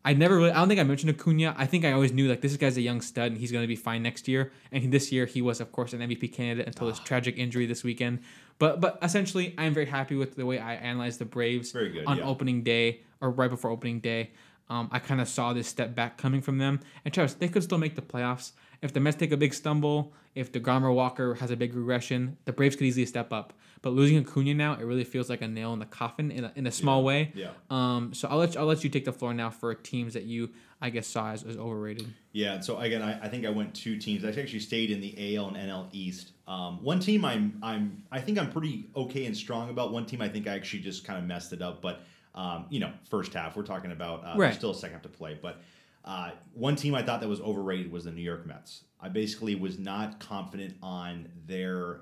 I 0.04 0.12
never 0.12 0.36
really. 0.36 0.52
I 0.52 0.58
don't 0.58 0.68
think 0.68 0.78
I 0.78 0.84
mentioned 0.84 1.10
Acuna. 1.10 1.52
I 1.58 1.66
think 1.66 1.84
I 1.84 1.90
always 1.90 2.12
knew 2.12 2.28
like 2.28 2.40
this 2.40 2.56
guy's 2.56 2.76
a 2.76 2.80
young 2.80 3.00
stud 3.00 3.32
and 3.32 3.38
he's 3.38 3.50
going 3.50 3.64
to 3.64 3.68
be 3.68 3.74
fine 3.74 4.04
next 4.04 4.28
year. 4.28 4.52
And 4.70 4.92
this 4.92 5.10
year 5.10 5.26
he 5.26 5.42
was, 5.42 5.60
of 5.60 5.72
course, 5.72 5.92
an 5.94 6.00
MVP 6.00 6.32
candidate 6.32 6.68
until 6.68 6.86
Ah. 6.86 6.90
his 6.90 7.00
tragic 7.00 7.36
injury 7.36 7.66
this 7.66 7.82
weekend. 7.82 8.20
But 8.60 8.80
but 8.80 8.98
essentially, 9.02 9.52
I'm 9.58 9.74
very 9.74 9.86
happy 9.86 10.14
with 10.14 10.36
the 10.36 10.46
way 10.46 10.60
I 10.60 10.74
analyzed 10.74 11.18
the 11.18 11.24
Braves 11.24 11.72
good, 11.72 12.04
on 12.06 12.18
yeah. 12.18 12.24
opening 12.24 12.62
day 12.62 13.00
or 13.20 13.30
right 13.30 13.50
before 13.50 13.70
opening 13.70 13.98
day. 13.98 14.30
Um, 14.68 14.88
I 14.92 14.98
kind 15.00 15.20
of 15.20 15.28
saw 15.28 15.52
this 15.52 15.66
step 15.68 15.94
back 15.94 16.18
coming 16.18 16.40
from 16.40 16.58
them. 16.58 16.80
And 17.04 17.12
Travis, 17.14 17.34
they 17.34 17.48
could 17.48 17.62
still 17.62 17.78
make 17.78 17.94
the 17.96 18.02
playoffs. 18.02 18.52
If 18.82 18.92
the 18.92 19.00
Mets 19.00 19.16
take 19.16 19.32
a 19.32 19.36
big 19.36 19.54
stumble, 19.54 20.12
if 20.34 20.52
DeGrom 20.52 20.82
or 20.82 20.92
Walker 20.92 21.34
has 21.34 21.50
a 21.50 21.56
big 21.56 21.74
regression, 21.74 22.36
the 22.46 22.52
Braves 22.52 22.76
could 22.76 22.84
easily 22.86 23.06
step 23.06 23.32
up. 23.32 23.52
But 23.86 23.92
losing 23.92 24.18
Acuna 24.18 24.52
now, 24.52 24.72
it 24.72 24.82
really 24.82 25.04
feels 25.04 25.30
like 25.30 25.42
a 25.42 25.46
nail 25.46 25.72
in 25.72 25.78
the 25.78 25.86
coffin 25.86 26.32
in 26.32 26.42
a, 26.42 26.52
in 26.56 26.66
a 26.66 26.72
small 26.72 27.04
way. 27.04 27.30
yeah. 27.36 27.50
Um, 27.70 28.12
so 28.14 28.26
I'll 28.26 28.38
let 28.38 28.54
you, 28.54 28.58
I'll 28.60 28.66
let 28.66 28.82
you 28.82 28.90
take 28.90 29.04
the 29.04 29.12
floor 29.12 29.32
now 29.32 29.48
for 29.48 29.72
teams 29.76 30.14
that 30.14 30.24
you 30.24 30.50
I 30.80 30.90
guess 30.90 31.06
saw 31.06 31.30
as, 31.30 31.44
as 31.44 31.56
overrated. 31.56 32.12
Yeah, 32.32 32.58
so 32.58 32.78
again, 32.80 33.00
I, 33.00 33.26
I 33.26 33.28
think 33.28 33.46
I 33.46 33.50
went 33.50 33.72
two 33.74 33.96
teams. 33.96 34.24
I 34.24 34.30
actually 34.30 34.58
stayed 34.58 34.90
in 34.90 35.00
the 35.00 35.36
AL 35.36 35.46
and 35.54 35.56
NL 35.56 35.86
East. 35.92 36.32
Um, 36.48 36.82
one 36.82 36.98
team 36.98 37.24
I'm 37.24 37.60
I'm 37.62 38.02
I 38.10 38.18
think 38.20 38.40
I'm 38.40 38.50
pretty 38.50 38.88
okay 38.96 39.24
and 39.26 39.36
strong 39.36 39.70
about. 39.70 39.92
One 39.92 40.04
team 40.04 40.20
I 40.20 40.28
think 40.28 40.48
I 40.48 40.54
actually 40.56 40.80
just 40.82 41.04
kind 41.04 41.16
of 41.20 41.24
messed 41.24 41.52
it 41.52 41.62
up. 41.62 41.80
But 41.80 42.00
um, 42.34 42.66
you 42.70 42.80
know, 42.80 42.90
first 43.08 43.32
half 43.34 43.54
we're 43.56 43.62
talking 43.62 43.92
about 43.92 44.24
uh, 44.24 44.34
Right. 44.36 44.52
still 44.52 44.72
a 44.72 44.74
second 44.74 44.94
half 44.94 45.02
to 45.02 45.08
play. 45.08 45.38
But 45.40 45.60
uh, 46.04 46.32
one 46.54 46.74
team 46.74 46.96
I 46.96 47.04
thought 47.04 47.20
that 47.20 47.28
was 47.28 47.40
overrated 47.40 47.92
was 47.92 48.02
the 48.02 48.10
New 48.10 48.22
York 48.22 48.46
Mets. 48.46 48.82
I 49.00 49.10
basically 49.10 49.54
was 49.54 49.78
not 49.78 50.18
confident 50.18 50.74
on 50.82 51.28
their, 51.46 52.00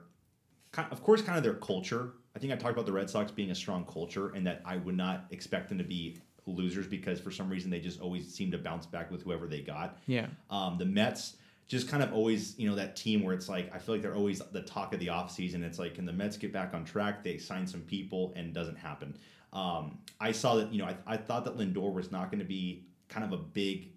ki- 0.75 0.83
of 0.91 1.03
course, 1.03 1.23
kind 1.23 1.37
of 1.37 1.45
their 1.45 1.55
culture. 1.55 2.13
I 2.37 2.39
think 2.39 2.53
I 2.53 2.57
talked 2.57 2.73
about 2.73 2.87
the 2.87 2.93
Red 2.93 3.09
Sox 3.09 3.31
being 3.31 3.51
a 3.51 3.55
strong 3.55 3.85
culture 3.85 4.31
and 4.31 4.47
that 4.47 4.63
I 4.65 4.77
would 4.77 4.97
not 4.97 5.27
expect 5.31 5.69
them 5.69 5.79
to 5.79 5.85
be 5.85 6.19
losers 6.47 6.87
because 6.87 7.21
for 7.21 7.31
some 7.31 7.49
reason 7.49 7.71
they 7.71 7.81
just 7.81 8.01
always 8.01 8.33
seem 8.33 8.51
to 8.51 8.59
bounce 8.59 8.87
back 8.87 9.11
with 9.11 9.23
whoever 9.23 9.47
they 9.47 9.61
got. 9.61 9.99
Yeah. 10.07 10.27
Um, 10.51 10.77
the 10.79 10.85
Mets 10.85 11.37
just 11.67 11.89
kind 11.89 12.03
of 12.03 12.13
always, 12.13 12.59
you 12.59 12.69
know, 12.69 12.77
that 12.77 12.97
team 12.97 13.23
where 13.23 13.35
it's 13.35 13.49
like 13.49 13.75
I 13.75 13.79
feel 13.79 13.95
like 13.95 14.03
they're 14.03 14.15
always 14.15 14.41
the 14.53 14.63
talk 14.63 14.93
of 14.93 15.01
the 15.01 15.07
offseason. 15.07 15.63
It's 15.63 15.79
like, 15.79 15.95
can 15.95 16.05
the 16.05 16.13
Mets 16.13 16.37
get 16.37 16.53
back 16.53 16.75
on 16.75 16.85
track? 16.85 17.25
They 17.25 17.39
sign 17.39 17.67
some 17.67 17.81
people 17.83 18.33
and 18.37 18.53
doesn't 18.53 18.77
happen. 18.77 19.17
Um, 19.53 19.99
I 20.21 20.33
saw 20.33 20.57
that, 20.57 20.73
you 20.73 20.79
know, 20.79 20.87
I, 20.87 20.97
I 21.07 21.17
thought 21.17 21.45
that 21.45 21.57
Lindor 21.57 21.93
was 21.93 22.11
not 22.11 22.31
going 22.31 22.41
to 22.41 22.45
be 22.45 22.87
kind 23.09 23.25
of 23.25 23.33
a 23.33 23.43
big 23.43 23.94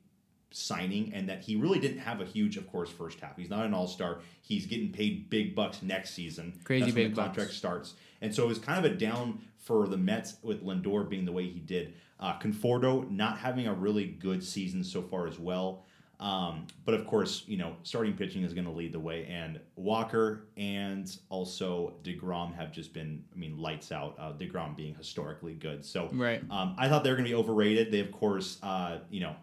signing 0.52 1.12
and 1.14 1.28
that 1.30 1.41
he 1.41 1.56
really 1.56 1.80
didn't 1.80 2.00
have 2.00 2.22
a 2.22 2.26
huge, 2.26 2.58
of 2.58 2.68
course, 2.72 2.89
first 2.89 3.20
half. 3.20 3.36
He's 3.38 3.50
not 3.50 3.66
an 3.66 3.74
all 3.74 3.88
star. 3.88 4.20
He's 4.41 4.66
getting 4.66 4.91
paid 4.91 5.30
big 5.30 5.56
bucks 5.56 5.82
next 5.82 6.14
season. 6.14 6.60
Crazy 6.64 6.86
That's 6.86 6.95
when 6.95 7.04
big 7.08 7.16
the 7.16 7.22
contract 7.22 7.50
bucks. 7.50 7.58
starts. 7.58 7.93
And 8.22 8.34
so 8.34 8.43
it 8.43 8.48
was 8.48 8.60
kind 8.60 8.84
of 8.84 8.91
a 8.91 8.95
down 8.95 9.39
for 9.58 9.88
the 9.88 9.98
Mets 9.98 10.36
with 10.41 10.64
Lindor 10.64 11.08
being 11.10 11.26
the 11.26 11.32
way 11.32 11.48
he 11.48 11.60
did. 11.60 11.93
Uh, 12.20 12.38
Conforto 12.39 13.10
not 13.12 13.38
having 13.38 13.68
a 13.68 13.74
really 13.74 14.06
good 14.06 14.43
season 14.43 14.84
so 14.84 15.02
far 15.02 15.28
as 15.28 15.38
well. 15.38 15.84
Um, 16.20 16.66
but 16.84 16.95
of 16.95 17.06
course, 17.06 17.43
you 17.45 17.58
know, 17.58 17.76
starting 17.84 18.14
pitching 18.14 18.41
is 18.43 18.52
going 18.56 18.66
to 18.66 18.72
lead 18.72 18.91
the 18.91 19.00
way, 19.00 19.28
and 19.28 19.60
Walker 19.76 20.48
and 20.58 21.16
also 21.30 21.93
Degrom 22.04 22.56
have 22.56 22.72
just 22.72 22.91
been, 22.91 23.24
I 23.36 23.38
mean, 23.38 23.56
lights 23.60 23.91
out. 23.91 24.16
Uh, 24.18 24.32
Degrom 24.34 24.76
being 24.76 24.95
historically 24.95 25.54
good, 25.54 25.86
so 25.86 26.10
Right. 26.12 26.41
um, 26.50 26.74
I 26.76 26.89
thought 26.89 27.04
they 27.04 27.12
were 27.12 27.18
going 27.18 27.26
to 27.30 27.30
be 27.30 27.36
overrated. 27.39 27.91
They, 27.91 28.00
of 28.00 28.12
course, 28.12 28.58
uh, 28.64 28.98
you 29.12 29.20
know, 29.20 29.36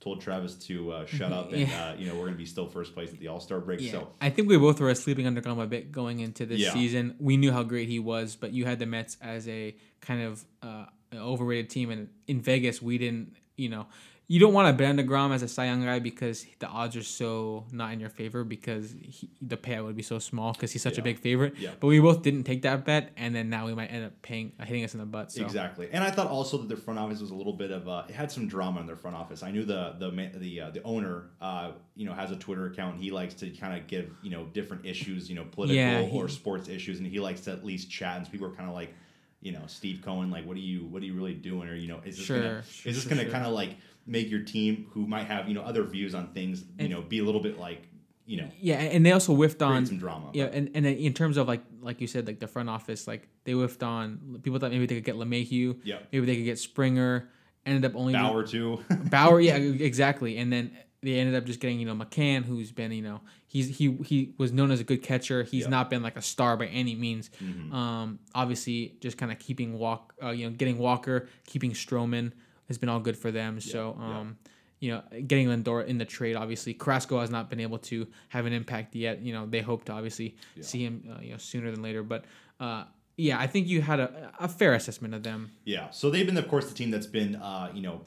told 0.00 0.20
Travis 0.20 0.54
to 0.66 0.92
uh, 0.92 1.06
shut 1.06 1.32
up, 1.32 1.52
and 1.52 1.62
Yeah. 1.68 1.88
uh, 1.90 1.94
you 1.98 2.06
know, 2.06 2.14
we're 2.14 2.20
going 2.22 2.32
to 2.34 2.38
be 2.38 2.46
still 2.46 2.66
first 2.66 2.94
place 2.94 3.12
at 3.12 3.18
the 3.18 3.28
All 3.28 3.40
Star 3.40 3.58
break. 3.60 3.80
Yeah. 3.80 3.90
So 3.92 4.08
I 4.20 4.30
think 4.30 4.48
we 4.48 4.56
both 4.56 4.78
were 4.80 4.94
sleeping 4.94 5.26
under 5.26 5.40
Degrom 5.40 5.60
a 5.62 5.66
bit 5.66 5.90
going 5.90 6.20
into 6.20 6.46
this 6.46 6.60
Yeah. 6.60 6.72
season. 6.72 7.16
We 7.18 7.36
knew 7.36 7.50
how 7.52 7.64
great 7.64 7.88
he 7.88 7.98
was, 7.98 8.36
but 8.36 8.52
you 8.52 8.64
had 8.64 8.78
the 8.78 8.86
Mets 8.86 9.16
as 9.20 9.48
a 9.48 9.74
kind 10.00 10.22
of 10.22 10.44
uh, 10.62 10.86
overrated 11.14 11.68
team, 11.70 11.90
and 11.90 12.08
in 12.26 12.40
Vegas 12.40 12.80
we 12.80 12.98
didn't. 12.98 13.34
You 13.56 13.70
know, 13.70 13.86
you 14.30 14.38
don't 14.38 14.52
want 14.52 14.68
to 14.68 14.74
bet 14.74 14.90
on 14.90 14.98
Degrom 14.98 15.32
as 15.34 15.42
a 15.42 15.48
Cy 15.48 15.64
Young 15.64 15.82
guy 15.82 16.00
because 16.00 16.44
the 16.58 16.66
odds 16.66 16.94
are 16.96 17.02
so 17.02 17.64
not 17.72 17.94
in 17.94 17.98
your 17.98 18.10
favor 18.10 18.44
because 18.44 18.94
he, 19.00 19.30
the 19.40 19.56
payout 19.56 19.84
would 19.86 19.96
be 19.96 20.02
so 20.02 20.18
small 20.18 20.52
because 20.52 20.70
he's 20.70 20.82
such 20.82 20.98
a 20.98 21.02
big 21.02 21.18
favorite. 21.18 21.54
Yeah. 21.58 21.70
But 21.80 21.86
we 21.86 21.98
both 21.98 22.20
didn't 22.22 22.44
take 22.44 22.60
that 22.62 22.84
bet, 22.84 23.12
and 23.16 23.34
then 23.34 23.48
now 23.48 23.64
we 23.64 23.74
might 23.74 23.86
end 23.86 24.04
up 24.04 24.20
paying 24.20 24.52
uh, 24.60 24.64
hitting 24.66 24.84
us 24.84 24.92
in 24.92 25.00
the 25.00 25.06
butt. 25.06 25.32
So. 25.32 25.42
Exactly, 25.42 25.88
and 25.90 26.04
I 26.04 26.10
thought 26.10 26.28
also 26.28 26.58
that 26.58 26.68
their 26.68 26.76
front 26.76 27.00
office 27.00 27.22
was 27.22 27.30
a 27.30 27.34
little 27.34 27.54
bit 27.54 27.70
of 27.70 27.88
uh, 27.88 28.04
it 28.06 28.14
had 28.14 28.30
some 28.30 28.46
drama 28.46 28.80
in 28.80 28.86
their 28.86 28.96
front 28.96 29.16
office. 29.16 29.42
I 29.42 29.50
knew 29.50 29.64
the 29.64 29.96
the 29.98 30.10
the 30.38 30.60
uh, 30.60 30.70
the 30.72 30.82
owner, 30.82 31.30
uh, 31.40 31.72
you 31.96 32.04
know, 32.04 32.12
has 32.12 32.30
a 32.30 32.36
Twitter 32.36 32.66
account. 32.66 33.00
He 33.00 33.10
likes 33.10 33.32
to 33.36 33.48
kind 33.48 33.80
of 33.80 33.86
give 33.86 34.10
you 34.22 34.30
know 34.30 34.44
different 34.52 34.84
issues, 34.84 35.30
you 35.30 35.36
know, 35.36 35.44
political 35.50 35.82
Yeah, 35.82 36.02
he- 36.02 36.18
or 36.18 36.28
sports 36.28 36.68
issues, 36.68 36.98
and 36.98 37.06
he 37.06 37.18
likes 37.18 37.40
to 37.42 37.52
at 37.52 37.64
least 37.64 37.90
chat. 37.90 38.18
And 38.18 38.26
so 38.26 38.30
people 38.32 38.46
are 38.48 38.54
kind 38.54 38.68
of 38.68 38.74
like, 38.74 38.92
you 39.40 39.52
know, 39.52 39.62
Steve 39.68 40.02
Cohen, 40.04 40.30
like, 40.30 40.44
what 40.46 40.56
are 40.58 40.60
you, 40.60 40.84
what 40.86 41.00
are 41.02 41.06
you 41.06 41.14
really 41.14 41.32
doing? 41.34 41.66
Or 41.68 41.74
you 41.74 41.88
know, 41.88 42.00
is 42.04 42.18
this 42.18 42.26
Sure, 42.26 42.36
gonna, 42.36 42.62
sure, 42.64 42.90
is 42.90 42.96
this 42.96 43.04
sure, 43.04 43.16
gonna 43.16 43.30
kind 43.30 43.46
of 43.46 43.52
like 43.52 43.76
make 44.08 44.30
your 44.30 44.40
team 44.42 44.86
who 44.92 45.06
might 45.06 45.24
have 45.26 45.48
you 45.48 45.54
know 45.54 45.62
other 45.62 45.84
views 45.84 46.14
on 46.14 46.28
things, 46.32 46.60
you 46.62 46.66
And- 46.78 46.90
know, 46.90 47.02
be 47.02 47.18
a 47.20 47.24
little 47.24 47.40
bit 47.42 47.58
like, 47.58 47.82
you 48.26 48.36
know, 48.38 48.48
Yeah, 48.60 48.76
and 48.80 49.04
they 49.06 49.12
also 49.12 49.34
whiffed 49.34 49.62
on 49.62 49.86
some 49.86 49.98
drama. 49.98 50.30
Yeah, 50.34 50.46
but- 50.46 50.54
and, 50.54 50.70
and 50.74 50.84
then 50.86 50.94
in 50.96 51.12
terms 51.14 51.36
of 51.36 51.46
like 51.48 51.62
like 51.80 52.00
you 52.00 52.06
said, 52.06 52.26
like 52.26 52.40
the 52.40 52.48
front 52.48 52.68
office, 52.68 53.06
like 53.06 53.28
they 53.44 53.52
whiffed 53.52 53.82
on 53.82 54.40
people 54.42 54.58
thought 54.58 54.70
maybe 54.72 54.86
they 54.86 54.96
could 54.96 55.04
get 55.04 55.16
LeMahieu, 55.16 55.78
yeah, 55.84 55.98
maybe 56.12 56.26
they 56.26 56.36
could 56.36 56.44
get 56.44 56.58
Springer, 56.58 57.28
ended 57.66 57.84
up 57.84 57.96
only 57.96 58.12
Bauer 58.14 58.42
too. 58.46 58.82
Bauer, 59.10 59.40
yeah, 59.40 59.56
exactly. 59.90 60.36
And 60.38 60.52
then 60.52 60.72
they 61.00 61.14
ended 61.20 61.36
up 61.36 61.44
just 61.44 61.60
getting 61.60 61.78
you 61.78 61.86
know 61.86 61.94
McCann, 61.94 62.44
who's 62.44 62.72
been 62.72 62.90
you 62.92 63.02
know 63.02 63.20
he's 63.46 63.78
he 63.78 63.96
he 64.04 64.34
was 64.36 64.52
known 64.52 64.70
as 64.70 64.80
a 64.80 64.84
good 64.84 65.02
catcher. 65.02 65.42
He's 65.44 65.62
Yeah. 65.64 65.68
not 65.70 65.90
been 65.90 66.02
like 66.02 66.16
a 66.16 66.22
star 66.22 66.56
by 66.56 66.66
any 66.66 66.94
means. 66.96 67.30
Mhm. 67.42 67.72
Um, 67.72 68.18
obviously, 68.34 68.96
just 69.00 69.16
kind 69.16 69.30
of 69.32 69.38
keeping 69.38 69.78
walk, 69.78 70.14
uh, 70.22 70.30
you 70.30 70.46
know, 70.50 70.56
getting 70.56 70.76
Walker, 70.78 71.28
keeping 71.46 71.70
Stroman 71.72 72.32
has 72.68 72.78
been 72.78 72.88
all 72.88 73.00
good 73.00 73.16
for 73.16 73.30
them. 73.30 73.60
so, 73.60 73.96
yeah. 73.98 74.18
um, 74.20 74.36
you 74.80 74.92
know, 74.92 75.02
getting 75.26 75.48
Lindor 75.48 75.84
in 75.86 75.98
the 75.98 76.04
trade, 76.04 76.36
obviously, 76.36 76.72
Carrasco 76.72 77.18
has 77.20 77.30
not 77.30 77.50
been 77.50 77.58
able 77.60 77.78
to 77.78 78.06
have 78.28 78.46
an 78.46 78.52
impact 78.52 78.94
yet. 78.94 79.20
You 79.22 79.32
know, 79.32 79.44
they 79.46 79.60
hope 79.60 79.84
to 79.86 79.92
obviously 79.92 80.36
Yeah. 80.54 80.62
see 80.62 80.84
him, 80.84 81.02
uh, 81.10 81.20
you 81.20 81.32
know, 81.32 81.38
sooner 81.38 81.70
than 81.72 81.82
later. 81.82 82.02
But 82.04 82.24
uh, 82.60 82.84
yeah, 83.16 83.40
I 83.40 83.48
think 83.48 83.66
you 83.66 83.80
had 83.82 83.98
a, 83.98 84.32
a 84.38 84.46
fair 84.46 84.74
assessment 84.74 85.14
of 85.14 85.24
them. 85.24 85.50
Yeah. 85.64 85.90
So 85.90 86.10
they've 86.10 86.24
been, 86.26 86.36
of 86.36 86.46
course, 86.46 86.68
the 86.68 86.74
team 86.74 86.90
that's 86.92 87.06
been, 87.08 87.34
uh, 87.36 87.70
you 87.74 87.82
know, 87.82 88.02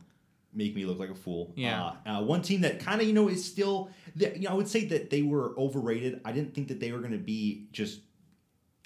make 0.54 0.76
me 0.76 0.86
look 0.86 1.00
like 1.00 1.10
a 1.10 1.16
fool. 1.16 1.52
Yeah. 1.56 1.92
Uh, 2.06 2.10
uh, 2.10 2.22
one 2.24 2.42
team 2.42 2.62
that 2.62 2.80
kind 2.80 3.02
of, 3.02 3.08
you 3.08 3.14
know, 3.14 3.28
is 3.28 3.44
still, 3.44 3.90
you 4.16 4.40
know, 4.42 4.52
I 4.52 4.54
would 4.54 4.68
say 4.70 4.86
that 4.86 5.10
they 5.10 5.24
were 5.24 5.54
overrated. 5.58 6.22
I 6.24 6.32
didn't 6.32 6.54
think 6.54 6.68
that 6.70 6.80
they 6.80 6.92
were 6.94 7.00
going 7.00 7.12
to 7.14 7.18
be 7.18 7.68
just. 7.74 8.00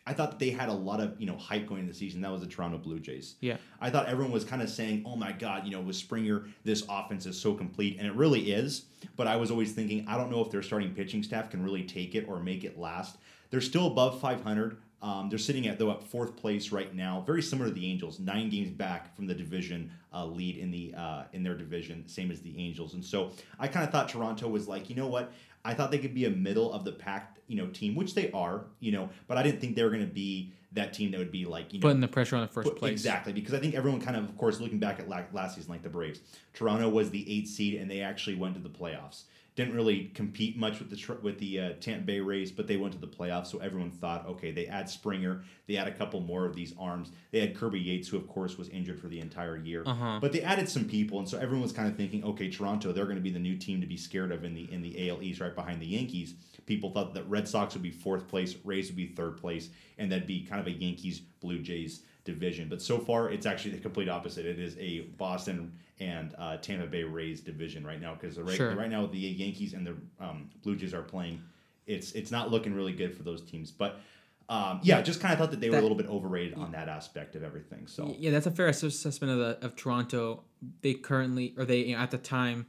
I 0.08 0.14
thought 0.14 0.38
they 0.38 0.52
had 0.52 0.70
a 0.70 0.74
lot 0.74 1.00
of 1.00 1.20
you 1.20 1.26
know 1.26 1.38
hype 1.38 1.68
going 1.68 1.82
into 1.82 1.94
the 1.94 1.98
season. 1.98 2.22
That 2.22 2.32
was 2.32 2.42
the 2.42 2.48
Toronto 2.48 2.78
Blue 2.78 3.00
Jays. 3.00 3.36
Yeah. 3.42 3.58
I 3.82 3.90
thought 3.90 4.08
everyone 4.08 4.32
was 4.32 4.44
kind 4.44 4.62
of 4.62 4.70
saying, 4.70 5.04
"Oh 5.06 5.16
my 5.16 5.32
God, 5.32 5.66
you 5.66 5.72
know, 5.72 5.82
with 5.82 5.96
Springer, 5.96 6.46
this 6.64 6.84
offense 6.90 7.26
is 7.26 7.40
so 7.40 7.54
complete," 7.54 7.98
and 7.98 8.08
it 8.08 8.14
really 8.14 8.52
is. 8.52 8.86
But 9.16 9.28
I 9.28 9.36
was 9.36 9.52
always 9.52 9.74
thinking, 9.74 10.06
I 10.08 10.18
don't 10.18 10.32
know 10.32 10.42
if 10.42 10.52
their 10.52 10.64
starting 10.64 10.94
pitching 10.94 11.24
staff 11.24 11.50
can 11.50 11.64
really 11.64 11.84
take 11.84 12.16
it 12.16 12.28
or 12.28 12.40
make 12.40 12.64
it 12.64 12.78
last. 12.78 13.18
They're 13.50 13.62
still 13.62 13.88
above 13.88 14.20
500. 14.20 14.78
Um, 15.02 15.30
they're 15.30 15.38
sitting 15.38 15.68
at 15.68 15.78
though 15.78 15.92
at 15.92 16.02
fourth 16.02 16.36
place 16.36 16.72
right 16.72 16.94
now, 16.96 17.24
very 17.28 17.42
similar 17.42 17.70
to 17.70 17.76
the 17.76 17.86
Angels, 17.86 18.20
nine 18.20 18.50
games 18.50 18.72
back 18.72 19.16
from 19.16 19.28
the 19.28 19.36
division 19.36 19.92
uh, 20.14 20.26
lead 20.26 20.58
in 20.58 20.72
the 20.72 20.94
uh, 20.98 21.24
in 21.34 21.44
their 21.44 21.56
division, 21.56 22.08
same 22.08 22.32
as 22.32 22.42
the 22.42 22.58
Angels. 22.58 22.94
And 22.96 23.06
so 23.06 23.32
I 23.60 23.68
kind 23.68 23.86
of 23.86 23.92
thought 23.92 24.10
Toronto 24.10 24.48
was 24.48 24.68
like, 24.68 24.90
you 24.90 24.96
know 24.96 25.08
what? 25.08 25.32
I 25.66 25.74
thought 25.74 25.90
they 25.92 25.98
could 25.98 26.14
be 26.14 26.26
a 26.26 26.30
middle 26.30 26.72
of 26.72 26.86
the 26.86 26.92
pack, 26.92 27.38
you 27.48 27.58
know, 27.58 27.68
team, 27.68 27.96
which 27.96 28.14
they 28.14 28.32
are, 28.32 28.66
you 28.80 28.92
know, 28.92 29.10
but 29.28 29.38
I 29.38 29.44
didn't 29.44 29.60
think 29.60 29.76
they 29.76 29.84
were 29.84 29.90
going 29.90 30.08
to 30.08 30.14
be 30.14 30.54
that 30.74 30.94
team 30.94 31.10
that 31.12 31.18
would 31.18 31.32
be 31.32 31.46
like, 31.46 31.74
you 31.74 31.80
know, 31.80 31.88
Putting 31.88 32.02
the 32.02 32.08
pressure 32.08 32.36
on 32.36 32.44
the 32.44 32.48
first 32.48 32.70
Put- 32.70 32.78
place. 32.78 32.92
Exactly, 32.92 33.34
because 33.34 33.54
I 33.54 33.60
think 33.60 33.74
everyone 33.74 34.00
kind 34.00 34.16
of, 34.16 34.26
of 34.26 34.38
course, 34.38 34.60
looking 34.60 34.78
back 34.78 35.00
at 35.00 35.10
last 35.10 35.56
season, 35.56 35.72
like 35.72 35.82
the 35.82 35.90
Braves, 35.90 36.20
Toronto 36.54 36.88
was 36.88 37.10
the 37.10 37.30
eighth 37.32 37.50
seed, 37.50 37.82
and 37.82 37.90
they 37.90 38.02
actually 38.02 38.36
went 38.36 38.54
to 38.56 38.62
the 38.62 38.70
playoffs. 38.70 39.24
Didn't 39.56 39.74
really 39.74 40.12
compete 40.14 40.58
much 40.58 40.80
with 40.80 40.90
the 40.90 41.14
with 41.22 41.40
the 41.40 41.60
uh, 41.62 41.70
Tampa 41.80 42.04
Bay 42.06 42.20
Rays, 42.20 42.52
but 42.52 42.68
they 42.68 42.76
went 42.76 42.92
to 42.94 43.00
the 43.00 43.08
playoffs. 43.08 43.48
So 43.48 43.60
everyone 43.60 43.90
thought, 43.90 44.28
okay, 44.28 44.52
they 44.52 44.68
add 44.68 44.90
Springer, 44.90 45.44
they 45.66 45.78
add 45.78 45.88
a 45.88 45.94
couple 45.94 46.20
more 46.20 46.46
of 46.46 46.56
these 46.58 46.74
arms. 46.78 47.12
They 47.32 47.40
had 47.40 47.56
Kirby 47.56 47.80
Yates, 47.80 48.10
who 48.10 48.18
of 48.18 48.28
course 48.28 48.58
was 48.58 48.68
injured 48.68 49.00
for 49.00 49.08
the 49.08 49.22
entire 49.22 49.56
year, 49.56 49.84
Uh-huh. 49.86 50.20
but 50.20 50.34
they 50.34 50.42
added 50.42 50.68
some 50.68 50.84
people, 50.84 51.20
and 51.20 51.30
so 51.30 51.38
everyone 51.38 51.62
was 51.62 51.72
kind 51.72 51.88
of 51.88 51.96
thinking, 51.96 52.22
okay, 52.26 52.50
Toronto, 52.50 52.92
they're 52.92 53.06
going 53.06 53.16
to 53.16 53.22
be 53.22 53.30
the 53.30 53.40
new 53.40 53.56
team 53.56 53.80
to 53.80 53.88
be 53.88 53.96
scared 53.96 54.34
of 54.34 54.44
in 54.44 54.54
the 54.56 54.70
in 54.74 54.82
the 54.82 55.10
AL 55.10 55.24
East, 55.24 55.40
right 55.40 55.56
behind 55.56 55.82
the 55.82 55.86
Yankees. 55.88 56.34
People 56.66 56.90
thought 56.92 57.14
that 57.14 57.24
Red 57.30 57.48
Sox 57.48 57.76
would 57.76 57.84
be 57.84 57.92
fourth 57.92 58.28
place, 58.28 58.58
Rays 58.66 58.88
would 58.88 58.98
be 58.98 59.08
third 59.08 59.38
place, 59.38 59.70
and 59.98 60.12
that'd 60.12 60.28
be 60.28 60.42
kind 60.44 60.60
of 60.60 60.68
a 60.68 60.72
Yankees 60.72 61.20
Blue 61.40 61.60
Jays 61.60 62.02
division. 62.26 62.68
But 62.68 62.82
so 62.82 63.00
far, 63.00 63.30
it's 63.30 63.46
actually 63.46 63.72
the 63.72 63.80
complete 63.80 64.10
opposite. 64.10 64.46
It 64.46 64.60
is 64.60 64.76
a 64.78 65.02
Boston 65.18 65.72
and 66.00 66.36
uh, 66.38 66.58
Tampa 66.58 66.88
Bay 66.88 67.04
Rays 67.04 67.40
division 67.40 67.86
right 67.86 68.02
now 68.02 68.16
because 68.20 68.38
right, 68.38 68.58
Sure. 68.58 68.76
right 68.76 68.90
now 68.90 69.06
the 69.06 69.18
Yankees 69.18 69.74
and 69.74 69.88
the 69.88 69.96
um, 70.20 70.50
Blue 70.64 70.76
Jays 70.76 70.94
are 70.94 71.02
playing. 71.04 71.42
It's 71.88 72.12
it's 72.12 72.32
not 72.32 72.52
looking 72.52 72.74
really 72.74 72.92
good 72.94 73.16
for 73.16 73.24
those 73.24 73.42
teams, 73.42 73.72
but. 73.72 74.00
Um, 74.48 74.80
yeah, 74.84 75.02
just 75.02 75.22
kind 75.22 75.34
of 75.34 75.40
thought 75.40 75.50
that 75.50 75.60
they 75.60 75.72
were 75.72 75.80
a 75.80 75.82
little 75.82 75.98
bit 75.98 76.06
overrated 76.06 76.54
on 76.60 76.72
that 76.74 76.88
aspect 76.88 77.36
of 77.36 77.42
everything. 77.42 77.88
So 77.88 78.14
Yeah, 78.20 78.30
that's 78.30 78.46
a 78.46 78.52
fair 78.52 78.68
assessment 78.68 79.34
of 79.34 79.40
the 79.40 79.66
of 79.66 79.76
Toronto. 79.76 80.44
They 80.82 80.94
currently, 80.94 81.56
or 81.58 81.66
they 81.66 81.80
you 81.80 81.96
know, 81.96 82.02
at 82.04 82.12
the 82.12 82.20
time, 82.20 82.68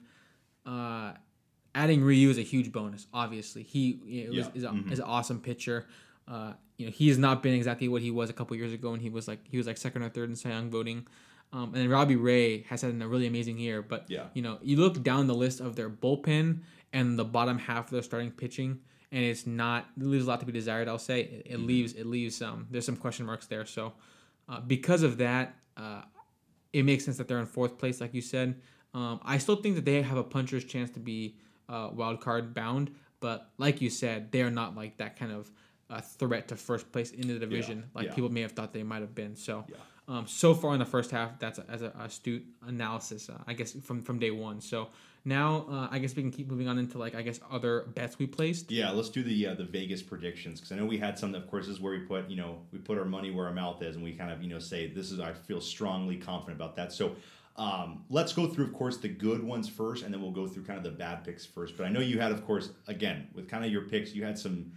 uh, 0.64 1.12
adding 1.74 2.02
Ryu 2.02 2.30
is 2.30 2.38
a 2.38 2.42
huge 2.42 2.72
bonus. 2.72 3.06
Obviously, 3.12 3.62
he 3.62 4.00
you 4.06 4.24
know, 4.24 4.30
is, 4.30 4.36
Yeah. 4.46 4.52
is, 4.54 4.64
a, 4.64 4.68
Mhm. 4.68 4.90
is 4.90 4.98
an 5.00 5.04
awesome 5.04 5.38
pitcher. 5.38 5.86
Uh, 6.28 6.52
you 6.76 6.86
know, 6.86 6.92
he 6.92 7.08
has 7.08 7.18
not 7.18 7.42
been 7.42 7.54
exactly 7.54 7.88
what 7.88 8.02
he 8.02 8.10
was 8.10 8.28
a 8.30 8.32
couple 8.32 8.56
years 8.56 8.72
ago, 8.72 8.92
and 8.92 9.00
he 9.02 9.10
was 9.10 9.26
like 9.28 9.40
he 9.48 9.56
was 9.56 9.66
like 9.66 9.76
second 9.76 10.02
or 10.02 10.08
third 10.08 10.28
in 10.28 10.36
Cy 10.36 10.50
Young 10.50 10.70
voting. 10.70 11.06
Um, 11.52 11.64
and 11.66 11.74
then 11.76 11.88
Robbie 11.88 12.16
Ray 12.16 12.62
has 12.62 12.82
had 12.82 13.00
a 13.00 13.06
really 13.08 13.26
amazing 13.28 13.58
year. 13.58 13.80
But 13.80 14.06
Yeah. 14.10 14.26
you 14.34 14.42
know, 14.42 14.58
you 14.62 14.76
look 14.76 15.02
down 15.02 15.26
the 15.28 15.34
list 15.34 15.60
of 15.60 15.76
their 15.76 15.88
bullpen 15.88 16.60
and 16.92 17.18
the 17.18 17.24
bottom 17.24 17.58
half 17.58 17.84
of 17.86 17.90
their 17.92 18.02
starting 18.02 18.32
pitching, 18.32 18.80
and 19.12 19.24
it's 19.24 19.46
not 19.46 19.86
it 19.96 20.02
leaves 20.04 20.24
a 20.24 20.28
lot 20.28 20.40
to 20.40 20.46
be 20.46 20.52
desired. 20.52 20.88
I'll 20.88 20.98
say 20.98 21.20
it, 21.20 21.46
it 21.46 21.60
leaves 21.60 21.92
it 21.92 22.06
leaves 22.06 22.42
um 22.42 22.66
there's 22.70 22.84
some 22.86 22.96
question 22.96 23.24
marks 23.26 23.46
there. 23.46 23.64
So 23.64 23.92
uh, 24.48 24.60
because 24.60 25.02
of 25.02 25.18
that, 25.18 25.54
uh, 25.76 26.02
it 26.72 26.84
makes 26.84 27.04
sense 27.04 27.16
that 27.18 27.28
they're 27.28 27.38
in 27.38 27.46
fourth 27.46 27.78
place, 27.78 28.00
like 28.00 28.12
you 28.14 28.20
said. 28.20 28.60
Um, 28.94 29.20
I 29.24 29.38
still 29.38 29.56
think 29.56 29.74
that 29.76 29.84
they 29.84 30.02
have 30.02 30.16
a 30.18 30.24
puncher's 30.24 30.64
chance 30.64 30.90
to 30.90 31.00
be 31.00 31.36
uh, 31.68 31.90
wild 31.92 32.20
card 32.20 32.54
bound, 32.54 32.90
but 33.20 33.50
like 33.58 33.80
you 33.80 33.90
said, 33.90 34.32
they 34.32 34.42
are 34.42 34.50
not 34.50 34.74
like 34.74 34.96
that 34.98 35.18
kind 35.18 35.32
of 35.32 35.50
uh, 35.90 36.00
threat 36.00 36.48
to 36.48 36.56
first 36.56 36.90
place 36.92 37.10
in 37.10 37.28
the 37.28 37.38
division, 37.38 37.84
like 37.94 38.06
yeah. 38.06 38.14
people 38.14 38.30
may 38.30 38.40
have 38.42 38.52
thought 38.52 38.72
they 38.72 38.82
might 38.82 39.02
have 39.02 39.14
been. 39.14 39.36
So, 39.36 39.64
Yeah. 39.68 39.76
um, 40.08 40.26
so 40.26 40.54
far 40.54 40.72
in 40.72 40.78
the 40.78 40.86
first 40.86 41.10
half, 41.10 41.38
that's 41.38 41.58
a, 41.58 41.64
as 41.68 41.82
an 41.82 41.92
astute 41.98 42.44
analysis, 42.66 43.28
uh, 43.28 43.42
I 43.46 43.54
guess 43.54 43.72
from 43.72 44.02
from 44.02 44.18
day 44.18 44.30
one. 44.30 44.60
So 44.60 44.88
now, 45.24 45.66
uh, 45.68 45.88
I 45.90 45.98
guess 45.98 46.14
we 46.14 46.22
can 46.22 46.30
keep 46.30 46.48
moving 46.48 46.68
on 46.68 46.78
into 46.78 46.98
like 46.98 47.14
I 47.14 47.22
guess 47.22 47.40
other 47.50 47.86
bets 47.94 48.18
we 48.18 48.26
placed. 48.26 48.70
Yeah, 48.70 48.90
let's 48.90 49.08
do 49.08 49.22
the 49.22 49.48
uh, 49.48 49.54
the 49.54 49.64
Vegas 49.64 50.02
predictions 50.02 50.60
because 50.60 50.72
I 50.72 50.76
know 50.76 50.86
we 50.86 50.98
had 50.98 51.18
some. 51.18 51.34
Of 51.34 51.50
course, 51.50 51.66
this 51.66 51.76
is 51.76 51.80
where 51.80 51.92
we 51.92 52.00
put 52.00 52.28
you 52.30 52.36
know 52.36 52.58
we 52.72 52.78
put 52.78 52.98
our 52.98 53.04
money 53.04 53.30
where 53.30 53.46
our 53.46 53.52
mouth 53.52 53.82
is, 53.82 53.96
and 53.96 54.04
we 54.04 54.12
kind 54.12 54.30
of 54.30 54.42
you 54.42 54.48
know 54.48 54.60
say 54.60 54.86
this 54.88 55.10
is 55.10 55.20
I 55.20 55.32
feel 55.32 55.60
strongly 55.60 56.16
confident 56.16 56.56
about 56.60 56.76
that. 56.76 56.92
So 56.92 57.16
um, 57.56 58.04
let's 58.10 58.32
go 58.32 58.46
through, 58.46 58.66
of 58.66 58.74
course, 58.74 58.98
the 58.98 59.08
good 59.08 59.42
ones 59.42 59.68
first, 59.68 60.04
and 60.04 60.12
then 60.12 60.20
we'll 60.20 60.30
go 60.30 60.46
through 60.46 60.64
kind 60.64 60.76
of 60.76 60.84
the 60.84 60.90
bad 60.90 61.24
picks 61.24 61.46
first. 61.46 61.76
But 61.76 61.86
I 61.86 61.88
know 61.88 62.00
you 62.00 62.20
had, 62.20 62.30
of 62.30 62.46
course, 62.46 62.70
again 62.86 63.28
with 63.34 63.48
kind 63.48 63.64
of 63.64 63.70
your 63.70 63.82
picks, 63.82 64.14
you 64.14 64.24
had 64.24 64.38
some. 64.38 64.72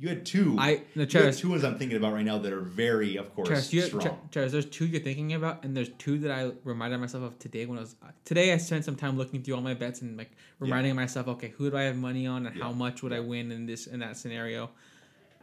You 0.00 0.08
had 0.08 0.24
two. 0.24 0.56
I 0.58 0.80
no, 0.94 1.04
Travis, 1.04 1.40
two 1.40 1.50
ones 1.50 1.62
I'm 1.62 1.78
thinking 1.78 1.98
about 1.98 2.14
right 2.14 2.24
now 2.24 2.38
that 2.38 2.54
are 2.54 2.62
very, 2.62 3.16
of 3.16 3.34
course, 3.34 3.48
Travis, 3.48 3.70
you, 3.70 3.82
strong. 3.82 4.18
Travis, 4.30 4.50
there's 4.50 4.64
two 4.64 4.86
you're 4.86 5.02
thinking 5.02 5.34
about, 5.34 5.62
and 5.62 5.76
there's 5.76 5.90
two 5.98 6.18
that 6.20 6.30
I 6.30 6.52
reminded 6.64 7.00
myself 7.00 7.22
of 7.22 7.38
today 7.38 7.66
when 7.66 7.76
I 7.76 7.82
was 7.82 7.96
today. 8.24 8.54
I 8.54 8.56
spent 8.56 8.86
some 8.86 8.96
time 8.96 9.18
looking 9.18 9.42
through 9.42 9.56
all 9.56 9.60
my 9.60 9.74
bets 9.74 10.00
and 10.00 10.16
like 10.16 10.30
reminding 10.58 10.96
myself, 10.96 11.28
okay, 11.28 11.48
who 11.48 11.70
do 11.70 11.76
I 11.76 11.82
have 11.82 11.96
money 11.96 12.26
on, 12.26 12.46
and 12.46 12.62
how 12.62 12.72
much 12.72 13.02
would 13.02 13.12
I 13.12 13.20
win 13.20 13.52
in 13.52 13.66
this 13.66 13.86
in 13.86 14.00
that 14.00 14.16
scenario. 14.16 14.70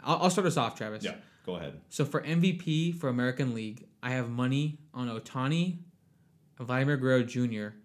I'll, 0.03 0.23
I'll 0.23 0.29
start 0.31 0.47
us 0.47 0.57
off, 0.57 0.75
Travis. 0.75 1.03
yeah, 1.03 1.17
go 1.45 1.57
ahead. 1.57 1.79
So 1.89 2.03
for 2.03 2.21
MVP 2.21 2.95
for 2.95 3.09
American 3.09 3.53
League, 3.53 3.85
I 4.01 4.09
have 4.09 4.27
money 4.27 4.79
on 4.91 5.07
Ohtani, 5.07 5.77
Vladimir 6.59 6.97
Guerrero 6.97 7.21
Jr., 7.21 7.77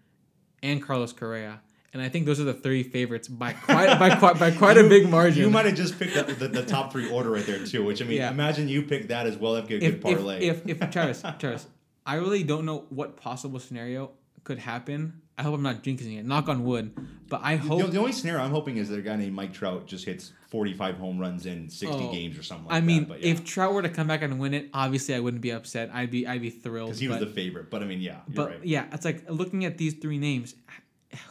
and 0.63 0.81
Carlos 0.81 1.13
Correa, 1.13 1.61
and 1.93 2.01
I 2.01 2.09
think 2.09 2.25
those 2.25 2.39
are 2.39 2.43
the 2.43 2.53
three 2.53 2.83
favorites 2.83 3.27
by 3.27 3.53
quite 3.53 3.97
by 3.99 4.15
quite 4.15 4.39
by 4.39 4.51
quite 4.51 4.77
a 4.77 4.83
big 4.87 5.09
margin. 5.09 5.41
You 5.43 5.49
might 5.49 5.65
have 5.65 5.75
just 5.75 5.97
picked 5.99 6.17
up 6.17 6.27
the, 6.27 6.47
the 6.47 6.65
top 6.65 6.91
three 6.91 7.09
order 7.09 7.29
right 7.31 7.45
there 7.45 7.65
too. 7.65 7.83
Which 7.83 8.01
I 8.01 8.05
mean, 8.05 8.17
Yeah. 8.17 8.31
imagine 8.31 8.67
you 8.67 8.81
picked 8.83 9.09
that 9.09 9.25
as 9.27 9.37
well. 9.37 9.53
That'd 9.53 9.69
be 9.69 9.75
a 9.75 9.77
if, 9.79 9.93
good 9.93 10.01
parlay. 10.01 10.39
If, 10.47 10.67
if, 10.67 10.81
if 10.81 10.89
Travis, 10.91 11.21
Travis, 11.39 11.67
I 12.05 12.15
really 12.15 12.43
don't 12.43 12.65
know 12.65 12.85
what 12.89 13.15
possible 13.17 13.59
scenario 13.59 14.11
could 14.43 14.59
happen. 14.59 15.21
I 15.35 15.41
hope 15.41 15.55
I'm 15.55 15.63
not 15.63 15.81
jinxing 15.81 16.19
it. 16.19 16.25
Knock 16.25 16.47
on 16.47 16.63
wood. 16.63 16.93
But 17.27 17.41
I 17.43 17.55
The, 17.55 17.63
hope. 17.63 17.89
the 17.91 17.97
only 17.97 18.11
scenario 18.11 18.43
I'm 18.43 18.51
hoping 18.51 18.77
is 18.77 18.89
that 18.89 18.99
a 18.99 19.01
guy 19.01 19.15
named 19.15 19.33
Mike 19.33 19.51
Trout 19.51 19.87
just 19.87 20.05
hits 20.05 20.31
45 20.49 20.97
home 20.97 21.17
runs 21.17 21.47
in 21.47 21.69
60 21.71 21.87
Oh, 21.97 22.11
games 22.11 22.37
or 22.37 22.43
something 22.43 22.67
like 22.67 22.75
I 22.75 22.81
mean, 22.81 22.99
that. 23.05 23.09
But 23.09 23.21
yeah, 23.21 23.31
if 23.31 23.43
Trout 23.43 23.73
were 23.73 23.81
to 23.81 23.89
come 23.89 24.05
back 24.05 24.21
and 24.21 24.39
win 24.39 24.53
it, 24.53 24.69
obviously 24.75 25.15
I 25.15 25.19
wouldn't 25.19 25.41
be 25.41 25.49
upset. 25.51 25.89
I'd 25.91 26.11
be 26.11 26.27
I'd 26.27 26.41
be 26.41 26.51
thrilled. 26.51 26.89
because 26.89 26.99
he 26.99 27.07
was 27.07 27.17
but, 27.17 27.29
the 27.29 27.33
favorite. 27.33 27.71
But 27.71 27.81
I 27.81 27.85
mean, 27.85 27.99
yeah, 27.99 28.17
you're 28.27 28.35
but 28.35 28.49
right. 28.49 28.59
yeah, 28.63 28.85
it's 28.91 29.05
like 29.05 29.27
looking 29.27 29.65
at 29.65 29.79
these 29.79 29.95
three 29.95 30.19
names. 30.19 30.53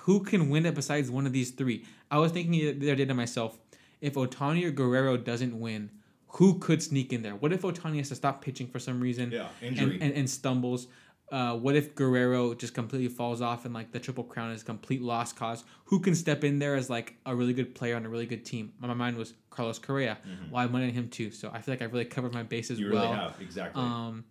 Who 0.00 0.20
can 0.20 0.48
win 0.50 0.66
it 0.66 0.74
besides 0.74 1.10
one 1.10 1.26
of 1.26 1.32
these 1.32 1.50
three? 1.50 1.84
I 2.10 2.18
was 2.18 2.32
thinking 2.32 2.52
the 2.78 2.88
other 2.90 2.96
day 2.96 3.04
to 3.04 3.14
myself, 3.14 3.58
if 4.00 4.14
Ohtani 4.14 4.64
or 4.64 4.70
Guerrero 4.70 5.16
doesn't 5.16 5.58
win, 5.58 5.90
who 6.28 6.58
could 6.58 6.82
sneak 6.82 7.12
in 7.12 7.22
there? 7.22 7.34
What 7.36 7.52
if 7.52 7.62
Ohtani 7.62 7.98
has 7.98 8.08
to 8.08 8.14
stop 8.14 8.42
pitching 8.42 8.66
for 8.66 8.78
some 8.78 9.00
reason? 9.00 9.30
Yeah, 9.30 9.48
and, 9.60 9.78
injury. 9.78 9.98
and, 10.00 10.12
and 10.14 10.28
stumbles. 10.30 10.86
Uh, 11.30 11.56
what 11.56 11.74
if 11.74 11.94
Guerrero 11.94 12.52
just 12.52 12.74
completely 12.74 13.08
falls 13.08 13.40
off 13.40 13.64
and 13.64 13.72
like 13.72 13.90
the 13.90 13.98
triple 13.98 14.24
crown 14.24 14.50
is 14.52 14.62
complete 14.62 15.00
lost 15.00 15.34
cause? 15.36 15.64
Who 15.86 15.98
can 16.00 16.14
step 16.14 16.44
in 16.44 16.58
there 16.58 16.74
as 16.74 16.90
like 16.90 17.14
a 17.24 17.34
really 17.34 17.54
good 17.54 17.74
player 17.74 17.96
on 17.96 18.04
a 18.04 18.08
really 18.08 18.26
good 18.26 18.44
team? 18.44 18.72
My 18.80 18.92
mind 18.92 19.16
was 19.16 19.32
Carlos 19.48 19.78
Correa. 19.78 20.18
Well, 20.50 20.62
I 20.62 20.66
on 20.66 20.90
him 20.90 21.08
too, 21.08 21.30
so 21.30 21.50
I 21.52 21.62
feel 21.62 21.72
like 21.72 21.80
I've 21.80 21.92
really 21.92 22.04
covered 22.04 22.34
my 22.34 22.42
bases 22.42 22.78
Mm-hmm. 22.78 22.84
you 22.86 22.90
really 22.92 23.08
well. 23.08 23.14
have 23.30 23.40
exactly. 23.40 23.82
Um, 23.82 24.24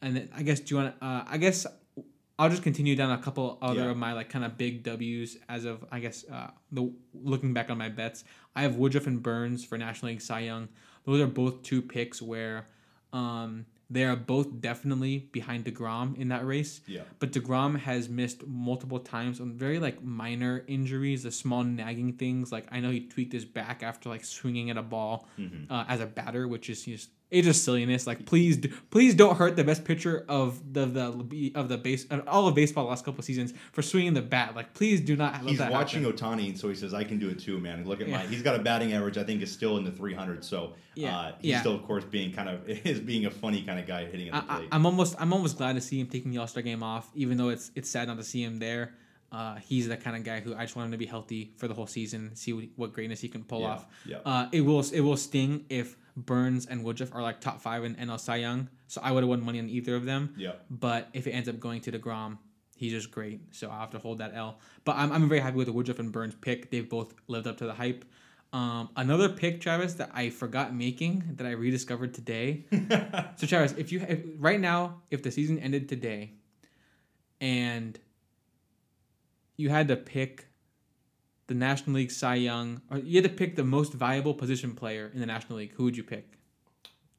and 0.00 0.16
then 0.16 0.28
I 0.34 0.42
guess 0.42 0.60
do 0.60 0.74
you 0.74 0.80
want? 0.82 0.94
Uh, 1.02 1.24
I 1.26 1.36
guess 1.36 1.66
I'll 2.38 2.50
just 2.50 2.62
continue 2.62 2.94
down 2.96 3.10
a 3.12 3.18
couple 3.18 3.58
other 3.62 3.80
Yeah. 3.84 3.90
of 3.90 3.96
my 3.96 4.12
like 4.12 4.28
kind 4.28 4.44
of 4.44 4.58
big 4.58 4.82
W's 4.82 5.38
as 5.48 5.64
of 5.64 5.84
I 5.90 6.00
guess 6.00 6.24
uh, 6.30 6.50
the 6.70 6.92
looking 7.14 7.54
back 7.54 7.70
on 7.70 7.78
my 7.78 7.88
bets. 7.88 8.24
I 8.54 8.62
have 8.62 8.76
Woodruff 8.76 9.06
and 9.06 9.22
Burnes 9.22 9.64
for 9.64 9.78
National 9.78 10.10
League 10.12 10.20
Cy 10.20 10.40
Young. 10.40 10.68
Those 11.04 11.20
are 11.20 11.26
both 11.26 11.62
two 11.62 11.80
picks 11.82 12.20
where 12.20 12.66
um, 13.12 13.64
They 13.88 14.04
are 14.04 14.16
both 14.16 14.60
definitely 14.60 15.28
behind 15.32 15.64
Degrom 15.64 16.18
in 16.18 16.28
that 16.28 16.44
race. 16.44 16.80
Yeah. 16.88 17.02
But 17.20 17.30
Degrom 17.32 17.78
has 17.78 18.08
missed 18.08 18.44
multiple 18.46 18.98
times 18.98 19.40
on 19.40 19.52
very 19.52 19.78
like 19.78 20.02
minor 20.02 20.64
injuries, 20.66 21.22
the 21.22 21.30
small 21.30 21.62
nagging 21.62 22.14
things. 22.14 22.50
Like 22.50 22.66
I 22.72 22.80
know 22.80 22.90
he 22.90 23.00
tweaked 23.06 23.32
his 23.32 23.44
back 23.44 23.82
after 23.84 24.08
like 24.08 24.24
swinging 24.24 24.70
at 24.70 24.76
a 24.76 24.82
ball 24.82 25.28
Mm-hmm. 25.38 25.72
uh, 25.72 25.84
as 25.88 26.00
a 26.00 26.06
batter, 26.06 26.48
which 26.48 26.68
is 26.68 26.84
just 26.84 27.10
it's 27.30 27.44
just 27.46 27.64
silliness. 27.64 28.06
Like 28.06 28.24
please, 28.24 28.56
d- 28.58 28.72
please 28.90 29.14
don't 29.14 29.36
hurt 29.36 29.56
the 29.56 29.64
best 29.64 29.84
pitcher 29.84 30.24
of 30.28 30.72
the 30.72 30.86
the 30.86 31.52
of 31.54 31.68
the 31.68 31.76
base 31.76 32.04
of 32.06 32.26
all 32.28 32.46
of 32.46 32.54
baseball 32.54 32.84
the 32.84 32.90
last 32.90 33.04
couple 33.04 33.22
seasons 33.22 33.52
for 33.72 33.82
swinging 33.82 34.14
the 34.14 34.22
bat. 34.22 34.54
Like 34.54 34.74
please 34.74 35.00
do 35.00 35.16
not. 35.16 35.34
Let 35.42 35.50
He's 35.50 35.58
that 35.58 35.72
watching. 35.72 36.04
Ohtani, 36.04 36.46
and 36.48 36.58
so 36.58 36.68
he 36.68 36.74
says, 36.74 36.94
"I 36.94 37.02
can 37.04 37.18
do 37.18 37.28
it 37.28 37.38
too, 37.38 37.58
man." 37.58 37.84
Look 37.84 38.00
at 38.00 38.08
Yeah. 38.08 38.18
my. 38.18 38.26
He's 38.26 38.42
got 38.42 38.54
a 38.54 38.62
batting 38.62 38.92
average. 38.92 39.18
I 39.18 39.24
think 39.24 39.42
is 39.42 39.50
still 39.52 39.76
in 39.76 39.84
the 39.84 39.90
300. 39.90 40.44
So 40.44 40.74
Yeah. 40.94 41.16
uh, 41.18 41.32
he's 41.40 41.50
Yeah. 41.50 41.60
still, 41.60 41.74
of 41.74 41.82
course, 41.82 42.04
being 42.04 42.32
kind 42.32 42.48
of 42.48 42.68
is 42.86 43.00
being 43.00 43.26
a 43.26 43.30
funny 43.30 43.62
kind 43.62 43.80
of 43.80 43.86
guy 43.86 44.04
hitting 44.06 44.28
at 44.28 44.46
the 44.46 44.52
I, 44.52 44.56
plate. 44.58 44.68
I, 44.70 44.76
am 44.76 44.86
almost 44.86 45.16
I'm 45.18 45.32
almost 45.32 45.56
glad 45.56 45.74
to 45.74 45.80
see 45.80 45.98
him 46.00 46.06
taking 46.06 46.30
the 46.30 46.38
All 46.38 46.46
Star 46.46 46.62
game 46.62 46.82
off, 46.82 47.10
even 47.14 47.36
though 47.38 47.48
it's 47.48 47.70
it's 47.74 47.90
sad 47.90 48.06
not 48.08 48.18
to 48.18 48.24
see 48.24 48.42
him 48.42 48.58
there. 48.58 48.94
Uh, 49.32 49.56
he's 49.56 49.88
the 49.88 49.96
kind 49.96 50.16
of 50.16 50.22
guy 50.22 50.38
who 50.38 50.54
I 50.54 50.62
just 50.62 50.76
want 50.76 50.86
him 50.86 50.92
to 50.92 50.98
be 50.98 51.06
healthy 51.06 51.50
for 51.56 51.66
the 51.66 51.74
whole 51.74 51.88
season, 51.88 52.36
see 52.36 52.52
what, 52.52 52.64
what 52.76 52.92
greatness 52.92 53.20
he 53.20 53.28
can 53.28 53.42
pull 53.42 53.62
Yeah, 53.62 53.66
off. 53.66 53.86
yeah. 54.06 54.16
Uh, 54.24 54.48
it 54.52 54.60
will 54.60 54.84
it 54.92 55.00
will 55.00 55.16
sting 55.16 55.64
if 55.68 55.96
Burnes 56.16 56.66
and 56.66 56.82
Woodruff 56.82 57.14
are 57.14 57.22
like 57.22 57.40
top 57.40 57.60
five 57.60 57.84
in 57.84 57.94
NL 57.96 58.18
Cy 58.18 58.36
Young. 58.36 58.68
So 58.88 59.00
I 59.04 59.12
would 59.12 59.22
have 59.22 59.28
won 59.28 59.44
money 59.44 59.58
on 59.58 59.68
either 59.68 59.94
of 59.94 60.04
them. 60.04 60.34
Yeah. 60.36 60.52
But 60.70 61.08
if 61.12 61.26
it 61.26 61.32
ends 61.32 61.48
up 61.48 61.60
going 61.60 61.82
to 61.82 61.92
Degrom, 61.92 62.38
he's 62.76 62.92
just 62.92 63.10
great. 63.10 63.54
So 63.54 63.70
I 63.70 63.80
have 63.80 63.90
to 63.90 63.98
hold 63.98 64.18
that 64.18 64.34
L. 64.34 64.58
But 64.84 64.96
I'm 64.96 65.12
I'm 65.12 65.28
very 65.28 65.40
happy 65.40 65.56
with 65.56 65.66
the 65.66 65.72
Woodruff 65.72 65.98
and 65.98 66.10
Burnes 66.10 66.34
pick. 66.40 66.70
They've 66.70 66.88
both 66.88 67.14
lived 67.28 67.46
up 67.46 67.58
to 67.58 67.66
the 67.66 67.74
hype. 67.74 68.04
Um, 68.52 68.88
another 68.96 69.28
pick, 69.28 69.60
Travis, 69.60 69.94
that 69.94 70.10
I 70.14 70.30
forgot 70.30 70.74
making 70.74 71.24
that 71.36 71.46
I 71.46 71.50
rediscovered 71.50 72.14
today. 72.14 72.64
So 73.36 73.46
Travis, 73.46 73.72
if 73.72 73.92
you 73.92 74.00
if, 74.08 74.20
right 74.38 74.58
now, 74.58 75.02
if 75.10 75.22
the 75.22 75.30
season 75.30 75.58
ended 75.58 75.90
today, 75.90 76.32
and 77.38 77.98
you 79.58 79.68
had 79.68 79.88
to 79.88 79.96
pick 79.96 80.46
the 81.46 81.54
National 81.54 81.96
League 81.96 82.10
Cy 82.10 82.36
Young, 82.36 82.80
or 82.90 82.98
you 82.98 83.20
had 83.20 83.30
to 83.30 83.36
pick 83.36 83.56
the 83.56 83.64
most 83.64 83.92
valuable 83.92 84.34
position 84.34 84.74
player 84.74 85.10
in 85.14 85.20
the 85.20 85.26
National 85.26 85.58
League, 85.58 85.72
who 85.74 85.84
would 85.84 85.96
you 85.96 86.02
pick? 86.02 86.32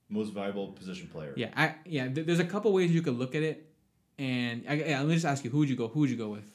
Most 0.09 0.33
valuable 0.33 0.67
position 0.69 1.07
player. 1.07 1.33
Yeah, 1.35 1.49
I 1.55 1.75
yeah. 1.85 2.07
th- 2.07 2.25
There's 2.25 2.39
a 2.39 2.45
couple 2.45 2.71
ways 2.73 2.91
you 2.91 3.01
could 3.01 3.17
look 3.17 3.35
at 3.35 3.43
it, 3.43 3.69
and 4.17 4.63
I, 4.67 4.73
yeah, 4.75 4.99
let 4.99 5.07
me 5.07 5.13
just 5.13 5.25
ask 5.25 5.43
you, 5.43 5.49
who 5.49 5.59
would 5.59 5.69
you 5.69 5.75
go? 5.75 5.87
Who 5.87 6.01
would 6.01 6.09
you 6.09 6.17
go 6.17 6.29
with? 6.29 6.49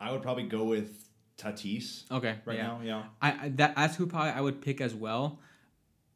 I 0.00 0.12
would 0.12 0.22
probably 0.22 0.44
go 0.44 0.64
with 0.64 1.08
Tatis 1.38 2.10
Okay, 2.10 2.36
right 2.44 2.56
yeah. 2.56 2.66
now. 2.66 2.80
Yeah. 2.82 3.02
I, 3.22 3.30
I 3.46 3.48
that 3.50 3.74
that's 3.76 3.96
who 3.96 4.06
probably 4.06 4.30
I 4.30 4.40
would 4.40 4.60
pick 4.60 4.80
as 4.80 4.94
well. 4.94 5.40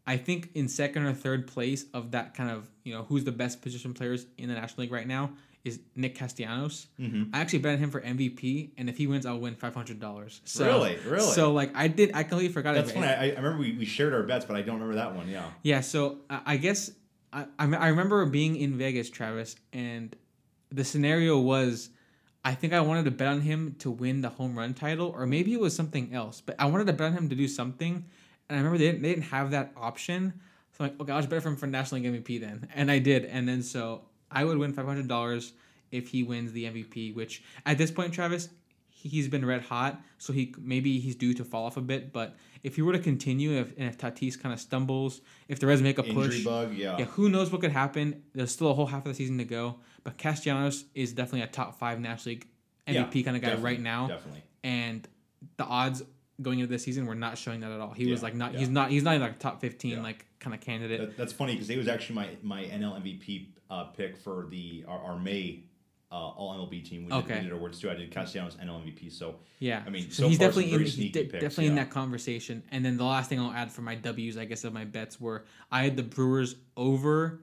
I 0.07 0.17
think 0.17 0.51
in 0.55 0.69
second 0.69 1.03
or 1.05 1.13
third 1.13 1.47
place 1.47 1.85
of 1.93 2.13
that 2.13 2.35
kind 2.35 2.51
of 2.51 2.69
you 2.85 2.93
know 2.95 3.05
who's 3.05 3.25
the 3.25 3.33
best 3.33 3.61
position 3.63 3.95
players 3.95 4.27
in 4.37 4.49
the 4.49 4.55
National 4.55 4.83
League 4.83 4.93
right 4.93 5.07
now 5.07 5.31
is 5.69 5.81
Nick 5.95 6.15
Castellanos. 6.17 6.87
Mm-hmm. 7.01 7.35
I 7.35 7.41
actually 7.41 7.61
bet 7.61 7.75
on 7.75 7.79
him 7.79 7.91
for 7.91 8.01
MVP, 8.01 8.71
and 8.77 8.89
if 8.89 8.97
he 8.97 9.07
wins, 9.07 9.25
I'll 9.25 9.39
win 9.39 9.55
five 9.55 9.75
hundred 9.75 10.01
dollars. 10.01 10.41
So, 10.45 10.67
Really? 10.67 10.99
Really? 11.07 11.33
So 11.33 11.53
like 11.53 11.71
I 11.77 11.89
did, 11.89 12.11
I 12.15 12.23
completely 12.25 12.53
forgot. 12.53 12.75
That's 12.75 12.93
funny. 12.93 13.07
I, 13.07 13.31
I 13.31 13.37
remember 13.37 13.59
we, 13.59 13.73
we 13.73 13.85
shared 13.85 14.13
our 14.13 14.23
bets, 14.25 14.45
but 14.45 14.57
I 14.57 14.63
don't 14.63 14.81
remember 14.81 14.97
that 14.97 15.15
one. 15.15 15.29
Yeah. 15.29 15.45
Yeah, 15.63 15.81
so 15.81 16.19
I 16.29 16.41
I 16.47 16.57
guess 16.57 16.91
I, 17.33 17.47
I 17.59 17.67
I 17.67 17.89
remember 17.89 18.25
being 18.27 18.57
in 18.57 18.77
Vegas, 18.77 19.11
Travis, 19.11 19.57
and 19.73 20.15
the 20.71 20.85
scenario 20.85 21.39
was 21.39 21.91
I 22.45 22.55
think 22.55 22.73
I 22.73 22.81
wanted 22.81 23.05
to 23.05 23.11
bet 23.11 23.29
on 23.29 23.41
him 23.43 23.77
to 23.81 23.91
win 23.91 24.21
the 24.23 24.31
home 24.31 24.57
run 24.57 24.75
title, 24.75 25.13
or 25.15 25.27
maybe 25.27 25.53
it 25.53 25.61
was 25.61 25.75
something 25.75 26.15
else, 26.15 26.41
but 26.41 26.57
I 26.59 26.67
wanted 26.67 26.87
to 26.87 26.93
bet 26.93 27.09
on 27.09 27.13
him 27.13 27.29
to 27.29 27.35
do 27.35 27.49
something, 27.49 28.05
and 28.49 28.57
I 28.57 28.57
remember 28.57 28.79
they 28.79 28.87
didn't, 28.87 29.03
they 29.03 29.11
didn't 29.11 29.25
have 29.25 29.51
that 29.51 29.73
option. 29.77 30.33
So 30.73 30.85
I'm 30.85 30.91
like, 30.91 31.01
okay, 31.01 31.13
I'll 31.13 31.19
just 31.19 31.29
bet 31.29 31.43
for 31.43 31.49
him 31.49 31.57
for 31.57 31.67
National 31.67 32.01
League 32.01 32.25
MVP 32.25 32.41
then, 32.41 32.69
and 32.75 32.91
I 32.91 33.01
did, 33.01 33.25
and 33.25 33.49
then 33.49 33.63
so 33.63 34.03
I 34.31 34.45
would 34.45 34.59
win 34.59 34.73
five 34.73 34.87
hundred 34.87 35.09
dollars 35.09 35.53
if 35.91 36.09
he 36.09 36.23
wins 36.23 36.53
the 36.53 36.65
MVP, 36.65 37.15
which 37.15 37.43
at 37.65 37.79
this 37.79 37.91
point, 37.91 38.13
Travis, 38.13 38.49
he's 38.91 39.29
been 39.29 39.45
red 39.45 39.63
hot, 39.63 40.01
so 40.19 40.33
he 40.33 40.55
maybe 40.61 40.99
he's 40.99 41.15
due 41.15 41.33
to 41.35 41.45
fall 41.45 41.67
off 41.67 41.77
a 41.77 41.81
bit. 41.81 42.13
But 42.13 42.37
if 42.63 42.77
he 42.77 42.83
were 42.83 42.93
to 42.93 42.99
continue, 42.99 43.53
if 43.59 43.73
and 43.79 43.89
if 43.89 43.97
Tatis 43.97 44.41
kind 44.41 44.53
of 44.53 44.61
stumbles, 44.61 45.21
if 45.49 45.61
the 45.61 45.67
Reds 45.67 45.81
make 45.83 45.99
a 45.99 46.05
Injury 46.05 46.25
push, 46.29 46.45
bug. 46.45 46.75
Yeah. 46.75 46.99
yeah, 46.99 47.05
who 47.07 47.29
knows 47.29 47.51
what 47.51 47.61
could 47.61 47.73
happen? 47.73 48.23
There's 48.35 48.51
still 48.53 48.71
a 48.71 48.75
whole 48.75 48.87
half 48.87 49.07
of 49.07 49.13
the 49.13 49.15
season 49.15 49.39
to 49.39 49.45
go. 49.45 49.77
But 50.05 50.19
Castellanos 50.19 50.85
is 50.95 51.13
definitely 51.13 51.43
a 51.43 51.47
top 51.47 51.79
five 51.79 52.01
National 52.01 52.35
League 52.35 52.47
Yeah, 52.87 53.05
MVP 53.05 53.25
kind 53.25 53.37
of 53.37 53.43
guy 53.43 53.55
right 53.55 53.81
now, 53.81 54.09
Definitely. 54.09 54.43
and 54.63 55.07
the 55.57 55.65
odds 55.65 56.03
going 56.41 56.59
into 56.61 56.71
this 56.71 56.85
season 56.85 57.07
were 57.07 57.15
not 57.15 57.37
showing 57.37 57.61
that 57.61 57.71
at 57.73 57.81
all. 57.81 57.93
He 57.93 58.11
was 58.11 58.23
like 58.23 58.35
not 58.35 58.53
yeah. 58.53 58.61
he's 58.61 58.69
not 58.69 58.91
he's 58.91 59.03
not 59.03 59.15
even 59.15 59.23
like 59.23 59.39
top 59.39 59.61
fifteen 59.61 59.97
Yeah. 59.97 60.03
like 60.03 60.27
kind 60.41 60.55
of 60.55 60.61
candidate. 60.61 61.01
That, 61.01 61.17
that's 61.17 61.33
funny 61.33 61.53
because 61.55 61.69
he 61.69 61.77
was 61.77 61.89
actually 61.89 62.17
my 62.17 62.29
my 62.43 62.63
NL 62.65 63.01
MVP 63.03 63.47
uh, 63.71 63.85
pick 63.85 64.17
for 64.17 64.47
the 64.51 64.85
our, 64.89 64.99
our 64.99 65.19
May 65.19 65.65
uh, 66.11 66.15
All 66.15 66.55
MLB 66.57 66.89
team. 66.89 67.05
We 67.05 67.11
did, 67.11 67.17
Okay. 67.17 67.35
we 67.39 67.45
did 67.45 67.53
awards 67.53 67.79
too. 67.81 67.91
I 67.91 67.95
did 67.95 68.11
Castellanos 68.11 68.57
NL 68.57 68.83
MVP. 68.83 69.13
So 69.13 69.37
Yeah, 69.59 69.83
I 69.87 69.91
mean, 69.91 70.11
so, 70.11 70.23
so 70.23 70.29
he's 70.29 70.39
definitely 70.39 70.73
in, 70.73 70.81
he's 70.81 70.95
sneaky 70.95 71.11
de- 71.11 71.25
picks, 71.25 71.43
definitely 71.43 71.67
in 71.67 71.75
that 71.75 71.91
conversation. 71.91 72.63
And 72.71 72.83
then 72.85 72.97
the 72.97 73.05
last 73.05 73.29
thing 73.29 73.39
I'll 73.39 73.53
add 73.53 73.71
for 73.71 73.83
my 73.83 73.95
W's, 73.95 74.39
I 74.39 74.47
guess, 74.47 74.65
of 74.65 74.73
my 74.73 74.85
bets 74.87 75.21
were 75.21 75.45
I 75.71 75.85
had 75.85 75.97
the 75.97 76.03
Brewers 76.03 76.57
over 76.77 77.41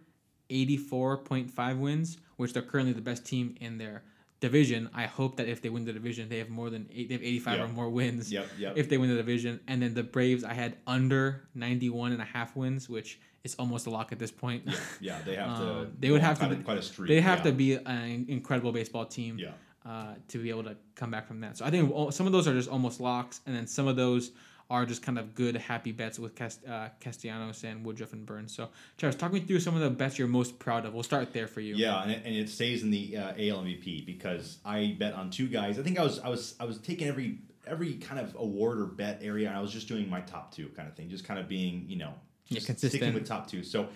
eighty 0.50 0.78
four 0.78 1.18
point 1.18 1.52
five 1.52 1.78
wins, 1.78 2.18
which 2.38 2.54
they're 2.54 2.64
currently 2.64 2.94
the 2.94 3.02
best 3.02 3.24
team 3.26 3.56
in 3.62 3.78
their 3.78 4.04
division. 4.40 4.90
I 4.96 5.06
hope 5.06 5.38
that 5.38 5.48
if 5.48 5.62
they 5.62 5.70
win 5.70 5.86
the 5.86 5.94
division, 5.94 6.28
they 6.30 6.40
have 6.40 6.50
more 6.50 6.72
than 6.72 6.90
eight, 6.92 7.08
they 7.10 7.14
have 7.16 7.24
eighty 7.24 7.40
five 7.40 7.60
Yeah. 7.60 7.66
or 7.66 7.68
more 7.68 7.90
wins. 7.90 8.32
yep, 8.32 8.48
yep. 8.58 8.74
If 8.78 8.90
they 8.90 8.98
win 8.98 9.10
the 9.12 9.16
division, 9.16 9.60
and 9.68 9.80
then 9.82 9.94
the 9.94 10.04
Braves, 10.04 10.44
I 10.44 10.54
had 10.54 10.78
under 10.88 11.48
91 11.54 12.14
and 12.14 12.22
a 12.22 12.26
half 12.26 12.56
wins, 12.56 12.90
which 12.90 13.20
is 13.46 13.56
almost 13.56 13.86
a 13.86 13.90
lock 13.90 14.12
at 14.12 14.20
this 14.20 14.32
point. 14.32 14.64
yeah, 14.66 14.74
yeah, 15.00 15.20
they 15.24 15.36
have 15.36 15.58
to. 15.60 15.72
Um, 15.72 15.92
they 16.00 16.12
would 16.12 16.22
have 16.22 16.40
to 16.40 16.48
quite 16.48 16.60
a, 16.60 16.64
quite 16.64 16.78
a 16.80 16.82
streak. 16.82 17.08
They 17.08 17.22
have 17.22 17.40
yeah. 17.40 17.44
to 17.46 17.52
be 17.54 17.74
an 17.76 18.26
incredible 18.28 18.72
baseball 18.74 19.06
team 19.06 19.38
Yeah. 19.38 19.52
uh, 19.86 20.16
to 20.30 20.40
be 20.40 20.50
able 20.50 20.64
to 20.64 20.76
come 20.96 21.12
back 21.12 21.28
from 21.28 21.40
that. 21.42 21.56
So 21.58 21.64
I 21.64 21.70
think 21.70 21.94
some 22.12 22.26
of 22.26 22.34
those 22.34 22.48
are 22.48 22.54
just 22.54 22.70
almost 22.70 23.00
locks, 23.00 23.42
and 23.46 23.56
then 23.56 23.68
some 23.68 23.88
of 23.88 23.96
those 23.96 24.32
are 24.68 24.84
just 24.84 25.04
kind 25.04 25.20
of 25.20 25.36
good, 25.36 25.56
happy 25.56 25.92
bets 25.92 26.18
with 26.18 26.34
Cast- 26.34 26.66
uh, 26.66 26.90
Castellanos 27.00 27.64
and 27.64 27.86
Woodruff 27.86 28.14
and 28.14 28.26
Burnes. 28.26 28.52
So, 28.52 28.70
Travis, 28.98 29.16
talk 29.16 29.32
me 29.32 29.40
through 29.40 29.60
some 29.60 29.76
of 29.76 29.82
the 29.82 29.92
bets 29.92 30.18
you're 30.18 30.28
most 30.28 30.58
proud 30.58 30.86
of. 30.86 30.96
We'll 30.96 31.04
start 31.04 31.32
there 31.34 31.48
for 31.48 31.62
you. 31.62 31.76
Yeah, 31.76 32.02
and 32.02 32.12
it, 32.12 32.24
and 32.26 32.36
it 32.36 32.50
stays 32.50 32.82
in 32.82 32.90
the 32.90 33.16
uh, 33.16 33.28
AL 33.30 33.64
MVP 33.64 34.08
because 34.08 34.58
I 34.66 34.96
bet 34.98 35.14
on 35.14 35.30
two 35.30 35.48
guys. 35.48 35.78
I 35.78 35.84
think 35.84 36.00
I 36.00 36.04
was 36.04 36.20
I 36.20 36.30
was 36.30 36.56
I 36.60 36.66
was 36.66 36.80
taking 36.80 37.08
every 37.08 37.38
every 37.68 37.94
kind 37.96 38.20
of 38.20 38.36
award 38.36 38.80
or 38.80 38.86
bet 38.86 39.20
area, 39.22 39.48
and 39.48 39.56
I 39.56 39.62
was 39.62 39.72
just 39.72 39.88
doing 39.88 40.10
my 40.10 40.22
top 40.22 40.52
two 40.52 40.70
kind 40.70 40.88
of 40.88 40.96
thing, 40.96 41.10
just 41.10 41.26
kind 41.26 41.40
of 41.40 41.48
being 41.48 41.86
you 41.88 41.98
know 41.98 42.14
Yeah, 42.48 42.56
just 42.56 42.68
consistent. 42.68 43.02
sticking 43.02 43.14
with 43.14 43.28
top 43.28 43.48
two. 43.48 43.64
So 43.64 43.90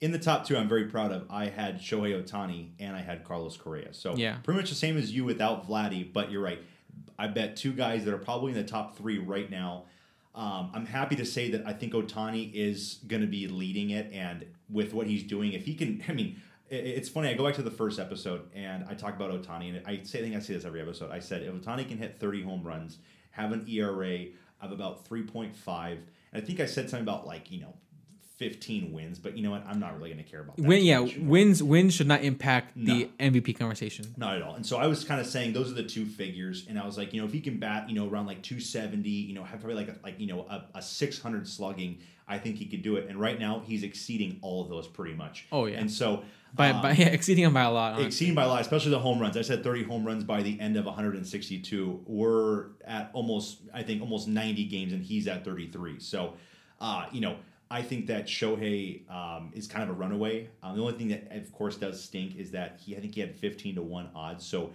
in 0.00 0.12
the 0.12 0.18
top 0.18 0.46
two, 0.46 0.56
I'm 0.56 0.68
very 0.68 0.84
proud 0.84 1.10
of. 1.12 1.26
I 1.30 1.46
had 1.48 1.80
Shohei 1.80 2.22
Ohtani 2.22 2.70
and 2.78 2.94
I 2.94 3.00
had 3.00 3.24
Carlos 3.24 3.56
Correa. 3.56 3.92
So 3.94 4.14
Yeah. 4.16 4.36
pretty 4.42 4.60
much 4.60 4.68
the 4.70 4.76
same 4.76 4.96
as 4.96 5.12
you 5.12 5.24
without 5.24 5.66
Vladdy, 5.68 6.10
but 6.12 6.30
you're 6.30 6.42
right. 6.42 6.60
I 7.18 7.28
bet 7.28 7.56
two 7.56 7.72
guys 7.72 8.04
that 8.04 8.12
are 8.14 8.18
probably 8.18 8.52
in 8.52 8.58
the 8.58 8.64
top 8.64 8.96
three 8.96 9.18
right 9.18 9.50
now. 9.50 9.84
Um, 10.34 10.70
I'm 10.74 10.84
happy 10.86 11.16
to 11.16 11.24
say 11.24 11.50
that 11.52 11.66
I 11.66 11.72
think 11.72 11.94
Ohtani 11.94 12.52
is 12.52 12.98
going 13.06 13.22
to 13.22 13.26
be 13.26 13.48
leading 13.48 13.88
it, 13.90 14.12
and 14.12 14.44
with 14.68 14.92
what 14.92 15.06
he's 15.06 15.22
doing, 15.22 15.54
if 15.54 15.64
he 15.64 15.74
can, 15.74 16.02
I 16.08 16.12
mean, 16.12 16.42
it's 16.68 17.08
funny. 17.08 17.28
I 17.30 17.34
go 17.34 17.44
back 17.46 17.54
to 17.54 17.62
the 17.62 17.70
first 17.70 17.98
episode 17.98 18.50
and 18.54 18.84
I 18.88 18.94
talk 18.94 19.14
about 19.16 19.30
Ohtani, 19.30 19.76
and 19.76 19.86
I 19.86 20.02
say, 20.02 20.18
I 20.18 20.22
think 20.22 20.36
I 20.36 20.40
say 20.40 20.52
this 20.54 20.64
every 20.66 20.82
episode. 20.82 21.10
I 21.10 21.20
said 21.20 21.42
if 21.42 21.54
Ohtani 21.54 21.88
can 21.88 21.96
hit 21.96 22.18
30 22.20 22.42
home 22.42 22.62
runs, 22.64 22.98
have 23.30 23.52
an 23.52 23.64
ERA 23.66 24.26
of 24.60 24.72
about 24.72 25.08
3.5, 25.08 25.92
and 25.92 26.02
I 26.34 26.40
think 26.40 26.60
I 26.60 26.66
said 26.66 26.90
something 26.90 27.04
about 27.04 27.26
like 27.26 27.50
you 27.50 27.60
know 27.60 27.74
15 28.36 28.92
wins, 28.92 29.18
but 29.18 29.36
you 29.36 29.42
know 29.42 29.50
what? 29.50 29.64
I'm 29.66 29.80
not 29.80 29.96
really 29.96 30.10
going 30.10 30.22
to 30.22 30.30
care 30.30 30.40
about 30.40 30.56
that. 30.56 30.66
Win, 30.66 30.84
yeah, 30.84 31.00
much 31.00 31.16
wins 31.16 31.62
wins 31.62 31.94
should 31.94 32.06
not 32.06 32.22
impact 32.22 32.72
the 32.76 33.08
MVP 33.18 33.58
conversation. 33.58 34.14
Not 34.16 34.36
at 34.36 34.42
all. 34.42 34.54
And 34.54 34.64
so 34.66 34.76
I 34.76 34.86
was 34.86 35.04
kind 35.04 35.20
of 35.20 35.26
saying 35.26 35.52
those 35.54 35.70
are 35.70 35.74
the 35.74 35.82
two 35.82 36.04
figures, 36.04 36.66
and 36.68 36.78
I 36.78 36.84
was 36.84 36.98
like, 36.98 37.14
you 37.14 37.20
know, 37.20 37.26
if 37.26 37.32
he 37.32 37.40
can 37.40 37.58
bat, 37.58 37.88
you 37.88 37.94
know, 37.94 38.08
around 38.08 38.26
like 38.26 38.42
270, 38.42 39.08
you 39.08 39.34
know, 39.34 39.42
have 39.44 39.60
probably 39.60 39.74
like 39.76 39.88
a, 39.88 39.96
like 40.02 40.20
you 40.20 40.26
know 40.26 40.42
a, 40.50 40.66
a 40.74 40.82
600 40.82 41.48
slugging, 41.48 41.98
I 42.28 42.38
think 42.38 42.56
he 42.56 42.66
could 42.66 42.82
do 42.82 42.96
it. 42.96 43.08
And 43.08 43.20
right 43.20 43.38
now 43.38 43.62
he's 43.64 43.82
exceeding 43.82 44.38
all 44.42 44.62
of 44.62 44.68
those 44.68 44.86
pretty 44.88 45.14
much. 45.14 45.46
Oh, 45.52 45.66
yeah. 45.66 45.78
And 45.78 45.90
so 45.90 46.24
By, 46.54 46.70
um, 46.70 46.82
by 46.82 46.92
yeah, 46.98 47.06
exceeding 47.06 47.44
him 47.44 47.54
by 47.54 47.62
a 47.62 47.70
lot. 47.70 47.92
honestly. 47.92 48.06
exceeding 48.06 48.34
by 48.34 48.44
a 48.44 48.48
lot, 48.48 48.60
especially 48.60 48.90
the 48.90 48.98
home 48.98 49.20
runs. 49.20 49.36
I 49.36 49.42
said 49.42 49.62
30 49.62 49.84
home 49.84 50.04
runs 50.04 50.24
by 50.24 50.42
the 50.42 50.58
end 50.58 50.76
of 50.76 50.84
162. 50.86 52.02
We're 52.06 52.66
at 52.84 53.10
almost, 53.12 53.58
I 53.72 53.82
think, 53.82 54.02
almost 54.02 54.28
90 54.28 54.64
games, 54.64 54.92
and 54.92 55.02
he's 55.02 55.28
at 55.28 55.44
33. 55.44 56.00
So, 56.00 56.34
uh, 56.80 57.06
you 57.12 57.20
know, 57.20 57.36
I 57.70 57.82
think 57.82 58.06
that 58.06 58.26
Shohei 58.26 59.10
um, 59.10 59.50
is 59.54 59.66
kind 59.66 59.82
of 59.82 59.90
a 59.90 59.98
runaway. 59.98 60.48
Um, 60.62 60.76
the 60.76 60.82
only 60.82 60.94
thing 60.94 61.08
that, 61.08 61.32
of 61.36 61.50
course, 61.52 61.76
does 61.76 62.02
stink 62.02 62.36
is 62.36 62.50
that 62.52 62.78
he, 62.80 62.96
I 62.96 63.00
think 63.00 63.14
he 63.14 63.20
had 63.20 63.34
15 63.34 63.74
to 63.76 63.82
one 63.82 64.08
odds. 64.14 64.46
So, 64.46 64.70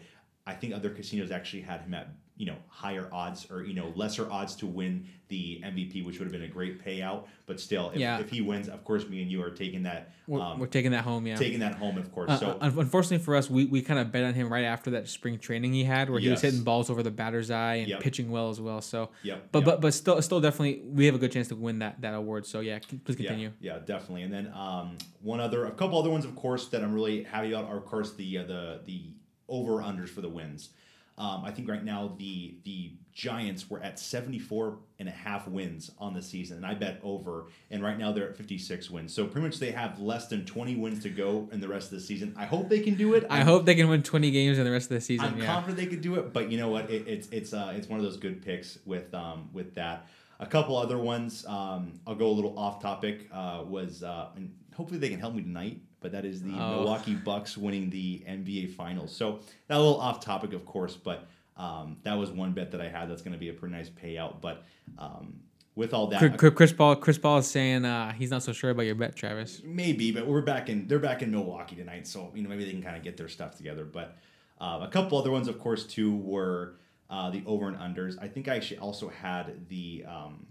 I 0.47 0.53
think 0.53 0.73
other 0.73 0.89
casinos 0.89 1.29
actually 1.31 1.61
had 1.61 1.81
him 1.81 1.93
at 1.93 2.09
you 2.41 2.47
know 2.47 2.55
higher 2.69 3.07
odds 3.13 3.45
or 3.51 3.63
you 3.63 3.75
know 3.75 3.93
lesser 3.95 4.27
odds 4.31 4.55
to 4.55 4.65
win 4.65 5.07
the 5.27 5.61
MVP, 5.63 6.03
which 6.03 6.17
would 6.17 6.25
have 6.25 6.31
been 6.31 6.41
a 6.41 6.47
great 6.47 6.83
payout. 6.83 7.25
But 7.45 7.59
still, 7.59 7.91
if, 7.91 7.97
Yeah. 7.99 8.19
if 8.19 8.31
he 8.31 8.41
wins, 8.41 8.67
of 8.67 8.83
course, 8.83 9.07
me 9.07 9.21
and 9.21 9.29
you 9.31 9.43
are 9.43 9.51
taking 9.51 9.83
that. 9.83 10.11
We're, 10.27 10.41
um, 10.41 10.57
we're 10.59 10.65
taking 10.65 10.89
that 10.91 11.03
home, 11.03 11.27
yeah. 11.27 11.35
taking 11.35 11.59
that 11.59 11.75
home, 11.75 11.97
of 11.99 12.11
course. 12.11 12.31
Uh, 12.31 12.37
so 12.37 12.57
un- 12.59 12.73
unfortunately 12.79 13.23
for 13.23 13.35
us, 13.35 13.47
we, 13.49 13.65
we 13.65 13.81
kind 13.83 13.99
of 13.99 14.11
bet 14.11 14.23
on 14.23 14.33
him 14.33 14.51
right 14.51 14.63
after 14.65 14.89
that 14.91 15.07
spring 15.07 15.37
training 15.37 15.71
he 15.71 15.83
had, 15.83 16.09
where 16.09 16.19
he 16.19 16.29
was 16.29 16.41
hitting 16.41 16.63
balls 16.63 16.89
over 16.89 17.03
the 17.03 17.11
batter's 17.11 17.51
eye 17.51 17.75
and 17.75 17.89
Yep. 17.89 17.99
pitching 18.01 18.31
well 18.31 18.49
as 18.49 18.59
well. 18.59 18.81
So, 18.81 19.09
Yep, 19.23 19.49
but 19.51 19.59
yep. 19.59 19.65
but 19.65 19.81
but 19.81 19.93
still 19.93 20.19
still 20.23 20.41
definitely 20.41 20.81
we 20.83 21.05
have 21.05 21.13
a 21.15 21.19
good 21.19 21.31
chance 21.31 21.47
to 21.49 21.55
win 21.55 21.77
that 21.79 22.01
that 22.01 22.15
award. 22.15 22.47
So 22.47 22.59
yeah, 22.61 22.79
please 23.05 23.15
continue. 23.17 23.51
Yeah, 23.61 23.73
yeah, 23.75 23.79
definitely. 23.85 24.23
And 24.23 24.33
then 24.33 24.51
um, 24.55 24.97
one 25.21 25.39
other, 25.39 25.65
a 25.65 25.71
couple 25.71 25.99
other 25.99 26.09
ones, 26.09 26.25
of 26.25 26.35
course, 26.35 26.67
that 26.69 26.81
I'm 26.83 26.93
really 26.93 27.21
happy 27.23 27.51
about 27.53 27.65
are, 27.69 27.77
of 27.77 27.85
course, 27.85 28.13
the 28.15 28.39
uh, 28.39 28.43
the 28.45 28.79
the 28.85 29.03
over 29.47 29.73
unders 29.83 30.09
for 30.09 30.21
the 30.21 30.29
wins. 30.29 30.69
Um, 31.21 31.45
I 31.45 31.51
think 31.51 31.69
right 31.69 31.83
now 31.83 32.15
the 32.17 32.55
the 32.65 32.93
Giants 33.13 33.69
were 33.69 33.79
at 33.83 33.99
74 33.99 34.79
and 34.97 35.07
a 35.07 35.11
half 35.11 35.47
wins 35.47 35.91
on 35.99 36.15
the 36.15 36.21
season, 36.21 36.57
and 36.57 36.65
I 36.65 36.73
bet 36.73 36.99
over. 37.03 37.45
And 37.69 37.83
right 37.83 37.97
now 37.97 38.11
they're 38.11 38.29
at 38.29 38.37
56 38.37 38.89
wins. 38.89 39.13
So 39.13 39.25
pretty 39.27 39.45
much 39.45 39.59
they 39.59 39.69
have 39.71 39.99
less 39.99 40.27
than 40.27 40.45
20 40.45 40.77
wins 40.77 41.03
to 41.03 41.09
go 41.09 41.47
in 41.51 41.59
the 41.59 41.67
rest 41.67 41.91
of 41.91 41.99
the 41.99 42.03
season. 42.03 42.33
I 42.35 42.45
hope 42.45 42.69
they 42.69 42.79
can 42.79 42.95
do 42.95 43.13
it. 43.13 43.27
I 43.29 43.37
I'm- 43.37 43.45
hope 43.45 43.65
they 43.65 43.75
can 43.75 43.87
win 43.87 44.01
20 44.01 44.31
games 44.31 44.57
in 44.57 44.63
the 44.63 44.71
rest 44.71 44.89
of 44.89 44.95
the 44.95 45.01
season. 45.01 45.27
I'm 45.27 45.37
yeah. 45.37 45.45
confident 45.45 45.77
they 45.77 45.85
could 45.85 46.01
do 46.01 46.15
it, 46.15 46.33
but 46.33 46.49
you 46.49 46.57
know 46.57 46.69
what? 46.69 46.89
It, 46.89 47.07
it's 47.07 47.27
it's 47.27 47.53
uh, 47.53 47.73
it's 47.75 47.87
one 47.87 47.99
of 47.99 48.05
those 48.05 48.17
good 48.17 48.43
picks 48.43 48.79
with 48.85 49.13
um, 49.13 49.49
with 49.53 49.75
that. 49.75 50.07
A 50.39 50.47
couple 50.47 50.75
other 50.75 50.97
ones. 50.97 51.45
Um, 51.45 51.99
I'll 52.07 52.15
go 52.15 52.27
a 52.27 52.33
little 52.33 52.57
off 52.57 52.81
topic. 52.81 53.29
Uh, 53.31 53.63
was 53.67 54.01
uh, 54.01 54.29
and 54.35 54.55
hopefully 54.73 54.99
they 54.99 55.09
can 55.09 55.19
help 55.19 55.35
me 55.35 55.43
tonight. 55.43 55.81
But 56.01 56.11
that 56.13 56.25
is 56.25 56.41
the 56.41 56.51
Oh. 56.51 56.71
Milwaukee 56.81 57.15
Bucks 57.15 57.57
winning 57.57 57.89
the 57.89 58.23
NBA 58.27 58.73
Finals. 58.75 59.15
So 59.15 59.39
that 59.67 59.77
a 59.77 59.79
little 59.79 59.99
off 59.99 60.19
topic, 60.19 60.51
of 60.53 60.65
course, 60.65 60.95
but 60.97 61.27
um, 61.57 61.97
that 62.03 62.15
was 62.17 62.31
one 62.31 62.51
bet 62.53 62.71
that 62.71 62.81
I 62.81 62.89
had. 62.89 63.09
That's 63.09 63.21
going 63.21 63.33
to 63.33 63.39
be 63.39 63.49
a 63.49 63.53
pretty 63.53 63.75
nice 63.75 63.89
payout. 63.89 64.41
But 64.41 64.63
um, 64.97 65.39
with 65.75 65.93
all 65.93 66.07
that, 66.07 66.19
Chris, 66.19 66.35
Chris- 66.37 66.53
Chris 66.55 66.73
Paul 66.73 66.95
Chris 66.95 67.17
Paul 67.19 67.37
is 67.37 67.47
saying 67.47 67.85
uh, 67.85 68.11
he's 68.13 68.31
not 68.31 68.41
so 68.43 68.51
sure 68.51 68.71
about 68.71 68.83
your 68.87 68.95
bet, 68.95 69.15
Travis. 69.15 69.61
Maybe, 69.63 70.11
but 70.11 70.25
we're 70.25 70.41
back 70.41 70.69
in. 70.69 70.87
They're 70.87 70.97
back 70.99 71.21
in 71.21 71.29
Milwaukee 71.31 71.75
tonight, 71.75 72.07
so 72.07 72.31
you 72.33 72.41
know 72.41 72.49
maybe 72.49 72.65
they 72.65 72.71
can 72.71 72.81
kind 72.81 72.97
of 72.97 73.03
get 73.03 73.15
their 73.15 73.29
stuff 73.29 73.55
together. 73.55 73.85
But 73.85 74.17
uh, 74.59 74.79
a 74.81 74.87
couple 74.87 75.17
other 75.19 75.31
ones, 75.31 75.47
of 75.47 75.59
course, 75.59 75.85
too, 75.85 76.15
were 76.17 76.77
uh, 77.11 77.29
the 77.29 77.43
over 77.45 77.67
and 77.67 77.77
unders. 77.77 78.17
I 78.21 78.27
think 78.27 78.47
I 78.47 78.55
actually 78.55 78.79
also 78.79 79.07
had 79.09 79.67
the 79.69 80.03
um, 80.07 80.47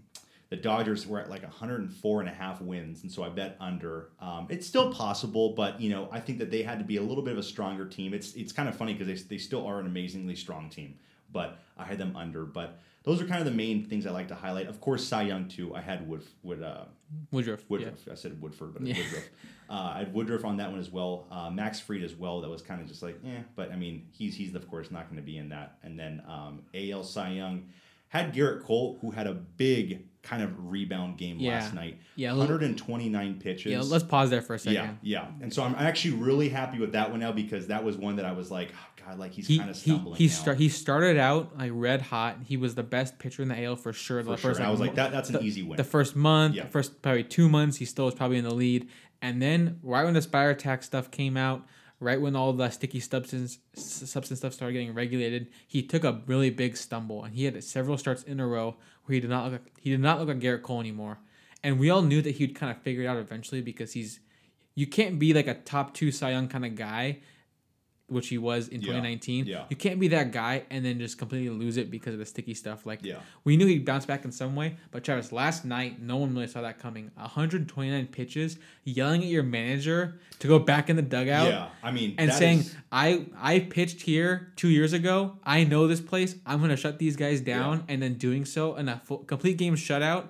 the 0.51 0.57
Dodgers 0.57 1.07
were 1.07 1.19
at 1.19 1.29
like 1.29 1.41
104 1.43 2.19
and 2.19 2.29
a 2.29 2.33
half 2.33 2.61
wins, 2.61 3.01
and 3.01 3.11
so 3.11 3.23
I 3.23 3.29
bet 3.29 3.55
under. 3.59 4.09
Um, 4.19 4.45
it's 4.49 4.67
still 4.67 4.93
possible, 4.93 5.53
but 5.55 5.81
you 5.81 5.89
know 5.89 6.07
I 6.11 6.19
think 6.19 6.37
that 6.39 6.51
they 6.51 6.61
had 6.61 6.77
to 6.79 6.85
be 6.85 6.97
a 6.97 7.01
little 7.01 7.23
bit 7.23 7.31
of 7.33 7.39
a 7.39 7.43
stronger 7.43 7.85
team. 7.87 8.13
It's 8.13 8.33
it's 8.35 8.51
kind 8.51 8.69
of 8.69 8.75
funny 8.75 8.93
because 8.93 9.07
they, 9.07 9.35
they 9.35 9.37
still 9.39 9.65
are 9.65 9.79
an 9.79 9.87
amazingly 9.87 10.35
strong 10.35 10.69
team, 10.69 10.95
but 11.31 11.57
I 11.77 11.85
had 11.85 11.97
them 11.97 12.15
under. 12.15 12.45
But 12.45 12.79
those 13.03 13.19
are 13.21 13.25
kind 13.25 13.39
of 13.39 13.45
the 13.45 13.51
main 13.57 13.85
things 13.85 14.05
I 14.05 14.11
like 14.11 14.27
to 14.27 14.35
highlight. 14.35 14.67
Of 14.67 14.79
course, 14.81 15.07
Cy 15.07 15.23
Young 15.23 15.47
too. 15.47 15.73
I 15.73 15.81
had 15.81 16.07
Wood 16.07 16.23
Wood 16.43 16.61
uh, 16.61 16.83
Woodruff. 17.31 17.61
yeah. 17.61 17.65
Woodruff. 17.69 18.07
I 18.11 18.15
said 18.15 18.39
Woodford, 18.41 18.73
but 18.73 18.85
Yeah. 18.85 18.97
Woodruff. 18.97 19.23
Uh, 19.69 19.93
I 19.95 19.99
had 19.99 20.13
Woodruff 20.13 20.43
on 20.43 20.57
that 20.57 20.69
one 20.69 20.81
as 20.81 20.89
well. 20.91 21.27
Uh, 21.31 21.49
Max 21.49 21.79
Fried 21.79 22.03
as 22.03 22.13
well. 22.13 22.41
That 22.41 22.49
was 22.49 22.61
kind 22.61 22.81
of 22.81 22.89
just 22.89 23.01
like, 23.01 23.15
eh. 23.25 23.39
But 23.55 23.71
I 23.71 23.77
mean, 23.77 24.05
he's 24.11 24.35
he's 24.35 24.53
of 24.53 24.69
course 24.69 24.91
not 24.91 25.05
going 25.05 25.15
to 25.15 25.25
be 25.25 25.37
in 25.37 25.47
that. 25.49 25.77
And 25.81 25.97
then 25.97 26.21
um, 26.27 26.63
AL 26.75 27.03
Cy 27.05 27.29
Young 27.31 27.69
had 28.09 28.33
Gerrit 28.33 28.63
Cole, 28.63 28.97
who 28.99 29.11
had 29.11 29.27
a 29.27 29.33
big 29.33 30.05
kind 30.23 30.43
of 30.43 30.69
rebound 30.71 31.17
game 31.17 31.39
Yeah. 31.39 31.53
last 31.59 31.73
night. 31.73 31.99
Yeah, 32.15 32.33
129 32.33 33.39
pitches. 33.39 33.71
Yeah, 33.71 33.81
let's 33.81 34.03
pause 34.03 34.29
there 34.29 34.41
for 34.41 34.53
a 34.53 34.59
second. 34.59 34.99
yeah, 35.01 35.23
yeah. 35.23 35.27
And 35.41 35.51
so 35.53 35.63
I'm 35.63 35.73
actually 35.75 36.15
really 36.15 36.49
happy 36.49 36.77
with 36.79 36.91
that 36.91 37.09
one 37.09 37.19
now 37.21 37.31
because 37.31 37.67
that 37.67 37.83
was 37.83 37.97
one 37.97 38.17
that 38.17 38.25
I 38.25 38.31
was 38.31 38.51
like, 38.51 38.69
oh, 38.71 39.03
God, 39.07 39.17
like 39.19 39.31
he's 39.31 39.47
He, 39.47 39.57
kind 39.57 39.69
of 39.71 39.75
he, 39.75 39.89
stumbling 39.91 40.15
he, 40.17 40.27
now. 40.27 40.33
start, 40.33 40.57
he 40.57 40.69
started 40.69 41.17
out 41.17 41.57
like 41.57 41.71
red 41.73 42.01
hot. 42.03 42.37
He 42.45 42.55
was 42.55 42.75
the 42.75 42.83
best 42.83 43.17
pitcher 43.17 43.41
in 43.41 43.47
the 43.49 43.63
AL 43.63 43.77
for 43.77 43.93
sure. 43.93 44.21
for 44.23 44.31
the 44.31 44.37
sure. 44.37 44.51
first, 44.51 44.59
And 44.59 44.67
I 44.67 44.71
was 44.71 44.79
like, 44.79 44.95
that, 44.95 45.11
that's 45.11 45.29
an 45.29 45.35
the- 45.35 45.41
easy 45.43 45.63
win. 45.63 45.77
The 45.77 45.83
first 45.83 46.15
month, 46.15 46.55
Yeah. 46.55 46.63
the 46.63 46.69
first 46.69 47.01
probably 47.01 47.23
two 47.23 47.49
months, 47.49 47.77
he 47.77 47.85
still 47.85 48.05
was 48.05 48.13
probably 48.15 48.37
in 48.37 48.43
the 48.43 48.53
lead. 48.53 48.87
And 49.23 49.41
then 49.41 49.79
right 49.81 50.03
when 50.03 50.13
the 50.13 50.21
Spider 50.21 50.53
Tack 50.53 50.83
stuff 50.83 51.09
came 51.09 51.35
out, 51.35 51.65
right 51.99 52.19
when 52.19 52.35
all 52.35 52.53
the 52.53 52.69
sticky 52.69 52.99
substance 52.99 53.59
substance 53.75 54.39
stuff 54.39 54.53
started 54.53 54.73
getting 54.73 54.93
regulated, 54.93 55.47
he 55.67 55.81
took 55.83 56.03
a 56.03 56.21
really 56.25 56.49
big 56.49 56.75
stumble, 56.77 57.23
and 57.23 57.35
he 57.35 57.45
had 57.45 57.63
several 57.63 57.97
starts 57.97 58.23
in 58.23 58.39
a 58.39 58.47
row 58.47 58.75
where 59.05 59.15
he 59.15 59.19
did 59.19 59.29
not 59.29 59.45
look 59.45 59.53
like, 59.53 59.79
he 59.79 59.89
did 59.89 59.99
not 59.99 60.19
look 60.19 60.27
like 60.27 60.39
Gerrit 60.39 60.61
Cole 60.61 60.79
anymore. 60.79 61.19
And 61.63 61.79
we 61.79 61.89
all 61.89 62.01
knew 62.01 62.21
that 62.21 62.31
he'd 62.31 62.55
kind 62.55 62.71
of 62.75 62.81
figure 62.81 63.03
it 63.03 63.07
out 63.07 63.17
eventually 63.17 63.61
because 63.61 63.93
he's 63.93 64.19
you 64.73 64.87
can't 64.87 65.19
be 65.19 65.33
like 65.33 65.47
a 65.47 65.55
top 65.55 65.93
two 65.93 66.11
Cy 66.11 66.31
Young 66.31 66.47
kind 66.47 66.65
of 66.65 66.75
guy, 66.75 67.19
which 68.11 68.27
he 68.27 68.37
was 68.37 68.67
in 68.67 68.81
Yeah, 68.81 68.87
2019. 68.87 69.45
yeah. 69.45 69.63
You 69.69 69.75
can't 69.75 69.99
be 69.99 70.09
that 70.09 70.31
guy 70.31 70.63
and 70.69 70.83
then 70.85 70.99
just 70.99 71.17
completely 71.17 71.49
lose 71.49 71.77
it 71.77 71.89
because 71.89 72.13
of 72.13 72.19
the 72.19 72.25
sticky 72.25 72.53
stuff. 72.53 72.85
Like 72.85 72.99
Yeah. 73.03 73.19
we 73.45 73.55
knew 73.57 73.65
he'd 73.65 73.85
bounce 73.85 74.05
back 74.05 74.25
in 74.25 74.31
some 74.31 74.55
way, 74.55 74.75
but 74.91 75.03
Travis, 75.03 75.31
last 75.31 75.63
night 75.65 76.01
no 76.01 76.17
one 76.17 76.33
really 76.35 76.47
saw 76.47 76.61
that 76.61 76.77
coming. 76.79 77.09
129 77.15 78.07
pitches, 78.07 78.57
yelling 78.83 79.21
at 79.23 79.29
your 79.29 79.43
manager 79.43 80.19
to 80.39 80.47
go 80.47 80.59
back 80.59 80.89
in 80.89 80.95
the 80.97 81.01
dugout. 81.01 81.47
yeah, 81.47 81.69
I 81.81 81.91
mean, 81.91 82.15
And 82.17 82.31
saying, 82.33 82.59
is- 82.59 82.75
I 82.91 83.25
I 83.37 83.59
pitched 83.59 84.01
here 84.01 84.51
two 84.55 84.69
years 84.69 84.93
ago. 84.93 85.37
I 85.43 85.63
know 85.63 85.87
this 85.87 86.01
place. 86.01 86.35
I'm 86.45 86.59
gonna 86.61 86.75
shut 86.77 86.99
these 86.99 87.15
guys 87.15 87.41
down, 87.41 87.85
and 87.87 88.01
then 88.01 88.15
doing 88.15 88.45
so 88.45 88.75
in 88.75 88.89
a 88.89 88.99
full, 88.99 89.19
complete 89.19 89.57
game 89.57 89.75
shutout. 89.75 90.27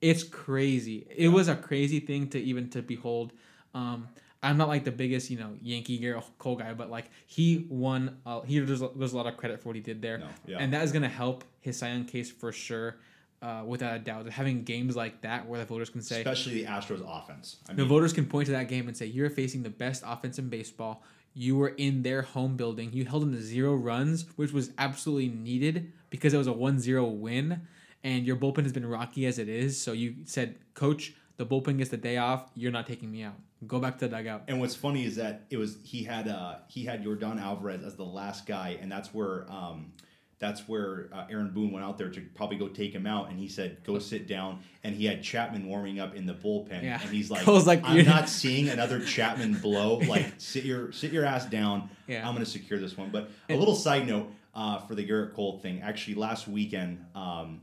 It's 0.00 0.22
crazy. 0.24 1.06
It 1.14 1.28
was 1.28 1.46
a 1.48 1.54
crazy 1.54 2.00
thing 2.00 2.28
to 2.30 2.40
even 2.40 2.70
to 2.70 2.82
behold. 2.82 3.32
Um, 3.74 4.08
I'm 4.42 4.56
not 4.56 4.68
like 4.68 4.84
the 4.84 4.90
biggest, 4.92 5.28
you 5.30 5.38
know, 5.38 5.50
Yankee 5.60 5.98
Gerrit 6.00 6.24
Cole 6.38 6.56
guy, 6.56 6.72
but 6.72 6.90
like 6.90 7.10
he 7.26 7.66
won. 7.68 8.18
Uh, 8.24 8.40
he 8.40 8.58
there's, 8.60 8.82
there's 8.96 9.12
a 9.12 9.16
lot 9.16 9.26
of 9.26 9.36
credit 9.36 9.60
for 9.60 9.68
what 9.68 9.76
he 9.76 9.82
did 9.82 10.00
there, 10.00 10.18
No, 10.18 10.26
yeah. 10.46 10.56
and 10.58 10.72
that 10.72 10.82
is 10.82 10.92
gonna 10.92 11.08
help 11.08 11.44
his 11.60 11.78
Cy 11.78 11.90
Young 11.90 12.04
case 12.06 12.30
for 12.30 12.50
sure, 12.50 12.96
uh, 13.42 13.62
without 13.66 13.94
a 13.94 13.98
doubt. 13.98 14.28
Having 14.30 14.64
games 14.64 14.96
like 14.96 15.20
that 15.22 15.46
where 15.46 15.58
the 15.60 15.66
voters 15.66 15.90
can 15.90 16.00
say, 16.00 16.18
especially 16.20 16.62
the 16.62 16.64
Astros 16.70 17.02
offense. 17.06 17.56
I 17.68 17.74
the 17.74 17.84
voters 17.84 18.12
can 18.14 18.24
point 18.24 18.46
to 18.46 18.52
that 18.52 18.68
game 18.68 18.88
and 18.88 18.96
say, 18.96 19.06
You're 19.06 19.28
facing 19.30 19.62
the 19.62 19.70
best 19.70 20.02
offense 20.06 20.38
in 20.38 20.48
baseball. 20.48 21.02
You 21.34 21.56
were 21.56 21.68
in 21.68 22.02
their 22.02 22.22
home 22.22 22.56
building. 22.56 22.92
You 22.92 23.04
held 23.04 23.22
them 23.22 23.32
to 23.32 23.40
zero 23.42 23.74
runs, 23.74 24.24
which 24.36 24.52
was 24.52 24.72
absolutely 24.78 25.28
needed 25.28 25.92
because 26.08 26.34
it 26.34 26.38
was 26.38 26.48
a 26.48 26.52
1 26.52 26.80
0 26.80 27.04
win. 27.04 27.60
And 28.02 28.26
your 28.26 28.34
bullpen 28.36 28.62
has 28.64 28.72
been 28.72 28.86
rocky 28.86 29.26
as 29.26 29.38
it 29.38 29.48
is. 29.48 29.80
So 29.80 29.92
you 29.92 30.16
said, 30.24 30.56
Coach, 30.74 31.14
the 31.40 31.46
bullpen 31.46 31.78
gets 31.78 31.88
the 31.88 31.96
day 31.96 32.18
off. 32.18 32.50
You're 32.54 32.70
not 32.70 32.86
taking 32.86 33.10
me 33.10 33.22
out. 33.22 33.32
Go 33.66 33.78
back 33.78 33.98
to 34.00 34.08
the 34.08 34.14
dugout. 34.14 34.42
And 34.46 34.60
what's 34.60 34.74
funny 34.74 35.06
is 35.06 35.16
that 35.16 35.46
it 35.48 35.56
was 35.56 35.78
he 35.82 36.04
had 36.04 36.28
uh 36.28 36.56
he 36.68 36.84
had 36.84 37.02
Yordan 37.02 37.40
Alvarez 37.40 37.82
as 37.82 37.96
the 37.96 38.04
last 38.04 38.44
guy, 38.44 38.76
and 38.78 38.92
that's 38.92 39.14
where 39.14 39.50
um 39.50 39.92
that's 40.38 40.68
where 40.68 41.08
uh, 41.14 41.24
Aaron 41.30 41.50
Boone 41.50 41.70
went 41.70 41.84
out 41.84 41.96
there 41.98 42.10
to 42.10 42.20
probably 42.34 42.56
go 42.58 42.68
take 42.68 42.92
him 42.94 43.06
out, 43.06 43.30
and 43.30 43.38
he 43.38 43.48
said, 43.48 43.78
"Go 43.84 43.98
sit 43.98 44.26
down." 44.26 44.60
And 44.84 44.94
he 44.94 45.06
had 45.06 45.22
Chapman 45.22 45.66
warming 45.66 45.98
up 45.98 46.14
in 46.14 46.26
the 46.26 46.34
bullpen, 46.34 46.82
Yeah. 46.82 47.00
and 47.00 47.10
he's 47.10 47.30
like, 47.34 47.42
Cole's 47.42 47.66
like, 47.66 47.80
"I'm 47.84 48.04
not 48.04 48.28
seeing 48.28 48.68
another 48.68 49.00
Chapman 49.00 49.54
blow. 49.60 49.98
Like, 50.06 50.26
sit 50.36 50.64
your 50.64 50.92
sit 50.92 51.10
your 51.10 51.24
ass 51.24 51.46
down. 51.46 51.88
Yeah. 52.06 52.26
I'm 52.26 52.34
going 52.34 52.44
to 52.44 52.50
secure 52.50 52.78
this 52.78 52.98
one." 52.98 53.08
But 53.10 53.30
a 53.48 53.56
little 53.56 53.74
side 53.74 54.06
note 54.06 54.30
uh, 54.54 54.78
for 54.80 54.94
the 54.94 55.06
Gerrit 55.06 55.34
Cole 55.34 55.58
thing. 55.58 55.80
Actually, 55.80 56.16
last 56.16 56.48
weekend. 56.48 57.04
Um, 57.14 57.60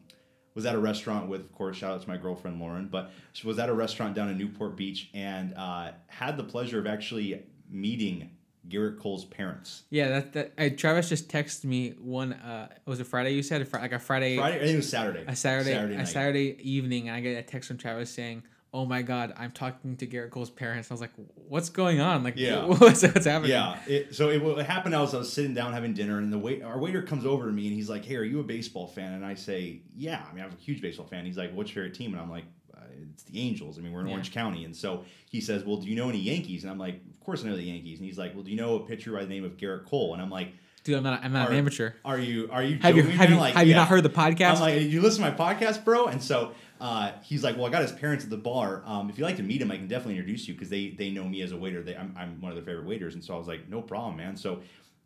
was 0.58 0.66
at 0.66 0.74
a 0.74 0.80
restaurant 0.80 1.30
with, 1.30 1.42
of 1.42 1.52
course, 1.54 1.78
shout 1.78 1.94
out 1.94 2.02
to 2.02 2.10
my 2.10 2.18
girlfriend 2.18 2.60
Lauren, 2.60 2.88
but 2.88 3.12
she 3.34 3.46
was 3.46 3.60
at 3.60 3.70
a 3.70 3.74
restaurant 3.74 4.16
down 4.16 4.28
in 4.28 4.40
Newport 4.40 4.76
Beach 4.76 5.08
and 5.14 5.54
uh, 5.56 5.92
had 6.08 6.36
the 6.36 6.44
pleasure 6.44 6.80
of 6.80 6.88
actually 6.88 7.44
meeting 7.70 8.32
Gerrit 8.68 8.98
Cole's 8.98 9.24
parents. 9.24 9.84
Yeah, 9.92 10.10
that, 10.10 10.34
that 10.34 10.54
uh, 10.58 10.76
Travis 10.76 11.10
just 11.10 11.30
texted 11.30 11.66
me 11.66 11.92
one. 12.00 12.34
Uh, 12.34 12.70
was 12.88 13.00
it 13.00 13.06
Friday? 13.06 13.36
You 13.36 13.44
said 13.44 13.72
like 13.72 13.92
a 13.92 14.00
Friday, 14.00 14.38
Friday, 14.38 14.56
I 14.56 14.60
think 14.62 14.74
it 14.74 14.76
was 14.78 14.90
Saturday. 14.90 15.26
a 15.28 15.36
Saturday, 15.36 15.74
Saturday 15.74 15.96
a. 15.96 16.08
Saturday 16.08 16.58
evening, 16.60 17.08
and 17.08 17.16
I 17.16 17.20
get 17.20 17.38
a 17.38 17.44
text 17.44 17.68
from 17.68 17.78
Travis 17.78 18.10
saying, 18.10 18.42
"Oh 18.74 18.86
my 18.86 19.02
God, 19.02 19.34
I'm 19.38 19.52
talking 19.52 19.96
to 19.98 20.08
Gerrit 20.08 20.30
Cole's 20.32 20.50
parents." 20.50 20.90
I 20.92 20.94
was 20.94 21.02
like, 21.02 21.12
"What's 21.48 21.70
going 21.70 22.00
on? 22.00 22.24
Like, 22.24 22.36
Yeah. 22.38 22.66
what's, 22.66 23.02
what's 23.04 23.26
happening?" 23.26 23.52
Yeah. 23.52 23.80
It, 23.88 24.16
so 24.16 24.30
it, 24.30 24.42
what 24.42 24.66
happened? 24.66 24.96
I 24.96 25.02
was 25.02 25.14
I 25.14 25.20
was 25.20 25.32
sitting 25.32 25.54
down 25.54 25.74
having 25.74 25.94
dinner, 25.94 26.18
and 26.20 26.32
the 26.32 26.38
wait 26.38 26.62
our 26.64 26.78
waiter 26.80 27.02
comes 27.02 27.26
over 27.26 27.46
to 27.46 27.52
me 27.52 27.68
and 27.68 27.76
he's 27.76 27.90
like, 27.90 28.06
"Hey, 28.06 28.16
are 28.16 28.24
you 28.24 28.40
a 28.40 28.44
baseball 28.44 28.88
fan?" 28.88 29.14
And 29.14 29.26
I 29.26 29.34
say, 29.36 29.82
"Yeah." 29.96 30.24
I 30.30 30.34
mean, 30.34 30.44
I'm 30.44 30.52
a 30.52 30.56
huge 30.62 30.82
baseball 30.82 31.08
fan. 31.08 31.26
He's 31.26 31.38
like, 31.38 31.54
"What's 31.54 31.74
your 31.74 31.84
favorite 31.86 31.98
team?" 31.98 32.14
And 32.14 32.22
I'm 32.22 32.30
like, 32.30 32.46
uh, 32.76 32.82
"It's 33.14 33.24
the 33.24 33.40
Angels." 33.40 33.78
I 33.78 33.82
mean, 33.82 33.92
we're 33.94 34.02
in 34.02 34.08
Yeah. 34.08 34.14
Orange 34.14 34.32
County, 34.34 34.66
and 34.66 34.76
so 34.76 35.04
he 35.30 35.42
says, 35.42 35.64
"Well, 35.66 35.78
do 35.78 35.88
you 35.88 35.96
know 35.96 36.10
any 36.10 36.20
Yankees?" 36.20 36.64
And 36.64 36.72
I'm 36.72 36.78
like, 36.80 37.02
"Of 37.12 37.20
course 37.20 37.44
I 37.44 37.48
know 37.48 37.56
the 37.56 37.64
Yankees." 37.64 38.00
And 38.00 38.06
he's 38.08 38.18
like, 38.18 38.34
"Well, 38.34 38.44
do 38.44 38.52
you 38.52 38.58
know 38.58 38.76
a 38.76 38.80
pitcher 38.82 39.12
by 39.14 39.24
the 39.24 39.30
name 39.30 39.44
of 39.44 39.58
Gerrit 39.58 39.86
Cole?" 39.86 40.14
And 40.14 40.22
I'm 40.22 40.30
like, 40.30 40.50
Dude, 40.84 40.96
I'm 40.96 41.04
not. 41.04 41.22
I'm 41.22 41.34
not 41.34 41.50
Are- 41.50 41.52
an 41.52 41.58
amateur. 41.58 41.92
"Are 42.06 42.18
you 42.18 42.48
are 42.50 42.64
you 42.64 42.78
Have 42.80 42.96
you 42.96 43.04
have 43.04 43.30
you? 43.30 43.36
Like, 43.36 43.56
have 43.56 43.68
you 43.68 43.76
not 43.76 43.90
heard 43.90 44.04
the 44.04 44.10
podcast? 44.10 44.54
I'm 44.56 44.60
like, 44.62 44.76
did 44.76 44.90
you 44.94 45.02
listen 45.02 45.22
to 45.22 45.30
my 45.32 45.36
podcast, 45.36 45.84
bro? 45.84 46.06
And 46.06 46.24
so 46.24 46.54
uh, 46.80 47.12
he's 47.24 47.44
like, 47.44 47.56
well, 47.56 47.66
I 47.66 47.70
got 47.70 47.82
his 47.82 47.92
parents 47.92 48.24
at 48.24 48.30
the 48.30 48.38
bar. 48.38 48.84
Um, 48.86 49.10
if 49.10 49.18
you'd 49.18 49.26
like 49.26 49.38
to 49.38 49.44
meet 49.44 49.62
him, 49.62 49.72
I 49.72 49.78
can 49.78 49.88
definitely 49.88 50.18
introduce 50.18 50.48
you 50.48 50.54
because 50.54 50.70
they 50.70 50.90
they 50.90 51.10
know 51.10 51.26
me 51.26 51.42
as 51.42 51.52
a 51.52 51.58
waiter. 51.58 51.82
They, 51.82 51.96
I'm, 51.96 52.14
I'm 52.18 52.40
one 52.42 52.52
of 52.52 52.56
their 52.56 52.66
favorite 52.66 52.88
waiters. 52.88 53.16
And 53.16 53.24
so 53.24 53.34
I 53.34 53.38
was 53.38 53.48
like, 53.48 53.68
no 53.70 53.82
problem, 53.82 54.18
man. 54.18 54.38
So 54.38 54.62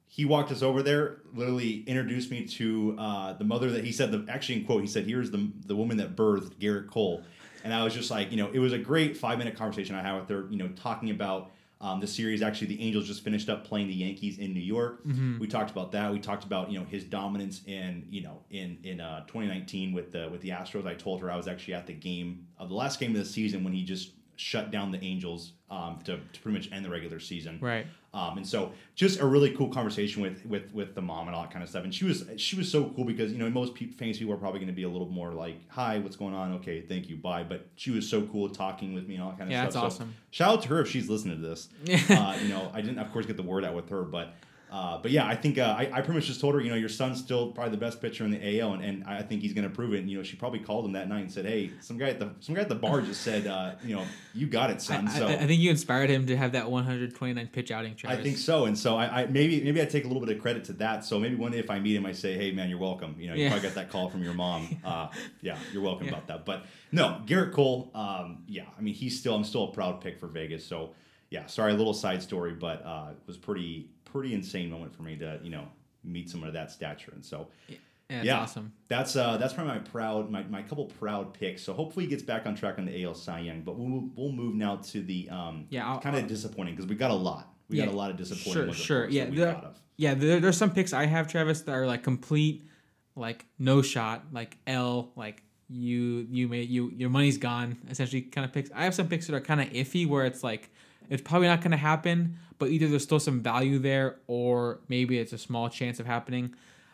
he 0.07 0.25
walked 0.25 0.51
us 0.51 0.61
over 0.61 0.83
there, 0.83 1.19
literally 1.33 1.83
introduced 1.87 2.31
me 2.31 2.45
to 2.45 2.95
uh, 2.99 3.33
the 3.33 3.45
mother 3.45 3.69
that 3.71 3.85
he 3.85 3.93
said, 3.93 4.11
the, 4.11 4.25
actually 4.29 4.59
in 4.59 4.65
quote, 4.65 4.81
he 4.81 4.87
said, 4.87 5.05
here's 5.05 5.31
the, 5.31 5.49
the 5.65 5.75
woman 5.75 5.95
that 5.97 6.17
birthed 6.17 6.55
Gerrit 6.59 6.87
Cole. 6.89 7.23
And 7.63 7.73
I 7.73 7.83
was 7.85 7.93
just 7.93 8.11
like, 8.11 8.29
you 8.29 8.35
know, 8.35 8.49
it 8.51 8.59
was 8.59 8.73
a 8.73 8.77
great 8.77 9.15
five 9.15 9.37
minute 9.37 9.55
conversation 9.55 9.95
I 9.95 10.01
had 10.01 10.19
with 10.19 10.29
her, 10.29 10.47
you 10.49 10.57
know, 10.57 10.67
talking 10.69 11.11
about 11.11 11.51
Um, 11.81 11.99
the 11.99 12.07
series 12.07 12.43
actually, 12.43 12.67
the 12.67 12.81
Angels 12.81 13.07
just 13.07 13.23
finished 13.23 13.49
up 13.49 13.65
playing 13.65 13.87
the 13.87 13.93
Yankees 13.93 14.37
in 14.37 14.53
New 14.53 14.61
York. 14.61 15.03
Mm-hmm. 15.03 15.39
We 15.39 15.47
talked 15.47 15.71
about 15.71 15.91
that. 15.93 16.11
We 16.11 16.19
talked 16.19 16.43
about 16.43 16.71
you 16.71 16.79
know 16.79 16.85
his 16.85 17.03
dominance 17.03 17.61
in 17.65 18.05
you 18.09 18.21
know 18.21 18.43
in 18.51 18.77
in 18.83 19.01
uh, 19.01 19.21
2019 19.21 19.91
with 19.91 20.11
the 20.11 20.29
with 20.31 20.41
the 20.41 20.49
Astros. 20.49 20.85
I 20.85 20.93
told 20.93 21.21
her 21.21 21.31
I 21.31 21.35
was 21.35 21.47
actually 21.47 21.73
at 21.73 21.87
the 21.87 21.93
game 21.93 22.47
of 22.59 22.69
the 22.69 22.75
last 22.75 22.99
game 22.99 23.11
of 23.11 23.17
the 23.17 23.25
season 23.25 23.63
when 23.63 23.73
he 23.73 23.83
just 23.83 24.11
shut 24.35 24.71
down 24.71 24.91
the 24.91 25.03
Angels 25.03 25.53
um, 25.69 25.99
to, 26.03 26.17
to 26.17 26.39
pretty 26.41 26.57
much 26.57 26.71
end 26.71 26.85
the 26.85 26.89
regular 26.89 27.19
season. 27.19 27.59
Right. 27.61 27.85
Um, 28.13 28.35
and 28.37 28.45
so 28.45 28.73
just 28.93 29.21
a 29.21 29.25
really 29.25 29.55
cool 29.55 29.69
conversation 29.69 30.21
with 30.21 30.45
with 30.45 30.73
with 30.73 30.95
the 30.95 31.01
mom 31.01 31.27
and 31.27 31.35
all 31.35 31.43
that 31.43 31.51
kind 31.51 31.63
of 31.63 31.69
stuff. 31.69 31.85
And 31.85 31.95
she 31.95 32.03
was 32.03 32.25
she 32.35 32.57
was 32.57 32.69
so 32.69 32.91
cool 32.95 33.05
because 33.05 33.31
you 33.31 33.37
know 33.37 33.49
most 33.49 33.73
pe- 33.73 33.87
famous 33.87 34.17
people 34.17 34.33
are 34.33 34.37
probably 34.37 34.59
going 34.59 34.67
to 34.67 34.73
be 34.73 34.83
a 34.83 34.89
little 34.89 35.07
more 35.07 35.31
like, 35.31 35.61
"Hi, 35.69 35.99
what's 35.99 36.17
going 36.17 36.33
on? 36.33 36.51
Okay, 36.55 36.81
thank 36.81 37.07
you, 37.07 37.15
bye." 37.15 37.43
But 37.43 37.67
she 37.75 37.89
was 37.89 38.09
so 38.09 38.23
cool 38.23 38.49
talking 38.49 38.93
with 38.93 39.07
me 39.07 39.15
and 39.15 39.23
all 39.23 39.29
that 39.29 39.37
kind 39.39 39.49
of 39.49 39.53
Yeah, 39.53 39.69
stuff. 39.69 39.83
that's 39.83 39.95
So 39.95 40.03
awesome. 40.03 40.15
shout 40.31 40.53
out 40.57 40.61
to 40.63 40.67
her 40.69 40.81
if 40.81 40.89
she's 40.89 41.09
listening 41.09 41.41
to 41.41 41.47
this. 41.47 41.69
uh, 42.09 42.37
you 42.41 42.49
know, 42.49 42.69
I 42.73 42.81
didn't 42.81 42.99
of 42.99 43.11
course 43.13 43.25
get 43.25 43.37
the 43.37 43.43
word 43.43 43.63
out 43.63 43.75
with 43.75 43.89
her, 43.89 44.03
but. 44.03 44.33
Uh, 44.71 44.97
but 45.01 45.11
yeah, 45.11 45.27
I 45.27 45.35
think 45.35 45.57
uh, 45.57 45.75
I, 45.77 45.81
I 45.91 46.01
pretty 46.01 46.13
much 46.13 46.27
just 46.27 46.39
told 46.39 46.55
her, 46.55 46.61
you 46.61 46.69
know, 46.69 46.77
your 46.77 46.87
son's 46.87 47.19
still 47.19 47.51
probably 47.51 47.71
the 47.71 47.77
best 47.77 48.01
pitcher 48.01 48.23
in 48.23 48.31
the 48.31 48.59
AL, 48.61 48.71
and, 48.73 48.81
and 48.83 49.03
I 49.03 49.21
think 49.21 49.41
he's 49.41 49.51
going 49.51 49.67
to 49.67 49.75
prove 49.75 49.93
it. 49.93 49.97
And 49.99 50.09
you 50.09 50.17
know, 50.17 50.23
she 50.23 50.37
probably 50.37 50.59
called 50.59 50.85
him 50.85 50.93
that 50.93 51.09
night 51.09 51.19
and 51.19 51.31
said, 51.31 51.45
"Hey, 51.45 51.71
some 51.81 51.97
guy 51.97 52.07
at 52.09 52.19
the 52.19 52.31
some 52.39 52.55
guy 52.55 52.61
at 52.61 52.69
the 52.69 52.75
bar 52.75 53.01
just 53.01 53.19
said, 53.21 53.47
uh, 53.47 53.73
you 53.83 53.95
know, 53.95 54.05
you 54.33 54.47
got 54.47 54.69
it, 54.71 54.81
son." 54.81 55.09
I- 55.09 55.11
so 55.19 55.27
I, 55.27 55.45
think 55.45 55.59
you 55.61 55.69
inspired 55.69 56.09
him 56.09 56.25
to 56.27 56.37
have 56.37 56.53
that 56.53 56.71
129 56.71 57.47
pitch 57.47 57.69
outing. 57.69 57.95
Travis. 57.95 58.17
I 58.17 58.23
think 58.23 58.37
so, 58.37 58.63
and 58.63 58.77
so 58.77 58.95
I, 58.95 59.23
I 59.23 59.25
maybe 59.25 59.61
maybe 59.61 59.81
I 59.81 59.85
take 59.85 60.05
a 60.05 60.07
little 60.07 60.25
bit 60.25 60.33
of 60.33 60.41
credit 60.41 60.63
to 60.65 60.73
that. 60.73 61.03
So 61.03 61.19
maybe 61.19 61.35
one 61.35 61.51
day 61.51 61.59
if 61.59 61.69
I 61.69 61.79
meet 61.79 61.97
him, 61.97 62.05
I 62.05 62.13
say, 62.13 62.35
"Hey, 62.37 62.51
man, 62.51 62.69
you're 62.69 62.79
welcome." 62.79 63.15
You 63.19 63.27
know, 63.27 63.35
you 63.35 63.43
Yeah. 63.43 63.49
probably 63.49 63.67
got 63.67 63.75
that 63.75 63.89
call 63.89 64.09
from 64.09 64.23
your 64.23 64.33
mom. 64.33 64.77
Uh, 64.85 65.09
yeah, 65.41 65.57
you're 65.73 65.81
welcome 65.83 66.07
Yeah. 66.07 66.13
about 66.13 66.27
that. 66.27 66.45
But 66.45 66.63
no, 66.91 67.21
Gerrit 67.25 67.51
Cole. 67.51 67.91
Um, 67.93 68.43
yeah, 68.47 68.63
I 68.77 68.81
mean, 68.81 68.93
he's 68.93 69.19
still 69.19 69.35
I'm 69.35 69.43
still 69.43 69.65
a 69.65 69.71
proud 69.71 70.01
pick 70.01 70.17
for 70.17 70.27
Vegas. 70.27 70.65
So 70.65 70.91
yeah, 71.29 71.45
sorry, 71.45 71.71
a 71.73 71.75
little 71.75 71.93
side 71.93 72.21
story, 72.23 72.53
but 72.53 72.85
uh, 72.85 73.09
it 73.11 73.27
was 73.27 73.37
pretty 73.37 73.89
pretty 74.11 74.33
insane 74.33 74.69
moment 74.69 74.95
for 74.95 75.03
me 75.03 75.15
to 75.17 75.39
you 75.43 75.49
know 75.49 75.67
meet 76.03 76.29
someone 76.29 76.47
of 76.47 76.53
that 76.53 76.71
stature, 76.71 77.11
and 77.13 77.23
so. 77.23 77.47
Yeah, 77.67 77.77
that's 78.09 78.25
Yeah. 78.25 78.39
awesome. 78.41 78.73
That's 78.89 79.15
uh 79.15 79.37
that's 79.37 79.53
probably 79.53 79.71
my 79.75 79.79
proud 79.79 80.29
my, 80.29 80.43
my 80.43 80.61
couple 80.63 80.85
proud 80.85 81.33
picks. 81.33 81.61
So 81.63 81.71
hopefully 81.71 82.05
he 82.05 82.09
gets 82.09 82.23
back 82.23 82.45
on 82.45 82.55
track 82.55 82.77
on 82.77 82.83
the 82.85 83.03
AL 83.05 83.15
Cy 83.15 83.39
Young. 83.39 83.61
But 83.61 83.77
we'll 83.77 83.87
move, 83.87 84.09
we'll 84.17 84.33
move 84.33 84.53
now 84.53 84.75
to 84.77 85.01
the 85.01 85.29
um 85.29 85.65
Yeah, 85.69 85.97
kind 86.03 86.17
of 86.17 86.27
disappointing 86.27 86.75
because 86.75 86.89
we 86.89 86.95
got 86.95 87.11
a 87.11 87.15
lot. 87.15 87.53
We 87.69 87.77
Yeah, 87.77 87.85
got 87.85 87.93
a 87.93 87.97
lot 87.97 88.11
of 88.11 88.17
disappointing 88.17 88.51
Sure, 88.53 88.65
ones, 88.67 88.77
sure. 88.77 89.09
Yeah, 89.09 89.29
there, 89.29 89.61
yeah. 89.95 90.13
There, 90.13 90.41
there's 90.41 90.57
some 90.57 90.71
picks 90.73 90.91
I 90.91 91.05
have, 91.05 91.29
Travis, 91.29 91.61
that 91.61 91.71
are 91.71 91.87
like 91.87 92.03
complete, 92.03 92.67
like 93.15 93.45
no 93.57 93.81
shot, 93.81 94.25
like 94.33 94.57
L, 94.67 95.13
like 95.15 95.43
you 95.69 96.27
you 96.29 96.49
made 96.49 96.67
you 96.67 96.91
your 96.93 97.09
money's 97.09 97.37
gone 97.37 97.77
essentially 97.89 98.23
kind 98.23 98.43
of 98.43 98.51
picks. 98.51 98.69
I 98.75 98.83
have 98.83 98.93
some 98.93 99.07
picks 99.07 99.27
that 99.27 99.35
are 99.35 99.39
kind 99.39 99.61
of 99.61 99.69
iffy 99.69 100.05
where 100.05 100.25
it's 100.25 100.43
like 100.43 100.69
it's 101.09 101.21
probably 101.21 101.47
not 101.47 101.61
going 101.61 101.71
to 101.71 101.77
happen, 101.77 102.37
but 102.59 102.69
either 102.69 102.87
there's 102.87 103.03
still 103.03 103.19
some 103.19 103.41
value 103.41 103.79
there 103.79 104.17
or 104.27 104.79
maybe 104.87 105.17
it's 105.17 105.33
a 105.33 105.37
small 105.37 105.69
chance 105.69 105.99
of 105.99 106.05
happening. 106.05 106.53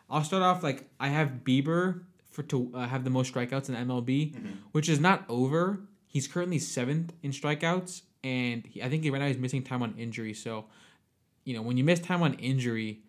I'll 0.10 0.24
start 0.24 0.44
off 0.44 0.64
like 0.64 0.90
I 1.00 1.10
have 1.10 1.44
Bieber 1.44 2.02
for 2.32 2.44
to 2.44 2.72
uh, 2.74 2.88
have 2.88 3.04
the 3.04 3.10
most 3.10 3.34
strikeouts 3.34 3.70
in 3.70 3.76
MLB, 3.76 4.36
which 4.72 4.90
is 4.90 5.00
not 5.00 5.26
over. 5.28 5.80
He's 6.08 6.28
currently 6.28 6.60
seventh 6.60 7.14
in 7.22 7.32
strikeouts, 7.32 8.04
and 8.24 8.66
he, 8.66 8.82
I 8.82 8.90
think 8.90 9.04
right 9.12 9.20
now 9.20 9.28
he's 9.28 9.38
missing 9.38 9.64
time 9.64 9.82
on 9.84 9.94
injury. 9.98 10.34
So, 10.34 10.66
you 11.44 11.56
know, 11.56 11.62
when 11.62 11.78
you 11.78 11.84
miss 11.84 12.00
time 12.00 12.22
on 12.24 12.36
injury, 12.36 13.02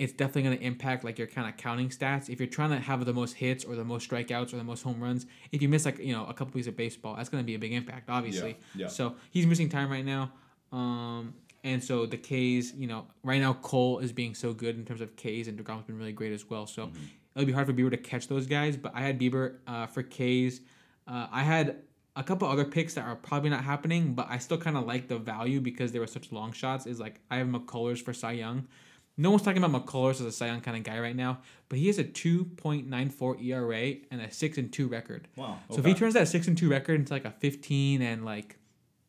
it's 0.00 0.12
definitely 0.14 0.42
going 0.42 0.58
to 0.58 0.64
impact 0.64 1.04
like 1.04 1.18
your 1.18 1.26
kind 1.28 1.46
of 1.48 1.56
counting 1.56 1.90
stats. 1.90 2.28
If 2.30 2.40
you're 2.40 2.48
trying 2.58 2.70
to 2.70 2.78
have 2.80 3.04
the 3.04 3.12
most 3.12 3.34
hits 3.34 3.64
or 3.64 3.76
the 3.76 3.84
most 3.84 4.08
strikeouts 4.10 4.52
or 4.52 4.56
the 4.56 4.64
most 4.64 4.82
home 4.82 5.00
runs, 5.00 5.26
if 5.52 5.60
you 5.62 5.68
miss 5.68 5.84
like 5.84 5.98
you 5.98 6.12
know 6.14 6.24
a 6.26 6.32
couple 6.32 6.52
pieces 6.54 6.68
of 6.68 6.76
baseball, 6.76 7.14
that's 7.16 7.28
going 7.28 7.42
to 7.42 7.46
be 7.46 7.54
a 7.54 7.58
big 7.58 7.72
impact, 7.72 8.08
obviously. 8.08 8.56
Yeah, 8.74 8.82
yeah. 8.84 8.88
So 8.88 9.14
he's 9.30 9.46
missing 9.46 9.68
time 9.68 9.90
right 9.90 10.04
now. 10.04 10.32
Um, 10.72 11.34
and 11.62 11.84
so 11.84 12.06
the 12.06 12.16
K's, 12.16 12.72
you 12.74 12.86
know, 12.86 13.06
right 13.22 13.40
now 13.40 13.52
Cole 13.52 13.98
is 13.98 14.12
being 14.12 14.34
so 14.34 14.52
good 14.54 14.76
in 14.76 14.84
terms 14.86 15.02
of 15.02 15.14
K's, 15.16 15.46
and 15.48 15.58
deGrom's 15.58 15.84
been 15.84 15.98
really 15.98 16.12
great 16.12 16.32
as 16.32 16.48
well. 16.48 16.66
So 16.66 16.86
Mm-hmm. 16.86 17.04
it'll 17.36 17.46
be 17.46 17.52
hard 17.52 17.66
for 17.66 17.72
Bieber 17.74 17.90
to 17.90 17.96
catch 17.98 18.26
those 18.28 18.46
guys. 18.46 18.76
But 18.78 18.92
I 18.94 19.00
had 19.02 19.18
Bieber 19.20 19.56
uh, 19.66 19.86
for 19.86 20.02
K's. 20.02 20.62
Uh, 21.06 21.26
I 21.30 21.42
had 21.42 21.76
a 22.16 22.22
couple 22.24 22.48
other 22.48 22.64
picks 22.64 22.94
that 22.94 23.04
are 23.04 23.16
probably 23.16 23.50
not 23.50 23.62
happening, 23.64 24.14
but 24.14 24.26
I 24.30 24.38
still 24.38 24.58
kind 24.58 24.76
of 24.76 24.86
like 24.86 25.08
the 25.08 25.18
value 25.18 25.60
because 25.60 25.92
they 25.92 25.98
were 25.98 26.06
such 26.06 26.32
long 26.32 26.52
shots. 26.52 26.86
Is 26.86 26.98
like 26.98 27.20
I 27.30 27.36
have 27.36 27.46
McCullers 27.48 28.00
for 28.00 28.14
Cy 28.14 28.32
Young. 28.32 28.66
No 29.16 29.30
one's 29.30 29.42
talking 29.42 29.62
about 29.62 29.86
McCullers 29.86 30.24
as 30.26 30.40
a 30.40 30.46
Young 30.46 30.60
kind 30.60 30.76
of 30.76 30.82
guy 30.82 30.98
right 30.98 31.16
now, 31.16 31.40
but 31.68 31.78
he 31.78 31.88
has 31.88 31.98
a 31.98 32.04
2.94 32.04 33.44
ERA 33.44 33.96
and 34.10 34.20
a 34.20 34.30
6 34.30 34.58
and 34.58 34.72
2 34.72 34.88
record. 34.88 35.28
Wow. 35.36 35.58
So 35.70 35.78
if 35.78 35.84
he 35.84 35.94
turns 35.94 36.14
that 36.14 36.28
6 36.28 36.48
and 36.48 36.56
2 36.56 36.70
record 36.70 36.94
into 37.00 37.12
like 37.12 37.24
a 37.24 37.30
15 37.30 38.00
and 38.02 38.24
like 38.24 38.56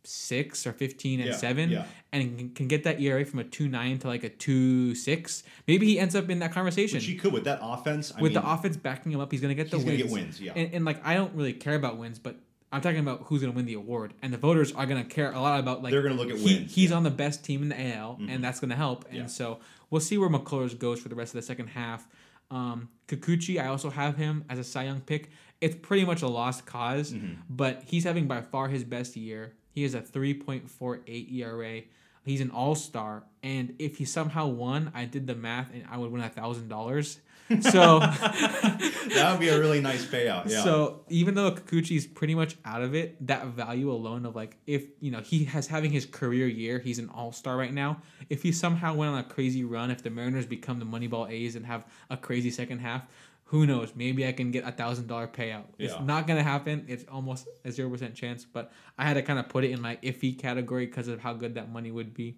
6 0.04 0.66
or 0.68 0.74
15 0.74 1.20
and 1.20 1.30
Yeah, 1.30 1.36
7 1.36 1.70
yeah. 1.70 1.86
and 2.12 2.54
can, 2.56 2.68
get 2.68 2.84
that 2.86 3.00
ERA 3.00 3.24
from 3.24 3.40
a 3.40 3.44
2.9 3.44 4.02
to 4.02 4.08
like 4.08 4.24
a 4.24 4.30
2.6, 4.30 5.44
maybe 5.68 5.86
he 5.86 6.00
ends 6.00 6.16
up 6.16 6.30
in 6.30 6.40
that 6.40 6.52
conversation. 6.52 6.98
Which 6.98 7.06
he 7.06 7.16
could 7.16 7.32
with 7.34 7.44
that 7.46 7.60
offense. 7.62 8.12
I 8.16 8.22
With 8.22 8.34
mean, 8.34 8.42
the 8.42 8.50
offense 8.52 8.78
backing 8.78 9.12
him 9.12 9.20
up, 9.20 9.32
he's 9.32 9.42
going 9.42 9.56
to 9.56 9.64
get 9.64 9.72
the 9.72 9.78
he's 9.78 9.86
wins. 9.86 10.02
get 10.04 10.12
wins. 10.12 10.42
Yeah. 10.42 10.54
And, 10.56 10.74
and 10.74 10.86
like 10.86 11.06
I 11.06 11.14
don't 11.14 11.34
really 11.36 11.54
care 11.54 11.76
about 11.76 11.98
wins, 11.98 12.20
but 12.20 12.36
I'm 12.74 12.82
talking 12.82 13.00
about 13.00 13.24
who's 13.26 13.42
going 13.42 13.52
to 13.52 13.56
win 13.56 13.66
the 13.66 13.74
award, 13.74 14.14
and 14.22 14.32
the 14.34 14.38
voters 14.38 14.72
are 14.72 14.86
going 14.86 15.04
to 15.04 15.08
care 15.10 15.32
a 15.32 15.40
lot 15.42 15.60
about 15.60 15.84
like 15.84 15.92
They're 15.92 16.02
gonna 16.02 16.16
look 16.16 16.30
at 16.32 16.38
he, 16.38 16.46
wins, 16.46 16.74
He's 16.74 16.86
yeah. 16.86 16.88
Mm-hmm. 16.90 16.98
on 16.98 17.04
the 17.04 17.12
best 17.12 17.44
team 17.44 17.62
in 17.64 17.70
the 17.70 17.96
AL, 17.96 18.20
and 18.28 18.44
that's 18.44 18.60
going 18.60 18.70
to 18.70 18.76
help. 18.78 19.06
Yeah. 19.12 19.22
And 19.22 19.32
so 19.32 19.60
we'll 19.92 20.02
see 20.02 20.18
where 20.18 20.30
McCullers 20.30 20.78
goes 20.78 21.00
for 21.00 21.10
the 21.10 21.16
rest 21.16 21.36
of 21.36 21.42
the 21.42 21.46
second 21.46 21.68
half. 21.68 22.08
Um, 22.50 22.90
Kikuchi, 23.08 23.62
I 23.64 23.68
also 23.68 23.90
have 23.92 24.18
him 24.18 24.44
as 24.50 24.58
a 24.58 24.64
Cy 24.64 24.86
Young 24.86 25.02
pick. 25.02 25.30
It's 25.62 25.76
pretty 25.76 26.04
much 26.06 26.22
a 26.24 26.28
lost 26.28 26.66
because 26.66 27.14
Mm-hmm. 27.14 27.34
but 27.50 27.84
he's 27.86 28.04
having 28.04 28.28
by 28.28 28.42
far 28.42 28.68
his 28.70 28.84
best 28.84 29.16
year. 29.16 29.54
He 29.74 29.84
has 29.84 29.94
a 29.94 30.02
3.48 30.02 31.32
ERA. 31.34 31.82
He's 32.26 32.42
an 32.42 32.52
all 32.52 32.76
star, 32.76 33.24
and 33.42 33.74
if 33.80 33.98
he 33.98 34.06
somehow 34.06 34.48
won, 34.48 34.92
I 34.94 35.06
did 35.06 35.26
the 35.26 35.34
math, 35.34 35.72
and 35.74 35.84
I 35.90 35.98
would 35.98 36.12
win 36.12 36.22
a 36.22 36.30
thousand 36.30 36.68
dollars. 36.68 37.20
So. 37.60 38.00
that 39.14 39.32
would 39.32 39.40
be 39.40 39.50
a 39.50 39.60
really 39.60 39.82
nice 39.82 40.06
payout. 40.06 40.50
Yeah. 40.50 40.64
So 40.64 41.02
even 41.10 41.36
though 41.36 41.52
Kikuchi's 41.52 42.08
pretty 42.08 42.36
much 42.36 42.56
out 42.66 42.82
of 42.82 42.96
it, 42.96 43.26
that 43.28 43.48
value 43.48 43.92
alone 43.92 44.26
of 44.26 44.36
like 44.36 44.58
if 44.68 44.86
you 45.00 45.12
know 45.12 45.20
he 45.22 45.46
has 45.46 45.68
having 45.68 45.92
his 45.92 46.06
career 46.06 46.48
year, 46.48 46.80
he's 46.80 47.00
an 47.00 47.10
all 47.10 47.32
star 47.32 47.58
right 47.58 47.74
now. 47.74 48.02
If 48.30 48.44
he 48.44 48.52
somehow 48.52 48.94
went 48.96 49.12
on 49.12 49.20
a 49.20 49.24
crazy 49.24 49.64
run, 49.64 49.92
if 49.92 50.04
the 50.04 50.10
Mariners 50.10 50.46
become 50.46 50.80
the 50.80 50.86
Moneyball 50.86 51.30
A's 51.30 51.56
and 51.56 51.66
have 51.66 51.86
a 52.10 52.18
crazy 52.18 52.52
second 52.52 52.80
half, 52.80 53.06
who 53.46 53.66
knows? 53.66 53.94
Maybe 53.96 54.26
I 54.26 54.32
can 54.32 54.52
get 54.52 54.66
a 54.66 54.72
thousand 54.72 55.08
dollar 55.08 55.28
payout. 55.28 55.66
It's 55.78 56.00
not 56.00 56.28
gonna 56.28 56.44
happen. 56.44 56.86
It's 56.88 57.06
almost 57.12 57.48
a 57.66 57.72
zero 57.72 57.90
percent 57.90 58.16
chance. 58.16 58.46
But 58.46 58.72
I 58.98 59.06
had 59.06 59.16
to 59.16 59.22
kind 59.22 59.40
of 59.40 59.50
put 59.50 59.64
it 59.64 59.72
in 59.72 59.82
my 59.82 59.98
iffy 59.98 60.38
category 60.38 60.86
because 60.86 61.08
of 61.08 61.20
how 61.20 61.34
good 61.34 61.56
that 61.56 61.72
money 61.72 61.92
would 61.92 62.14
be. 62.14 62.38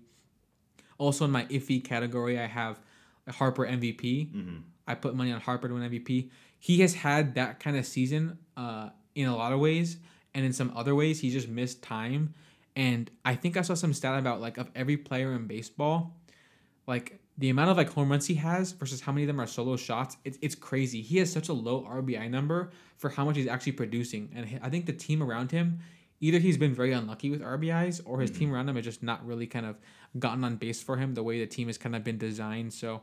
Also 0.97 1.25
in 1.25 1.31
my 1.31 1.45
iffy 1.45 1.83
category, 1.83 2.39
I 2.39 2.45
have 2.47 2.79
Harper 3.27 3.65
MVP. 3.65 4.33
Mm-hmm. 4.33 4.57
I 4.87 4.95
put 4.95 5.15
money 5.15 5.31
on 5.31 5.41
Harper 5.41 5.67
to 5.67 5.73
win 5.73 5.89
MVP. 5.89 6.29
He 6.59 6.81
has 6.81 6.93
had 6.93 7.35
that 7.35 7.59
kind 7.59 7.77
of 7.77 7.85
season 7.85 8.37
uh, 8.57 8.89
in 9.15 9.27
a 9.27 9.35
lot 9.35 9.53
of 9.53 9.59
ways, 9.59 9.97
and 10.33 10.45
in 10.45 10.53
some 10.53 10.71
other 10.75 10.95
ways, 10.95 11.19
he 11.19 11.29
just 11.29 11.47
missed 11.47 11.81
time. 11.81 12.33
And 12.75 13.09
I 13.23 13.35
think 13.35 13.57
I 13.57 13.61
saw 13.61 13.73
some 13.73 13.93
stat 13.93 14.17
about 14.17 14.41
like 14.41 14.57
of 14.57 14.69
every 14.75 14.97
player 14.97 15.33
in 15.33 15.47
baseball, 15.47 16.15
like 16.87 17.19
the 17.37 17.49
amount 17.49 17.69
of 17.69 17.77
like 17.77 17.89
home 17.89 18.09
runs 18.09 18.27
he 18.27 18.35
has 18.35 18.71
versus 18.71 19.01
how 19.01 19.11
many 19.11 19.23
of 19.23 19.27
them 19.27 19.39
are 19.39 19.47
solo 19.47 19.75
shots. 19.75 20.17
It's 20.23 20.37
it's 20.41 20.55
crazy. 20.55 21.01
He 21.01 21.17
has 21.17 21.31
such 21.31 21.49
a 21.49 21.53
low 21.53 21.83
RBI 21.83 22.29
number 22.29 22.71
for 22.97 23.09
how 23.09 23.25
much 23.25 23.35
he's 23.35 23.47
actually 23.47 23.73
producing, 23.73 24.31
and 24.35 24.59
I 24.61 24.69
think 24.69 24.85
the 24.85 24.93
team 24.93 25.21
around 25.21 25.51
him. 25.51 25.79
Either 26.21 26.39
he's 26.39 26.57
been 26.57 26.73
very 26.73 26.93
unlucky 26.93 27.29
with 27.29 27.41
RBIs, 27.41 28.01
or 28.05 28.21
his 28.21 28.31
team 28.31 28.53
around 28.53 28.69
him 28.69 28.77
has 28.77 28.85
just 28.85 29.03
not 29.03 29.25
really 29.25 29.45
kind 29.45 29.65
of 29.65 29.75
gotten 30.17 30.45
on 30.45 30.55
base 30.55 30.81
for 30.81 30.95
him 30.95 31.13
the 31.15 31.23
way 31.23 31.37
the 31.39 31.45
team 31.45 31.67
has 31.67 31.77
kind 31.77 31.97
of 31.97 32.03
been 32.05 32.17
designed. 32.17 32.71
So, 32.71 33.01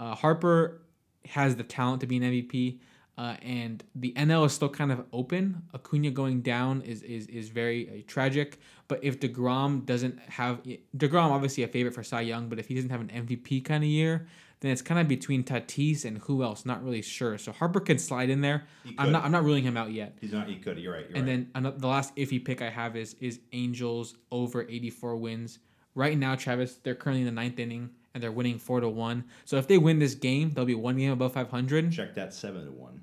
uh, 0.00 0.16
Harper 0.16 0.80
has 1.26 1.56
the 1.56 1.64
talent 1.64 2.00
to 2.00 2.06
be 2.06 2.16
an 2.16 2.22
MVP. 2.22 2.78
Uh, 3.18 3.34
and 3.40 3.82
the 3.94 4.12
NL 4.12 4.44
is 4.44 4.52
still 4.52 4.68
kind 4.68 4.92
of 4.92 5.02
open. 5.10 5.62
Acuna 5.74 6.10
going 6.10 6.42
down 6.42 6.82
is 6.82 7.00
is, 7.02 7.26
is 7.28 7.48
very 7.48 7.88
uh, 7.88 8.02
tragic. 8.06 8.60
But 8.88 9.02
if 9.02 9.18
deGrom 9.20 9.86
doesn't 9.86 10.18
have 10.20 10.60
deGrom, 10.96 11.30
obviously 11.30 11.62
a 11.62 11.68
favorite 11.68 11.94
for 11.94 12.02
Cy 12.02 12.20
Young, 12.20 12.48
but 12.48 12.58
if 12.58 12.68
he 12.68 12.74
doesn't 12.74 12.90
have 12.90 13.00
an 13.00 13.08
MVP 13.08 13.64
kind 13.64 13.82
of 13.82 13.88
year, 13.88 14.26
then 14.60 14.70
it's 14.70 14.82
kind 14.82 15.00
of 15.00 15.08
between 15.08 15.44
Tatis 15.44 16.04
and 16.04 16.18
who 16.18 16.42
else? 16.42 16.66
Not 16.66 16.84
really 16.84 17.00
sure. 17.00 17.38
So 17.38 17.52
Harper 17.52 17.80
can 17.80 17.98
slide 17.98 18.28
in 18.28 18.42
there. 18.42 18.64
I'm 18.98 19.12
not 19.12 19.24
I'm 19.24 19.32
not 19.32 19.44
ruling 19.44 19.64
him 19.64 19.78
out 19.78 19.92
yet. 19.92 20.18
He's 20.20 20.32
not. 20.32 20.46
He 20.46 20.56
could. 20.56 20.78
You're 20.78 20.92
right. 20.92 21.06
You're 21.08 21.16
And 21.16 21.26
right. 21.26 21.32
then 21.32 21.50
another, 21.54 21.78
the 21.78 21.88
last 21.88 22.14
iffy 22.16 22.44
pick 22.44 22.60
I 22.60 22.68
have 22.68 22.96
is 22.96 23.14
is 23.20 23.40
Angels 23.52 24.14
over 24.30 24.62
84 24.68 25.16
wins. 25.16 25.58
Right 25.94 26.18
now, 26.18 26.34
Travis, 26.34 26.74
they're 26.82 26.94
currently 26.94 27.22
in 27.22 27.26
the 27.26 27.32
ninth 27.32 27.58
inning 27.58 27.88
and 28.16 28.22
they're 28.22 28.32
winning 28.32 28.58
four 28.58 28.80
to 28.80 28.88
one. 28.88 29.24
So 29.44 29.58
if 29.58 29.68
they 29.68 29.76
win 29.76 29.98
this 29.98 30.14
game, 30.14 30.52
they'll 30.54 30.64
be 30.64 30.74
one 30.74 30.96
game 30.96 31.12
above 31.12 31.34
500. 31.34 31.92
check 31.92 32.14
that 32.14 32.32
seven 32.32 32.64
to 32.64 32.72
one. 32.72 33.02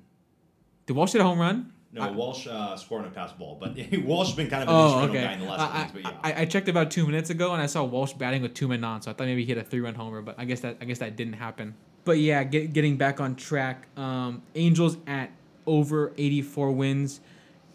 Did 0.86 0.96
Walsh 0.96 1.12
hit 1.12 1.20
a 1.20 1.24
home 1.24 1.38
run? 1.38 1.72
No, 1.92 2.10
Walsh 2.10 2.48
uh, 2.48 2.76
scored 2.76 3.02
on 3.02 3.08
a 3.08 3.10
pass 3.12 3.30
ball, 3.32 3.56
but 3.60 3.76
Walsh 4.04 4.30
has 4.30 4.36
been 4.36 4.50
kind 4.50 4.64
of 4.64 4.68
an 4.68 4.74
Oh, 4.74 4.84
instrumental 5.04 5.10
okay. 5.16 5.24
guy 5.24 5.32
in 5.34 5.38
the 5.38 5.46
last 5.46 5.60
I, 5.72 5.80
weeks. 5.82 5.92
But 5.92 6.02
yeah, 6.02 6.18
I, 6.36 6.40
I 6.42 6.44
checked 6.46 6.68
about 6.68 6.90
two 6.90 7.06
minutes 7.06 7.30
ago 7.30 7.52
and 7.52 7.62
I 7.62 7.66
saw 7.66 7.84
Walsh 7.84 8.14
batting 8.14 8.42
with 8.42 8.52
two 8.54 8.66
men 8.66 8.82
on, 8.82 9.00
so 9.00 9.12
I 9.12 9.14
thought 9.14 9.28
maybe 9.28 9.42
he 9.44 9.46
hit 9.48 9.58
a 9.58 9.62
three-run 9.62 9.94
homer, 9.94 10.20
but 10.20 10.34
I 10.36 10.44
guess 10.44 10.58
that 10.60 10.78
I 10.80 10.84
guess 10.86 10.98
that 10.98 11.14
didn't 11.14 11.34
happen. 11.34 11.76
But 12.04 12.18
yeah, 12.18 12.42
get, 12.42 12.72
getting 12.72 12.96
back 12.96 13.20
on 13.20 13.36
track. 13.36 13.86
Um, 13.96 14.42
Angels 14.56 14.96
at 15.06 15.30
over 15.66 16.12
84 16.18 16.72
wins. 16.72 17.20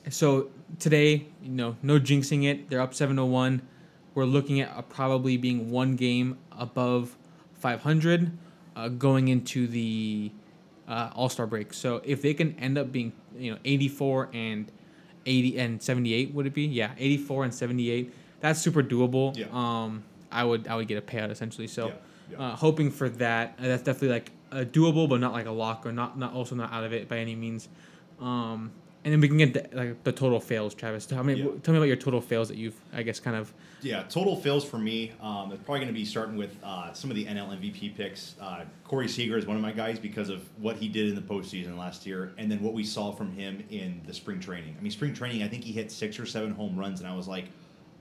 So 0.10 0.50
today, 0.80 1.26
you 1.42 1.50
know, 1.52 1.78
no 1.82 1.98
jinxing 2.00 2.44
it. 2.46 2.70
They're 2.70 2.82
up 2.82 2.94
7 2.94 3.16
to 3.16 3.26
1. 3.26 3.62
we're 4.16 4.26
looking 4.26 4.60
at 4.60 4.90
probably 4.90 5.38
being 5.38 5.72
one 5.72 5.96
game 5.96 6.38
above 6.52 7.16
500 7.60 8.32
uh, 8.76 8.88
going 8.90 9.28
into 9.28 9.68
the 9.68 10.32
uh, 10.88 11.12
All 11.16 11.30
Star 11.30 11.48
break. 11.48 11.74
So 11.74 12.02
if 12.04 12.22
they 12.22 12.34
can 12.34 12.58
end 12.60 12.78
up 12.78 12.92
being 12.92 13.14
you 13.38 13.52
know 13.52 13.58
84 13.64 14.30
and 14.34 14.72
80 15.26 15.60
and 15.60 15.82
78 15.82 16.34
would 16.34 16.48
it 16.48 16.54
be? 16.54 16.64
Yeah, 16.64 16.92
84 16.98 17.44
and 17.46 17.54
78. 17.54 18.14
That's 18.40 18.60
super 18.60 18.82
doable. 18.82 19.38
Yeah. 19.38 19.46
Um, 19.52 20.04
I 20.32 20.44
would 20.44 20.68
I 20.68 20.76
would 20.76 20.88
get 20.88 20.98
a 20.98 21.02
payout 21.02 21.30
essentially. 21.30 21.68
So 21.68 21.88
Yeah, 21.88 21.94
yeah. 22.32 22.42
Uh, 22.42 22.56
hoping 22.56 22.90
for 22.92 23.10
that. 23.10 23.56
Uh, 23.60 23.68
that's 23.68 23.84
definitely 23.84 24.10
like 24.10 24.32
a 24.52 24.66
doable, 24.66 25.08
but 25.08 25.20
not 25.20 25.34
like 25.34 25.46
a 25.46 25.52
lock 25.52 25.86
or 25.86 25.92
not 25.92 26.18
not 26.18 26.34
also 26.34 26.56
not 26.56 26.72
out 26.72 26.84
of 26.84 26.94
it 26.94 27.08
by 27.08 27.18
any 27.18 27.36
means. 27.36 27.68
Um, 28.20 28.72
and 29.06 29.14
then 29.14 29.22
we 29.22 29.28
can 29.30 29.38
get 29.38 29.54
the, 29.54 29.78
like 29.78 30.04
the 30.04 30.12
total 30.12 30.40
fails, 30.40 30.74
Travis. 30.74 31.06
Tell 31.06 31.24
me 31.24 31.34
Yeah. 31.36 31.48
tell 31.64 31.74
me 31.74 31.78
about 31.80 31.88
your 31.88 31.96
total 31.96 32.22
fails 32.22 32.48
that 32.50 32.58
you've 32.58 32.80
I 32.94 33.04
guess 33.04 33.20
kind 33.20 33.36
of 33.38 33.54
Yeah, 33.82 34.04
total 34.04 34.36
fails 34.36 34.66
for 34.66 34.78
me. 34.78 35.14
Um, 35.22 35.52
it's 35.54 35.64
probably 35.64 35.80
going 35.80 35.88
to 35.94 35.98
be 36.00 36.04
starting 36.04 36.36
with 36.36 36.58
uh, 36.64 36.92
some 36.92 37.10
of 37.10 37.16
the 37.16 37.26
NL 37.26 37.50
MVP 37.58 37.96
picks. 37.96 38.36
Uh, 38.42 38.66
Corey 38.84 39.08
Seager 39.08 39.38
is 39.38 39.46
one 39.46 39.56
of 39.56 39.62
my 39.62 39.72
guys 39.72 40.00
because 40.00 40.28
of 40.30 40.42
what 40.60 40.76
he 40.76 40.90
did 40.90 41.08
in 41.08 41.16
the 41.16 41.22
postseason 41.22 41.78
last 41.78 42.06
year, 42.06 42.34
and 42.38 42.52
then 42.52 42.62
what 42.62 42.74
we 42.74 42.84
saw 42.84 43.12
from 43.14 43.32
him 43.32 43.64
in 43.70 44.02
the 44.06 44.14
spring 44.14 44.40
training. 44.42 44.76
I 44.78 44.82
mean, 44.84 44.92
spring 44.92 45.14
training, 45.14 45.44
I 45.44 45.48
think 45.48 45.64
he 45.64 45.72
hit 45.72 45.92
six 45.92 46.20
or 46.20 46.26
seven 46.26 46.52
home 46.52 46.78
runs, 46.78 47.00
and 47.00 47.08
I 47.08 47.16
was 47.16 47.28
like, 47.28 47.46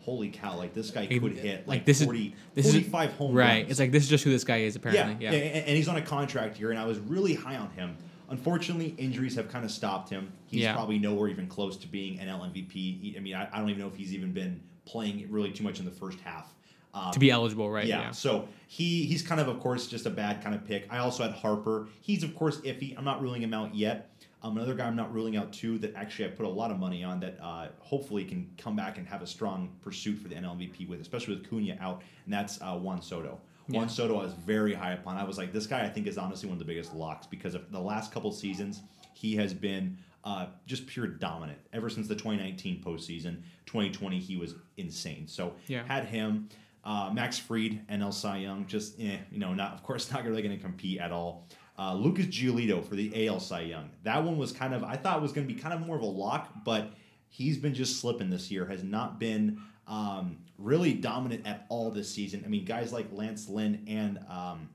"Holy 0.00 0.30
cow! 0.30 0.56
Like 0.56 0.74
this 0.74 0.90
guy 0.90 1.06
could 1.06 1.32
hit 1.34 1.60
like, 1.68 1.76
like, 1.78 1.84
this 1.84 2.00
is- 2.00 2.06
40, 2.06 2.34
this 2.54 2.74
is- 2.74 2.86
home 2.92 3.34
right. 3.34 3.58
runs." 3.60 3.70
It's 3.70 3.78
like 3.78 3.92
this 3.92 4.02
is 4.02 4.08
just 4.08 4.24
who 4.24 4.30
this 4.30 4.42
guy 4.44 4.58
is 4.62 4.74
yeah, 4.74 4.78
apparently. 4.80 5.24
Yeah. 5.24 5.32
and, 5.32 5.64
and 5.68 5.76
he's 5.76 5.86
on 5.86 5.96
a 5.96 6.02
contract 6.02 6.56
here, 6.56 6.70
and 6.70 6.78
I 6.78 6.86
was 6.86 6.98
really 6.98 7.34
high 7.34 7.56
on 7.56 7.70
him. 7.70 7.96
Unfortunately, 8.30 8.94
injuries 8.98 9.34
have 9.36 9.48
kind 9.48 9.64
of 9.64 9.70
stopped 9.70 10.10
him. 10.10 10.32
He's 10.46 10.62
Yeah. 10.62 10.74
probably 10.74 10.98
nowhere 10.98 11.28
even 11.28 11.46
close 11.46 11.76
to 11.78 11.88
being 11.88 12.18
NL 12.18 12.44
MVP. 12.44 12.72
He- 13.00 13.14
I 13.16 13.20
mean, 13.20 13.34
I, 13.34 13.48
I 13.52 13.58
don't 13.58 13.70
even 13.70 13.80
know 13.80 13.88
if 13.88 13.96
he's 13.96 14.12
even 14.14 14.32
been 14.32 14.60
playing 14.84 15.26
really 15.30 15.50
too 15.50 15.64
much 15.64 15.78
in 15.78 15.84
the 15.84 15.90
first 15.90 16.18
half. 16.20 16.54
Um, 16.94 17.12
To 17.12 17.18
be 17.18 17.30
eligible, 17.30 17.70
right? 17.70 17.86
yeah. 17.86 18.00
Yeah. 18.00 18.10
So 18.12 18.48
he 18.66 19.04
he's 19.04 19.22
kind 19.22 19.40
of 19.40 19.48
of 19.48 19.60
course 19.60 19.86
just 19.86 20.06
a 20.06 20.10
bad 20.10 20.42
kind 20.42 20.54
of 20.54 20.64
pick. 20.66 20.86
I 20.90 20.98
also 20.98 21.22
had 21.22 21.32
Harper. 21.32 21.88
He's 22.00 22.22
of 22.22 22.34
course 22.34 22.60
iffy. 22.62 22.96
I'm 22.96 23.04
not 23.04 23.20
ruling 23.22 23.42
him 23.42 23.52
out 23.54 23.74
yet. 23.74 24.10
Um, 24.42 24.56
another 24.56 24.74
guy 24.74 24.86
I'm 24.86 24.96
not 24.96 25.12
ruling 25.12 25.36
out 25.36 25.52
too 25.52 25.78
that 25.80 25.94
actually 25.96 26.26
I 26.26 26.28
put 26.28 26.46
a 26.46 26.48
lot 26.48 26.70
of 26.70 26.78
money 26.78 27.02
on 27.04 27.20
that 27.20 27.38
uh, 27.42 27.68
hopefully 27.80 28.24
can 28.24 28.48
come 28.56 28.74
back 28.76 28.96
and 28.96 29.06
have 29.06 29.20
a 29.20 29.26
strong 29.26 29.68
pursuit 29.82 30.18
for 30.18 30.28
the 30.28 30.36
NL 30.36 30.56
MVP 30.56 30.88
with, 30.88 31.00
especially 31.00 31.34
with 31.34 31.50
Cunha 31.50 31.76
out, 31.80 32.02
and 32.24 32.32
that's 32.32 32.60
uh, 32.62 32.74
Juan 32.76 33.02
Soto. 33.02 33.38
Juan 33.68 33.82
Yeah. 33.84 33.86
Soto 33.88 34.18
I 34.18 34.22
was 34.24 34.32
very 34.32 34.74
high 34.74 34.92
upon. 34.92 35.16
I 35.16 35.24
was 35.24 35.38
like, 35.38 35.52
this 35.52 35.66
guy 35.66 35.84
I 35.84 35.88
think 35.88 36.06
is 36.06 36.18
honestly 36.18 36.48
one 36.48 36.54
of 36.54 36.58
the 36.58 36.64
biggest 36.64 36.94
locks 36.94 37.26
because 37.26 37.54
of 37.54 37.70
the 37.70 37.80
last 37.80 38.12
couple 38.12 38.32
seasons 38.32 38.82
he 39.14 39.34
has 39.36 39.52
been 39.52 39.98
uh, 40.24 40.46
just 40.66 40.86
pure 40.86 41.06
dominant 41.06 41.58
ever 41.72 41.88
since 41.90 42.06
the 42.08 42.14
2019 42.14 42.82
postseason. 42.82 43.42
2020 43.66 44.18
he 44.18 44.36
was 44.36 44.54
insane. 44.76 45.26
So 45.26 45.54
Yeah. 45.66 45.84
had 45.86 46.04
him. 46.06 46.48
Uh, 46.84 47.10
Max 47.12 47.38
Fried 47.38 47.80
and 47.88 48.02
El 48.02 48.12
Cy 48.12 48.38
Young, 48.38 48.64
just 48.66 48.98
eh, 49.00 49.18
you 49.30 49.38
know, 49.38 49.52
not 49.52 49.72
of 49.74 49.82
course 49.82 50.10
not 50.12 50.24
really 50.24 50.42
going 50.42 50.56
to 50.56 50.62
compete 50.62 50.98
at 51.00 51.12
all. 51.12 51.46
Uh, 51.78 51.94
Lucas 51.94 52.26
Giolito 52.26 52.84
for 52.84 52.96
the 52.96 53.26
AL 53.28 53.40
Cy 53.40 53.60
Young. 53.62 53.90
That 54.04 54.24
one 54.24 54.38
was 54.38 54.52
kind 54.52 54.72
of 54.74 54.82
I 54.84 54.96
thought 54.96 55.20
was 55.22 55.32
going 55.32 55.46
to 55.46 55.52
be 55.54 55.60
kind 55.60 55.74
of 55.74 55.80
more 55.86 55.96
of 55.96 56.02
a 56.02 56.06
lock, 56.06 56.64
but 56.64 56.92
he's 57.28 57.58
been 57.58 57.74
just 57.74 58.00
slipping 58.00 58.30
this 58.30 58.50
year. 58.50 58.66
Has 58.66 58.82
not 58.82 59.20
been 59.20 59.60
um, 59.88 60.38
really 60.58 60.92
dominant 60.92 61.46
at 61.46 61.66
all 61.68 61.90
this 61.90 62.12
season. 62.12 62.42
I 62.44 62.48
mean, 62.48 62.64
guys 62.64 62.92
like 62.92 63.06
Lance 63.12 63.48
Lynn 63.48 63.84
and 63.88 64.18
um, 64.28 64.68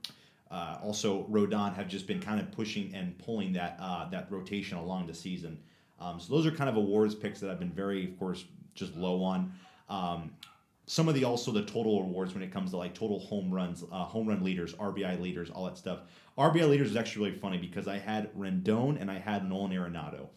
uh, 0.50 0.78
also 0.82 1.24
Rodon 1.30 1.74
have 1.74 1.88
just 1.88 2.06
been 2.06 2.20
kind 2.20 2.40
of 2.40 2.50
pushing 2.52 2.94
and 2.94 3.16
pulling 3.18 3.52
that 3.54 3.76
uh, 3.80 4.08
that 4.10 4.30
rotation 4.30 4.76
along 4.76 5.06
the 5.06 5.14
season. 5.14 5.58
Um, 6.00 6.20
so 6.20 6.34
those 6.34 6.46
are 6.46 6.50
kind 6.50 6.68
of 6.68 6.76
awards 6.76 7.14
picks 7.14 7.40
that 7.40 7.50
I've 7.50 7.58
been 7.58 7.72
very, 7.72 8.04
of 8.04 8.18
course, 8.18 8.44
just 8.74 8.96
low 8.96 9.22
on. 9.22 9.52
Um, 9.88 10.32
some 10.86 11.08
of 11.08 11.14
the 11.14 11.24
also 11.24 11.50
the 11.50 11.64
total 11.64 12.00
awards 12.00 12.34
when 12.34 12.42
it 12.42 12.52
comes 12.52 12.70
to 12.70 12.76
like 12.76 12.94
total 12.94 13.18
home 13.20 13.50
runs, 13.50 13.84
uh, 13.90 14.04
home 14.04 14.28
run 14.28 14.44
leaders, 14.44 14.74
RBI 14.74 15.20
leaders, 15.20 15.50
all 15.50 15.64
that 15.64 15.78
stuff. 15.78 16.00
RBI 16.36 16.68
leaders 16.68 16.90
is 16.90 16.96
actually 16.96 17.26
really 17.26 17.38
funny 17.38 17.58
because 17.58 17.88
I 17.88 17.98
had 17.98 18.34
Rendon 18.34 19.00
and 19.00 19.10
I 19.10 19.18
had 19.18 19.48
Nolan 19.48 19.70
Arenado. 19.70 20.28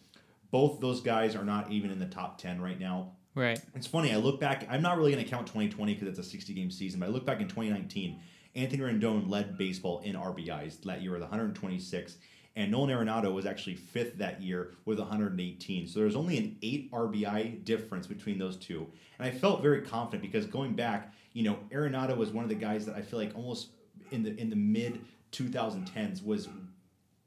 Both 0.50 0.80
those 0.80 1.02
guys 1.02 1.36
are 1.36 1.44
not 1.44 1.70
even 1.70 1.90
in 1.90 1.98
the 1.98 2.06
top 2.06 2.38
ten 2.38 2.60
right 2.62 2.78
now. 2.78 3.12
Right. 3.38 3.60
It's 3.76 3.86
funny. 3.86 4.12
I 4.12 4.16
look 4.16 4.40
back. 4.40 4.66
I'm 4.68 4.82
not 4.82 4.98
really 4.98 5.12
going 5.12 5.24
to 5.24 5.30
count 5.30 5.46
2020 5.46 5.94
because 5.94 6.08
it's 6.08 6.18
a 6.18 6.28
60 6.28 6.52
game 6.54 6.72
season. 6.72 6.98
But 6.98 7.06
I 7.06 7.12
look 7.12 7.24
back 7.24 7.40
in 7.40 7.46
2019. 7.46 8.18
Anthony 8.56 8.82
Rendon 8.82 9.30
led 9.30 9.56
baseball 9.56 10.00
in 10.00 10.16
RBIs 10.16 10.82
that 10.82 11.02
year 11.02 11.12
with 11.12 11.20
126, 11.20 12.16
and 12.56 12.72
Nolan 12.72 12.90
Arenado 12.90 13.32
was 13.32 13.46
actually 13.46 13.76
fifth 13.76 14.18
that 14.18 14.42
year 14.42 14.72
with 14.86 14.98
118. 14.98 15.86
So 15.86 16.00
there's 16.00 16.16
only 16.16 16.36
an 16.38 16.56
eight 16.62 16.90
RBI 16.90 17.64
difference 17.64 18.08
between 18.08 18.38
those 18.38 18.56
two, 18.56 18.88
and 19.18 19.28
I 19.28 19.30
felt 19.30 19.62
very 19.62 19.82
confident 19.82 20.22
because 20.22 20.46
going 20.46 20.72
back, 20.72 21.14
you 21.32 21.44
know, 21.44 21.58
Arenado 21.70 22.16
was 22.16 22.30
one 22.30 22.42
of 22.42 22.48
the 22.48 22.56
guys 22.56 22.86
that 22.86 22.96
I 22.96 23.02
feel 23.02 23.20
like 23.20 23.36
almost 23.36 23.68
in 24.10 24.24
the 24.24 24.36
in 24.36 24.50
the 24.50 24.56
mid 24.56 25.00
2010s 25.30 26.24
was 26.24 26.48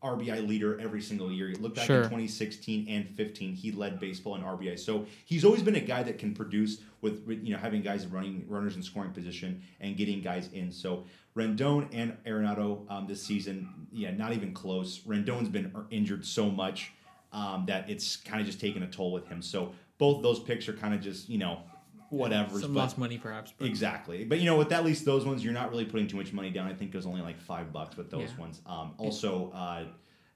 RBI 0.03 0.47
leader 0.47 0.79
every 0.79 1.01
single 1.01 1.31
year. 1.31 1.49
You 1.49 1.57
look 1.57 1.75
back 1.75 1.85
Sure. 1.85 1.97
in 1.97 2.03
2016 2.03 2.87
and 2.89 3.07
15, 3.09 3.53
he 3.53 3.71
led 3.71 3.99
baseball 3.99 4.35
in 4.35 4.41
RBI. 4.41 4.79
So 4.79 5.05
he's 5.25 5.45
always 5.45 5.61
been 5.61 5.75
a 5.75 5.81
guy 5.81 6.01
that 6.03 6.17
can 6.17 6.33
produce 6.33 6.81
with, 7.01 7.23
with, 7.25 7.43
you 7.43 7.53
know 7.53 7.59
having 7.59 7.81
guys 7.81 8.07
running 8.07 8.45
runners 8.47 8.75
in 8.75 8.83
scoring 8.83 9.11
position 9.11 9.61
and 9.79 9.95
getting 9.95 10.21
guys 10.21 10.49
in. 10.53 10.71
So 10.71 11.05
Rendon 11.35 11.87
and 11.93 12.17
Arenado 12.25 12.89
um, 12.91 13.07
this 13.07 13.21
season, 13.21 13.87
yeah, 13.91 14.11
not 14.11 14.33
even 14.33 14.53
close. 14.53 14.99
Rendon's 14.99 15.49
been 15.49 15.71
er, 15.75 15.85
injured 15.91 16.25
so 16.25 16.49
much 16.49 16.91
um, 17.31 17.65
that 17.67 17.89
it's 17.89 18.15
kind 18.17 18.41
of 18.41 18.47
just 18.47 18.59
taken 18.59 18.83
a 18.83 18.87
toll 18.87 19.11
with 19.11 19.27
him. 19.27 19.41
So 19.41 19.73
both 19.97 20.23
those 20.23 20.39
picks 20.39 20.67
are 20.67 20.73
kind 20.73 20.93
of 20.93 21.01
just 21.01 21.29
you 21.29 21.37
know 21.37 21.59
whatever. 22.11 22.59
Some 22.59 22.73
lost 22.75 22.97
money 22.97 23.17
perhaps. 23.17 23.53
But 23.57 23.67
Exactly, 23.67 24.23
but 24.23 24.39
you 24.39 24.45
know, 24.45 24.57
with 24.57 24.71
at 24.71 24.85
least 24.85 25.05
those 25.05 25.25
ones, 25.25 25.43
you're 25.43 25.53
not 25.53 25.71
really 25.71 25.85
putting 25.85 26.07
too 26.07 26.17
much 26.17 26.31
money 26.33 26.49
down. 26.51 26.67
I 26.67 26.73
think 26.73 26.93
it 26.93 26.97
was 26.97 27.05
only 27.07 27.21
like 27.21 27.39
five 27.39 27.73
bucks 27.73 27.97
with 27.97 28.11
those 28.11 28.29
Yeah. 28.31 28.39
ones. 28.39 28.61
Um, 28.65 28.93
also, 28.97 29.51
uh, 29.53 29.85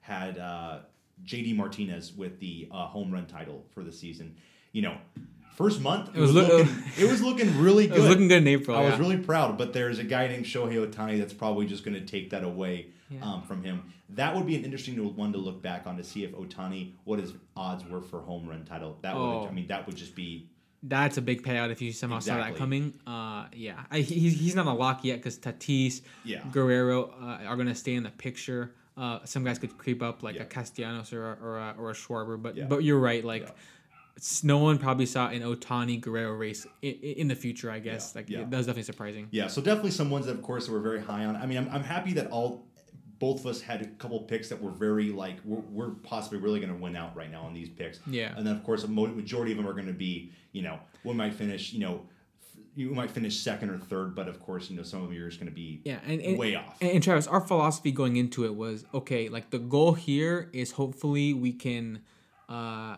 had 0.02 0.38
uh, 0.38 0.80
JD 1.23 1.56
Martinez 1.56 2.14
with 2.14 2.39
the 2.39 2.68
uh, 2.72 2.88
home 2.88 3.11
run 3.11 3.26
title 3.27 3.64
for 3.73 3.84
the 3.84 3.91
season. 3.91 4.35
You 4.72 4.81
know, 4.84 4.97
first 5.56 5.80
month 5.81 6.10
it, 6.15 6.19
was 6.19 6.34
was, 6.34 6.47
loo- 6.47 6.57
looking, 6.57 6.76
it 6.97 7.10
was 7.10 7.22
looking 7.22 7.60
really 7.60 7.85
it 7.85 7.89
good. 7.89 7.99
was 7.99 8.10
looking 8.10 8.27
good 8.27 8.41
in 8.41 8.47
April. 8.47 8.76
I 8.77 8.89
was 8.89 8.99
really 8.99 9.18
proud, 9.18 9.57
but 9.57 9.73
there's 9.73 9.99
a 9.99 10.03
guy 10.03 10.27
named 10.27 10.45
Shohei 10.45 10.85
Ohtani 10.85 11.18
that's 11.19 11.34
probably 11.34 11.65
just 11.65 11.84
going 11.85 11.95
to 11.95 12.06
take 12.06 12.30
that 12.31 12.43
away 12.43 12.88
Yeah. 13.10 13.22
um, 13.23 13.41
from 13.43 13.64
him. 13.64 13.91
That 14.10 14.35
would 14.35 14.45
be 14.45 14.56
an 14.56 14.64
interesting 14.64 14.97
one 15.15 15.31
to 15.31 15.39
look 15.39 15.61
back 15.64 15.88
on 15.88 15.97
to 15.97 16.03
see 16.03 16.23
if 16.23 16.31
Ohtani 16.34 16.91
what 17.06 17.18
his 17.19 17.34
odds 17.57 17.84
were 17.89 18.02
for 18.02 18.19
home 18.22 18.47
run 18.47 18.64
title. 18.65 18.97
That 19.02 19.15
would, 19.15 19.22
Oh. 19.22 19.47
I 19.47 19.52
mean, 19.52 19.68
that 19.68 19.88
would 19.88 19.95
just 19.95 20.14
be 20.14 20.49
That's 20.88 21.18
a 21.18 21.22
big 21.22 21.41
payout 21.41 21.72
if 21.72 21.82
you 21.82 21.91
somehow 21.91 22.20
saw 22.20 22.38
that 22.38 22.56
coming. 22.56 22.94
Uh, 23.07 23.45
yeah, 23.53 23.84
I, 23.90 23.99
he, 23.99 24.20
he's 24.20 24.40
he's 24.40 24.56
not 24.56 24.68
a 24.68 24.72
lock 24.74 25.03
yet 25.03 25.18
because 25.18 25.38
Tatis, 25.40 26.02
Yeah. 26.24 26.41
Guerrero 26.52 27.14
uh, 27.22 27.44
are 27.48 27.56
gonna 27.56 27.74
stay 27.76 27.95
in 27.95 28.03
the 28.03 28.12
picture. 28.12 28.72
Uh, 28.98 29.20
some 29.26 29.44
guys 29.44 29.57
could 29.60 29.78
creep 29.78 30.02
up 30.03 30.22
like 30.24 30.36
Yeah. 30.36 30.44
a 30.44 30.45
Castellanos 30.45 31.12
or 31.12 31.32
a, 31.34 31.38
or 31.41 31.57
a, 31.57 31.76
or 31.78 31.90
a 31.91 31.94
Schwarber, 31.94 32.41
but 32.41 32.56
Yeah. 32.56 32.66
but 32.66 32.84
you're 32.84 32.99
right. 32.99 33.24
Like 33.26 33.49
no 34.44 34.60
one 34.60 34.78
probably 34.78 35.06
saw 35.06 35.28
an 35.30 35.41
Ohtani 35.41 35.99
Guerrero 35.99 36.34
race 36.34 36.66
in, 36.82 36.94
in 36.94 37.28
the 37.28 37.36
future. 37.36 37.70
I 37.72 37.80
guess 37.80 38.16
like 38.16 38.30
Yeah. 38.30 38.45
that 38.45 38.56
was 38.57 38.66
definitely 38.68 38.84
surprising. 38.84 39.28
Yeah, 39.32 39.48
so 39.48 39.62
definitely 39.62 39.91
some 39.91 40.10
ones 40.10 40.28
that, 40.28 40.34
of 40.34 40.41
course, 40.41 40.68
that 40.68 40.72
we're 40.72 40.80
very 40.80 41.02
high 41.02 41.26
on. 41.26 41.36
I 41.36 41.45
mean, 41.45 41.57
I'm, 41.57 41.70
I'm 41.70 41.84
happy 41.84 42.14
that 42.14 42.28
all 42.32 42.64
both 43.20 43.40
of 43.42 43.46
us 43.48 43.62
had 43.62 43.82
a 43.82 43.86
couple 43.86 44.20
picks 44.22 44.50
that 44.50 44.62
were 44.62 44.72
very 44.72 45.12
like 45.12 45.38
we're, 45.46 45.62
we're 45.72 45.90
possibly 46.04 46.38
really 46.38 46.60
going 46.60 46.72
to 46.72 46.82
win 46.82 46.96
out 46.96 47.16
right 47.16 47.32
now 47.32 47.44
on 47.44 47.54
these 47.54 47.70
picks. 47.70 48.00
Yeah. 48.08 48.34
and 48.36 48.46
then 48.46 48.56
of 48.56 48.64
course 48.64 48.84
a 48.84 48.88
mo- 48.88 49.08
majority 49.08 49.52
of 49.52 49.58
them 49.58 49.68
are 49.68 49.74
going 49.74 49.88
to 49.88 49.94
be 49.94 50.32
you 50.52 50.62
know 50.62 50.80
we 51.04 51.14
might 51.14 51.34
finish 51.34 51.74
you 51.74 51.80
know 51.80 52.02
you 52.78 52.90
might 52.90 53.10
finish 53.10 53.40
second 53.40 53.70
or 53.70 53.78
third, 53.78 54.16
but 54.16 54.28
of 54.28 54.42
course 54.42 54.70
you 54.70 54.76
know 54.76 54.84
some 54.84 55.02
of 55.02 55.14
you 55.14 55.24
are 55.26 55.30
just 55.30 55.40
going 55.40 55.50
to 55.50 55.56
be 55.56 55.82
Yeah, 55.86 56.00
and, 56.06 56.20
and 56.22 56.38
way 56.38 56.56
off. 56.56 56.76
And, 56.82 56.92
and 56.92 57.04
Travis, 57.04 57.26
our 57.26 57.40
philosophy 57.40 57.92
going 57.92 58.18
into 58.18 58.44
it 58.46 58.54
was 58.56 58.86
okay. 58.94 59.30
Like 59.30 59.50
the 59.50 59.60
goal 59.60 59.94
here 59.94 60.50
is 60.52 60.74
hopefully 60.74 61.34
we 61.34 61.54
can 61.54 62.02
uh, 62.50 62.98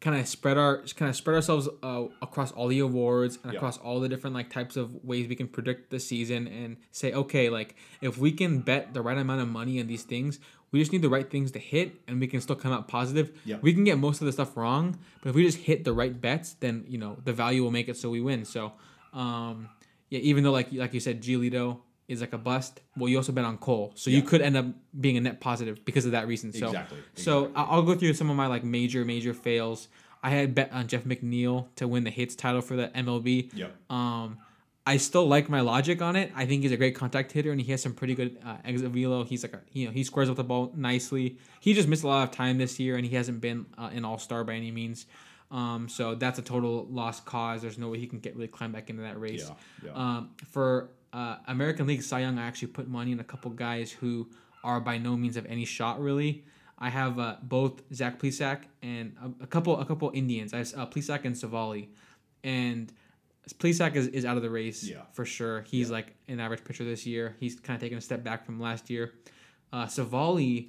kind 0.00 0.20
of 0.20 0.28
spread 0.28 0.58
our 0.58 0.82
kind 0.96 1.08
of 1.08 1.16
spread 1.16 1.34
ourselves 1.34 1.68
uh, 1.82 2.04
across 2.20 2.52
all 2.52 2.68
the 2.68 2.78
awards 2.78 3.38
and 3.42 3.52
Yeah. 3.52 3.56
across 3.56 3.78
all 3.78 4.00
the 4.00 4.08
different 4.08 4.34
like 4.34 4.50
types 4.50 4.76
of 4.76 5.02
ways 5.04 5.28
we 5.28 5.34
can 5.34 5.48
predict 5.48 5.90
the 5.90 5.98
season 5.98 6.46
and 6.46 6.76
say 6.92 7.12
okay, 7.12 7.48
like 7.48 7.74
if 8.00 8.18
we 8.18 8.30
can 8.32 8.60
bet 8.60 8.92
the 8.94 9.00
right 9.02 9.16
amount 9.16 9.40
of 9.40 9.48
money 9.48 9.80
on 9.80 9.86
these 9.86 10.02
things. 10.02 10.38
We 10.72 10.80
just 10.80 10.90
need 10.90 11.02
the 11.02 11.08
right 11.08 11.30
things 11.30 11.52
to 11.52 11.60
hit, 11.60 12.00
and 12.08 12.18
we 12.18 12.26
can 12.26 12.40
still 12.40 12.56
come 12.56 12.72
out 12.72 12.88
positive. 12.88 13.30
Yeah. 13.44 13.58
We 13.62 13.72
can 13.72 13.84
get 13.84 13.96
most 13.96 14.20
of 14.20 14.26
the 14.26 14.32
stuff 14.32 14.56
wrong, 14.56 14.98
but 15.22 15.28
if 15.30 15.36
we 15.36 15.44
just 15.44 15.58
hit 15.58 15.84
the 15.84 15.92
right 15.92 16.20
bets, 16.20 16.54
then 16.54 16.84
you 16.88 16.98
know 16.98 17.16
the 17.24 17.32
value 17.32 17.62
will 17.62 17.70
make 17.70 17.88
it 17.88 17.96
so 17.96 18.10
we 18.10 18.20
win. 18.20 18.44
So, 18.44 18.72
um, 19.12 19.68
yeah, 20.10 20.18
even 20.18 20.42
though 20.42 20.50
like 20.50 20.72
like 20.72 20.92
you 20.92 20.98
said, 20.98 21.22
Giolito 21.22 21.78
is 22.08 22.20
like 22.20 22.32
a 22.32 22.38
bust. 22.38 22.80
Well, 22.96 23.08
you 23.08 23.16
also 23.16 23.32
bet 23.32 23.44
on 23.44 23.56
Cole, 23.58 23.92
so 23.94 24.10
you 24.10 24.22
could 24.22 24.40
end 24.42 24.56
up 24.56 24.66
being 25.00 25.16
a 25.16 25.20
net 25.20 25.40
positive 25.40 25.84
because 25.84 26.04
of 26.04 26.12
that 26.12 26.26
reason. 26.26 26.52
So, 26.52 26.66
Exactly, 26.66 26.98
So 27.14 27.50
I- 27.54 27.62
I'll 27.64 27.82
go 27.82 27.94
through 27.94 28.14
some 28.14 28.28
of 28.30 28.36
my 28.36 28.46
like 28.46 28.64
major 28.64 29.04
major 29.04 29.32
fails. 29.34 29.88
I 30.22 30.30
had 30.30 30.54
bet 30.54 30.72
on 30.72 30.86
Jeff 30.88 31.04
McNeil 31.04 31.66
to 31.76 31.86
win 31.86 32.04
the 32.04 32.10
hits 32.10 32.34
title 32.34 32.62
for 32.62 32.76
the 32.76 32.88
MLB. 32.88 33.50
Yep. 33.54 33.90
Um, 33.90 34.38
I 34.86 34.98
still 34.98 35.26
like 35.26 35.48
my 35.48 35.60
logic 35.60 36.02
on 36.02 36.14
it. 36.14 36.30
I 36.36 36.44
think 36.44 36.62
he's 36.62 36.72
a 36.72 36.76
great 36.76 36.94
contact 36.94 37.32
hitter, 37.32 37.50
and 37.52 37.60
he 37.60 37.70
has 37.72 37.82
some 37.82 37.94
pretty 37.94 38.14
good 38.14 38.38
uh, 38.44 38.56
exit 38.66 38.90
velo. 38.90 39.24
He's 39.24 39.42
like 39.42 39.54
a 39.54 39.60
you 39.72 39.86
know 39.86 39.92
he 39.92 40.04
squares 40.04 40.28
up 40.28 40.36
the 40.36 40.44
ball 40.44 40.72
nicely. 40.76 41.38
He 41.60 41.72
just 41.72 41.88
missed 41.88 42.04
a 42.04 42.06
lot 42.06 42.28
of 42.28 42.34
time 42.34 42.58
this 42.58 42.78
year, 42.78 42.96
and 42.96 43.06
he 43.06 43.14
hasn't 43.16 43.40
been 43.40 43.64
uh, 43.78 43.90
an 43.94 44.04
all 44.04 44.18
star 44.18 44.44
by 44.44 44.54
any 44.54 44.70
means. 44.70 45.06
Um, 45.50 45.88
so 45.88 46.14
that's 46.14 46.38
a 46.38 46.42
total 46.42 46.86
lost 46.90 47.24
cause. 47.24 47.62
There's 47.62 47.78
no 47.78 47.88
way 47.88 47.98
he 47.98 48.06
can 48.06 48.18
get 48.18 48.34
really 48.34 48.48
climb 48.48 48.72
back 48.72 48.90
into 48.90 49.02
that 49.02 49.18
race. 49.20 49.48
Yeah, 49.82 49.90
yeah. 49.90 49.92
Um, 49.94 50.30
for 50.50 50.90
uh, 51.14 51.36
American 51.46 51.86
League 51.86 52.02
Cy 52.02 52.20
Young, 52.20 52.38
I 52.38 52.46
actually 52.46 52.68
put 52.78 52.86
money 52.88 53.12
on 53.12 53.20
a 53.20 53.24
couple 53.32 53.50
guys 53.52 53.88
who 53.92 54.28
are 54.64 54.80
by 54.80 54.98
no 54.98 55.16
means 55.16 55.36
of 55.36 55.46
any 55.46 55.64
shot 55.64 56.00
really. 56.00 56.44
I 56.78 56.88
have 56.90 57.18
uh, 57.18 57.36
both 57.42 57.74
Zach 57.94 58.18
Plesac 58.20 58.58
and 58.82 59.14
a, 59.22 59.44
a 59.44 59.46
couple 59.46 59.78
a 59.80 59.84
couple 59.84 60.10
Indians. 60.12 60.52
I 60.52 60.58
have 60.58 60.72
uh, 60.76 60.86
Plesac 60.86 61.24
and 61.24 61.34
Civale, 61.36 61.86
and 62.42 62.92
Plesac 63.58 63.94
is, 63.94 64.08
is 64.08 64.24
out 64.24 64.36
of 64.36 64.42
the 64.42 64.50
race 64.50 64.82
Yeah. 64.84 65.02
for 65.12 65.24
sure. 65.24 65.62
He's 65.62 65.90
like 65.90 66.08
an 66.28 66.40
average 66.40 66.64
pitcher 66.64 66.84
this 66.84 67.06
year. 67.06 67.36
He's 67.40 67.54
kind 67.60 67.76
of 67.76 67.80
taken 67.82 67.98
a 67.98 68.00
step 68.00 68.24
back 68.24 68.44
from 68.44 68.58
last 68.60 68.90
year. 68.90 69.12
Uh, 69.72 69.86
Civale, 69.86 70.68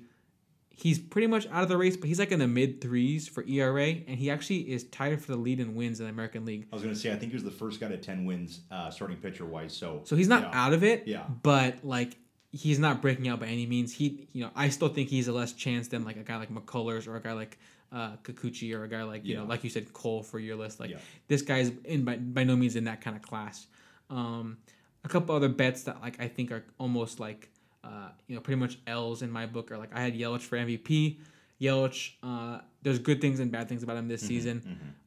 he's 0.75 0.99
pretty 0.99 1.27
much 1.27 1.47
out 1.51 1.63
of 1.63 1.69
the 1.69 1.77
race, 1.77 1.95
but 1.97 2.07
he's 2.07 2.19
like 2.19 2.31
in 2.31 2.39
the 2.39 2.47
mid 2.47 2.81
threes 2.81 3.27
for 3.27 3.43
ERA, 3.47 3.87
and 3.87 4.17
he 4.19 4.29
actually 4.29 4.71
is 4.71 4.83
tied 4.85 5.21
for 5.21 5.31
the 5.31 5.37
lead 5.37 5.59
in 5.59 5.73
wins 5.75 5.99
in 5.99 6.05
the 6.05 6.11
American 6.11 6.45
League. 6.45 6.67
I 6.71 6.75
was 6.75 6.83
gonna 6.83 6.95
say 6.95 7.11
I 7.11 7.15
think 7.15 7.31
he 7.31 7.35
was 7.35 7.43
the 7.43 7.51
first 7.51 7.79
guy 7.79 7.87
to 7.87 7.97
ten 7.97 8.25
wins 8.25 8.61
uh, 8.71 8.89
starting 8.91 9.17
pitcher 9.17 9.45
wise. 9.45 9.75
So 9.75 10.01
So 10.03 10.15
he's 10.15 10.27
not 10.27 10.43
yeah. 10.43 10.51
out 10.65 10.73
of 10.73 10.83
it. 10.83 11.07
Yeah. 11.07 11.23
But 11.43 11.83
like 11.83 12.17
he's 12.51 12.79
not 12.79 13.01
breaking 13.01 13.27
out 13.27 13.39
by 13.39 13.47
any 13.47 13.65
means. 13.65 13.93
He 13.93 14.27
you 14.33 14.43
know, 14.43 14.51
I 14.55 14.69
still 14.69 14.89
think 14.89 15.09
he's 15.09 15.27
a 15.27 15.33
less 15.33 15.53
chance 15.53 15.87
than 15.87 16.03
like 16.05 16.17
a 16.17 16.23
guy 16.23 16.37
like 16.37 16.49
McCullers 16.49 17.07
or 17.07 17.15
a 17.15 17.21
guy 17.21 17.33
like 17.33 17.57
uh 17.91 18.15
Kikuchi 18.23 18.73
or 18.73 18.83
a 18.83 18.87
guy 18.87 19.03
like, 19.03 19.23
you 19.25 19.35
know, 19.35 19.45
like 19.45 19.63
you 19.63 19.69
said, 19.69 19.93
Cole 19.93 20.23
for 20.23 20.39
your 20.39 20.55
list. 20.55 20.79
Like 20.79 20.89
Yeah. 20.91 20.97
this 21.27 21.41
guy's 21.41 21.71
in 21.85 22.03
by, 22.03 22.17
by 22.17 22.43
no 22.43 22.55
means 22.55 22.75
in 22.75 22.85
that 22.85 23.01
kind 23.01 23.15
of 23.15 23.21
class. 23.21 23.67
Um 24.09 24.57
a 25.03 25.07
couple 25.07 25.35
other 25.35 25.49
bets 25.49 25.83
that 25.83 26.01
like 26.01 26.19
I 26.19 26.27
think 26.27 26.51
are 26.51 26.65
almost 26.79 27.19
like 27.19 27.49
uh, 27.85 28.09
you 28.27 28.35
know, 28.35 28.41
pretty 28.41 28.59
much 28.59 28.79
L's 28.87 29.21
in 29.23 29.31
my 29.31 29.47
book 29.47 29.71
are 29.71 29.77
like 29.77 29.95
I 29.95 30.01
had 30.01 30.15
Yelich 30.17 30.41
for 30.41 30.57
MVP. 30.57 31.19
Yelich, 31.61 32.13
uh, 32.23 32.61
there's 32.83 32.99
good 32.99 33.21
things 33.21 33.39
and 33.39 33.51
bad 33.51 33.69
things 33.69 33.83
about 33.83 33.97
him 33.97 34.09
this 34.09 34.23
Mm-hmm, 34.23 34.27
season. 34.27 34.63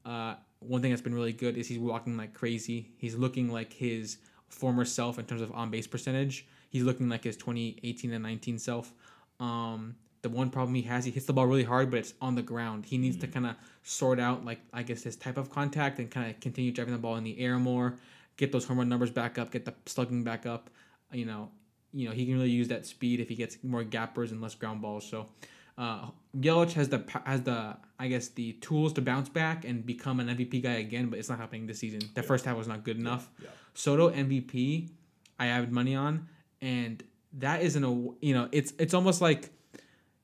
Uh, 0.06 0.36
one 0.60 0.82
thing 0.82 0.90
that's 0.90 1.02
been 1.02 1.14
really 1.14 1.32
good 1.34 1.56
is 1.58 1.68
he's 1.68 1.78
walking 1.78 2.16
like 2.16 2.34
crazy. 2.34 2.92
He's 2.98 3.16
looking 3.16 3.50
like 3.52 3.72
his 3.72 4.18
former 4.48 4.84
self 4.84 5.18
in 5.18 5.26
terms 5.26 5.42
of 5.42 5.52
on 5.52 5.70
base 5.70 5.86
percentage. 5.86 6.46
He's 6.70 6.84
looking 6.84 7.08
like 7.08 7.24
his 7.24 7.36
2018 7.36 8.12
and 8.12 8.22
19 8.24 8.58
self. 8.58 8.92
Um, 9.40 9.96
the 10.22 10.28
one 10.30 10.50
problem 10.50 10.74
he 10.74 10.82
has, 10.82 11.04
he 11.04 11.12
hits 11.12 11.26
the 11.26 11.32
ball 11.32 11.46
really 11.46 11.64
hard, 11.64 11.90
but 11.90 11.98
it's 12.00 12.14
on 12.20 12.34
the 12.36 12.42
ground. 12.42 12.86
He 12.86 12.98
needs 12.98 13.16
to 13.18 13.28
kind 13.28 13.46
of 13.46 13.56
sort 13.84 14.20
out 14.20 14.44
like 14.44 14.60
I 14.72 14.82
guess 14.82 15.02
his 15.04 15.16
type 15.16 15.36
of 15.36 15.50
contact 15.50 15.98
and 16.00 16.10
kind 16.10 16.30
of 16.30 16.40
continue 16.40 16.72
driving 16.72 16.92
the 16.94 16.98
ball 17.00 17.16
in 17.16 17.24
the 17.24 17.38
air 17.40 17.58
more, 17.58 17.98
get 18.36 18.52
those 18.52 18.64
home 18.66 18.78
run 18.78 18.88
numbers 18.88 19.10
back 19.10 19.38
up, 19.38 19.52
get 19.52 19.64
the 19.64 19.74
slugging 19.86 20.24
back 20.24 20.46
up. 20.46 20.70
You 21.12 21.24
know, 21.26 21.50
you 21.92 22.08
know 22.08 22.14
he 22.14 22.26
can 22.26 22.34
really 22.34 22.50
use 22.50 22.68
that 22.68 22.86
speed 22.86 23.20
if 23.20 23.28
he 23.28 23.34
gets 23.34 23.58
more 23.62 23.84
gappers 23.84 24.32
and 24.32 24.40
less 24.40 24.54
ground 24.54 24.82
balls. 24.82 25.08
So. 25.08 25.26
Uh, 25.76 26.08
Yelich 26.36 26.72
has 26.72 26.88
the 26.88 27.04
has 27.24 27.42
the 27.42 27.76
I 28.00 28.08
guess 28.08 28.26
the 28.30 28.54
tools 28.54 28.92
to 28.94 29.00
bounce 29.00 29.28
back 29.28 29.64
and 29.64 29.86
become 29.86 30.18
an 30.18 30.26
MVP 30.26 30.60
guy 30.60 30.72
again, 30.72 31.08
but 31.08 31.20
it's 31.20 31.28
not 31.28 31.38
happening 31.38 31.68
this 31.68 31.78
season. 31.78 32.00
The 32.14 32.22
first 32.24 32.44
half 32.44 32.56
was 32.56 32.66
not 32.66 32.82
good 32.82 32.96
enough. 32.98 33.30
yeah. 33.40 33.50
Soto 33.74 34.10
MVP, 34.10 34.90
I 35.38 35.46
have 35.46 35.70
money 35.70 35.94
on, 35.94 36.28
and 36.60 37.00
that 37.34 37.62
isn't 37.62 37.84
a 37.84 37.90
you 38.20 38.34
know 38.34 38.48
it's 38.52 38.72
it's 38.78 38.94
almost 38.94 39.20
like 39.20 39.50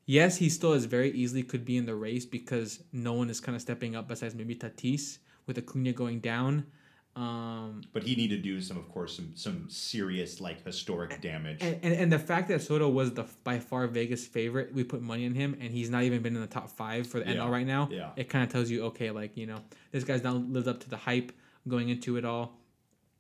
yes 0.07 0.37
he 0.37 0.49
still 0.49 0.73
is 0.73 0.87
very 0.87 1.11
easily 1.13 1.43
could 1.43 1.65
be 1.65 1.77
in 1.77 1.87
the 1.87 1.95
race 1.95 2.25
because 2.25 2.83
no 2.93 3.13
one 3.13 3.31
is 3.31 3.41
kind 3.41 3.55
of 3.55 3.63
stepping 3.63 3.95
up 3.95 4.09
besides 4.09 4.35
maybe 4.35 4.55
Tatis 4.55 5.19
with 5.47 5.59
Acuna 5.59 5.93
going 5.93 6.21
down. 6.21 6.67
Um, 7.17 7.83
But 7.93 8.03
he 8.03 8.17
needed 8.17 8.43
to 8.43 8.43
do 8.43 8.61
some, 8.61 8.77
of 8.77 8.89
course, 8.89 9.15
some 9.17 9.33
some 9.37 9.67
serious 9.69 10.41
like 10.41 10.65
historic 10.65 11.21
damage. 11.21 11.59
and, 11.63 11.79
and, 11.83 11.95
and 11.95 12.13
the 12.13 12.19
fact 12.19 12.49
that 12.49 12.61
Soto 12.63 12.89
was 12.89 13.13
the 13.15 13.25
by 13.45 13.59
far 13.61 13.87
Vegas 13.87 14.27
favorite, 14.27 14.75
we 14.75 14.83
put 14.83 15.01
money 15.01 15.25
on 15.27 15.35
him, 15.35 15.57
and 15.61 15.71
he's 15.73 15.91
not 15.91 16.03
even 16.03 16.23
been 16.23 16.35
in 16.35 16.41
the 16.41 16.47
top 16.49 16.71
five 16.71 17.07
for 17.07 17.21
the 17.21 17.27
Yeah, 17.31 17.37
NL 17.41 17.51
right 17.51 17.67
now. 17.67 17.89
yeah. 17.91 18.11
It 18.17 18.29
kind 18.29 18.43
of 18.45 18.51
tells 18.51 18.69
you, 18.71 18.85
okay, 18.87 19.11
like 19.13 19.37
you 19.37 19.47
know, 19.47 19.59
this 19.93 20.03
guy's 20.05 20.25
not 20.25 20.35
lived 20.37 20.67
up 20.69 20.81
to 20.81 20.91
the 20.91 20.97
hype 20.97 21.31
going 21.69 21.89
into 21.89 22.17
it 22.17 22.25
all. 22.25 22.59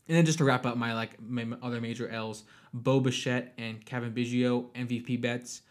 And 0.08 0.16
then 0.18 0.26
just 0.26 0.38
to 0.38 0.44
wrap 0.44 0.66
up 0.66 0.76
my 0.76 0.92
like 0.92 1.20
my 1.22 1.46
other 1.62 1.80
major 1.80 2.08
L's, 2.08 2.42
Bo 2.72 3.00
Bichette 3.00 3.54
and 3.58 3.84
Cavan 3.84 4.12
Biggio 4.12 4.70
MVP 4.74 5.20
bets. 5.20 5.62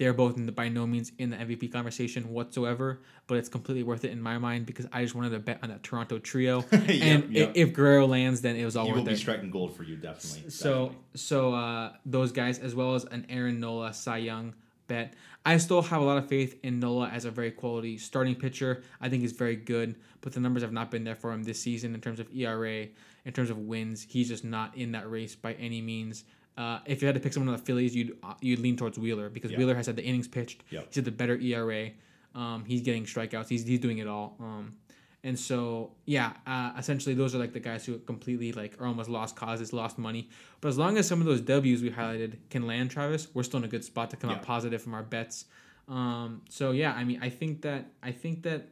They're 0.00 0.14
both 0.14 0.38
in 0.38 0.46
the, 0.46 0.52
by 0.52 0.70
no 0.70 0.86
means 0.86 1.12
in 1.18 1.28
the 1.28 1.36
MVP 1.36 1.70
conversation 1.70 2.30
whatsoever, 2.30 3.02
but 3.26 3.36
it's 3.36 3.50
completely 3.50 3.82
worth 3.82 4.02
it 4.06 4.12
in 4.12 4.22
my 4.22 4.38
mind 4.38 4.64
because 4.64 4.86
I 4.94 5.02
just 5.02 5.14
wanted 5.14 5.28
to 5.32 5.38
bet 5.40 5.58
on 5.62 5.68
that 5.68 5.82
Toronto 5.82 6.18
trio. 6.18 6.64
Yep, 6.72 7.02
and 7.02 7.36
yep. 7.36 7.52
if 7.54 7.74
Guerrero 7.74 8.06
lands, 8.06 8.40
then 8.40 8.56
it 8.56 8.64
was 8.64 8.76
all 8.76 8.86
he 8.86 8.92
worth 8.92 9.02
will 9.02 9.08
it. 9.08 9.10
be 9.10 9.16
striking 9.16 9.50
gold 9.50 9.76
for 9.76 9.82
you, 9.82 9.96
definitely. 9.96 10.48
So 10.48 10.70
definitely. 10.70 10.96
so 11.16 11.52
uh, 11.52 11.92
those 12.06 12.32
guys 12.32 12.58
as 12.58 12.74
well 12.74 12.94
as 12.94 13.04
an 13.04 13.26
Aaron 13.28 13.60
Nola 13.60 13.92
Cy 13.92 14.16
Young 14.16 14.54
bet. 14.86 15.12
I 15.44 15.58
still 15.58 15.82
have 15.82 16.00
a 16.00 16.04
lot 16.04 16.16
of 16.16 16.28
faith 16.28 16.58
in 16.62 16.80
Nola 16.80 17.08
as 17.08 17.26
a 17.26 17.30
very 17.30 17.50
quality 17.50 17.98
starting 17.98 18.34
pitcher. 18.36 18.82
I 19.02 19.10
think 19.10 19.20
he's 19.20 19.32
very 19.32 19.56
good, 19.56 19.96
but 20.22 20.32
the 20.32 20.40
numbers 20.40 20.62
have 20.62 20.72
not 20.72 20.90
been 20.90 21.04
there 21.04 21.14
for 21.14 21.30
him 21.30 21.44
this 21.44 21.60
season 21.60 21.94
in 21.94 22.00
terms 22.00 22.20
of 22.20 22.34
ERA, 22.34 22.86
in 23.26 23.32
terms 23.34 23.50
of 23.50 23.58
wins. 23.58 24.06
He's 24.08 24.28
just 24.28 24.44
not 24.44 24.76
in 24.78 24.92
that 24.92 25.10
race 25.10 25.34
by 25.34 25.52
any 25.54 25.82
means. 25.82 26.24
Uh, 26.58 26.80
if 26.84 27.00
you 27.00 27.06
had 27.06 27.14
to 27.14 27.20
pick 27.20 27.32
someone 27.32 27.48
on 27.52 27.58
the 27.58 27.64
Phillies, 27.64 27.94
you'd 27.94 28.16
uh, 28.22 28.34
you'd 28.40 28.58
lean 28.58 28.76
towards 28.76 28.98
Wheeler 28.98 29.30
because 29.30 29.50
Yeah. 29.50 29.58
Wheeler 29.58 29.74
has 29.74 29.86
had 29.86 29.96
the 29.96 30.04
innings 30.04 30.28
pitched. 30.28 30.62
Yep. 30.70 30.86
He's 30.86 30.94
had 30.96 31.04
the 31.04 31.10
better 31.12 31.36
ERA. 31.36 31.90
Um, 32.34 32.64
he's 32.64 32.82
getting 32.82 33.04
strikeouts. 33.04 33.48
He's 33.48 33.66
he's 33.66 33.80
doing 33.80 33.98
it 33.98 34.06
all. 34.06 34.36
Um, 34.40 34.74
and 35.22 35.38
so 35.38 35.92
yeah, 36.06 36.32
uh, 36.46 36.72
essentially 36.78 37.14
those 37.14 37.34
are 37.34 37.38
like 37.38 37.52
the 37.52 37.60
guys 37.60 37.84
who 37.86 37.98
completely 37.98 38.52
like 38.52 38.80
are 38.80 38.86
almost 38.86 39.08
lost 39.08 39.36
causes, 39.36 39.72
lost 39.72 39.98
money. 39.98 40.28
But 40.60 40.68
as 40.68 40.78
long 40.78 40.96
as 40.98 41.06
some 41.06 41.20
of 41.20 41.26
those 41.26 41.40
W's 41.40 41.82
we 41.82 41.90
highlighted 41.90 42.36
can 42.50 42.66
land, 42.66 42.90
Travis, 42.90 43.28
we're 43.34 43.42
still 43.42 43.58
in 43.58 43.64
a 43.64 43.68
good 43.68 43.84
spot 43.84 44.10
to 44.10 44.16
come 44.16 44.30
out 44.30 44.42
positive 44.42 44.82
from 44.82 44.94
our 44.94 45.02
bets. 45.02 45.46
Um, 45.88 46.42
so 46.48 46.70
yeah, 46.70 46.92
I 46.92 47.04
mean, 47.04 47.18
I 47.22 47.28
think 47.28 47.62
that 47.62 47.90
I 48.02 48.12
think 48.12 48.42
that 48.44 48.68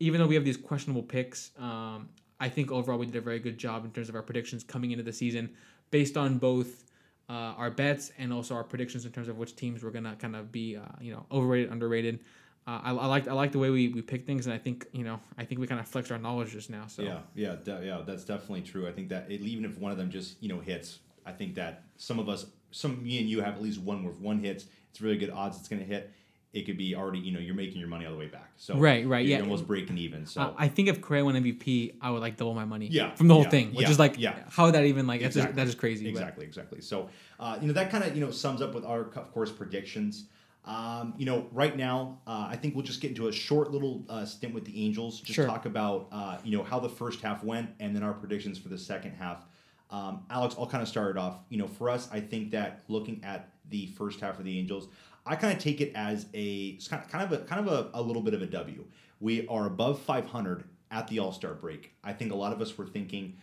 even 0.00 0.20
though 0.20 0.26
we 0.26 0.34
have 0.34 0.44
these 0.44 0.56
questionable 0.56 1.02
picks, 1.02 1.50
um, 1.58 2.08
I 2.40 2.48
think 2.48 2.70
overall 2.70 2.98
we 2.98 3.06
did 3.06 3.16
a 3.16 3.20
very 3.20 3.38
good 3.38 3.58
job 3.58 3.84
in 3.84 3.90
terms 3.90 4.08
of 4.08 4.14
our 4.14 4.22
predictions 4.22 4.62
coming 4.64 4.90
into 4.90 5.04
the 5.04 5.12
season, 5.12 5.50
based 5.94 6.16
on 6.16 6.38
both 6.38 6.90
uh, 7.28 7.54
our 7.62 7.70
bets 7.70 8.10
and 8.18 8.32
also 8.32 8.52
our 8.52 8.64
predictions 8.64 9.06
in 9.06 9.12
terms 9.12 9.28
of 9.28 9.38
which 9.38 9.54
teams 9.54 9.84
we're 9.84 9.92
gonna 9.92 10.16
kind 10.16 10.34
of 10.34 10.50
be, 10.50 10.76
uh, 10.76 10.80
you 11.00 11.12
know, 11.12 11.24
overrated, 11.30 11.70
underrated. 11.70 12.18
Uh, 12.66 12.80
I, 12.82 12.90
I 12.90 13.06
like 13.06 13.28
I 13.28 13.32
like 13.32 13.52
the 13.52 13.60
way 13.60 13.70
we, 13.70 13.86
we 13.90 14.02
pick 14.02 14.26
things, 14.26 14.46
and 14.46 14.52
I 14.52 14.58
think 14.58 14.88
you 14.90 15.04
know 15.04 15.20
I 15.38 15.44
think 15.44 15.60
we 15.60 15.68
kind 15.68 15.80
of 15.80 15.86
flex 15.86 16.10
our 16.10 16.18
knowledge 16.18 16.50
just 16.50 16.68
now. 16.68 16.88
So 16.88 17.02
Yeah, 17.02 17.20
yeah, 17.36 17.54
de- 17.62 17.86
yeah. 17.86 18.02
That's 18.04 18.24
definitely 18.24 18.62
true. 18.62 18.88
I 18.88 18.92
think 18.92 19.08
that 19.10 19.30
it, 19.30 19.40
even 19.42 19.64
if 19.64 19.78
one 19.78 19.92
of 19.92 19.98
them 19.98 20.10
just 20.10 20.42
you 20.42 20.48
know 20.48 20.58
hits, 20.58 20.98
I 21.24 21.30
think 21.30 21.54
that 21.54 21.84
some 21.96 22.18
of 22.18 22.28
us, 22.28 22.46
some 22.72 23.00
me 23.00 23.20
and 23.20 23.30
you 23.30 23.40
have 23.42 23.54
at 23.54 23.62
least 23.62 23.80
one 23.80 24.02
where 24.02 24.12
if 24.12 24.18
one 24.18 24.40
hits, 24.40 24.64
it's 24.90 25.00
really 25.00 25.16
good 25.16 25.30
odds 25.30 25.56
it's 25.60 25.68
going 25.68 25.80
to 25.80 25.86
hit. 25.86 26.12
It 26.54 26.66
could 26.66 26.76
be 26.78 26.94
already 26.94 27.18
you 27.18 27.32
know 27.32 27.40
you're 27.40 27.54
making 27.54 27.78
your 27.80 27.88
money 27.88 28.06
all 28.06 28.12
the 28.12 28.18
way 28.18 28.28
back. 28.28 28.50
So 28.56 28.76
Right, 28.76 29.06
right, 29.06 29.26
you're 29.26 29.38
yeah. 29.38 29.42
almost 29.44 29.66
breaking 29.66 29.98
even. 29.98 30.24
So 30.26 30.40
Uh, 30.40 30.54
I 30.56 30.68
think 30.68 30.88
if 30.88 31.00
Correa 31.00 31.24
won 31.24 31.34
MVP, 31.34 31.94
I 32.00 32.10
would 32.10 32.20
like 32.20 32.36
double 32.36 32.54
my 32.54 32.64
money. 32.64 32.88
Yeah, 32.90 33.14
from 33.14 33.28
the 33.28 33.34
whole 33.34 33.42
yeah, 33.42 33.50
thing, 33.50 33.68
which 33.74 33.82
yeah, 33.86 33.90
is 33.90 33.98
like, 33.98 34.14
yeah. 34.18 34.38
how 34.50 34.70
that 34.70 34.84
even 34.84 35.06
like? 35.06 35.20
That's 35.20 35.34
just, 35.34 35.48
Exactly. 35.48 35.62
that 35.64 35.68
is 35.68 35.74
crazy. 35.74 36.04
but- 36.04 36.10
Exactly, 36.10 36.44
exactly. 36.46 36.80
So, 36.80 37.10
uh, 37.40 37.58
you 37.60 37.66
know, 37.66 37.72
that 37.74 37.90
kind 37.90 38.04
of 38.04 38.14
you 38.16 38.24
know 38.24 38.30
sums 38.30 38.62
up 38.62 38.74
with 38.74 38.84
our, 38.84 39.00
of 39.02 39.32
course, 39.32 39.50
predictions. 39.50 40.26
Um, 40.66 41.12
you 41.18 41.26
know, 41.26 41.46
right 41.52 41.76
now, 41.76 42.20
uh, 42.26 42.46
I 42.48 42.56
think 42.56 42.74
we'll 42.74 42.84
just 42.86 43.02
get 43.02 43.10
into 43.10 43.28
a 43.28 43.32
short 43.32 43.70
little 43.70 44.02
uh, 44.08 44.24
stint 44.24 44.54
with 44.54 44.64
the 44.64 44.82
Angels. 44.82 45.20
Just 45.20 45.34
Sure. 45.34 45.46
talk 45.46 45.66
about 45.66 46.08
uh, 46.10 46.38
you 46.44 46.56
know 46.56 46.62
how 46.64 46.78
the 46.80 46.88
first 46.88 47.20
half 47.20 47.44
went, 47.44 47.68
and 47.80 47.94
then 47.94 48.02
our 48.02 48.14
predictions 48.14 48.58
for 48.58 48.68
the 48.70 48.78
second 48.78 49.12
half. 49.12 49.44
Um, 49.90 50.22
Alex, 50.30 50.54
I'll 50.58 50.66
kind 50.66 50.82
of 50.82 50.88
start 50.88 51.10
it 51.10 51.18
off. 51.18 51.36
You 51.50 51.58
know, 51.58 51.66
for 51.66 51.90
us, 51.90 52.08
I 52.10 52.20
think 52.20 52.50
that 52.52 52.82
looking 52.88 53.20
at 53.24 53.50
the 53.68 53.86
first 53.88 54.20
half 54.20 54.38
of 54.38 54.44
the 54.46 54.58
Angels, 54.58 54.88
I 55.26 55.36
kind 55.36 55.56
of 55.56 55.62
take 55.62 55.80
it 55.80 55.92
as 55.94 56.26
a 56.34 56.76
kind 56.88 57.02
of 57.02 57.10
kind 57.10 57.24
of 57.24 57.32
a 57.32 57.44
kind 57.44 57.66
of 57.66 57.72
a, 57.72 57.98
a 57.98 58.02
little 58.02 58.22
bit 58.22 58.34
of 58.34 58.42
a 58.42 58.46
W. 58.46 58.84
We 59.20 59.46
are 59.48 59.66
above 59.66 60.00
500 60.00 60.64
at 60.90 61.08
the 61.08 61.18
All 61.18 61.32
Star 61.32 61.54
break. 61.54 61.92
I 62.02 62.12
think 62.12 62.32
a 62.32 62.36
lot 62.36 62.52
of 62.52 62.60
us 62.60 62.76
were 62.76 62.86
thinking 62.86 63.36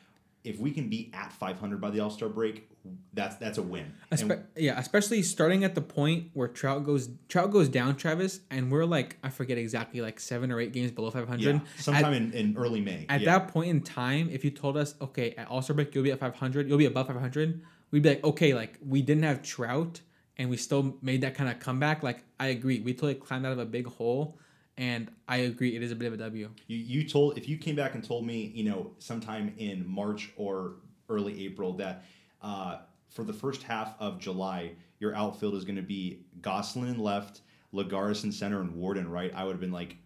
if 0.43 0.59
we 0.59 0.71
can 0.71 0.89
be 0.89 1.11
at 1.13 1.31
500 1.31 1.79
by 1.79 1.89
the 1.91 1.99
All 1.99 2.09
Star 2.09 2.29
break, 2.29 2.69
that's 3.13 3.35
that's 3.35 3.57
a 3.57 3.61
win. 3.61 3.93
And- 4.09 4.43
yeah, 4.55 4.79
especially 4.79 5.21
starting 5.21 5.63
at 5.63 5.75
the 5.75 5.81
point 5.81 6.29
where 6.33 6.47
Trout 6.47 6.83
goes 6.83 7.09
Trout 7.29 7.51
goes 7.51 7.69
down, 7.69 7.95
Travis, 7.95 8.41
and 8.49 8.71
we're 8.71 8.85
like 8.85 9.17
I 9.23 9.29
forget 9.29 9.57
exactly 9.57 10.01
like 10.01 10.19
seven 10.19 10.51
or 10.51 10.59
eight 10.59 10.73
games 10.73 10.91
below 10.91 11.11
five 11.11 11.27
hundred. 11.27 11.55
yeah, 11.55 11.61
sometime 11.77 12.13
in, 12.13 12.31
in 12.33 12.57
early 12.57 12.81
May. 12.81 13.05
At 13.09 13.21
yeah. 13.21 13.37
that 13.37 13.49
point 13.49 13.69
in 13.69 13.81
time, 13.81 14.29
if 14.31 14.43
you 14.43 14.51
told 14.51 14.77
us, 14.77 14.95
okay, 15.01 15.33
at 15.35 15.47
All 15.47 15.61
Star 15.61 15.75
break 15.75 15.93
you'll 15.93 16.03
be 16.03 16.11
at 16.11 16.19
five 16.19 16.35
hundred, 16.35 16.67
you'll 16.67 16.77
be 16.77 16.85
above 16.85 17.07
five 17.07 17.19
hundred, 17.19 17.61
we'd 17.91 18.03
be 18.03 18.09
like, 18.09 18.23
okay, 18.23 18.53
like 18.53 18.77
we 18.85 19.01
didn't 19.01 19.23
have 19.23 19.41
Trout 19.41 20.01
and 20.37 20.49
we 20.49 20.57
still 20.57 20.97
made 21.01 21.21
that 21.21 21.35
kind 21.35 21.49
of 21.49 21.59
comeback. 21.59 22.03
Like 22.03 22.23
I 22.39 22.47
agree, 22.47 22.79
we 22.79 22.93
totally 22.93 23.15
climbed 23.15 23.45
out 23.45 23.51
of 23.51 23.59
a 23.59 23.65
big 23.65 23.87
hole, 23.87 24.37
and 24.77 25.11
I 25.27 25.37
agree, 25.37 25.75
it 25.75 25.83
is 25.83 25.91
a 25.91 25.95
bit 25.95 26.07
of 26.07 26.13
a 26.13 26.17
W. 26.17 26.49
You, 26.67 26.77
you 26.77 27.07
told 27.07 27.37
if 27.37 27.47
you 27.47 27.57
came 27.57 27.75
back 27.75 27.95
and 27.95 28.03
told 28.03 28.25
me, 28.25 28.51
you 28.55 28.63
know, 28.63 28.91
sometime 28.99 29.53
in 29.57 29.87
March 29.87 30.31
or 30.37 30.75
early 31.09 31.45
April 31.45 31.73
that 31.73 32.05
uh, 32.41 32.79
for 33.09 33.23
the 33.23 33.33
first 33.33 33.63
half 33.63 33.95
of 33.99 34.19
July, 34.19 34.71
your 34.99 35.15
outfield 35.15 35.55
is 35.55 35.65
going 35.65 35.75
to 35.75 35.81
be 35.81 36.21
Gosselin 36.41 36.89
in 36.89 36.99
left, 36.99 37.41
Lagares 37.73 38.23
in 38.23 38.31
center, 38.31 38.61
and 38.61 38.75
Ward 38.75 38.97
in 38.97 39.09
right, 39.09 39.31
I 39.35 39.43
would 39.43 39.51
have 39.51 39.59
been 39.59 39.71
like, 39.71 39.97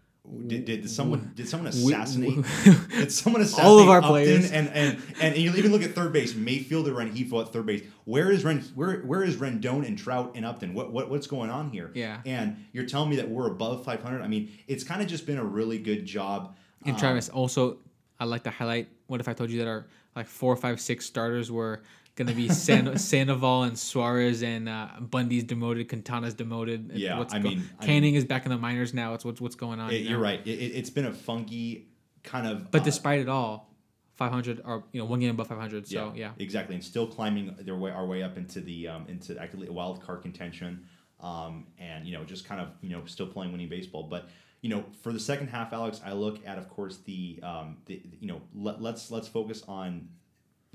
Did, 0.48 0.66
did 0.66 0.90
someone 0.90 1.32
did 1.36 1.48
someone 1.48 1.68
assassinate? 1.68 2.44
did 2.90 3.12
someone 3.12 3.42
assassinate 3.42 3.66
All 3.70 3.80
of 3.80 3.90
our 3.90 4.00
Upton? 4.00 4.10
players. 4.10 4.52
And 4.52 4.70
and 4.70 5.02
and 5.22 5.38
you 5.38 5.54
even 5.56 5.72
look 5.72 5.84
at 5.84 5.94
third 5.94 6.14
base. 6.14 6.36
Mayfield 6.36 6.88
or 6.88 6.94
Rengifo 6.94 7.42
at 7.42 7.54
third 7.54 7.66
base. 7.66 7.84
Where 8.06 8.32
is 8.32 8.44
Ren? 8.44 8.62
Where 8.76 9.02
where 9.02 9.24
is 9.24 9.38
Rendon 9.38 9.86
and 9.88 9.98
Trout 9.98 10.32
and 10.36 10.46
Upton? 10.46 10.74
What 10.74 10.92
what 10.92 11.10
what's 11.10 11.28
going 11.28 11.50
on 11.50 11.70
here? 11.70 11.92
Yeah. 11.94 12.22
And 12.26 12.66
you're 12.74 12.86
telling 12.86 13.10
me 13.10 13.16
that 13.18 13.30
we're 13.30 13.48
above 13.48 13.86
500. 13.86 14.22
I 14.22 14.28
mean, 14.28 14.52
it's 14.68 14.84
kind 14.84 15.02
of 15.02 15.08
just 15.08 15.26
been 15.26 15.38
a 15.38 15.44
really 15.44 15.78
good 15.78 16.06
job. 16.06 16.56
And 16.86 16.96
um, 16.96 17.00
Travis, 17.00 17.30
also, 17.30 17.78
I'd 18.20 18.26
like 18.26 18.44
to 18.44 18.52
highlight. 18.52 18.90
What 19.08 19.20
if 19.20 19.28
I 19.28 19.34
told 19.34 19.50
you 19.52 19.60
that 19.60 19.68
our 19.68 19.86
like 20.16 20.28
four, 20.28 20.56
five, 20.56 20.80
six 20.80 21.06
starters 21.06 21.52
were 21.52 21.84
going 22.16 22.28
to 22.28 22.34
be 22.34 22.50
San- 22.50 22.98
Sandoval 22.98 23.64
and 23.64 23.78
Suarez 23.78 24.42
and 24.42 24.68
uh, 24.70 24.88
Bundy's 25.00 25.44
demoted, 25.44 25.90
Quintana's 25.90 26.34
demoted. 26.34 26.92
Yeah, 26.94 27.18
what's 27.20 27.34
I 27.34 27.40
mean- 27.40 27.70
I 27.80 27.86
Canning 27.86 28.16
is 28.16 28.26
back 28.26 28.46
in 28.46 28.52
the 28.52 28.58
minors 28.58 28.94
now. 28.94 29.14
It's 29.14 29.26
what's 29.26 29.42
what's 29.42 29.56
going 29.56 29.80
on. 29.80 29.92
it- 29.92 30.02
you 30.02 30.10
you're 30.12 30.20
right. 30.20 30.46
It, 30.46 30.50
it's 30.50 30.90
been 30.90 31.06
a 31.06 31.14
funky 31.14 31.88
kind 32.24 32.48
of. 32.48 32.72
But 32.72 32.82
uh, 32.82 32.86
despite 32.86 33.20
it 33.20 33.30
all, 33.30 33.72
500 34.16 34.62
or 34.64 34.84
you 34.92 35.00
know 35.02 35.06
one 35.06 35.20
game 35.20 35.30
above 35.32 35.48
500. 35.48 35.88
So 35.88 36.14
yeah, 36.16 36.32
exactly, 36.40 36.76
and 36.76 36.84
still 36.84 37.06
climbing 37.08 37.54
their 37.60 37.76
way 37.76 37.92
our 37.92 38.06
way 38.06 38.24
up 38.24 38.38
into 38.38 38.62
the 38.62 38.88
um, 38.88 39.06
into 39.08 39.38
actually 39.40 39.68
a 39.68 39.74
wild 39.74 40.02
card 40.02 40.22
contention, 40.22 40.86
um, 41.20 41.68
and 41.78 42.06
you 42.08 42.14
know 42.14 42.24
just 42.24 42.46
kind 42.46 42.62
of 42.62 42.70
you 42.82 42.90
know 42.90 43.02
still 43.06 43.28
playing 43.28 43.52
winning 43.52 43.70
baseball. 43.70 44.04
But 44.04 44.30
you 44.62 44.70
know 44.70 44.86
for 45.02 45.12
the 45.12 45.20
second 45.20 45.48
half, 45.48 45.74
Alex, 45.74 46.00
I 46.06 46.14
look 46.14 46.40
at 46.48 46.58
of 46.58 46.70
course 46.70 47.00
the, 47.00 47.40
um, 47.44 47.78
the 47.88 48.02
you 48.22 48.28
know 48.28 48.42
let, 48.54 48.82
let's 48.82 49.12
let's 49.12 49.28
focus 49.28 49.64
on 49.68 50.08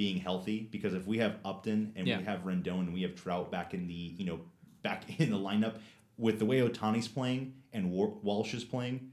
being 0.00 0.16
healthy 0.16 0.66
because 0.72 0.94
if 0.94 1.06
we 1.06 1.18
have 1.18 1.34
Upton 1.44 1.92
and 1.94 2.06
Yeah. 2.08 2.16
we 2.20 2.24
have 2.24 2.40
Rendon 2.40 2.80
and 2.86 2.94
we 2.94 3.02
have 3.02 3.14
Trout 3.14 3.50
back 3.52 3.74
in 3.74 3.86
the 3.86 3.92
you 4.16 4.24
know 4.24 4.40
back 4.82 5.04
in 5.20 5.28
the 5.30 5.36
lineup 5.36 5.74
with 6.16 6.38
the 6.38 6.46
way 6.46 6.60
Ohtani's 6.66 7.06
playing 7.06 7.52
and 7.74 7.90
War- 7.90 8.16
Walsh 8.22 8.54
is 8.54 8.64
playing. 8.64 9.10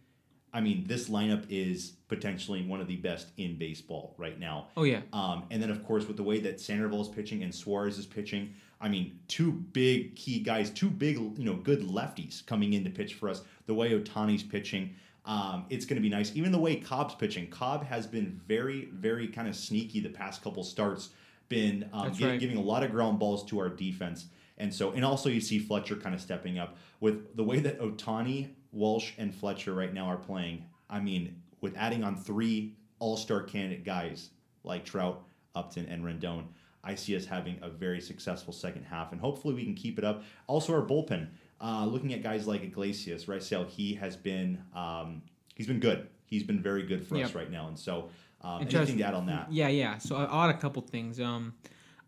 I 0.54 0.62
mean, 0.62 0.86
this 0.88 1.10
lineup 1.10 1.44
is 1.50 1.92
potentially 2.08 2.66
one 2.66 2.80
of 2.80 2.88
the 2.88 2.96
best 2.96 3.28
in 3.36 3.58
baseball 3.58 4.16
right 4.18 4.40
now. 4.40 4.70
oh 4.78 4.84
yeah, 4.84 5.02
Um, 5.12 5.44
and 5.52 5.62
then, 5.62 5.70
of 5.70 5.84
course, 5.86 6.08
with 6.08 6.16
the 6.16 6.24
way 6.24 6.40
that 6.40 6.62
Sandoval 6.62 7.02
is 7.02 7.10
pitching 7.10 7.44
and 7.44 7.54
Suarez 7.54 7.98
is 8.00 8.06
pitching, 8.06 8.54
I 8.80 8.88
mean, 8.88 9.20
two 9.28 9.52
big 9.52 10.16
key 10.16 10.40
guys, 10.40 10.70
two 10.70 10.90
big, 10.90 11.18
you 11.18 11.44
know, 11.50 11.56
good 11.56 11.82
lefties 11.82 12.46
coming 12.46 12.72
in 12.74 12.86
to 12.86 12.90
pitch 12.90 13.16
for 13.16 13.28
us. 13.28 13.42
The 13.66 13.74
way 13.74 13.92
Ohtani's 13.92 14.42
pitching, 14.42 14.96
um, 15.28 15.66
it's 15.70 15.86
going 15.86 15.98
to 15.98 16.02
be 16.02 16.10
nice. 16.10 16.34
Even 16.36 16.54
the 16.54 16.58
way 16.58 16.78
Cobb's 16.78 17.14
pitching, 17.14 17.48
Cobb 17.50 17.86
has 17.86 18.08
been 18.08 18.40
very, 18.48 18.86
very 18.94 19.28
kind 19.28 19.48
of 19.48 19.56
sneaky 19.56 20.00
the 20.00 20.10
past 20.10 20.42
couple 20.42 20.64
starts. 20.64 21.10
Been 21.50 21.90
um, 21.94 22.14
right. 22.22 22.40
giving 22.40 22.58
a 22.58 22.62
lot 22.62 22.82
of 22.84 22.92
ground 22.92 23.20
balls 23.20 23.46
to 23.46 23.60
our 23.60 23.70
defense, 23.70 24.26
and 24.58 24.74
so 24.74 24.92
and 24.92 25.06
also 25.06 25.30
you 25.30 25.40
see 25.40 25.60
Fletcher 25.60 25.96
kind 25.96 26.14
of 26.14 26.20
stepping 26.20 26.60
up 26.60 26.76
with 27.00 27.38
the 27.38 27.44
way 27.44 27.60
that 27.60 27.80
Ohtani, 27.80 28.50
Walsh, 28.74 29.14
and 29.18 29.34
Fletcher 29.34 29.74
right 29.74 29.94
now 29.94 30.08
are 30.08 30.18
playing. 30.18 30.66
I 30.90 31.00
mean, 31.00 31.42
with 31.62 31.78
adding 31.78 32.04
on 32.04 32.18
three 32.18 32.76
All 33.00 33.16
Star 33.16 33.44
candidate 33.44 33.86
guys 33.86 34.32
like 34.66 34.84
Trout, 34.84 35.24
Upton, 35.56 35.86
and 35.86 36.04
Rendon, 36.04 36.48
I 36.84 36.96
see 36.96 37.16
us 37.16 37.26
having 37.26 37.58
a 37.62 37.70
very 37.70 38.02
successful 38.02 38.52
second 38.52 38.84
half, 38.84 39.14
and 39.14 39.22
hopefully 39.22 39.54
we 39.54 39.64
can 39.64 39.74
keep 39.74 39.98
it 39.98 40.04
up. 40.04 40.24
Also, 40.48 40.74
our 40.74 40.82
bullpen, 40.82 41.28
uh, 41.62 41.86
looking 41.86 42.14
at 42.14 42.24
guys 42.24 42.48
like 42.48 42.64
Iglesias, 42.64 43.26
Raisel, 43.26 43.68
he 43.68 43.96
has 43.96 44.16
been 44.16 44.62
um, 44.76 45.22
he's 45.56 45.68
been 45.68 45.80
good. 45.80 46.08
He's 46.26 46.44
been 46.44 46.62
very 46.62 46.84
good 46.84 47.08
for 47.08 47.18
us 47.18 47.34
right 47.34 47.50
now, 47.50 47.68
and 47.68 47.80
so 47.80 48.10
um, 48.42 48.62
And 48.62 48.74
anything 48.74 48.98
to 49.00 49.04
add 49.04 49.14
on 49.14 49.26
that? 49.28 49.52
Yeah, 49.52 49.68
yeah. 49.68 49.98
So 49.98 50.16
I'll 50.16 50.50
add 50.50 50.56
a 50.56 50.58
couple 50.58 50.82
things. 50.82 51.20
Um, 51.20 51.54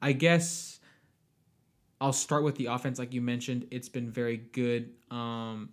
I 0.02 0.14
guess 0.14 0.80
I'll 2.00 2.14
start 2.14 2.44
with 2.44 2.56
the 2.56 2.68
offense, 2.68 3.00
like 3.00 3.14
you 3.14 3.22
mentioned. 3.22 3.68
It's 3.72 3.90
been 3.90 4.12
very 4.12 4.38
good. 4.38 4.92
Um, 5.10 5.70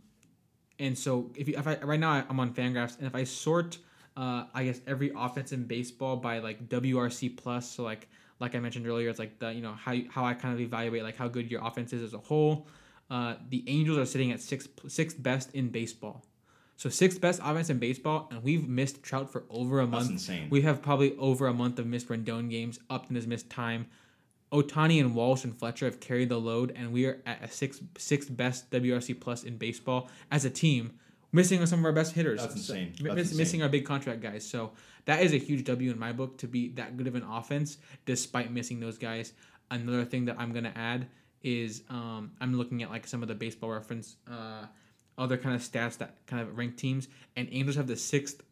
and 0.79 0.97
so 0.97 1.31
if, 1.37 1.49
you, 1.49 1.57
if 1.57 1.67
I 1.67 1.77
right 1.77 2.01
now 2.01 2.25
I'm 2.29 2.41
on 2.41 2.55
Fangraphs, 2.55 2.99
and 2.99 3.07
if 3.07 3.15
I 3.15 3.25
sort, 3.25 3.79
uh, 4.17 4.45
I 4.55 4.65
guess 4.65 4.81
every 4.87 5.13
offense 5.15 5.53
in 5.53 5.65
baseball 5.65 6.17
by 6.17 6.39
like 6.39 6.69
WRC 6.69 7.37
plus, 7.37 7.71
so 7.71 7.83
like 7.83 8.09
like 8.41 8.55
I 8.55 8.61
mentioned 8.61 8.87
earlier, 8.87 9.09
it's 9.11 9.19
like 9.19 9.39
the 9.39 9.53
you 9.53 9.63
know 9.63 9.73
how 9.73 9.95
how 10.11 10.25
I 10.25 10.35
kind 10.35 10.55
of 10.55 10.61
evaluate 10.61 11.03
like 11.03 11.17
how 11.17 11.29
good 11.29 11.51
your 11.51 11.65
offense 11.67 11.93
is 11.93 12.03
as 12.03 12.15
a 12.15 12.19
whole. 12.19 12.67
Uh, 13.11 13.37
the 13.49 13.63
Angels 13.69 13.99
are 13.99 14.07
sitting 14.07 14.33
at 14.33 14.41
sixth 14.41 14.69
sixth 14.89 15.23
best 15.23 15.55
in 15.55 15.69
baseball. 15.69 16.25
So 16.77 16.91
sixth 16.91 17.21
best 17.21 17.41
offense 17.43 17.71
in 17.71 17.79
baseball, 17.79 18.29
and 18.31 18.43
we've 18.43 18.69
missed 18.69 19.03
Trout 19.03 19.31
for 19.33 19.45
over 19.49 19.81
a 19.81 19.87
That's 19.87 19.93
month. 19.93 20.11
insane. 20.11 20.49
We 20.51 20.61
have 20.63 20.83
probably 20.83 21.17
over 21.17 21.47
a 21.47 21.55
month 21.55 21.79
of 21.79 21.87
missed 21.87 22.09
Rendon 22.09 22.51
games. 22.51 22.79
Upton 22.91 23.17
has 23.17 23.27
missed 23.27 23.49
time. 23.49 23.87
Ohtani 24.53 25.01
and 25.01 25.15
Walsh 25.15 25.45
and 25.45 25.57
Fletcher 25.59 25.87
have 25.87 26.01
carried 26.01 26.29
the 26.29 26.39
load, 26.39 26.73
and 26.77 26.93
we 26.93 27.07
are 27.07 27.21
at 27.27 27.43
a 27.43 27.49
sixth 27.49 27.83
sixth 27.97 28.35
best 28.37 28.71
WRC 28.71 29.19
plus 29.21 29.43
in 29.45 29.57
baseball 29.57 30.09
as 30.31 30.45
a 30.45 30.51
team, 30.51 30.93
missing 31.33 31.65
some 31.67 31.79
of 31.81 31.85
our 31.85 31.93
best 31.93 32.13
hitters. 32.13 32.41
That's 32.43 32.55
insane. 32.55 32.93
That's 33.01 33.15
miss- 33.15 33.27
insane. 33.29 33.39
Missing 33.39 33.63
our 33.63 33.69
big 33.69 33.85
contract 33.87 34.21
guys. 34.21 34.47
So 34.49 34.73
that 35.07 35.23
is 35.23 35.33
a 35.33 35.39
huge 35.39 35.65
W 35.65 35.91
in 35.91 35.99
my 35.99 36.13
book 36.13 36.39
to 36.39 36.47
be 36.49 36.69
that 36.71 36.97
good 36.97 37.07
of 37.07 37.15
an 37.15 37.23
offense 37.23 37.79
despite 38.05 38.53
missing 38.53 38.81
those 38.81 38.99
guys. 38.99 39.33
Another 39.71 40.05
thing 40.05 40.27
that 40.27 40.37
I'm 40.39 40.53
gonna 40.53 40.73
add 40.77 41.07
is 41.47 41.85
um, 41.89 42.33
I'm 42.41 42.55
looking 42.55 42.83
at 42.83 42.91
like 42.91 43.07
some 43.07 43.23
of 43.23 43.29
the 43.29 43.35
baseball 43.35 43.71
reference 43.71 44.17
uh, 44.31 44.67
other 45.17 45.37
kind 45.39 45.55
of 45.55 45.63
stats 45.63 45.97
that 45.99 46.27
kind 46.27 46.43
of 46.43 46.59
rank 46.59 46.77
teams, 46.77 47.09
and 47.37 47.49
Angels 47.51 47.77
have 47.77 47.87
the 47.87 47.97
sixth 47.97 48.43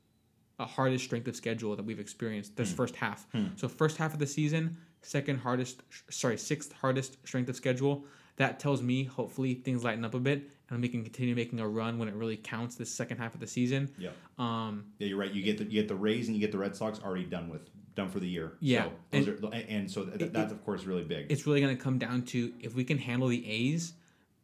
uh, 0.59 0.65
hardest 0.65 1.05
strength 1.05 1.27
of 1.29 1.37
schedule 1.37 1.75
that 1.77 1.85
we've 1.85 1.99
experienced 2.01 2.57
this 2.57 2.73
first 2.73 2.97
half. 2.97 3.27
So 3.57 3.69
first 3.69 3.97
half 3.97 4.13
of 4.15 4.21
the 4.21 4.27
season, 4.27 4.77
second 5.03 5.39
hardest, 5.41 5.83
sorry, 6.11 6.39
sixth 6.39 6.73
hardest 6.73 7.19
strength 7.27 7.49
of 7.49 7.57
schedule. 7.57 8.05
That 8.37 8.59
tells 8.61 8.83
me 8.83 9.05
hopefully 9.05 9.55
things 9.55 9.85
lighten 9.85 10.05
up 10.05 10.15
a 10.15 10.21
bit 10.21 10.51
and 10.71 10.81
we 10.81 10.89
can 10.89 11.03
continue 11.03 11.35
making 11.35 11.61
a 11.61 11.69
run 11.69 11.99
when 11.99 12.09
it 12.09 12.15
really 12.15 12.37
counts 12.37 12.75
this 12.77 12.91
second 12.91 13.19
half 13.19 13.35
of 13.35 13.41
the 13.41 13.47
season. 13.47 13.93
Yeah. 13.99 14.11
Um, 14.39 14.87
Yeah, 14.99 15.09
you're 15.09 15.19
right. 15.19 15.33
You 15.33 15.43
get 15.43 15.59
the 15.59 15.65
you 15.65 15.81
get 15.81 15.89
the 15.89 15.95
Rays 15.95 16.29
and 16.29 16.37
you 16.37 16.41
get 16.41 16.53
the 16.53 16.59
Red 16.59 16.75
Sox 16.75 17.01
already 17.01 17.25
done 17.25 17.49
with, 17.49 17.69
done 17.95 18.09
for 18.09 18.21
the 18.21 18.29
year. 18.29 18.55
Yeah, 18.61 18.85
So 18.85 18.91
those 19.13 19.29
are, 19.29 19.35
and, 19.53 19.69
and 19.69 19.91
so 19.91 20.05
th- 20.05 20.33
that's 20.33 20.53
of 20.53 20.65
course 20.65 20.85
really 20.85 21.05
big. 21.05 21.27
it's 21.31 21.47
really 21.47 21.61
going 21.61 21.77
to 21.77 21.83
come 21.83 21.99
down 21.99 22.23
to 22.27 22.53
if 22.61 22.75
we 22.75 22.85
can 22.85 22.99
handle 22.99 23.29
the 23.29 23.49
A's, 23.49 23.93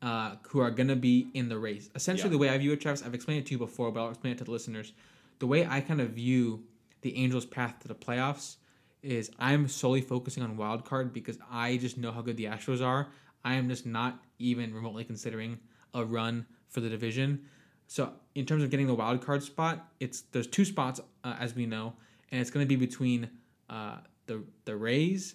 uh, 0.03 0.37
who 0.49 0.61
are 0.61 0.71
going 0.71 0.89
to 0.89 0.97
be 0.97 1.29
in 1.35 1.49
the 1.49 1.59
race. 1.59 1.91
Essentially, 1.95 2.29
Yeah. 2.29 2.33
the 2.33 2.39
way 2.39 2.49
I 2.49 2.59
view 2.59 2.73
it, 2.73 2.81
Travis, 2.81 3.03
I've 3.05 3.15
explained 3.15 3.41
it 3.41 3.47
to 3.47 3.53
you 3.53 3.59
before, 3.59 3.91
but 3.91 4.01
I'll 4.03 4.09
explain 4.11 4.33
it 4.33 4.39
to 4.39 4.45
the 4.45 4.51
listeners. 4.51 4.93
The 5.41 5.47
way 5.47 5.67
I 5.67 5.81
kind 5.81 6.01
of 6.01 6.11
view 6.11 6.65
the 7.03 7.17
Angels' 7.17 7.45
path 7.47 7.79
to 7.81 7.89
the 7.89 7.95
playoffs 7.95 8.57
is 9.03 9.31
I'm 9.39 9.67
solely 9.69 10.01
focusing 10.03 10.43
on 10.43 10.57
wild 10.57 10.85
card 10.85 11.13
because 11.13 11.39
I 11.51 11.77
just 11.79 11.97
know 11.99 12.13
how 12.13 12.21
good 12.23 12.37
the 12.37 12.45
Astros 12.45 12.85
are. 12.85 13.09
I 13.45 13.55
am 13.55 13.69
just 13.69 13.87
not 13.87 14.23
even 14.39 14.75
remotely 14.75 15.05
considering 15.05 15.59
a 15.95 16.05
run 16.05 16.47
for 16.69 16.81
the 16.81 16.89
division. 16.91 17.47
So 17.87 18.13
in 18.35 18.45
terms 18.47 18.63
of 18.63 18.71
getting 18.71 18.87
the 18.87 18.95
wild 18.95 19.25
card 19.25 19.43
spot, 19.43 19.89
it's 19.99 20.21
there's 20.33 20.47
two 20.47 20.65
spots 20.67 21.01
uh, 21.25 21.35
as 21.41 21.55
we 21.55 21.65
know, 21.67 21.95
and 22.31 22.41
it's 22.41 22.51
going 22.51 22.65
to 22.65 22.69
be 22.69 22.77
between 22.77 23.31
uh, 23.69 23.99
the 24.27 24.43
the 24.65 24.77
Rays, 24.77 25.35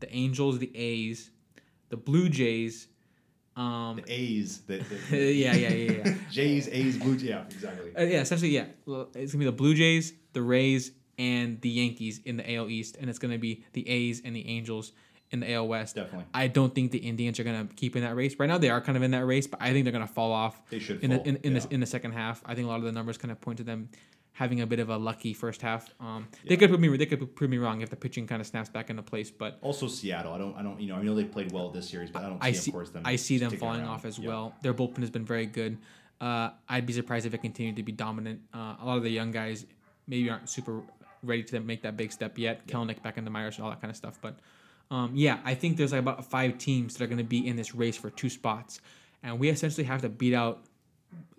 the 0.00 0.12
Angels, 0.14 0.58
the 0.58 0.74
A's, 0.76 1.30
the 1.88 1.96
Blue 1.96 2.28
Jays. 2.28 2.88
Um, 3.56 3.96
the 3.96 4.12
A's, 4.12 4.60
the, 4.60 4.78
the 5.10 5.18
yeah, 5.32 5.54
yeah, 5.54 5.68
yeah, 5.68 6.02
yeah. 6.04 6.14
Jays, 6.30 6.68
A's, 6.68 6.96
Blue. 6.98 7.14
Yeah, 7.14 7.44
exactly. 7.50 7.94
Uh, 7.96 8.02
yeah, 8.02 8.20
essentially, 8.20 8.50
yeah. 8.50 8.66
It's 9.14 9.32
gonna 9.32 9.40
be 9.40 9.44
the 9.44 9.52
Blue 9.52 9.74
Jays, 9.74 10.12
the 10.32 10.42
Rays, 10.42 10.92
and 11.18 11.60
the 11.60 11.68
Yankees 11.68 12.20
in 12.24 12.36
the 12.36 12.54
AL 12.54 12.70
East, 12.70 12.96
and 12.98 13.10
it's 13.10 13.18
gonna 13.18 13.38
be 13.38 13.64
the 13.72 13.88
A's 13.88 14.22
and 14.24 14.34
the 14.34 14.48
Angels 14.48 14.92
in 15.30 15.40
the 15.40 15.52
AL 15.52 15.68
West. 15.68 15.96
Definitely. 15.96 16.26
I 16.32 16.48
don't 16.48 16.74
think 16.74 16.92
the 16.92 16.98
Indians 16.98 17.38
are 17.38 17.44
gonna 17.44 17.68
keep 17.76 17.96
in 17.96 18.02
that 18.02 18.16
race. 18.16 18.36
Right 18.38 18.48
now, 18.48 18.58
they 18.58 18.70
are 18.70 18.80
kind 18.80 18.96
of 18.96 19.02
in 19.02 19.10
that 19.10 19.26
race, 19.26 19.46
but 19.46 19.60
I 19.60 19.72
think 19.72 19.84
they're 19.84 19.92
gonna 19.92 20.06
fall 20.06 20.32
off. 20.32 20.60
They 20.70 20.78
should 20.78 21.02
in 21.02 21.10
fall, 21.10 21.22
the 21.22 21.28
in, 21.28 21.36
in, 21.36 21.52
yeah. 21.54 21.58
the 21.60 21.74
in 21.74 21.80
the 21.80 21.86
second 21.86 22.12
half. 22.12 22.42
I 22.46 22.54
think 22.54 22.66
a 22.66 22.70
lot 22.70 22.78
of 22.78 22.84
the 22.84 22.92
numbers 22.92 23.18
kind 23.18 23.32
of 23.32 23.40
point 23.40 23.58
to 23.58 23.64
them 23.64 23.90
having 24.32 24.60
a 24.60 24.66
bit 24.66 24.78
of 24.78 24.88
a 24.88 24.96
lucky 24.96 25.34
first 25.34 25.60
half. 25.60 25.92
Um, 26.00 26.26
they 26.46 26.56
could 26.56 26.70
put 26.70 26.80
me 26.80 26.96
they 26.96 27.06
could 27.06 27.34
prove 27.36 27.50
me 27.50 27.58
wrong 27.58 27.80
if 27.82 27.90
the 27.90 27.96
pitching 27.96 28.26
kind 28.26 28.40
of 28.40 28.46
snaps 28.46 28.68
back 28.68 28.88
into 28.90 29.02
place, 29.02 29.30
but 29.30 29.58
Also 29.60 29.86
Seattle. 29.88 30.32
I 30.32 30.38
don't. 30.38 30.54
I 30.56 30.62
don't. 30.62 30.80
You 30.80 30.88
know. 30.88 30.96
I 30.96 31.02
know 31.02 31.14
they 31.14 31.24
played 31.24 31.52
well 31.52 31.70
this 31.70 31.88
series, 31.88 32.10
but 32.10 32.22
I 32.24 32.28
don't 32.28 32.42
see, 32.42 32.48
I 32.48 32.52
see, 32.52 32.70
of 32.70 32.74
course, 32.74 32.90
them. 32.90 33.02
I 33.04 33.16
see 33.16 33.38
them 33.38 33.50
falling 33.56 33.80
around. 33.80 33.88
off 33.90 34.04
as 34.04 34.18
Yeah. 34.18 34.28
well. 34.28 34.54
Their 34.62 34.74
bullpen 34.74 34.98
has 35.00 35.10
been 35.10 35.24
very 35.26 35.46
good. 35.46 35.78
Uh, 36.20 36.50
I'd 36.68 36.86
be 36.86 36.92
surprised 36.92 37.26
if 37.26 37.34
it 37.34 37.38
continued 37.42 37.76
to 37.76 37.82
be 37.82 37.92
dominant. 37.92 38.40
Uh, 38.52 38.76
a 38.80 38.84
lot 38.84 38.96
of 38.98 39.02
the 39.02 39.10
young 39.10 39.30
guys 39.30 39.66
maybe 40.06 40.28
aren't 40.30 40.48
super 40.48 40.82
ready 41.22 41.42
to 41.44 41.60
make 41.60 41.82
that 41.82 41.96
big 41.96 42.12
step 42.12 42.38
yet. 42.38 42.66
Kelenic 42.66 43.02
back 43.02 43.18
in 43.18 43.24
the 43.24 43.30
minors, 43.30 43.58
all 43.60 43.68
that 43.70 43.80
kind 43.80 43.90
of 43.90 43.96
stuff. 43.96 44.18
But 44.22 44.38
um, 44.90 45.12
yeah, 45.14 45.38
I 45.44 45.54
think 45.54 45.76
there's 45.76 45.92
like 45.92 46.00
about 46.00 46.24
five 46.24 46.58
teams 46.58 46.94
that 46.96 47.04
are 47.04 47.06
going 47.06 47.18
to 47.18 47.24
be 47.24 47.46
in 47.46 47.56
this 47.56 47.74
race 47.74 47.96
for 47.96 48.10
two 48.10 48.28
spots, 48.30 48.80
and 49.22 49.38
we 49.38 49.48
essentially 49.48 49.84
have 49.86 50.02
to 50.02 50.08
beat 50.08 50.34
out, 50.34 50.64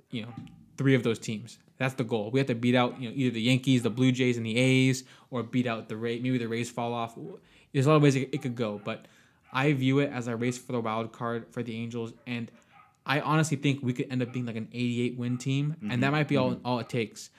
you 0.10 0.24
know, 0.24 0.34
three 0.78 0.96
of 0.96 1.04
those 1.04 1.20
teams. 1.20 1.58
That's 1.82 1.96
the 1.96 2.04
goal. 2.04 2.30
We 2.30 2.40
have 2.40 2.46
to 2.46 2.54
beat 2.54 2.76
out, 2.76 3.02
you 3.02 3.10
know, 3.10 3.16
either 3.18 3.32
the 3.32 3.42
Yankees, 3.42 3.82
the 3.82 3.90
Blue 3.90 4.12
Jays, 4.12 4.38
and 4.38 4.46
the 4.46 4.56
A's, 4.56 5.04
or 5.32 5.42
beat 5.42 5.66
out 5.66 5.90
the 5.90 5.98
Ray. 5.98 6.20
Maybe 6.20 6.38
the 6.38 6.48
Rays 6.48 6.70
fall 6.70 6.94
off. 6.94 7.18
There's 7.74 7.88
a 7.88 7.90
lot 7.90 7.96
of 7.96 8.04
ways 8.04 8.16
it, 8.16 8.30
it 8.32 8.44
could 8.44 8.56
go, 8.56 8.80
but 8.86 9.08
I 9.52 9.74
view 9.74 9.98
it 9.98 10.12
as 10.14 10.28
a 10.28 10.36
race 10.36 10.60
for 10.60 10.74
the 10.74 10.80
wild 10.80 11.12
card 11.12 11.48
for 11.50 11.64
the 11.64 11.76
Angels, 11.76 12.14
and 12.28 12.52
I 13.04 13.20
honestly 13.22 13.58
think 13.58 13.80
we 13.82 13.94
could 13.94 14.12
end 14.12 14.22
up 14.22 14.32
being 14.32 14.46
like 14.46 14.58
an 14.58 14.68
88 14.72 15.18
win 15.18 15.40
team, 15.40 15.76
and 15.90 16.04
that 16.04 16.12
might 16.12 16.28
be 16.28 16.38
all 16.38 16.60
all 16.64 16.78
it 16.78 16.88
takes. 16.88 17.32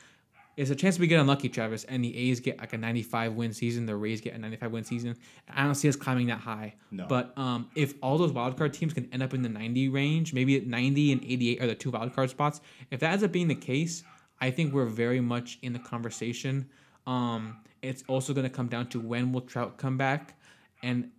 It's 0.57 0.71
a 0.71 0.75
chance 0.75 0.99
we 0.99 1.07
get 1.07 1.21
unlucky, 1.21 1.49
Travis, 1.49 1.85
and 1.85 2.05
the 2.05 2.15
A's 2.17 2.41
get 2.41 2.59
like 2.59 2.73
a 2.73 2.79
95 2.79 3.35
win 3.35 3.53
season, 3.53 3.87
the 3.87 3.95
Rays 3.95 4.21
get 4.21 4.35
a 4.35 4.39
95 4.39 4.73
win 4.73 4.85
season. 4.85 5.17
I 5.49 5.63
don't 5.63 5.77
see 5.77 5.89
us 5.89 5.95
climbing 5.95 6.27
that 6.27 6.41
high. 6.41 6.75
No. 6.91 7.07
But 7.07 7.33
um, 7.39 7.71
if 7.77 7.95
all 8.03 8.19
those 8.19 8.33
wild 8.33 8.59
card 8.59 8.75
teams 8.75 8.93
can 8.93 9.09
end 9.13 9.23
up 9.23 9.35
in 9.35 9.43
the 9.43 9.49
90 9.49 9.89
range, 9.89 10.35
maybe 10.35 10.57
at 10.57 10.67
90 10.67 11.13
and 11.13 11.23
88 11.23 11.63
are 11.63 11.67
the 11.69 11.75
two 11.77 11.91
wild 11.93 12.13
card 12.13 12.29
spots. 12.29 12.61
If 12.91 12.99
that 13.01 13.13
ends 13.13 13.23
up 13.23 13.31
being 13.31 13.47
the 13.47 13.55
case, 13.55 14.03
I 14.43 14.51
think 14.51 14.75
we're 14.75 14.87
very 14.87 15.21
much 15.21 15.59
in 15.63 15.73
the 15.73 15.79
conversation. 15.79 16.69
Um, 17.07 17.59
it's 17.81 18.03
also 18.09 18.35
going 18.35 18.45
to 18.45 18.55
come 18.55 18.67
down 18.69 18.89
to 18.89 19.01
when 19.01 19.33
will 19.33 19.41
Trout 19.43 19.79
come 19.79 19.97
back, 19.97 20.37
and 20.83 21.11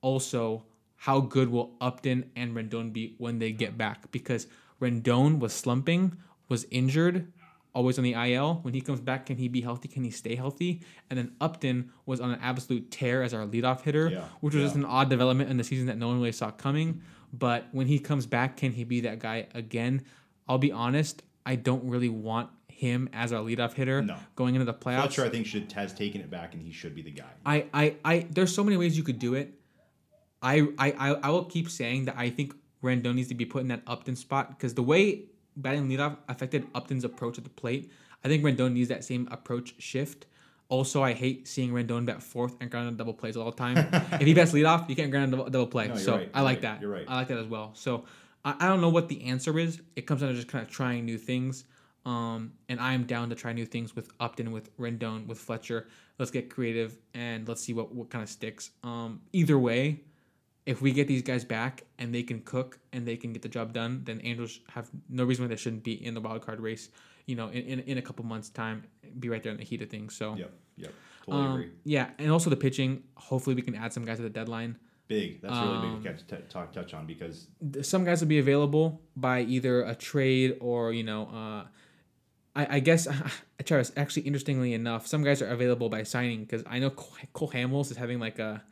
also 0.00 0.64
how 0.96 1.20
good 1.20 1.50
will 1.50 1.72
Upton 1.80 2.30
and 2.36 2.54
Rendon 2.54 2.92
be 2.92 3.14
when 3.18 3.38
they 3.40 3.52
get 3.52 3.76
back 3.76 4.10
because 4.12 4.46
Rendon 4.80 5.38
was 5.40 5.52
slumping, 5.52 6.16
was 6.48 6.64
injured, 6.70 7.32
always 7.74 7.98
on 7.98 8.04
the 8.04 8.12
IL. 8.14 8.60
When 8.62 8.72
he 8.72 8.80
comes 8.80 9.00
back, 9.00 9.26
can 9.26 9.36
he 9.36 9.48
be 9.48 9.60
healthy? 9.60 9.88
Can 9.88 10.04
he 10.04 10.10
stay 10.10 10.36
healthy? 10.36 10.80
And 11.10 11.18
then 11.18 11.32
Upton 11.40 11.90
was 12.06 12.20
on 12.20 12.30
an 12.30 12.38
absolute 12.40 12.90
tear 12.90 13.22
as 13.22 13.34
our 13.34 13.46
leadoff 13.46 13.82
hitter, 13.82 14.10
Yeah, 14.10 14.24
which 14.40 14.54
was 14.54 14.60
yeah. 14.62 14.66
just 14.66 14.76
an 14.76 14.84
odd 14.84 15.10
development 15.10 15.50
in 15.50 15.56
the 15.56 15.64
season 15.64 15.86
that 15.86 15.98
no 15.98 16.08
one 16.08 16.18
really 16.18 16.32
saw 16.32 16.50
coming. 16.52 17.02
But 17.32 17.66
when 17.72 17.88
he 17.88 17.98
comes 17.98 18.26
back, 18.26 18.56
can 18.56 18.72
he 18.72 18.84
be 18.84 19.00
that 19.02 19.18
guy 19.18 19.48
again? 19.54 20.04
I'll 20.48 20.58
be 20.58 20.70
honest, 20.70 21.22
I 21.46 21.56
don't 21.56 21.84
really 21.88 22.08
want 22.08 22.50
him 22.68 23.08
as 23.12 23.32
our 23.32 23.40
leadoff 23.42 23.74
hitter 23.74 24.02
No. 24.02 24.16
going 24.34 24.54
into 24.54 24.64
the 24.64 24.74
playoffs. 24.74 25.02
Fletcher, 25.02 25.24
I 25.24 25.28
think, 25.28 25.46
should 25.46 25.70
has 25.72 25.92
taken 25.94 26.20
it 26.20 26.30
back, 26.30 26.54
and 26.54 26.62
he 26.62 26.72
should 26.72 26.94
be 26.94 27.02
the 27.02 27.10
guy. 27.10 27.30
I, 27.46 27.66
I, 27.72 27.96
I 28.04 28.26
there's 28.30 28.54
so 28.54 28.64
many 28.64 28.76
ways 28.76 28.96
you 28.96 29.02
could 29.04 29.18
do 29.18 29.34
it. 29.34 29.54
I, 30.42 30.68
I, 30.78 30.92
I, 30.92 31.08
I 31.14 31.30
will 31.30 31.44
keep 31.44 31.70
saying 31.70 32.06
that 32.06 32.16
I 32.18 32.30
think 32.30 32.54
Rendon 32.82 33.14
needs 33.14 33.28
to 33.28 33.34
be 33.34 33.46
put 33.46 33.62
in 33.62 33.68
that 33.68 33.82
Upton 33.86 34.16
spot 34.16 34.50
because 34.50 34.74
the 34.74 34.82
way 34.82 35.24
batting 35.56 35.88
leadoff 35.88 36.16
affected 36.28 36.70
Upton's 36.74 37.04
approach 37.04 37.38
at 37.38 37.44
the 37.44 37.50
plate, 37.50 37.90
I 38.24 38.28
think 38.28 38.42
Rendon 38.44 38.72
needs 38.72 38.88
that 38.88 39.04
same 39.04 39.28
approach 39.30 39.74
shift. 39.78 40.26
Also, 40.68 41.02
I 41.02 41.12
hate 41.12 41.46
seeing 41.46 41.72
Rendon 41.72 42.06
bat 42.06 42.22
fourth 42.22 42.56
and 42.60 42.70
ground 42.70 42.88
on 42.88 42.96
double 42.96 43.14
plays 43.14 43.36
all 43.36 43.50
the 43.50 43.56
time. 43.56 43.76
if 44.12 44.22
he 44.22 44.34
bats 44.34 44.52
leadoff, 44.52 44.88
you 44.88 44.96
can't 44.96 45.10
ground 45.10 45.34
on 45.34 45.50
double, 45.50 45.66
play. 45.66 45.88
No, 45.88 45.96
so 45.96 46.16
right, 46.16 46.30
I 46.34 46.40
like 46.40 46.56
right, 46.56 46.62
that. 46.62 46.80
you're 46.80 46.90
right. 46.90 47.04
I 47.06 47.16
like 47.16 47.28
that 47.28 47.38
as 47.38 47.46
well. 47.46 47.72
So 47.74 48.04
I, 48.44 48.54
I 48.60 48.68
don't 48.68 48.80
know 48.80 48.88
what 48.90 49.08
the 49.08 49.24
answer 49.24 49.58
is. 49.58 49.80
It 49.96 50.02
comes 50.06 50.20
down 50.20 50.30
to 50.30 50.34
just 50.36 50.48
kind 50.48 50.64
of 50.64 50.70
trying 50.70 51.04
new 51.04 51.18
things. 51.18 51.64
Um, 52.06 52.52
and 52.68 52.78
I'm 52.80 53.04
down 53.04 53.30
to 53.30 53.34
try 53.34 53.52
new 53.54 53.64
things 53.64 53.96
with 53.96 54.10
Upton, 54.20 54.52
with 54.52 54.76
Rendon, 54.78 55.26
with 55.26 55.38
Fletcher. 55.38 55.88
Let's 56.18 56.30
get 56.30 56.50
creative 56.50 56.98
and 57.14 57.48
let's 57.48 57.62
see 57.62 57.72
what, 57.72 57.94
what 57.94 58.10
kind 58.10 58.22
of 58.22 58.28
sticks. 58.28 58.70
Um, 58.82 59.22
either 59.32 59.58
way, 59.58 60.00
if 60.66 60.82
we 60.82 60.92
get 60.92 61.08
these 61.08 61.22
guys 61.22 61.44
back 61.44 61.84
and 61.98 62.14
they 62.14 62.22
can 62.22 62.40
cook 62.42 62.78
and 62.92 63.06
they 63.06 63.16
can 63.16 63.32
get 63.32 63.40
the 63.42 63.48
job 63.48 63.72
done, 63.72 64.02
then 64.04 64.20
Angels 64.22 64.60
have 64.68 64.90
no 65.08 65.24
reason 65.24 65.44
why 65.44 65.48
they 65.48 65.56
shouldn't 65.56 65.82
be 65.82 66.04
in 66.04 66.12
the 66.14 66.20
wild 66.20 66.44
card 66.44 66.60
race. 66.60 66.90
You 67.26 67.36
know, 67.36 67.48
in, 67.48 67.62
in, 67.62 67.80
in 67.80 67.98
a 67.98 68.02
couple 68.02 68.24
months' 68.26 68.50
time, 68.50 68.84
be 69.18 69.30
right 69.30 69.42
there 69.42 69.52
in 69.52 69.56
the 69.58 69.64
heat 69.64 69.80
of 69.80 69.88
things. 69.88 70.14
So, 70.14 70.34
Yep, 70.36 70.52
yep, 70.76 70.92
totally 71.24 71.44
um, 71.44 71.52
agree. 71.52 71.70
yeah, 71.84 72.10
and 72.18 72.30
also 72.30 72.50
the 72.50 72.56
pitching. 72.56 73.02
Hopefully, 73.16 73.56
we 73.56 73.62
can 73.62 73.74
add 73.74 73.94
some 73.94 74.04
guys 74.04 74.20
at 74.20 74.24
the 74.24 74.30
deadline. 74.30 74.76
Big. 75.06 75.42
That's 75.42 75.54
really 75.54 75.76
um, 75.76 76.02
big 76.02 76.02
to 76.02 76.08
catch, 76.08 76.26
t- 76.26 76.46
talk, 76.48 76.72
touch 76.72 76.94
on 76.94 77.06
because 77.06 77.48
some 77.82 78.04
guys 78.04 78.20
will 78.20 78.28
be 78.28 78.38
available 78.38 79.02
by 79.14 79.42
either 79.42 79.82
a 79.82 79.94
trade 79.94 80.56
or 80.60 80.92
you 80.94 81.02
know 81.02 81.26
uh, 81.26 81.66
I, 82.56 82.76
I 82.76 82.80
guess 82.80 83.06
Travis 83.64 83.92
actually 83.96 84.22
interestingly 84.22 84.72
enough 84.72 85.06
some 85.06 85.22
guys 85.22 85.42
are 85.42 85.48
available 85.48 85.90
by 85.90 86.04
signing 86.04 86.40
because 86.40 86.62
I 86.66 86.78
know 86.78 86.90
Cole, 86.90 87.16
Cole 87.34 87.50
Hamels 87.50 87.90
is 87.90 87.98
having 87.98 88.18
like 88.18 88.38
a 88.38 88.62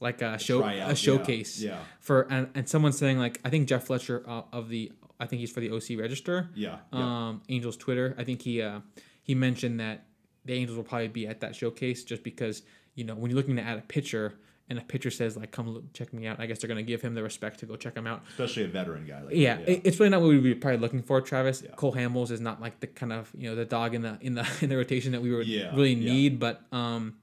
like 0.00 0.20
a 0.20 0.38
show 0.38 0.60
tryout, 0.60 0.90
a 0.90 0.94
showcase 0.94 1.60
yeah, 1.60 1.70
yeah. 1.70 1.78
for 2.00 2.22
and, 2.30 2.48
and 2.54 2.68
someone's 2.68 2.98
saying 2.98 3.18
like 3.18 3.40
I 3.44 3.50
think 3.50 3.66
Jeff 3.66 3.84
Fletcher 3.84 4.22
uh, 4.26 4.42
of 4.52 4.68
the 4.68 4.92
I 5.18 5.26
think 5.26 5.40
he's 5.40 5.50
for 5.50 5.60
the 5.60 5.70
OC 5.70 5.98
Register 5.98 6.50
yeah, 6.54 6.78
yeah. 6.92 7.28
um 7.28 7.42
Angels 7.48 7.78
Twitter 7.78 8.14
I 8.18 8.24
think 8.24 8.42
he 8.42 8.60
uh 8.60 8.80
he 9.22 9.34
mentioned 9.34 9.80
that 9.80 10.04
the 10.44 10.52
Angels 10.52 10.76
will 10.76 10.84
probably 10.84 11.08
be 11.08 11.26
at 11.26 11.40
that 11.40 11.56
showcase 11.56 12.04
just 12.04 12.22
because 12.22 12.62
you 12.94 13.04
know 13.04 13.14
when 13.14 13.30
you're 13.30 13.38
looking 13.38 13.56
to 13.56 13.62
add 13.62 13.78
a 13.78 13.82
pitcher 13.82 14.34
and 14.70 14.78
a 14.78 14.82
pitcher 14.82 15.10
says 15.10 15.36
like 15.36 15.50
come 15.50 15.68
look, 15.68 15.92
check 15.92 16.12
me 16.12 16.26
out 16.26 16.38
I 16.40 16.46
guess 16.46 16.58
they're 16.58 16.68
gonna 16.68 16.82
give 16.82 17.00
him 17.02 17.14
the 17.14 17.22
respect 17.22 17.60
to 17.60 17.66
go 17.66 17.76
check 17.76 17.96
him 17.96 18.06
out 18.06 18.22
especially 18.30 18.64
a 18.64 18.68
veteran 18.68 19.06
guy. 19.06 19.22
Like 19.22 19.34
yeah, 19.34 19.58
it- 19.58 19.82
it's 19.84 19.98
really 19.98 20.10
not 20.10 20.20
what 20.20 20.28
we'd 20.28 20.42
be 20.42 20.54
probably 20.54 20.78
looking 20.80 21.02
for, 21.02 21.20
Travis. 21.20 21.62
Yeah. 21.64 21.70
Cole 21.76 21.94
Hamels 21.94 22.30
is 22.30 22.40
not 22.40 22.60
like 22.60 22.80
the 22.80 22.86
kind 22.86 23.12
of 23.12 23.30
you 23.36 23.48
know 23.48 23.56
the 23.56 23.64
dog 23.64 23.94
in 23.94 24.02
the 24.02 24.18
in 24.20 24.34
the 24.34 24.46
in 24.60 24.68
the 24.68 24.76
rotation 24.76 25.12
that 25.12 25.22
we 25.22 25.34
would 25.34 25.46
Yeah, 25.46 25.70
really 25.70 25.94
yeah. 25.94 26.12
need. 26.12 26.38
But 26.38 26.62
um, 26.72 27.16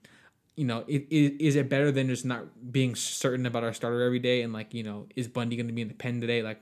you 0.55 0.65
know, 0.65 0.85
it, 0.87 1.05
it, 1.09 1.41
is 1.43 1.57
it 1.57 1.67
better 1.67 1.91
than 1.91 2.07
just 2.07 2.23
not 2.23 2.45
being 2.71 2.95
certain 2.95 3.45
about 3.45 3.63
our 3.65 3.73
starter 3.73 4.01
every 4.03 4.19
day 4.19 4.41
and 4.41 4.53
like 4.53 4.73
you 4.73 4.83
know 4.83 5.05
is 5.15 5.27
Bundy 5.27 5.55
going 5.57 5.67
to 5.67 5.73
be 5.73 5.81
in 5.81 5.89
the 5.89 5.93
pen 5.93 6.21
today? 6.21 6.41
Like, 6.41 6.59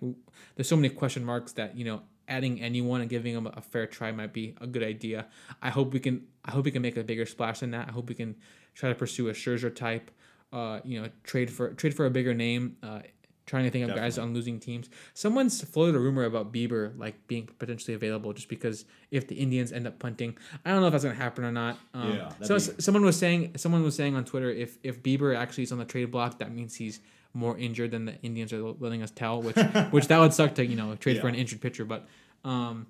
there's 0.55 0.67
so 0.67 0.75
many 0.75 0.89
question 0.89 1.23
marks 1.23 1.51
that 1.53 1.77
you 1.77 1.85
know 1.85 2.01
adding 2.27 2.61
anyone 2.61 3.01
and 3.01 3.09
giving 3.09 3.33
them 3.35 3.47
a 3.53 3.61
fair 3.61 3.85
try 3.85 4.11
might 4.11 4.31
be 4.33 4.55
a 4.61 4.65
good 4.65 4.81
idea. 4.83 5.27
I 5.61 5.69
hope 5.69 5.93
we 5.93 5.99
can. 5.99 6.23
I 6.43 6.51
hope 6.51 6.65
we 6.65 6.71
can 6.71 6.81
make 6.81 6.97
a 6.97 7.03
bigger 7.03 7.25
splash 7.25 7.59
than 7.59 7.71
that. 7.71 7.87
I 7.87 7.91
hope 7.91 8.09
we 8.09 8.15
can 8.15 8.35
try 8.73 8.89
to 8.89 8.95
pursue 8.95 9.29
a 9.29 9.33
Scherzer 9.33 9.73
type. 9.73 10.09
Uh, 10.53 10.79
you 10.85 11.01
know, 11.01 11.09
trade 11.23 11.49
for 11.51 11.73
trade 11.73 11.93
for 11.95 12.05
a 12.05 12.09
bigger 12.11 12.33
name. 12.33 12.77
Uh, 12.83 12.99
trying 13.45 13.65
to 13.65 13.69
think 13.71 13.83
of 13.89 13.93
guys 13.95 14.17
on 14.17 14.33
losing 14.33 14.57
teams. 14.59 14.89
Someone's 15.13 15.61
floated 15.61 15.95
a 15.95 15.99
rumor 15.99 16.23
about 16.23 16.53
Bieber 16.53 16.97
like 16.97 17.27
being 17.27 17.49
potentially 17.59 17.93
available 17.93 18.31
just 18.31 18.47
because 18.47 18.85
if 19.11 19.27
the 19.27 19.35
Indians 19.35 19.73
end 19.73 19.85
up 19.85 19.99
punting, 19.99 20.37
I 20.63 20.71
don't 20.71 20.79
know 20.79 20.87
if 20.87 20.91
that's 20.93 21.03
gonna 21.03 21.15
happen 21.15 21.43
or 21.43 21.51
not. 21.51 21.77
Um, 21.93 22.13
Yeah, 22.13 22.29
so 22.41 22.55
be- 22.55 22.81
someone 22.81 23.03
was 23.03 23.17
saying 23.17 23.57
someone 23.57 23.83
was 23.83 23.95
saying 23.95 24.15
on 24.15 24.23
Twitter 24.25 24.49
if 24.49 24.77
if 24.83 25.03
Bieber 25.03 25.35
actually 25.35 25.63
is 25.63 25.71
on 25.73 25.79
the 25.79 25.85
trade 25.85 26.09
block, 26.11 26.39
that 26.39 26.53
means 26.53 26.75
he's 26.75 27.01
more 27.33 27.57
injured 27.57 27.91
than 27.91 28.05
the 28.05 28.15
Indians 28.21 28.53
are 28.53 28.61
letting 28.61 29.01
us 29.01 29.11
tell. 29.11 29.41
Which 29.41 29.55
which 29.91 30.07
that 30.07 30.19
would 30.19 30.33
suck 30.33 30.55
to 30.55 30.65
you 30.65 30.75
know 30.77 30.95
trade 30.95 31.19
for 31.19 31.27
an 31.27 31.35
injured 31.35 31.59
pitcher, 31.61 31.83
but 31.83 32.07
um, 32.45 32.85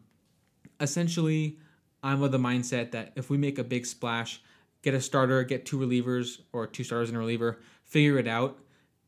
essentially, 0.80 1.58
I'm 2.04 2.22
of 2.22 2.32
the 2.32 2.38
mindset 2.40 2.92
that 2.92 3.14
if 3.16 3.30
we 3.30 3.38
make 3.38 3.58
a 3.58 3.64
big 3.64 3.86
splash, 3.86 4.42
get 4.84 4.94
a 4.94 5.02
starter, 5.02 5.44
get 5.44 5.66
two 5.66 5.80
relievers 5.80 6.42
or 6.52 6.68
two 6.68 6.84
starters 6.84 7.10
and 7.10 7.18
a 7.18 7.20
reliever, 7.20 7.60
figure 7.84 8.20
it 8.20 8.28
out, 8.28 8.60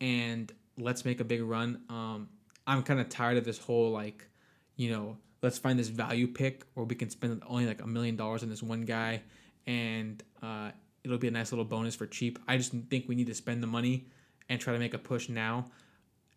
and 0.02 0.52
let's 0.78 1.06
make 1.06 1.20
a 1.20 1.24
big 1.24 1.44
run. 1.44 1.82
Um, 1.90 2.30
I'm 2.66 2.82
kind 2.82 3.00
of 3.00 3.10
tired 3.10 3.38
of 3.38 3.46
this 3.46 3.60
whole 3.60 3.92
like, 3.92 4.28
you 4.76 4.90
know, 4.90 5.18
let's 5.44 5.60
find 5.60 5.78
this 5.78 5.90
value 5.90 6.28
pick 6.28 6.64
where 6.74 6.86
we 6.86 6.96
can 6.96 7.12
spend 7.12 7.44
only 7.46 7.68
like 7.68 7.84
a 7.84 7.88
million 7.88 8.16
dollars 8.16 8.42
on 8.42 8.50
this 8.50 8.64
one 8.64 8.82
guy, 8.82 9.22
and 9.68 10.24
uh, 10.42 10.72
it'll 11.04 11.20
be 11.20 11.28
a 11.28 11.32
nice 11.32 11.52
little 11.52 11.66
bonus 11.66 11.94
for 11.94 12.08
cheap. 12.08 12.40
I 12.48 12.58
just 12.58 12.72
think 12.90 13.08
we 13.08 13.16
need 13.16 13.28
to 13.28 13.36
spend 13.36 13.62
the 13.62 13.68
money 13.68 14.08
and 14.50 14.60
try 14.60 14.74
to 14.74 14.80
make 14.80 14.94
a 14.94 14.98
push 14.98 15.30
now, 15.30 15.66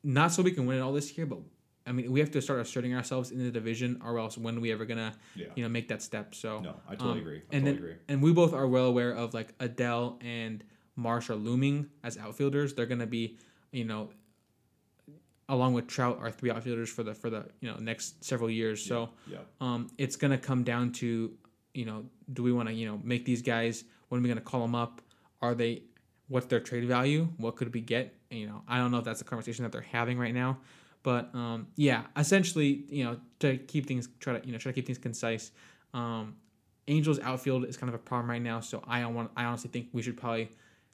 not 0.03 0.33
so 0.33 0.43
we 0.43 0.51
can 0.51 0.67
win 0.67 0.79
it 0.79 0.81
all 0.81 0.93
this 0.93 1.17
year, 1.17 1.27
but 1.27 1.39
I 1.89 1.93
mean 1.93 2.13
we 2.13 2.21
have 2.21 2.31
to 2.33 2.43
start 2.43 2.61
asserting 2.61 2.95
ourselves 2.95 3.31
in 3.31 3.39
the 3.43 3.51
division, 3.51 4.01
or 4.05 4.19
else 4.19 4.37
when 4.39 4.59
are 4.59 4.61
we 4.61 4.71
ever 4.73 4.85
gonna, 4.85 5.15
Yeah. 5.35 5.47
you 5.57 5.63
know, 5.63 5.69
make 5.69 5.89
that 5.89 6.03
step? 6.03 6.35
So 6.35 6.61
No, 6.61 6.75
I 6.89 6.95
totally 6.95 7.13
um, 7.13 7.19
agree. 7.19 7.37
I 7.39 7.41
and 7.41 7.49
totally 7.51 7.65
then, 7.65 7.77
agree. 7.77 7.95
and 8.09 8.23
we 8.23 8.33
both 8.33 8.53
are 8.53 8.67
well 8.67 8.85
aware 8.87 9.13
of 9.13 9.35
like 9.35 9.57
Adell 9.59 10.23
and 10.23 10.63
Marsh 10.97 11.31
are 11.31 11.37
looming 11.37 11.89
as 12.05 12.19
outfielders. 12.19 12.75
They're 12.75 12.87
gonna 12.87 13.07
be, 13.07 13.39
you 13.73 13.85
know, 13.85 14.11
along 15.49 15.73
with 15.75 15.87
Trout, 15.87 16.19
are 16.21 16.31
three 16.31 16.51
outfielders 16.51 16.91
for 16.91 17.03
the 17.03 17.15
for 17.15 17.31
the 17.31 17.47
you 17.61 17.71
know 17.71 17.77
next 17.79 18.25
several 18.25 18.51
years. 18.51 18.85
So 18.85 19.11
yeah. 19.27 19.39
um, 19.61 19.89
it's 19.99 20.17
gonna 20.17 20.39
come 20.39 20.63
down 20.65 20.93
to 20.93 21.33
you 21.75 21.85
know, 21.85 22.05
do 22.33 22.43
we 22.43 22.53
want 22.53 22.69
to 22.69 22.75
you 22.75 22.87
know 22.87 23.01
make 23.05 23.25
these 23.25 23.43
guys? 23.43 23.85
When 24.09 24.21
are 24.21 24.23
we 24.23 24.29
gonna 24.29 24.41
call 24.41 24.61
them 24.63 24.75
up? 24.75 25.01
Are 25.41 25.55
they? 25.55 25.83
What's 26.29 26.47
their 26.47 26.61
trade 26.61 26.85
value? 26.87 27.29
What 27.39 27.57
could 27.57 27.73
we 27.73 27.81
get? 27.81 28.15
You 28.31 28.47
know, 28.49 28.63
I 28.69 28.79
don't 28.79 28.91
know 28.91 28.99
if 28.99 29.05
that's 29.05 29.21
a 29.23 29.25
conversation 29.25 29.63
that 29.63 29.73
they're 29.73 29.81
having 29.81 30.19
right 30.19 30.35
now, 30.35 30.59
but 31.03 31.35
um, 31.35 31.69
yeah, 31.77 32.05
essentially, 32.17 32.85
you 32.89 33.05
know, 33.05 33.19
to 33.41 33.57
keep 33.57 33.87
things 33.87 34.09
try 34.21 34.39
to 34.39 34.47
you 34.47 34.53
know 34.53 34.59
try 34.59 34.73
to 34.73 34.75
keep 34.75 34.87
things 34.87 34.99
concise. 34.99 35.51
Um, 35.95 36.37
Angels 36.91 37.19
outfield 37.21 37.67
is 37.67 37.77
kind 37.77 37.89
of 37.89 37.95
a 37.95 37.99
problem 38.03 38.31
right 38.31 38.41
now, 38.41 38.61
so 38.61 38.83
I 38.87 39.01
don't 39.01 39.15
want. 39.15 39.31
I 39.37 39.45
honestly 39.45 39.71
think 39.71 39.89
we 39.93 40.01
should 40.01 40.17
probably 40.17 40.49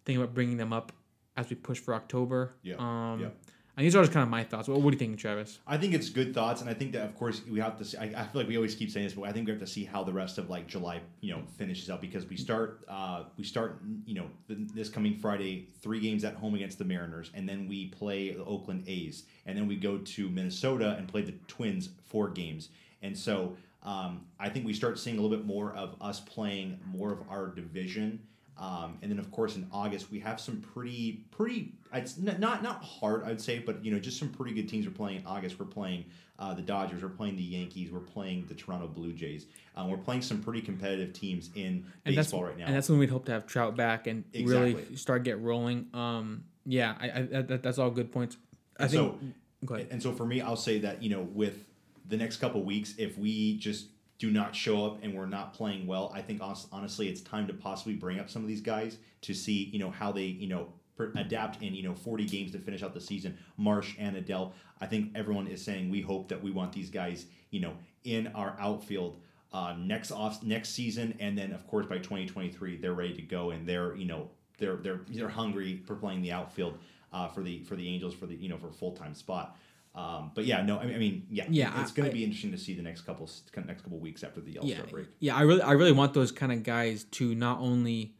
think 0.05 0.18
about 0.18 0.35
bringing 0.35 0.56
them 0.56 0.72
up 0.72 0.93
as 1.36 1.48
we 1.48 1.56
push 1.56 1.78
for 1.78 1.94
October. 1.94 2.55
Yeah, 2.62 2.74
Um, 2.78 3.20
yeah. 3.20 3.28
And 3.76 3.84
these 3.84 3.96
are 3.96 4.02
just 4.02 4.12
kind 4.12 4.22
of 4.22 4.28
my 4.28 4.44
thoughts. 4.44 4.68
What, 4.68 4.80
what 4.80 4.90
do 4.92 4.94
you 4.94 4.98
think, 4.98 5.18
Travis? 5.18 5.59
I 5.66 5.76
think 5.76 5.94
it's 5.94 6.09
good 6.09 6.32
thoughts, 6.32 6.60
and 6.60 6.70
I 6.70 6.74
think 6.74 6.92
that 6.92 7.02
of 7.05 7.16
course 7.16 7.42
we 7.51 7.59
have 7.59 7.76
to. 7.78 7.84
See, 7.84 7.96
I, 7.96 8.05
I 8.05 8.24
feel 8.24 8.42
like 8.42 8.48
we 8.48 8.56
always 8.56 8.74
keep 8.76 8.90
saying 8.90 9.06
this, 9.06 9.14
but 9.14 9.24
I 9.24 9.32
think 9.32 9.46
we 9.46 9.52
have 9.52 9.60
to 9.60 9.66
see 9.66 9.84
how 9.84 10.05
the 10.05 10.12
rest 10.12 10.38
of 10.38 10.48
like 10.48 10.68
July, 10.68 11.01
you 11.20 11.32
know, 11.32 11.42
finishes 11.59 11.90
out 11.90 12.01
because 12.01 12.24
we 12.26 12.36
start, 12.36 12.84
uh, 12.88 13.24
we 13.36 13.42
start, 13.42 13.80
you 14.06 14.14
know, 14.14 14.26
th- 14.46 14.60
this 14.74 14.88
coming 14.88 15.16
Friday, 15.16 15.68
three 15.82 15.98
games 16.01 16.24
at 16.24 16.34
home 16.36 16.55
against 16.55 16.78
the 16.78 16.84
Mariners, 16.84 17.32
and 17.34 17.48
then 17.48 17.66
we 17.66 17.86
play 17.86 18.30
the 18.32 18.44
Oakland 18.44 18.84
A's, 18.86 19.24
and 19.46 19.59
then 19.59 19.66
we 19.66 19.76
go 19.76 19.98
to 19.98 20.28
Minnesota 20.28 20.94
and 20.96 21.09
play 21.09 21.22
the 21.22 21.34
Twins 21.48 21.88
four 22.05 22.28
games, 22.30 22.68
and 23.02 23.18
so 23.18 23.56
um, 23.82 24.24
I 24.40 24.48
think 24.48 24.64
we 24.64 24.72
start 24.72 24.98
seeing 24.98 25.18
a 25.18 25.20
little 25.20 25.36
bit 25.36 25.46
more 25.46 25.74
of 25.74 25.96
us 26.01 26.20
playing 26.20 26.78
more 26.86 27.12
of 27.12 27.18
our 27.28 27.48
division. 27.48 28.20
Um, 28.56 28.98
and 29.02 29.10
then 29.10 29.18
of 29.18 29.31
course 29.32 29.56
in 29.56 29.66
August 29.72 30.12
we 30.12 30.20
have 30.20 30.40
some 30.40 30.60
pretty 30.60 31.24
pretty 31.32 31.72
it's 31.93 32.18
not 32.18 32.62
not 32.62 32.85
hard 32.85 33.24
I'd 33.24 33.40
say 33.40 33.59
but 33.59 33.85
you 33.85 33.90
know 33.90 33.98
just 33.98 34.16
some 34.16 34.28
pretty 34.28 34.55
good 34.55 34.68
teams 34.68 34.86
we're 34.86 34.93
playing 34.93 35.18
in 35.18 35.26
August 35.26 35.59
we're 35.59 35.66
playing 35.66 36.05
uh, 36.39 36.55
the 36.55 36.62
Dodgers 36.62 37.02
we're 37.02 37.09
playing 37.09 37.35
the 37.35 37.43
Yankees 37.43 37.90
we're 37.90 37.98
playing 37.98 38.47
the 38.47 38.55
Toronto 38.55 38.86
Blue 38.86 39.12
Jays 39.12 39.47
um, 39.74 39.90
we're 39.90 39.97
playing 39.97 40.22
some 40.22 40.40
pretty 40.40 40.60
competitive 40.60 41.12
teams 41.12 41.51
in 41.56 41.85
and 42.05 42.14
baseball 42.14 42.44
right 42.44 42.56
now 42.56 42.66
and 42.66 42.76
that's 42.76 42.89
when 42.89 42.98
we'd 43.01 43.10
hope 43.10 43.24
to 43.24 43.32
have 43.32 43.44
Trout 43.47 43.76
back 43.76 44.06
and 44.06 44.24
really 44.32 44.97
start 44.97 45.24
get 45.24 45.40
rolling. 45.40 45.89
Um, 45.93 46.44
yeah, 46.66 46.94
I, 47.01 47.06
I 47.06 47.43
that, 47.43 47.62
that's 47.62 47.78
all 47.78 47.90
good 47.90 48.12
points. 48.12 48.36
I 48.78 48.89
think. 48.89 48.93
so 48.93 49.18
go 49.64 49.74
ahead. 49.74 49.89
and 49.90 50.02
so 50.02 50.12
for 50.12 50.26
me 50.26 50.40
I'll 50.40 50.56
say 50.56 50.78
that 50.81 51.02
you 51.02 51.10
know 51.10 51.22
with 51.22 51.64
the 52.09 52.16
next 52.16 52.36
couple 52.39 52.62
weeks 52.62 52.94
if 52.98 53.16
we 53.18 53.56
just 53.59 53.86
do 54.18 54.30
not 54.30 54.54
show 54.54 54.86
up 54.86 55.02
and 55.02 55.14
we're 55.14 55.26
not 55.26 55.54
playing 55.54 55.86
well 55.86 56.12
I 56.14 56.22
think 56.22 56.40
honestly 56.72 57.08
it's 57.08 57.20
time 57.20 57.46
to 57.48 57.54
possibly 57.54 57.94
bring 57.94 58.18
up 58.18 58.30
some 58.30 58.42
of 58.42 58.48
these 58.48 58.60
guys 58.60 58.98
to 59.22 59.34
see 59.34 59.70
you 59.72 59.78
know 59.78 59.90
how 59.90 60.12
they 60.12 60.24
you 60.24 60.48
know 60.48 60.68
adapt 61.16 61.62
in 61.62 61.74
you 61.74 61.82
know 61.82 61.94
40 61.94 62.24
games 62.24 62.52
to 62.52 62.58
finish 62.58 62.82
out 62.82 62.94
the 62.94 63.00
season 63.00 63.36
Marsh 63.56 63.94
and 63.98 64.16
Adell 64.16 64.52
I 64.80 64.86
think 64.86 65.12
everyone 65.14 65.48
is 65.48 65.62
saying 65.62 65.90
we 65.90 66.00
hope 66.00 66.28
that 66.28 66.42
we 66.42 66.50
want 66.50 66.72
these 66.72 66.90
guys 66.90 67.26
you 67.50 67.60
know 67.60 67.74
in 68.04 68.28
our 68.28 68.56
outfield 68.60 69.18
uh, 69.54 69.72
next 69.78 70.10
off 70.10 70.42
next 70.42 70.70
season, 70.70 71.14
and 71.20 71.38
then 71.38 71.52
of 71.52 71.66
course 71.68 71.86
by 71.86 71.96
2023 71.98 72.76
they're 72.76 72.92
ready 72.92 73.14
to 73.14 73.22
go 73.22 73.50
and 73.50 73.66
they're 73.66 73.94
you 73.94 74.04
know 74.04 74.28
they're 74.58 74.76
they're 74.76 75.00
they're 75.08 75.28
hungry 75.28 75.80
for 75.86 75.94
playing 75.94 76.20
the 76.22 76.32
outfield 76.32 76.76
uh, 77.12 77.28
for 77.28 77.40
the 77.40 77.62
for 77.62 77.76
the 77.76 77.88
Angels 77.88 78.14
for 78.14 78.26
the 78.26 78.34
you 78.34 78.48
know 78.48 78.58
for 78.58 78.68
a 78.68 78.72
full 78.72 78.92
time 78.92 79.14
spot. 79.14 79.56
Um, 79.94 80.32
but 80.34 80.44
yeah, 80.44 80.62
no, 80.62 80.78
I 80.78 80.86
mean, 80.86 80.94
I 80.94 80.98
mean 80.98 81.26
yeah, 81.30 81.44
Yeah, 81.48 81.80
it's 81.80 81.92
going 81.92 82.08
to 82.08 82.12
be 82.12 82.24
interesting 82.24 82.50
to 82.50 82.58
see 82.58 82.74
the 82.74 82.82
next 82.82 83.02
couple 83.02 83.30
next 83.64 83.82
couple 83.82 83.98
weeks 83.98 84.24
after 84.24 84.40
the 84.40 84.58
All 84.58 84.66
yeah, 84.66 84.76
Star 84.76 84.86
break. 84.88 85.06
yeah. 85.20 85.36
I 85.36 85.42
really, 85.42 85.62
I 85.62 85.72
really 85.72 85.92
want 85.92 86.14
those 86.14 86.32
kind 86.32 86.50
of 86.50 86.62
guys 86.64 87.04
to 87.12 87.34
not 87.34 87.60
only 87.60 88.14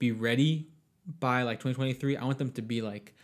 be 0.00 0.10
ready 0.10 0.68
by 1.20 1.42
like 1.42 1.58
2023. 1.60 2.16
I 2.16 2.24
want 2.24 2.38
them 2.38 2.50
to 2.52 2.62
be 2.62 2.82
like 2.82 3.14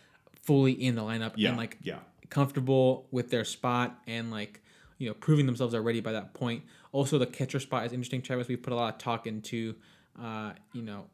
fully 0.43 0.71
in 0.71 0.95
the 0.95 1.01
lineup 1.01 1.33
Yeah, 1.35 1.49
and 1.49 1.57
like 1.57 1.77
yeah, 1.83 1.99
comfortable 2.29 3.07
with 3.11 3.29
their 3.29 3.43
spot 3.43 3.99
and 4.07 4.31
like 4.31 4.61
you 4.97 5.09
know 5.09 5.13
proving 5.13 5.45
themselves 5.45 5.75
already 5.75 5.99
by 5.99 6.13
that 6.13 6.33
point. 6.33 6.63
Also, 6.93 7.17
the 7.17 7.25
catcher 7.27 7.59
spot 7.59 7.85
is 7.85 7.91
interesting. 7.91 8.21
Travis, 8.21 8.47
we 8.47 8.55
put 8.55 8.71
a 8.71 8.75
lot 8.75 8.93
of 8.93 8.99
talk 8.99 9.27
into. 9.27 9.75
Uh, 10.19 10.53
you 10.73 10.81
know, 10.81 11.05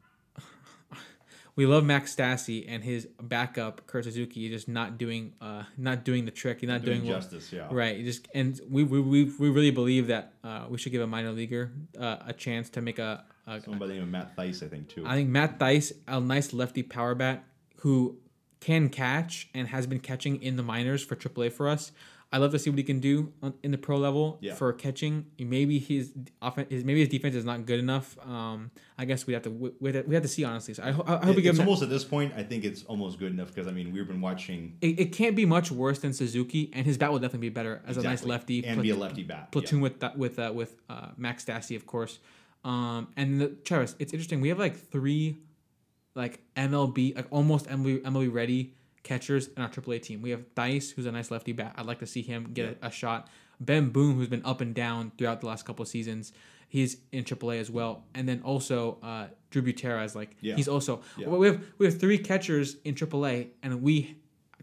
we 1.56 1.66
love 1.66 1.84
Max 1.84 2.14
Stassi 2.14 2.64
and 2.68 2.82
his 2.82 3.06
backup 3.20 3.86
Kurt 3.86 4.04
Suzuki 4.04 4.46
is 4.46 4.52
just 4.52 4.68
not 4.68 4.98
doing 4.98 5.32
uh 5.40 5.64
not 5.76 6.04
doing 6.04 6.24
the 6.24 6.30
trick. 6.30 6.60
He's 6.60 6.68
not 6.68 6.84
doing, 6.84 7.00
doing, 7.00 7.12
justice. 7.12 7.52
Yeah, 7.52 7.68
Right. 7.70 8.04
Just 8.04 8.28
and 8.34 8.60
we 8.68 8.84
we, 8.84 9.00
we, 9.00 9.24
we 9.24 9.50
really 9.50 9.70
believe 9.70 10.08
that 10.08 10.32
uh, 10.42 10.66
we 10.68 10.78
should 10.78 10.92
give 10.92 11.02
a 11.02 11.06
minor 11.06 11.32
leaguer 11.32 11.72
uh, 11.98 12.16
a 12.26 12.32
chance 12.32 12.70
to 12.70 12.80
make 12.80 12.98
a. 12.98 13.24
a 13.46 13.60
Someone 13.60 13.78
by 13.78 13.86
the 13.86 13.94
name 13.94 14.02
of 14.02 14.08
Matt 14.08 14.36
Thaiss, 14.36 14.64
I 14.64 14.68
think 14.68 14.88
too. 14.88 15.04
I 15.06 15.14
think 15.14 15.28
Matt 15.28 15.58
Thaiss, 15.58 15.92
a 16.08 16.20
nice 16.20 16.52
lefty 16.52 16.82
power 16.82 17.14
bat 17.14 17.44
who 17.78 18.18
can 18.60 18.88
catch 18.88 19.48
and 19.52 19.68
has 19.68 19.86
been 19.86 20.00
catching 20.00 20.42
in 20.42 20.56
the 20.56 20.62
minors 20.62 21.04
for 21.04 21.16
AAA 21.16 21.52
for 21.52 21.68
us. 21.68 21.92
I 22.34 22.38
love 22.38 22.50
to 22.50 22.58
see 22.58 22.68
what 22.68 22.78
he 22.78 22.82
can 22.82 22.98
do 22.98 23.32
on, 23.44 23.54
in 23.62 23.70
the 23.70 23.78
pro 23.78 23.96
level 23.96 24.38
Yeah. 24.40 24.54
for 24.54 24.72
catching. 24.72 25.26
Maybe 25.38 25.78
his 25.78 26.12
offense, 26.42 26.68
his 26.68 26.84
maybe 26.84 26.98
his 26.98 27.08
defense 27.08 27.36
is 27.36 27.44
not 27.44 27.64
good 27.64 27.78
enough. 27.78 28.18
Um, 28.26 28.72
I 28.98 29.04
guess 29.04 29.24
we 29.26 29.34
have 29.34 29.42
to 29.44 29.50
we, 29.50 29.70
we 29.80 29.92
have 29.92 30.02
to, 30.02 30.08
we 30.08 30.14
have 30.16 30.22
to 30.24 30.28
see 30.28 30.42
honestly. 30.42 30.74
So 30.74 30.82
I, 30.82 30.90
ho- 30.90 31.04
I 31.06 31.24
hope 31.26 31.36
we 31.36 31.42
It- 31.42 31.42
give 31.42 31.50
it's 31.50 31.58
that- 31.58 31.64
almost 31.66 31.82
at 31.84 31.90
this 31.90 32.02
point. 32.04 32.32
I 32.36 32.42
think 32.42 32.64
it's 32.64 32.82
almost 32.84 33.20
good 33.20 33.30
enough 33.32 33.48
because 33.54 33.68
I 33.68 33.70
mean 33.70 33.92
we've 33.92 34.08
been 34.08 34.20
watching 34.20 34.76
it, 34.80 34.98
it 34.98 35.12
can't 35.12 35.36
be 35.36 35.46
much 35.46 35.70
worse 35.70 36.00
than 36.00 36.12
Suzuki, 36.12 36.70
and 36.72 36.84
his 36.84 36.98
bat 36.98 37.12
will 37.12 37.20
definitely 37.20 37.50
be 37.50 37.54
better 37.54 37.80
as 37.86 37.96
a 37.98 38.02
nice 38.02 38.24
lefty. 38.24 38.64
and 38.64 38.74
plat- 38.78 38.82
be 38.82 38.90
a 38.90 38.96
lefty 38.96 39.22
bat. 39.22 39.38
yeah. 39.38 39.50
platoon 39.52 39.80
with 39.80 40.00
that 40.00 40.18
with 40.18 40.38
uh, 40.40 40.50
with 40.52 40.74
uh, 40.90 41.10
Max 41.16 41.44
Stassi, 41.44 41.76
of 41.76 41.86
course. 41.86 42.18
Um, 42.64 43.08
and 43.16 43.40
the 43.40 43.48
Travis, 43.64 43.94
it's 44.00 44.12
interesting. 44.12 44.40
We 44.40 44.48
have 44.48 44.58
like 44.58 44.76
three, 44.76 45.36
like 46.16 46.40
MLB, 46.56 47.14
like 47.14 47.26
almost 47.30 47.66
MLB, 47.68 48.02
MLB 48.02 48.32
ready 48.32 48.74
catchers 49.04 49.48
in 49.48 49.62
our 49.62 49.68
AAA 49.68 50.02
team. 50.02 50.20
We 50.22 50.30
have 50.30 50.42
Thaiss, 50.56 50.92
who's 50.92 51.06
a 51.06 51.12
nice 51.12 51.30
lefty 51.30 51.52
bat. 51.52 51.74
I'd 51.76 51.86
like 51.86 52.00
to 52.00 52.06
see 52.06 52.22
him 52.22 52.50
get 52.52 52.78
a, 52.82 52.88
a 52.88 52.90
shot. 52.90 53.28
Bemboom, 53.64 54.16
who's 54.16 54.28
been 54.28 54.44
up 54.44 54.60
and 54.60 54.74
down 54.74 55.12
throughout 55.16 55.40
the 55.40 55.46
last 55.46 55.64
couple 55.64 55.84
of 55.84 55.88
seasons, 55.88 56.32
he's 56.68 56.96
in 57.12 57.22
AAA 57.22 57.60
as 57.60 57.70
well. 57.70 58.04
And 58.14 58.28
then 58.28 58.40
also 58.44 58.98
uh, 59.02 59.28
Drew 59.50 59.62
is 59.62 60.16
like 60.16 60.36
Yeah. 60.40 60.56
he's 60.56 60.66
also. 60.66 61.02
Yeah. 61.16 61.28
We 61.28 61.46
have 61.46 61.62
we 61.78 61.86
have 61.86 62.00
three 62.00 62.18
catchers 62.18 62.76
in 62.84 62.96
AAA, 62.96 63.48
and 63.62 63.80
we 63.82 64.16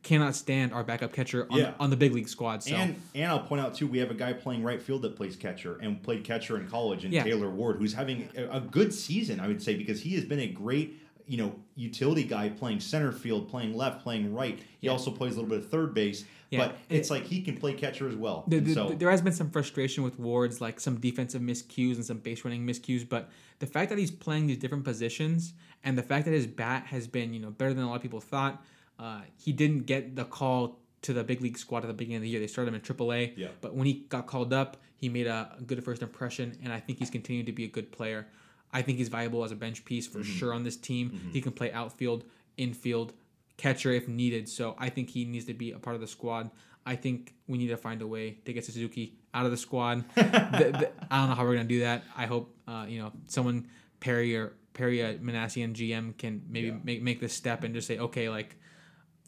cannot 0.04 0.36
stand 0.36 0.74
our 0.74 0.84
backup 0.84 1.14
catcher 1.14 1.48
on, 1.52 1.60
Yeah. 1.60 1.74
on 1.80 1.92
the 1.92 1.96
big 1.96 2.12
league 2.12 2.28
squad. 2.28 2.64
So 2.64 2.76
And 2.76 2.96
and 3.16 3.32
I'll 3.32 3.40
point 3.44 3.62
out 3.62 3.76
too, 3.76 3.88
we 3.88 4.00
have 4.00 4.10
a 4.12 4.16
guy 4.16 4.34
playing 4.34 4.64
right 4.64 4.82
field 4.82 5.04
that 5.04 5.16
plays 5.16 5.36
catcher 5.36 5.78
and 5.78 6.02
played 6.02 6.24
catcher 6.24 6.58
in 6.58 6.68
college, 6.68 7.06
and 7.06 7.14
Yeah. 7.14 7.24
Taylor 7.24 7.50
Ward, 7.50 7.78
who's 7.78 7.94
having 7.94 8.28
a, 8.36 8.58
a 8.58 8.60
good 8.60 8.94
season, 8.94 9.40
I 9.40 9.48
would 9.48 9.62
say, 9.62 9.76
because 9.76 10.02
he 10.02 10.16
has 10.16 10.26
been 10.26 10.40
a 10.40 10.48
great 10.48 10.98
you 11.32 11.38
know 11.38 11.56
utility 11.76 12.24
guy 12.26 12.50
playing 12.50 12.82
center 12.82 13.12
field, 13.14 13.48
playing 13.50 13.74
left, 13.74 14.04
playing 14.04 14.34
right. 14.34 14.60
He 14.82 14.88
Yeah. 14.88 14.92
also 14.92 15.12
plays 15.12 15.32
a 15.34 15.36
little 15.40 15.50
bit 15.50 15.60
of 15.60 15.70
third 15.70 15.94
base, 15.94 16.26
Yeah. 16.50 16.60
but 16.68 16.78
it's 16.90 17.10
like 17.10 17.24
he 17.24 17.42
can 17.42 17.56
play 17.56 17.74
catcher 17.74 18.10
as 18.10 18.16
well. 18.18 18.44
The, 18.50 18.60
the- 18.60 18.74
so 18.74 18.90
there 18.90 19.10
has 19.10 19.22
been 19.22 19.32
some 19.32 19.50
frustration 19.50 20.04
with 20.04 20.20
Ward's, 20.20 20.60
like 20.60 20.82
some 20.82 21.00
defensive 21.00 21.42
miscues 21.42 21.96
and 21.96 22.04
some 22.06 22.18
base 22.18 22.44
running 22.44 22.68
miscues, 22.68 23.08
but 23.08 23.30
the 23.60 23.66
fact 23.66 23.88
that 23.92 23.98
he's 23.98 24.12
playing 24.12 24.48
these 24.48 24.58
different 24.58 24.84
positions 24.84 25.54
and 25.86 25.98
the 25.98 26.04
fact 26.04 26.26
that 26.26 26.32
his 26.34 26.48
bat 26.48 26.88
has 26.88 27.08
been, 27.08 27.34
you 27.34 27.40
know, 27.40 27.50
better 27.52 27.74
than 27.74 27.86
a 27.86 27.88
lot 27.90 27.96
of 27.96 28.02
people 28.02 28.20
thought, 28.20 28.62
uh, 29.00 29.22
he 29.38 29.54
didn't 29.54 29.86
get 29.86 30.18
the 30.18 30.26
call 30.26 30.80
to 31.04 31.14
the 31.14 31.24
big 31.24 31.40
league 31.42 31.58
squad 31.58 31.86
at 31.86 31.88
the 31.88 31.94
beginning 31.94 32.18
of 32.18 32.24
the 32.24 32.30
year. 32.30 32.42
They 32.42 32.48
started 32.48 32.68
him 32.70 32.76
in 32.76 32.82
AAA, 32.82 33.34
Yeah. 33.38 33.48
but 33.62 33.74
when 33.74 33.88
he 33.88 34.06
got 34.10 34.28
called 34.28 34.52
up, 34.52 34.76
he 34.98 35.08
made 35.08 35.28
a, 35.28 35.56
a 35.58 35.62
good 35.64 35.82
first 35.84 36.02
impression, 36.04 36.58
and 36.62 36.74
I 36.74 36.80
think 36.82 37.00
he's 37.00 37.10
continued 37.10 37.46
to 37.46 37.54
be 37.54 37.64
a 37.64 37.70
good 37.70 37.92
player. 37.94 38.28
I 38.74 38.82
think 38.82 38.98
he's 38.98 39.10
valuable 39.10 39.44
as 39.44 39.52
a 39.52 39.56
bench 39.56 39.84
piece 39.86 40.08
for 40.08 40.20
Mm-hmm. 40.20 40.32
sure 40.38 40.54
on 40.54 40.64
this 40.64 40.78
team. 40.78 41.30
He 41.34 41.42
can 41.42 41.52
play 41.52 41.72
outfield, 41.72 42.24
infield, 42.58 43.14
catcher 43.58 43.92
if 43.92 44.08
needed. 44.08 44.48
So 44.50 44.76
I 44.80 44.90
think 44.90 45.10
he 45.10 45.26
needs 45.26 45.46
to 45.46 45.54
be 45.54 45.72
a 45.72 45.80
part 45.80 45.96
of 45.96 46.02
the 46.02 46.08
squad. 46.08 46.50
I 46.86 46.96
think 46.96 47.34
we 47.48 47.58
need 47.58 47.68
to 47.68 47.78
find 47.78 48.02
a 48.02 48.08
way 48.08 48.40
to 48.46 48.54
get 48.54 48.66
Suzuki 48.66 49.16
out 49.34 49.46
of 49.46 49.52
the 49.52 49.58
squad. 49.58 50.04
The- 50.16 50.22
the- 50.22 50.92
I 51.12 51.20
don't 51.20 51.30
know 51.30 51.36
how 51.36 51.44
we're 51.44 51.56
gonna 51.56 51.66
do 51.68 51.82
that. 51.82 52.04
I 52.16 52.26
hope 52.26 52.56
uh, 52.68 52.86
you 52.88 53.00
know 53.02 53.12
someone 53.28 53.68
Perry 54.00 54.36
or 54.36 54.54
Perry 54.74 55.04
uh, 55.04 55.14
Minasian 55.16 55.74
GM 55.74 56.18
can 56.18 56.42
maybe 56.50 56.68
Yeah. 56.70 56.78
make 56.84 57.02
make 57.04 57.20
this 57.20 57.34
step 57.34 57.64
and 57.64 57.74
just 57.76 57.88
say 57.88 57.98
okay 58.00 58.30
like 58.30 58.56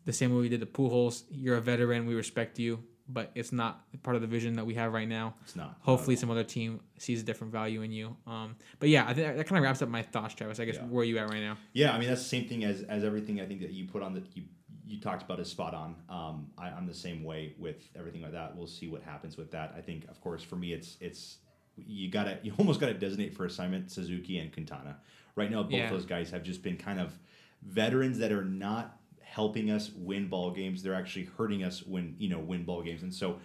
the 0.05 0.13
same 0.13 0.33
way 0.33 0.41
we 0.41 0.49
did 0.49 0.61
the 0.61 0.65
Pujols. 0.65 1.23
You're 1.29 1.57
a 1.57 1.61
veteran. 1.61 2.05
We 2.05 2.15
respect 2.15 2.57
you, 2.59 2.83
but 3.07 3.31
it's 3.35 3.51
not 3.51 3.81
part 4.03 4.15
of 4.15 4.21
the 4.21 4.27
vision 4.27 4.53
that 4.53 4.65
we 4.65 4.73
have 4.75 4.93
right 4.93 5.07
now. 5.07 5.35
it's 5.43 5.55
not. 5.55 5.77
Hopefully, 5.81 6.15
some 6.15 6.31
other 6.31 6.43
team 6.43 6.79
sees 6.97 7.21
a 7.21 7.23
different 7.23 7.51
value 7.51 7.81
in 7.81 7.91
you. 7.91 8.15
Um, 8.25 8.55
but 8.79 8.89
yeah, 8.89 9.03
I 9.03 9.13
think 9.13 9.27
that, 9.27 9.37
that 9.37 9.47
kind 9.47 9.57
of 9.57 9.63
wraps 9.63 9.81
up 9.81 9.89
my 9.89 10.01
thoughts, 10.03 10.33
Travis. 10.35 10.59
I 10.59 10.65
guess 10.65 10.75
Yeah. 10.75 10.83
where 10.85 11.01
are 11.01 11.05
you 11.05 11.17
at 11.17 11.29
right 11.29 11.41
now? 11.41 11.57
Yeah, 11.73 11.93
I 11.93 11.99
mean 11.99 12.07
that's 12.07 12.23
the 12.23 12.29
same 12.29 12.47
thing 12.47 12.63
as 12.63 12.81
as 12.83 13.03
everything 13.03 13.41
I 13.41 13.45
think 13.45 13.61
that 13.61 13.71
you 13.71 13.85
put 13.85 14.01
on 14.03 14.13
the 14.13 14.23
you 14.33 14.43
you 14.85 14.99
talked 14.99 15.23
about 15.23 15.39
is 15.39 15.49
spot 15.49 15.73
on. 15.73 15.95
Um, 16.09 16.47
I, 16.57 16.67
I'm 16.69 16.85
the 16.85 16.93
same 16.93 17.23
way 17.23 17.53
with 17.57 17.77
everything 17.97 18.21
like 18.21 18.33
that. 18.33 18.55
We'll 18.55 18.67
see 18.67 18.87
what 18.89 19.01
happens 19.01 19.37
with 19.37 19.49
that. 19.51 19.73
I 19.77 19.81
think, 19.81 20.05
of 20.09 20.19
course, 20.21 20.43
for 20.43 20.55
me, 20.55 20.73
it's 20.73 20.97
it's 21.01 21.37
you 21.75 22.09
gotta 22.11 22.37
you 22.43 22.53
almost 22.57 22.79
gotta 22.79 22.93
designate 22.93 23.33
for 23.35 23.45
assignment 23.45 23.91
Suzuki 23.91 24.39
and 24.39 24.51
Quintana. 24.53 24.97
Right 25.35 25.49
now, 25.51 25.63
both 25.63 25.71
Yeah. 25.73 25.89
those 25.89 26.05
guys 26.05 26.29
have 26.31 26.43
just 26.43 26.61
been 26.63 26.77
kind 26.77 26.99
of 26.99 27.17
veterans 27.63 28.17
that 28.19 28.31
are 28.31 28.43
not 28.45 28.97
helping 29.33 29.71
us 29.71 29.91
win 29.95 30.27
ball 30.27 30.51
games. 30.51 30.83
They're 30.83 30.93
actually 30.93 31.25
hurting 31.37 31.63
us 31.63 31.83
when 31.83 32.15
you 32.17 32.29
know 32.29 32.39
win 32.39 32.63
ball 32.63 32.81
games, 32.81 33.03
and 33.03 33.13
so. 33.13 33.39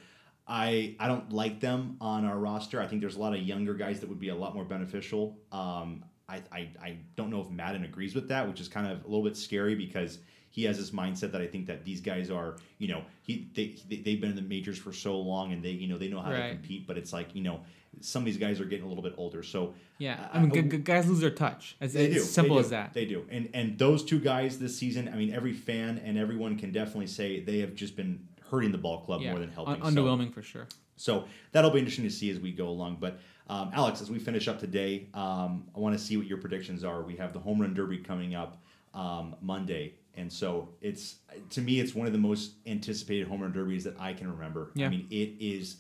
I, 0.51 0.97
I 0.99 1.09
don't 1.09 1.31
like 1.31 1.61
them 1.61 1.99
on 2.01 2.25
our 2.25 2.39
roster. 2.39 2.81
I 2.81 2.87
think 2.87 3.03
there's 3.03 3.17
a 3.17 3.21
lot 3.21 3.35
of 3.35 3.43
younger 3.43 3.75
guys 3.75 4.01
that 4.01 4.09
would 4.09 4.19
be 4.19 4.31
a 4.31 4.35
lot 4.35 4.55
more 4.55 4.65
beneficial. 4.65 5.37
Um, 5.53 6.03
I, 6.27 6.43
I, 6.51 6.59
I 6.83 6.97
don't 7.17 7.29
know 7.29 7.43
if 7.43 7.51
Maddon 7.51 7.85
agrees 7.85 8.15
with 8.15 8.29
that, 8.29 8.49
which 8.49 8.59
is 8.59 8.67
kind 8.67 8.87
of 8.91 9.05
a 9.05 9.07
little 9.07 9.23
bit 9.23 9.37
scary 9.37 9.75
because 9.75 10.21
he 10.51 10.65
has 10.65 10.79
this 10.79 10.91
mindset 10.91 11.33
that 11.33 11.41
I 11.41 11.47
think 11.47 11.67
that 11.67 11.85
these 11.85 12.01
guys 12.01 12.31
are, 12.31 12.57
you 12.79 12.89
know, 12.89 13.03
he 13.23 13.49
they, 13.55 13.77
they 13.89 13.97
they've 13.97 14.21
been 14.21 14.31
in 14.31 14.37
the 14.37 14.43
majors 14.43 14.79
for 14.79 14.93
so 14.93 15.19
long 15.21 15.53
and 15.53 15.63
they 15.63 15.71
you 15.71 15.89
know 15.89 15.99
they 15.99 16.09
know 16.09 16.21
how 16.21 16.31
to 16.31 16.51
compete, 16.51 16.87
but 16.87 16.97
it's 16.99 17.13
like 17.13 17.35
you 17.35 17.43
know 17.43 17.61
some 18.01 18.23
of 18.23 18.27
these 18.27 18.37
guys 18.39 18.61
are 18.61 18.65
getting 18.65 18.85
a 18.85 18.89
little 18.89 19.03
bit 19.03 19.15
older, 19.17 19.43
so 19.43 19.75
Yeah, 19.99 20.29
I- 20.33 20.39
I 20.39 20.43
mean, 20.43 20.53
I- 20.53 20.61
g- 20.63 20.69
g- 20.69 20.79
guys 20.79 21.09
lose 21.09 21.21
their 21.21 21.31
touch. 21.31 21.75
It's, 21.81 21.95
they 21.95 22.13
do. 22.13 22.21
simple 22.21 22.57
They 22.57 22.61
as 22.61 22.71
that. 22.71 22.93
They 22.95 23.05
do. 23.07 23.27
And 23.31 23.49
and 23.55 23.79
those 23.79 24.05
two 24.05 24.21
guys 24.21 24.59
this 24.59 24.77
season, 24.77 25.09
I 25.09 25.17
mean, 25.17 25.33
every 25.35 25.53
fan 25.53 25.99
and 26.05 26.17
everyone 26.19 26.57
can 26.59 26.71
definitely 26.71 27.09
say 27.09 27.41
they 27.41 27.59
have 27.59 27.75
just 27.75 27.97
been 27.97 28.29
hurting 28.51 28.73
the 28.73 28.79
ball 28.79 29.01
club 29.01 29.21
yeah, 29.23 29.31
more 29.31 29.41
than 29.41 29.51
helping. 29.51 29.83
Un- 29.83 29.93
So- 29.95 30.03
underwhelming 30.05 30.33
for 30.33 30.43
sure. 30.43 30.67
so 30.97 31.25
that'll 31.53 31.71
be 31.71 31.79
interesting 31.79 32.05
to 32.05 32.11
see 32.11 32.31
as 32.31 32.39
we 32.39 32.53
go 32.53 32.69
along. 32.69 32.99
But 33.01 33.19
um, 33.49 33.71
Alex, 33.73 34.01
as 34.03 34.11
we 34.11 34.19
finish 34.19 34.47
up 34.49 34.59
today, 34.61 35.09
um, 35.15 35.65
I 35.75 35.81
want 35.81 35.97
to 35.99 36.03
see 36.03 36.17
what 36.19 36.27
your 36.27 36.39
predictions 36.39 36.85
are. 36.85 37.03
We 37.03 37.17
have 37.17 37.33
the 37.33 37.39
home 37.41 37.61
run 37.61 37.73
derby 37.75 37.99
coming 37.99 38.35
up 38.35 38.63
um, 38.95 39.35
Monday, 39.41 39.95
and 40.19 40.33
so 40.33 40.69
it's 40.81 41.17
to 41.51 41.61
me 41.61 41.81
it's 41.81 41.95
one 41.95 42.07
of 42.07 42.13
the 42.13 42.19
most 42.19 42.53
anticipated 42.67 43.29
home 43.29 43.41
run 43.41 43.53
derbies 43.53 43.85
that 43.85 43.99
I 44.01 44.13
can 44.13 44.31
remember. 44.31 44.71
Yeah. 44.75 44.87
I 44.87 44.91
mean, 44.91 45.07
it 45.11 45.37
is. 45.41 45.77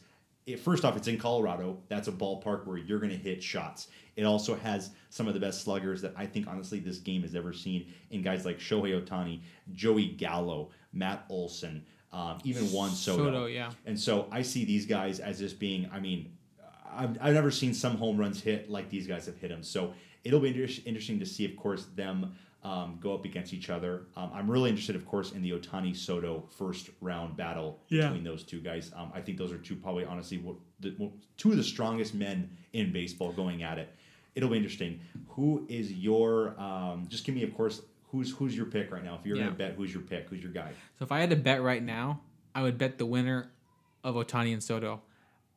It, 0.46 0.60
first 0.60 0.84
off, 0.84 0.96
it's 0.96 1.08
in 1.08 1.18
Colorado. 1.18 1.78
That's 1.88 2.08
a 2.08 2.12
ballpark 2.12 2.66
where 2.66 2.78
you're 2.78 3.00
going 3.00 3.10
to 3.10 3.18
hit 3.18 3.42
shots. 3.42 3.88
It 4.16 4.24
also 4.24 4.54
has 4.56 4.90
some 5.10 5.28
of 5.28 5.34
the 5.34 5.40
best 5.40 5.62
sluggers 5.62 6.00
that 6.00 6.14
I 6.16 6.24
think, 6.24 6.46
honestly, 6.46 6.78
this 6.78 6.98
game 6.98 7.20
has 7.20 7.34
ever 7.34 7.52
seen 7.52 7.92
in 8.10 8.22
guys 8.22 8.46
like 8.46 8.58
Shohei 8.58 8.98
Ohtani, 8.98 9.42
Joey 9.74 10.06
Gallo, 10.06 10.70
Matt 10.94 11.26
Olson, 11.28 11.84
um, 12.14 12.38
even 12.44 12.64
Juan 12.72 12.90
Soto. 12.90 13.24
Soto, 13.24 13.46
yeah. 13.46 13.70
And 13.84 14.00
so 14.00 14.26
I 14.32 14.40
see 14.40 14.64
these 14.64 14.86
guys 14.86 15.20
as 15.20 15.38
just 15.38 15.58
being, 15.58 15.86
I 15.92 16.00
mean, 16.00 16.32
I've, 16.90 17.18
I've 17.20 17.34
never 17.34 17.50
seen 17.50 17.74
some 17.74 17.98
home 17.98 18.16
runs 18.16 18.40
hit 18.40 18.70
like 18.70 18.88
these 18.88 19.06
guys 19.06 19.26
have 19.26 19.36
hit 19.36 19.50
them. 19.50 19.62
So 19.62 19.92
it'll 20.24 20.40
be 20.40 20.48
inter- 20.48 20.82
interesting 20.86 21.18
to 21.18 21.26
see, 21.26 21.44
of 21.44 21.56
course, 21.56 21.84
them 21.94 22.34
um, 22.68 22.98
go 23.00 23.14
up 23.14 23.24
against 23.24 23.52
each 23.54 23.70
other. 23.70 23.92
Um, 24.16 24.30
I'm 24.34 24.50
really 24.50 24.68
interested, 24.70 24.94
of 24.96 25.06
course, 25.06 25.32
in 25.32 25.40
the 25.42 25.52
Ohtani 25.52 25.96
Soto 25.96 26.44
first 26.58 26.90
round 27.00 27.36
battle 27.36 27.80
Yeah. 27.88 28.08
between 28.08 28.24
those 28.24 28.42
two 28.44 28.60
guys. 28.60 28.90
Um, 28.94 29.10
I 29.14 29.20
think 29.20 29.38
those 29.38 29.52
are 29.52 29.58
two, 29.58 29.76
probably, 29.76 30.04
honestly, 30.04 30.38
what, 30.38 30.56
the, 30.80 30.90
what, 30.98 31.10
two 31.38 31.50
of 31.50 31.56
the 31.56 31.62
strongest 31.64 32.14
men 32.14 32.50
in 32.72 32.92
baseball 32.92 33.32
going 33.32 33.62
at 33.62 33.78
it. 33.78 33.88
It'll 34.34 34.50
be 34.50 34.56
interesting. 34.56 35.00
Who 35.28 35.64
is 35.68 35.92
your, 35.92 36.58
um, 36.60 37.06
just 37.08 37.24
give 37.24 37.34
me, 37.34 37.42
of 37.42 37.54
course, 37.56 37.80
who's 38.10 38.30
who's 38.32 38.56
your 38.56 38.66
pick 38.66 38.92
right 38.92 39.04
now? 39.04 39.16
If 39.20 39.26
you're 39.26 39.36
Yeah. 39.36 39.44
going 39.44 39.54
to 39.56 39.58
bet, 39.58 39.74
who's 39.74 39.92
your 39.92 40.02
pick? 40.02 40.28
Who's 40.28 40.42
your 40.42 40.52
guy? 40.52 40.70
So 40.98 41.04
if 41.04 41.12
I 41.12 41.20
had 41.20 41.30
to 41.30 41.36
bet 41.36 41.62
right 41.62 41.82
now, 41.82 42.20
I 42.54 42.62
would 42.62 42.76
bet 42.78 42.98
the 42.98 43.06
winner 43.06 43.50
of 44.04 44.14
Ohtani 44.14 44.52
and 44.52 44.62
Soto. 44.62 45.02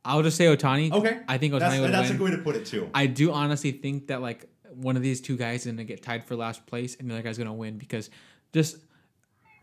I'll 0.04 0.24
just 0.24 0.36
say 0.38 0.46
Ohtani. 0.46 0.92
Okay. 0.92 1.20
I 1.28 1.38
think 1.38 1.54
Ohtani 1.54 1.60
That's, 1.60 1.80
would 1.82 1.92
that's 1.94 2.08
win. 2.10 2.16
a 2.16 2.20
good 2.20 2.30
way 2.32 2.36
to 2.38 2.42
put 2.44 2.56
it, 2.56 2.66
too. 2.66 2.90
I 2.94 3.06
do 3.06 3.32
honestly 3.32 3.72
think 3.72 4.08
that 4.08 4.22
like 4.22 4.48
one 4.76 4.95
of 4.98 5.03
these 5.03 5.22
two 5.22 5.38
guys 5.38 5.65
is 5.65 5.72
gonna 5.72 5.84
get 5.84 6.02
tied 6.02 6.26
for 6.26 6.35
last 6.35 6.65
place, 6.65 6.95
and 6.99 7.10
the 7.10 7.14
other 7.14 7.23
guy's 7.23 7.38
gonna 7.38 7.53
win 7.53 7.77
because 7.77 8.10
just 8.53 8.77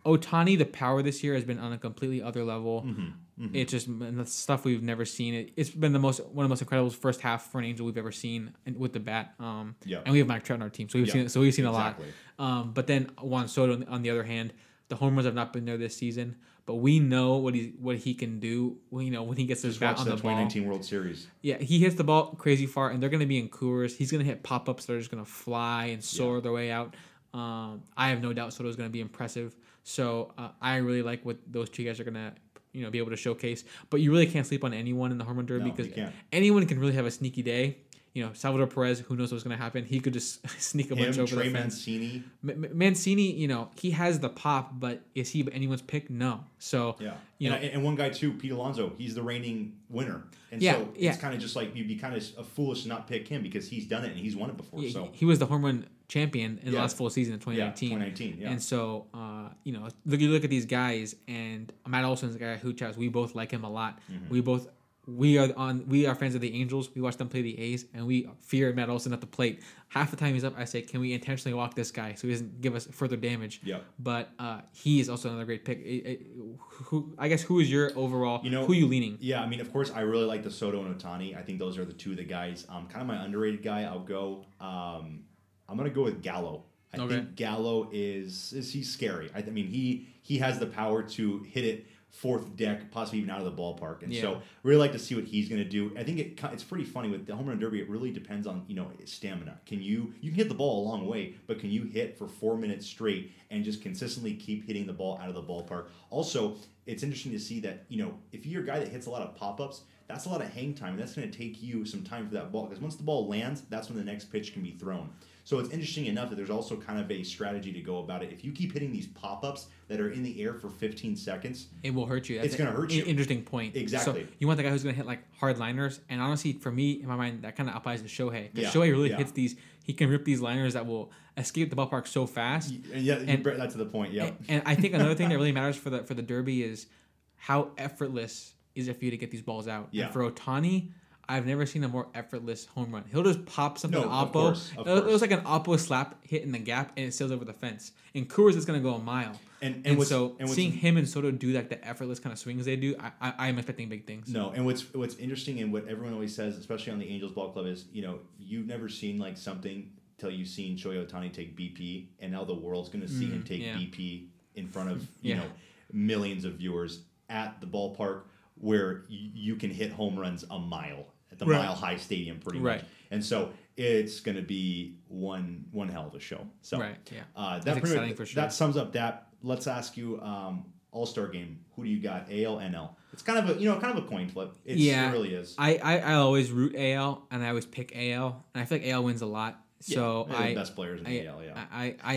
Ohtani, 0.07 0.57
the 0.57 0.65
power 0.65 1.03
this 1.03 1.23
year 1.25 1.35
has 1.35 1.45
been 1.45 1.59
on 1.59 1.73
a 1.73 1.79
completely 1.79 2.23
other 2.23 2.45
level. 2.45 2.83
Mm-hmm. 2.87 3.55
It's 3.55 3.71
just 3.73 3.89
the 3.99 4.25
stuff 4.27 4.65
we've 4.65 4.83
never 4.83 5.05
seen. 5.05 5.35
It, 5.35 5.53
it's 5.57 5.71
been 5.71 5.93
the 5.93 5.99
most 5.99 6.25
one 6.25 6.45
of 6.45 6.49
the 6.49 6.53
most 6.53 6.63
incredible 6.63 6.91
first 6.91 7.21
half 7.21 7.51
for 7.51 7.59
an 7.59 7.65
Angel 7.65 7.85
we've 7.85 7.99
ever 7.99 8.13
seen 8.13 8.55
with 8.77 8.93
the 8.93 9.01
bat. 9.01 9.35
Um, 9.39 9.75
Yeah. 9.85 9.99
and 10.05 10.13
we 10.13 10.19
have 10.19 10.27
Mike 10.29 10.45
Trout 10.45 10.59
on 10.59 10.63
our 10.63 10.71
team, 10.71 10.89
so 10.89 10.99
we've 10.99 11.09
Yeah, 11.09 11.13
seen 11.15 11.29
so 11.29 11.41
we've 11.41 11.53
seen 11.55 11.67
exactly. 11.67 12.07
a 12.39 12.43
lot. 12.43 12.51
Um, 12.61 12.73
but 12.73 12.87
then 12.87 13.11
Juan 13.21 13.49
Soto, 13.49 13.75
on 13.75 13.81
the, 13.81 13.87
on 13.89 14.03
the 14.03 14.11
other 14.11 14.25
hand, 14.25 14.53
the 14.89 14.97
home 14.97 15.15
runs 15.15 15.27
have 15.27 15.35
not 15.35 15.53
been 15.53 15.67
there 15.67 15.77
this 15.77 15.97
season. 15.97 16.37
But 16.69 16.75
we 16.75 17.01
know 17.01 17.39
what 17.39 17.55
he 17.55 17.73
what 17.81 17.97
he 17.97 18.13
can 18.13 18.41
do. 18.41 18.77
When, 18.91 19.07
you 19.07 19.11
know 19.11 19.23
when 19.23 19.39
he 19.39 19.47
gets 19.47 19.63
his 19.63 19.79
Just 19.79 19.81
bat 19.81 19.99
on 19.99 20.05
the 20.05 20.11
the 20.17 20.23
ball. 20.23 20.33
2019 20.33 20.69
World 20.69 20.85
Series. 20.85 21.27
Yeah, 21.41 21.57
he 21.57 21.79
hits 21.79 21.95
the 21.95 22.05
ball 22.05 22.35
crazy 22.35 22.67
far, 22.67 22.91
and 22.91 23.03
they're 23.03 23.09
going 23.09 23.21
to 23.21 23.27
be 23.27 23.39
in 23.39 23.49
Coors. 23.49 23.97
He's 23.97 24.11
going 24.11 24.23
to 24.23 24.29
hit 24.29 24.43
pop 24.43 24.69
ups 24.69 24.85
that 24.85 24.93
are 24.93 24.99
just 24.99 25.11
going 25.11 25.25
to 25.25 25.31
fly 25.31 25.87
and 25.87 26.05
soar 26.05 26.43
their 26.43 26.53
way 26.53 26.71
out. 26.71 26.95
Um, 27.33 27.85
I 27.97 28.11
have 28.11 28.21
no 28.21 28.35
doubt 28.35 28.53
Soto's 28.53 28.77
going 28.77 28.87
to 28.87 28.93
be 28.93 29.01
impressive. 29.01 29.57
So 29.83 30.35
uh, 30.37 30.51
I 30.61 30.77
really 30.77 31.01
like 31.01 31.25
what 31.25 31.39
those 31.51 31.71
two 31.71 31.85
guys 31.85 32.01
are 32.01 32.05
going 32.05 32.13
to, 32.13 32.35
you 32.75 32.83
know, 32.83 32.91
be 32.91 32.99
able 32.99 33.13
to 33.13 33.17
showcase. 33.17 33.65
But 33.89 34.03
you 34.03 34.13
really 34.13 34.27
can't 34.27 34.47
sleep 34.47 34.63
on 34.63 34.75
anyone 34.75 35.11
in 35.11 35.17
the 35.17 35.25
home 35.25 35.37
run 35.39 35.47
derby 35.47 35.71
No, 35.71 35.73
because 35.73 36.11
anyone 36.33 36.67
can 36.67 36.79
really 36.79 36.93
have 36.93 37.07
a 37.07 37.11
sneaky 37.11 37.43
day. 37.43 37.79
You 38.15 38.25
know, 38.25 38.31
Salvador 38.33 38.67
Perez, 38.67 39.01
who 39.01 39.15
knows 39.17 39.31
what's 39.31 39.45
going 39.45 39.57
to 39.57 39.63
happen? 39.63 39.85
He 39.85 40.01
could 40.01 40.13
just 40.13 40.47
sneak 40.61 40.91
a 40.91 40.95
Him, 40.97 41.05
bunch 41.07 41.19
over 41.19 41.35
Trey 41.37 41.49
the 41.49 41.55
fence. 41.59 41.75
Mancini. 41.87 42.25
M- 42.49 42.67
Mancini, 42.73 43.33
you 43.33 43.47
know, 43.49 43.71
he 43.79 43.91
has 43.93 44.19
the 44.19 44.29
pop, 44.29 44.81
but 44.81 45.03
is 45.15 45.31
he 45.31 45.47
anyone's 45.53 45.83
pick? 45.83 46.11
No. 46.11 46.45
So 46.59 46.97
Yeah, 46.99 47.15
You 47.39 47.53
and, 47.53 47.63
know- 47.63 47.69
and 47.75 47.85
one 47.85 47.95
guy 47.95 48.09
too, 48.09 48.33
Pete 48.33 48.51
Alonso. 48.53 48.93
He's 48.99 49.15
the 49.15 49.23
reigning 49.23 49.75
winner, 49.89 50.25
and 50.51 50.61
Yeah, 50.63 50.73
so 50.75 50.89
yeah. 50.97 51.11
it's 51.11 51.21
kind 51.21 51.35
of 51.35 51.41
just 51.41 51.55
like 51.55 51.77
you'd 51.77 51.87
be 51.89 51.97
kind 51.97 52.17
of 52.17 52.47
foolish 52.49 52.83
to 52.83 52.89
not 52.89 53.07
pick 53.07 53.29
him 53.29 53.43
because 53.43 53.69
he's 53.69 53.87
done 53.87 54.05
it 54.05 54.09
and 54.13 54.19
he's 54.19 54.35
won 54.35 54.51
it 54.51 54.57
before. 54.57 54.81
he, 54.81 54.91
so 54.91 55.11
he 55.13 55.25
was 55.25 55.39
the 55.39 55.47
home 55.47 55.65
run 55.65 55.87
champion 56.09 56.59
in 56.63 56.73
the 56.73 56.79
last 56.79 56.97
full 56.97 57.11
season 57.11 57.35
in 57.35 57.39
yeah, 57.53 57.71
2019. 57.71 57.91
2019. 57.91 58.39
Yeah, 58.41 58.51
And 58.51 58.63
so, 58.63 59.07
uh, 59.13 59.51
you 59.65 59.73
know, 59.75 59.87
look 60.07 60.19
you 60.21 60.31
look 60.31 60.43
at 60.43 60.51
these 60.51 60.65
guys, 60.65 61.15
and 61.29 61.71
Matt 61.87 62.05
Olson's 62.05 62.35
a 62.35 62.39
guy 62.39 62.57
who 62.57 62.73
chats. 62.73 62.97
We 62.97 63.09
both 63.09 63.35
like 63.35 63.51
him 63.51 63.63
a 63.65 63.71
lot. 63.71 64.01
Mm-hmm. 64.11 64.31
We 64.31 64.41
both 64.41 64.69
we 65.09 65.39
are 65.39 65.49
on 65.57 65.89
we 65.89 66.07
are 66.07 66.15
fans 66.15 66.35
of 66.35 66.43
the 66.43 66.55
Angels. 66.61 66.91
We 66.95 67.01
watch 67.01 67.17
them 67.17 67.29
play 67.29 67.41
the 67.41 67.59
A's, 67.59 67.87
and 67.95 68.07
we 68.07 68.29
fear 68.41 68.73
Matt 68.75 68.91
Olson 68.91 69.13
at 69.15 69.21
the 69.23 69.27
plate. 69.27 69.63
Half 69.89 70.11
the 70.11 70.17
time 70.19 70.35
he's 70.35 70.45
up, 70.45 70.53
I 70.59 70.67
say, 70.67 70.83
can 70.83 71.01
we 71.01 71.15
intentionally 71.15 71.55
walk 71.55 71.75
this 71.75 71.91
guy 71.91 72.13
so 72.13 72.27
he 72.27 72.35
doesn't 72.35 72.61
give 72.61 72.75
us 72.75 72.87
further 72.93 73.17
damage? 73.17 73.61
Yep. 73.65 73.85
But 73.99 74.29
uh, 74.39 74.61
he 74.75 75.01
is 75.01 75.09
also 75.09 75.31
another 75.31 75.47
great 75.47 75.65
pick. 75.65 75.79
It- 75.79 76.07
it- 76.07 76.27
who 76.69 77.15
I 77.19 77.29
guess 77.29 77.41
who 77.43 77.59
is 77.61 77.71
your 77.71 77.91
overall? 77.97 78.45
You 78.45 78.51
know- 78.51 78.67
who 78.67 78.75
you 78.75 78.87
leaning? 78.87 79.17
Yeah, 79.21 79.43
I 79.43 79.47
mean, 79.49 79.61
of 79.61 79.73
course, 79.73 79.91
I 79.91 80.01
really 80.01 80.27
like 80.27 80.43
the 80.45 80.51
Soto 80.51 80.85
and 80.85 80.95
Ohtani. 81.01 81.37
I 81.37 81.41
think 81.43 81.59
those 81.59 81.79
are 81.79 81.85
the 81.87 81.93
two 81.95 82.11
of 82.11 82.19
the 82.19 82.25
guys. 82.25 82.67
Um, 82.69 82.87
kind 82.87 83.01
of 83.01 83.07
my 83.09 83.25
underrated 83.25 83.63
guy. 83.63 83.85
I'll 83.85 84.01
go. 84.01 84.45
Um, 84.61 85.25
I'm 85.69 85.77
gonna 85.77 85.89
go 85.91 86.03
with 86.05 86.23
Gallo. 86.23 86.65
I 86.93 86.99
Okay. 86.99 87.15
think 87.17 87.35
Gallo 87.37 87.89
is 87.93 88.53
is 88.53 88.73
he's 88.73 88.91
scary. 88.93 89.31
I, 89.35 89.39
I 89.39 89.43
mean, 89.51 89.67
he 89.69 90.09
he 90.23 90.39
has 90.39 90.59
the 90.59 90.67
power 90.67 91.03
to 91.03 91.39
hit 91.51 91.65
it 91.65 91.87
fourth 92.21 92.57
deck, 92.57 92.91
possibly 92.91 93.19
even 93.21 93.31
out 93.31 93.41
of 93.41 93.45
the 93.45 93.63
ballpark. 93.63 94.03
And 94.03 94.13
Yeah. 94.13 94.21
so, 94.23 94.43
really 94.65 94.79
like 94.79 94.93
to 94.93 94.99
see 94.99 95.15
what 95.15 95.25
he's 95.25 95.49
gonna 95.49 95.65
do. 95.65 95.93
I 95.97 96.03
think 96.03 96.19
it 96.19 96.41
it's 96.53 96.65
pretty 96.65 96.85
funny 96.85 97.09
with 97.09 97.27
the 97.27 97.37
home 97.37 97.47
run 97.47 97.59
derby. 97.59 97.81
It 97.81 97.89
really 97.89 98.11
depends 98.11 98.47
on 98.47 98.65
you 98.67 98.75
know 98.75 98.91
stamina. 99.05 99.61
Can 99.67 99.81
you 99.81 100.13
you 100.21 100.31
can 100.31 100.37
hit 100.37 100.49
the 100.49 100.55
ball 100.55 100.83
a 100.83 100.85
long 100.89 101.07
way, 101.07 101.35
but 101.47 101.61
can 101.61 101.71
you 101.71 101.85
hit 101.85 102.19
for 102.19 102.27
four 102.27 102.57
minutes 102.57 102.87
straight 102.87 103.33
and 103.51 103.65
just 103.65 103.83
consistently 103.83 104.35
keep 104.35 104.67
hitting 104.67 104.87
the 104.87 104.93
ball 104.93 105.19
out 105.23 105.29
of 105.29 105.35
the 105.35 105.43
ballpark? 105.43 105.87
Also, 106.11 106.57
it's 106.87 107.03
interesting 107.03 107.33
to 107.33 107.39
see 107.41 107.61
that 107.61 107.85
you 107.89 107.99
know 108.03 108.15
if 108.33 108.47
you're 108.47 108.63
a 108.63 108.67
guy 108.67 108.79
that 108.81 108.89
hits 108.89 109.07
a 109.07 109.11
lot 109.11 109.23
of 109.23 109.35
pop 109.37 109.61
ups, 109.61 109.83
that's 110.09 110.25
a 110.25 110.29
lot 110.29 110.41
of 110.41 110.49
hang 110.53 110.75
time. 110.75 110.97
That's 110.97 111.15
going 111.15 111.31
to 111.31 111.39
take 111.39 111.63
you 111.63 111.85
some 111.85 112.03
time 112.03 112.27
for 112.27 112.35
that 112.35 112.51
ball 112.51 112.65
because 112.67 112.81
once 112.83 112.97
the 112.97 113.03
ball 113.05 113.29
lands, 113.29 113.63
that's 113.69 113.89
when 113.91 113.99
the 113.99 114.05
next 114.05 114.25
pitch 114.33 114.53
can 114.55 114.63
be 114.63 114.73
thrown. 114.73 115.11
So 115.49 115.59
it's 115.59 115.71
interesting 115.71 116.05
enough 116.05 116.29
that 116.29 116.37
there's 116.37 116.51
also 116.51 116.77
kind 116.77 117.01
of 117.01 117.11
a 117.11 117.23
strategy 117.23 117.73
to 117.73 117.81
go 117.81 118.01
about 118.01 118.23
it. 118.23 118.31
If 118.31 118.45
you 118.45 118.53
keep 118.53 118.75
hitting 118.75 118.93
these 118.93 119.07
pop 119.07 119.47
ups 119.47 119.69
that 119.89 119.99
are 119.99 120.11
in 120.11 120.23
the 120.23 120.43
air 120.43 120.53
for 120.53 120.69
15 120.69 121.17
seconds, 121.17 121.69
It 121.83 121.95
will 121.95 122.05
hurt 122.05 122.29
you. 122.29 122.37
That's 122.37 122.49
It's 122.49 122.57
gonna 122.57 122.71
hurt 122.71 122.91
you. 122.93 123.03
Interesting 123.07 123.43
point. 123.45 123.75
Exactly. 123.75 124.25
So 124.25 124.29
you 124.41 124.47
want 124.47 124.59
the 124.59 124.63
guy 124.63 124.69
who's 124.69 124.83
gonna 124.83 124.95
hit 124.95 125.07
like 125.07 125.21
hard 125.39 125.57
liners, 125.57 126.01
and 126.11 126.21
honestly, 126.21 126.53
for 126.53 126.71
me, 126.71 127.01
in 127.01 127.09
my 127.09 127.17
mind, 127.17 127.45
that 127.45 127.57
kind 127.57 127.71
of 127.71 127.77
applies 127.77 128.03
to 128.03 128.09
Shohei. 128.09 128.53
Because 128.53 128.75
Yeah, 128.75 128.79
Shohei 128.79 128.91
really 128.91 129.09
yeah. 129.09 129.17
hits 129.17 129.33
these. 129.33 129.57
He 129.85 129.95
can 129.95 130.11
rip 130.11 130.27
these 130.27 130.43
liners 130.43 130.75
that 130.75 130.85
will 130.87 131.11
escape 131.39 131.71
the 131.71 131.77
ballpark 131.77 132.07
so 132.09 132.27
fast. 132.27 132.71
and 132.93 133.03
yeah, 133.03 133.19
you 133.19 133.25
And- 133.29 133.43
brought 133.43 133.57
that 133.57 133.71
to 133.71 133.79
the 133.79 133.87
point. 133.87 134.13
Yeah. 134.13 134.27
And, 134.27 134.37
and 134.51 134.63
I 134.67 134.75
think 134.75 134.93
another 134.93 135.15
thing 135.15 135.31
that 135.31 135.37
really 135.37 135.53
matters 135.53 135.77
for 135.77 135.89
the 135.89 136.03
for 136.05 136.13
the 136.13 136.21
Derby 136.21 136.63
is 136.63 136.89
how 137.37 137.71
effortless 137.79 138.53
is 138.75 138.87
it 138.87 138.99
for 138.99 139.07
you 139.07 139.11
to 139.13 139.17
get 139.17 139.31
these 139.31 139.41
balls 139.41 139.67
out. 139.67 139.89
Yeah. 139.93 140.05
And 140.05 140.13
for 140.13 140.31
Ohtani, 140.31 140.91
I've 141.29 141.45
never 141.47 141.67
seen 141.67 141.85
a 141.85 141.89
more 141.89 142.09
effortless 142.15 142.65
home 142.67 142.93
run. 142.93 143.05
He'll 143.11 143.23
just 143.23 143.45
pop 143.45 143.77
something 143.79 144.01
No, 144.01 144.07
to 144.07 144.13
of 144.13 144.29
Oppo. 144.29 144.33
course, 144.33 144.73
of 144.79 144.87
it, 144.89 145.05
was 145.05 145.21
like 145.21 145.31
an 145.31 145.43
Oppo 145.43 145.79
slap 145.79 146.25
hit 146.25 146.43
in 146.43 146.53
the 146.53 146.59
gap, 146.59 146.93
and 146.97 147.07
it 147.07 147.13
sails 147.15 147.31
over 147.31 147.45
the 147.45 147.53
fence. 147.53 147.93
In 148.15 148.25
Coors, 148.27 148.57
it's 148.57 148.65
gonna 148.65 148.81
go 148.81 148.95
a 148.95 148.99
mile. 148.99 149.39
And- 149.61 149.75
and 149.77 149.87
And, 149.87 150.03
so 150.05 150.37
and 150.39 150.49
seeing 150.49 150.71
him 150.73 150.97
and 150.97 151.09
Soto 151.09 151.31
do 151.33 151.49
like 151.53 151.69
the 151.69 151.85
effortless 151.87 152.21
kind 152.21 152.33
of 152.33 152.39
swings 152.39 152.65
they 152.65 152.77
do, 152.77 152.95
I, 153.01 153.11
I 153.21 153.49
I'm 153.49 153.59
expecting 153.59 153.89
big 153.89 154.07
things. 154.07 154.29
No, 154.29 154.51
and 154.51 154.65
what's 154.65 154.93
what's 154.95 155.17
interesting 155.17 155.61
and 155.61 155.73
what 155.73 155.87
everyone 155.89 156.13
always 156.15 156.35
says, 156.35 156.57
especially 156.57 156.93
on 156.93 156.99
the 157.01 157.09
Angels 157.09 157.33
Ball 157.33 157.51
Club, 157.53 157.67
is 157.67 157.87
you 157.93 158.03
know 158.03 158.21
you've 158.39 158.67
never 158.67 158.89
seen 158.89 159.19
like 159.19 159.37
something 159.37 159.91
till 160.17 160.31
you've 160.31 160.49
seen 160.49 160.77
Shohei 160.77 161.05
Ohtani 161.07 161.33
take 161.33 161.57
BP, 161.57 162.07
and 162.21 162.33
now 162.33 162.45
the 162.45 162.55
world's 162.55 162.89
going 162.89 163.03
to 163.03 163.09
see 163.09 163.27
him 163.27 163.43
mm, 163.43 163.47
take 163.47 163.63
yeah. 163.63 163.75
BP 163.75 164.27
in 164.55 164.69
front 164.69 164.91
of 164.91 165.03
you 165.23 165.35
Yeah. 165.35 165.39
know 165.39 165.47
millions 165.93 166.45
of 166.45 166.55
viewers 166.55 167.03
at 167.29 167.61
the 167.61 167.67
ballpark 167.67 168.23
where 168.61 169.05
you 169.09 169.57
can 169.57 169.71
hit 169.71 169.93
home 169.93 170.19
runs 170.19 170.45
a 170.51 170.59
mile 170.59 171.07
at 171.33 171.39
the 171.39 171.47
Right. 171.47 171.59
Mile 171.59 171.75
High 171.75 171.97
Stadium, 171.97 172.39
pretty 172.39 172.59
Right. 172.61 172.81
much. 172.83 172.91
And 173.11 173.25
so 173.25 173.51
it's 173.77 174.21
going 174.21 174.37
to 174.37 174.43
be 174.43 174.97
one 175.09 175.65
one 175.71 175.89
hell 175.89 176.07
of 176.07 176.15
a 176.15 176.21
show. 176.21 176.47
So 176.63 176.79
Right, 176.79 176.97
yeah. 177.13 177.21
uh, 177.37 177.59
that 177.61 177.65
pretty 177.65 177.81
exciting 177.81 178.09
much- 178.09 178.17
for 178.17 178.27
sure. 178.27 178.43
That 178.43 178.53
sums 178.53 178.77
up 178.77 178.93
that. 178.93 179.29
Let's 179.43 179.67
ask 179.67 179.97
you. 179.97 180.21
Um, 180.21 180.65
all 180.91 181.05
Star 181.05 181.29
game. 181.29 181.59
Who 181.77 181.85
do 181.85 181.91
you 181.91 182.01
got? 182.01 182.29
AL, 182.31 182.57
NL. 182.61 182.97
It's 183.13 183.23
kind 183.23 183.39
of 183.39 183.57
a 183.57 183.61
you 183.61 183.69
know 183.69 183.79
kind 183.79 183.97
of 183.97 184.05
a 184.05 184.09
coin 184.09 184.27
flip. 184.29 184.55
It's, 184.65 184.81
Yeah. 184.81 185.09
it 185.09 185.13
really 185.13 185.35
is. 185.35 185.55
I, 185.59 185.77
I 185.77 185.99
I 185.99 186.15
always 186.15 186.51
root 186.51 186.75
AL 186.77 187.27
and 187.31 187.45
I 187.45 187.49
always 187.51 187.67
pick 187.67 187.93
AL 187.95 188.45
and 188.55 188.63
I 188.63 188.65
feel 188.65 188.79
like 188.79 188.87
AL 188.89 189.05
wins 189.05 189.21
a 189.23 189.27
lot. 189.27 189.63
So 189.81 190.27
They're 190.29 190.39
the 190.39 190.45
I 190.45 190.55
best 190.55 190.75
players 190.75 191.01
in 191.01 191.07
I, 191.07 191.27
AL. 191.27 191.45
Yeah, 191.45 191.65
I 191.71 191.95
I, 192.03 192.15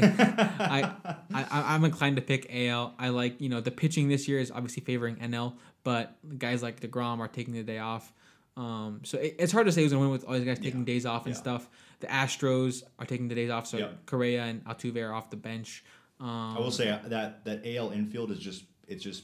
I 0.59 0.93
I, 1.33 1.43
I 1.43 1.75
I'm 1.75 1.83
inclined 1.83 2.15
to 2.15 2.21
pick 2.21 2.47
AL. 2.51 2.95
I 2.97 3.09
like, 3.09 3.39
you 3.41 3.49
know, 3.49 3.59
the 3.61 3.71
pitching 3.71 4.07
this 4.07 4.27
year 4.27 4.39
is 4.39 4.51
obviously 4.51 4.83
favoring 4.83 5.17
NL, 5.17 5.57
but 5.83 6.15
guys 6.39 6.63
like 6.63 6.79
DeGrom 6.79 7.19
are 7.19 7.27
taking 7.27 7.53
the 7.53 7.63
day 7.63 7.77
off. 7.79 8.11
Um, 8.57 9.01
so 9.03 9.17
it, 9.17 9.35
it's 9.39 9.51
hard 9.51 9.65
to 9.67 9.71
say 9.71 9.81
who's 9.83 9.91
going 9.91 10.03
to 10.03 10.09
win 10.09 10.11
with 10.11 10.25
all 10.25 10.33
these 10.35 10.43
guys 10.45 10.59
taking 10.59 10.81
Yeah. 10.81 10.85
days 10.85 11.05
off 11.05 11.25
and 11.25 11.33
Yeah. 11.35 11.39
stuff. 11.41 11.69
The 12.01 12.07
Astros 12.07 12.83
are 12.99 13.05
taking 13.05 13.27
the 13.27 13.35
days 13.35 13.49
off, 13.49 13.67
so 13.67 13.77
Yep. 13.77 14.05
Correa 14.05 14.43
and 14.43 14.63
Altuve 14.65 14.97
are 14.97 15.13
off 15.13 15.29
the 15.29 15.37
bench. 15.37 15.83
Um, 16.19 16.27
I 16.57 16.59
will 16.59 16.71
say 16.71 16.99
that 17.05 17.45
that 17.45 17.65
AL 17.65 17.91
infield 17.91 18.31
is 18.31 18.39
just 18.39 18.65
it's 18.87 19.03
just 19.03 19.23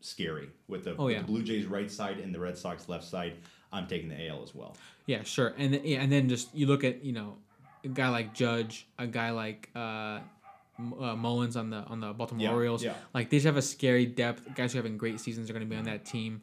scary 0.00 0.48
with 0.68 0.84
the, 0.84 0.96
Oh, 0.96 1.08
yeah. 1.08 1.18
the 1.18 1.24
Blue 1.24 1.42
Jays 1.42 1.66
right 1.66 1.90
side 1.90 2.18
and 2.18 2.34
the 2.34 2.40
Red 2.40 2.56
Sox 2.58 2.88
left 2.88 3.04
side. 3.04 3.34
I'm 3.72 3.86
taking 3.86 4.08
the 4.08 4.26
AL 4.28 4.42
as 4.42 4.54
well. 4.54 4.76
Yeah, 5.06 5.22
sure. 5.22 5.54
And 5.58 5.72
th- 5.74 5.84
yeah, 5.84 6.00
and 6.02 6.10
then 6.10 6.28
just 6.28 6.54
you 6.54 6.66
look 6.66 6.82
at 6.84 7.04
you 7.04 7.12
know 7.12 7.36
a 7.84 7.88
guy 7.88 8.08
like 8.08 8.34
Judge, 8.34 8.86
a 8.98 9.06
guy 9.06 9.30
like 9.30 9.70
uh, 9.76 10.20
uh, 10.98 11.14
Mullins 11.16 11.56
on 11.56 11.70
the 11.70 11.78
on 11.84 12.00
the 12.00 12.12
Baltimore 12.12 12.42
Yeah, 12.42 12.52
Orioles. 12.52 12.82
yeah. 12.82 12.94
Like 13.14 13.30
they 13.30 13.36
just 13.36 13.46
have 13.46 13.56
a 13.56 13.62
scary 13.62 14.06
depth. 14.06 14.54
Guys 14.56 14.72
who 14.72 14.78
are 14.78 14.82
having 14.82 14.96
great 14.98 15.20
seasons 15.20 15.48
are 15.50 15.52
going 15.52 15.64
to 15.64 15.70
be 15.70 15.76
on 15.76 15.84
that 15.84 16.04
team. 16.04 16.42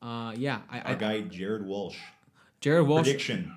Uh, 0.00 0.32
yeah, 0.36 0.60
I, 0.70 0.80
Our 0.80 0.92
I 0.92 0.94
guy 0.94 1.20
Jared 1.22 1.66
Walsh. 1.66 1.96
Jared 2.60 2.86
Walsh. 2.86 3.04
Prediction: 3.04 3.52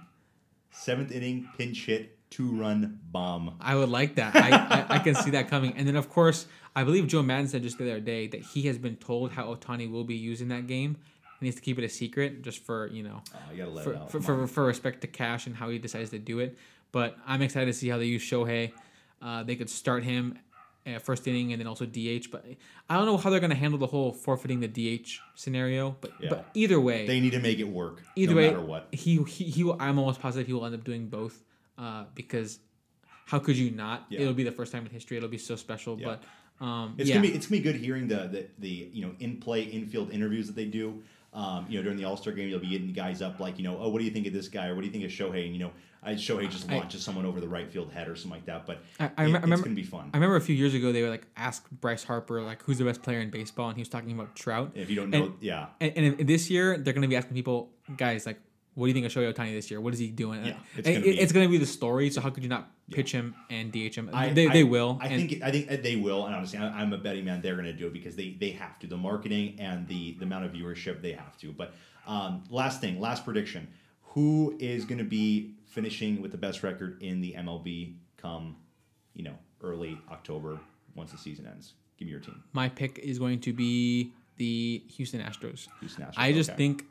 seventh 0.71 1.11
inning 1.11 1.47
pinch 1.57 1.85
hit, 1.85 2.17
two 2.29 2.51
run 2.51 2.99
bomb. 3.11 3.55
I 3.59 3.75
would 3.75 3.89
like 3.89 4.15
that. 4.15 4.35
I, 4.35 4.49
I, 4.49 4.95
I 4.95 4.99
can 4.99 5.15
see 5.15 5.31
that 5.31 5.49
coming. 5.49 5.73
And 5.75 5.87
then 5.87 5.95
of 5.95 6.09
course, 6.09 6.47
I 6.75 6.83
believe 6.83 7.07
Joe 7.07 7.21
Maddon 7.21 7.47
said 7.47 7.63
just 7.63 7.77
the 7.77 7.89
other 7.91 7.99
day 7.99 8.27
that 8.27 8.41
he 8.41 8.63
has 8.63 8.77
been 8.77 8.95
told 8.95 9.31
how 9.31 9.53
Ohtani 9.53 9.89
will 9.91 10.03
be 10.03 10.15
used 10.15 10.41
in 10.41 10.47
that 10.49 10.67
game. 10.67 10.97
He 11.39 11.45
needs 11.47 11.55
to 11.55 11.61
keep 11.61 11.77
it 11.79 11.83
a 11.83 11.89
secret 11.89 12.41
just 12.43 12.63
for 12.63 12.87
you 12.87 13.03
know 13.03 13.21
Oh, 13.35 13.53
you 13.53 13.65
let 13.65 13.83
for, 13.83 13.93
it 13.93 13.97
out. 13.97 14.11
for, 14.11 14.21
for, 14.21 14.47
for 14.47 14.63
respect 14.65 15.01
to 15.01 15.07
Cash 15.07 15.47
and 15.47 15.55
how 15.55 15.69
he 15.69 15.77
decides 15.79 16.09
to 16.11 16.19
do 16.19 16.39
it. 16.39 16.57
But 16.91 17.17
I'm 17.25 17.41
excited 17.41 17.67
to 17.67 17.73
see 17.73 17.89
how 17.89 17.97
they 17.97 18.05
use 18.05 18.21
Shohei. 18.23 18.71
Uh, 19.21 19.43
they 19.43 19.55
could 19.55 19.69
start 19.69 20.03
him 20.03 20.37
at 20.85 21.01
first 21.01 21.27
inning 21.27 21.51
and 21.53 21.59
then 21.59 21.67
also 21.67 21.85
DH. 21.85 22.31
But 22.31 22.45
I 22.89 22.95
don't 22.97 23.05
know 23.05 23.17
how 23.17 23.29
they're 23.29 23.39
going 23.39 23.51
to 23.51 23.55
handle 23.55 23.79
the 23.79 23.87
whole 23.87 24.11
forfeiting 24.11 24.59
the 24.59 24.67
DH 24.67 25.19
scenario. 25.35 25.95
But 26.01 26.11
Yeah. 26.19 26.29
but 26.29 26.49
either 26.53 26.79
way, 26.79 27.05
they 27.07 27.19
need 27.19 27.33
to 27.33 27.39
make 27.39 27.59
it 27.59 27.67
work. 27.67 28.01
either 28.15 28.31
no 28.33 28.37
way, 28.37 28.47
matter 28.47 28.61
what. 28.61 28.87
he 28.91 29.21
he, 29.23 29.43
he 29.45 29.63
will, 29.63 29.77
I'm 29.79 29.99
almost 29.99 30.19
positive 30.21 30.47
he 30.47 30.53
will 30.53 30.65
end 30.65 30.75
up 30.75 30.83
doing 30.83 31.07
both. 31.07 31.43
Uh, 31.77 32.05
because 32.15 32.59
how 33.25 33.39
could 33.39 33.57
you 33.57 33.71
not? 33.71 34.05
Yeah. 34.09 34.21
It'll 34.21 34.33
be 34.33 34.43
the 34.43 34.51
first 34.51 34.71
time 34.71 34.85
in 34.85 34.91
history. 34.91 35.17
It'll 35.17 35.29
be 35.29 35.37
so 35.37 35.55
special. 35.55 35.99
Yeah. 35.99 36.17
But 36.59 36.65
um, 36.65 36.95
It's 36.97 37.09
gonna 37.09 37.21
be 37.21 37.29
it's 37.33 37.47
gonna 37.47 37.61
be 37.61 37.63
good 37.63 37.75
hearing 37.75 38.07
the, 38.07 38.27
the 38.27 38.47
the 38.59 38.89
you 38.93 39.01
know 39.05 39.15
in 39.19 39.37
play 39.37 39.63
infield 39.63 40.11
interviews 40.11 40.47
that 40.47 40.55
they 40.55 40.65
do. 40.65 41.01
Um, 41.33 41.65
you 41.69 41.77
know 41.77 41.83
during 41.83 41.97
the 41.97 42.03
All 42.03 42.17
Star 42.17 42.33
game, 42.33 42.49
you'll 42.49 42.59
be 42.59 42.67
getting 42.69 42.91
guys 42.91 43.21
up 43.21 43.39
like 43.39 43.57
you 43.57 43.63
know 43.63 43.77
oh 43.79 43.87
what 43.89 43.99
do 43.99 44.05
you 44.05 44.11
think 44.11 44.27
of 44.27 44.33
this 44.33 44.47
guy 44.49 44.67
or 44.67 44.75
what 44.75 44.81
do 44.81 44.87
you 44.87 44.91
think 44.91 45.05
of 45.05 45.11
Shohei 45.11 45.45
and 45.45 45.53
you 45.55 45.59
know 45.59 45.71
I, 46.03 46.13
Shohei 46.15 46.49
just 46.49 46.69
I- 46.69 46.75
launches 46.77 47.03
someone 47.03 47.25
over 47.25 47.39
the 47.39 47.47
right 47.47 47.71
field 47.71 47.91
head 47.93 48.07
or 48.09 48.15
something 48.15 48.31
like 48.39 48.45
that. 48.47 48.65
But 48.65 48.79
I- 48.99 49.05
I 49.05 49.07
it- 49.07 49.11
rem- 49.27 49.35
it's 49.35 49.41
remember- 49.43 49.63
gonna 49.65 49.75
be 49.75 49.83
fun. 49.83 50.09
I 50.13 50.17
remember 50.17 50.35
a 50.35 50.41
few 50.41 50.55
years 50.55 50.73
ago 50.73 50.91
they 50.91 51.03
were 51.03 51.09
like 51.09 51.27
ask 51.37 51.69
Bryce 51.71 52.03
Harper 52.03 52.41
like 52.41 52.61
who's 52.63 52.79
the 52.79 52.83
best 52.85 53.01
player 53.01 53.19
in 53.21 53.29
baseball 53.29 53.69
and 53.69 53.77
he 53.77 53.81
was 53.81 53.87
talking 53.89 54.11
about 54.11 54.35
Trout. 54.35 54.71
if 54.75 54.89
you 54.89 54.95
don't 54.97 55.09
know, 55.09 55.25
and- 55.25 55.33
yeah, 55.39 55.67
And, 55.79 55.93
and 55.95 56.27
this 56.27 56.49
year 56.49 56.77
they're 56.77 56.93
going 56.93 57.03
to 57.03 57.07
be 57.07 57.15
asking 57.15 57.35
people, 57.35 57.69
guys, 57.97 58.25
like 58.25 58.41
what 58.73 58.85
do 58.85 58.89
you 58.89 58.93
think 58.93 59.05
of 59.05 59.11
Shohei 59.11 59.33
Ohtani 59.33 59.53
this 59.53 59.69
year? 59.69 59.81
What 59.81 59.93
is 59.93 59.99
he 59.99 60.07
doing? 60.09 60.45
Yeah, 60.45 60.53
it's 60.77 60.87
it's 60.87 60.87
gonna, 60.87 60.99
gonna 60.99 61.05
be, 61.05 61.19
it's 61.19 61.31
gonna 61.33 61.49
be 61.49 61.57
the 61.57 61.65
story. 61.65 62.09
So 62.09 62.21
how 62.21 62.29
could 62.29 62.43
you 62.43 62.49
not 62.49 62.71
pitch 62.89 63.11
him 63.11 63.35
and 63.49 63.71
DH 63.71 63.95
him? 63.95 64.09
I- 64.13 64.29
they, 64.29 64.47
I- 64.47 64.53
they 64.53 64.63
will. 64.63 64.97
I 65.01 65.07
and 65.07 65.29
think 65.29 65.43
I 65.43 65.51
think 65.51 65.83
they 65.83 65.95
will, 65.97 66.25
and 66.25 66.33
honestly, 66.35 66.57
I, 66.57 66.81
I'm 66.81 66.93
a 66.93 66.97
betting 66.97 67.25
man. 67.25 67.41
They're 67.41 67.55
going 67.55 67.65
to 67.65 67.73
do 67.73 67.87
it 67.87 67.93
because 67.93 68.15
they 68.15 68.37
they 68.39 68.51
have 68.51 68.79
to. 68.79 68.87
The 68.87 68.97
marketing 68.97 69.57
and 69.59 69.87
the 69.87 70.13
the 70.13 70.23
amount 70.23 70.45
of 70.45 70.53
viewership 70.53 71.01
they 71.01 71.11
have 71.11 71.37
to. 71.39 71.51
But 71.51 71.73
um, 72.07 72.43
last 72.49 72.79
thing, 72.79 72.99
last 73.01 73.25
prediction: 73.25 73.67
Who 74.03 74.55
is 74.59 74.85
going 74.85 74.99
to 74.99 75.03
be 75.03 75.55
finishing 75.65 76.21
with 76.21 76.31
the 76.31 76.37
best 76.37 76.63
record 76.63 77.01
in 77.01 77.19
the 77.21 77.33
MLB 77.37 77.95
come, 78.17 78.55
you 79.13 79.23
know, 79.23 79.35
early 79.61 79.97
October 80.09 80.59
once 80.95 81.11
the 81.11 81.17
season 81.17 81.45
ends? 81.45 81.73
Give 81.97 82.05
me 82.05 82.11
your 82.13 82.21
team. 82.21 82.41
my 82.53 82.67
pick 82.69 82.99
is 82.99 83.19
going 83.19 83.41
to 83.41 83.53
be 83.53 84.11
the 84.37 84.81
Houston 84.95 85.21
Astros. 85.21 85.67
Houston 85.81 86.05
Astros, 86.05 86.13
I 86.17 86.31
just 86.33 86.49
okay. 86.51 86.57
think 86.57 86.85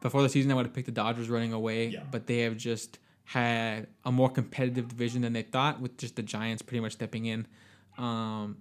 before 0.00 0.22
the 0.22 0.28
season 0.28 0.50
I 0.50 0.54
would 0.54 0.66
have 0.66 0.74
picked 0.74 0.86
the 0.86 0.92
Dodgers 0.92 1.28
running 1.28 1.52
away, 1.52 1.88
Yeah. 1.88 2.02
but 2.10 2.26
they 2.26 2.38
have 2.40 2.56
just 2.56 2.98
had 3.24 3.86
a 4.04 4.12
more 4.12 4.28
competitive 4.28 4.88
division 4.88 5.22
than 5.22 5.32
they 5.32 5.42
thought, 5.42 5.80
with 5.80 5.96
just 5.98 6.16
the 6.16 6.22
Giants 6.22 6.62
pretty 6.62 6.80
much 6.80 6.92
stepping 6.92 7.26
in 7.26 7.46
um, 7.98 8.56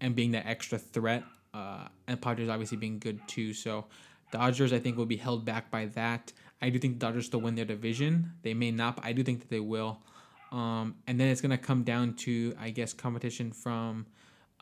and 0.00 0.14
being 0.16 0.32
that 0.32 0.46
extra 0.46 0.78
threat, 0.78 1.24
uh, 1.54 1.86
and 2.06 2.20
Padres 2.20 2.48
obviously 2.48 2.76
being 2.76 2.98
good 2.98 3.20
too. 3.28 3.52
So 3.54 3.86
Dodgers, 4.32 4.72
I 4.72 4.78
think, 4.78 4.96
will 4.96 5.06
be 5.06 5.16
held 5.16 5.44
back 5.44 5.70
by 5.70 5.86
that. 5.86 6.32
I 6.62 6.70
do 6.70 6.78
think 6.78 6.98
the 6.98 7.06
Dodgers 7.06 7.26
still 7.26 7.40
win 7.40 7.54
their 7.54 7.64
division. 7.64 8.32
They 8.42 8.54
may 8.54 8.70
not, 8.70 8.96
but 8.96 9.04
I 9.04 9.12
do 9.12 9.22
think 9.22 9.40
that 9.40 9.48
they 9.50 9.60
will. 9.60 10.00
Um, 10.52 10.96
and 11.06 11.18
then 11.18 11.28
it's 11.28 11.40
gonna 11.40 11.56
come 11.58 11.84
down 11.84 12.14
to, 12.14 12.54
I 12.58 12.70
guess, 12.70 12.92
competition 12.92 13.52
from. 13.52 14.06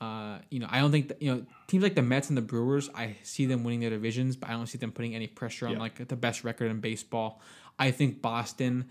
Uh, 0.00 0.38
you 0.50 0.60
know, 0.60 0.68
I 0.70 0.78
don't 0.80 0.92
think 0.92 1.08
that, 1.08 1.20
you 1.20 1.34
know 1.34 1.44
teams 1.66 1.82
like 1.82 1.94
the 1.96 2.02
Mets 2.02 2.28
and 2.28 2.36
the 2.38 2.42
Brewers. 2.42 2.88
I 2.94 3.16
see 3.24 3.46
them 3.46 3.64
winning 3.64 3.80
their 3.80 3.90
divisions, 3.90 4.36
but 4.36 4.48
I 4.48 4.52
don't 4.52 4.66
see 4.66 4.78
them 4.78 4.92
putting 4.92 5.14
any 5.14 5.26
pressure 5.26 5.66
on 5.66 5.72
Yeah. 5.72 5.78
like 5.80 6.06
the 6.08 6.16
best 6.16 6.44
record 6.44 6.70
in 6.70 6.80
baseball. 6.80 7.42
I 7.78 7.90
think 7.90 8.22
Boston 8.22 8.86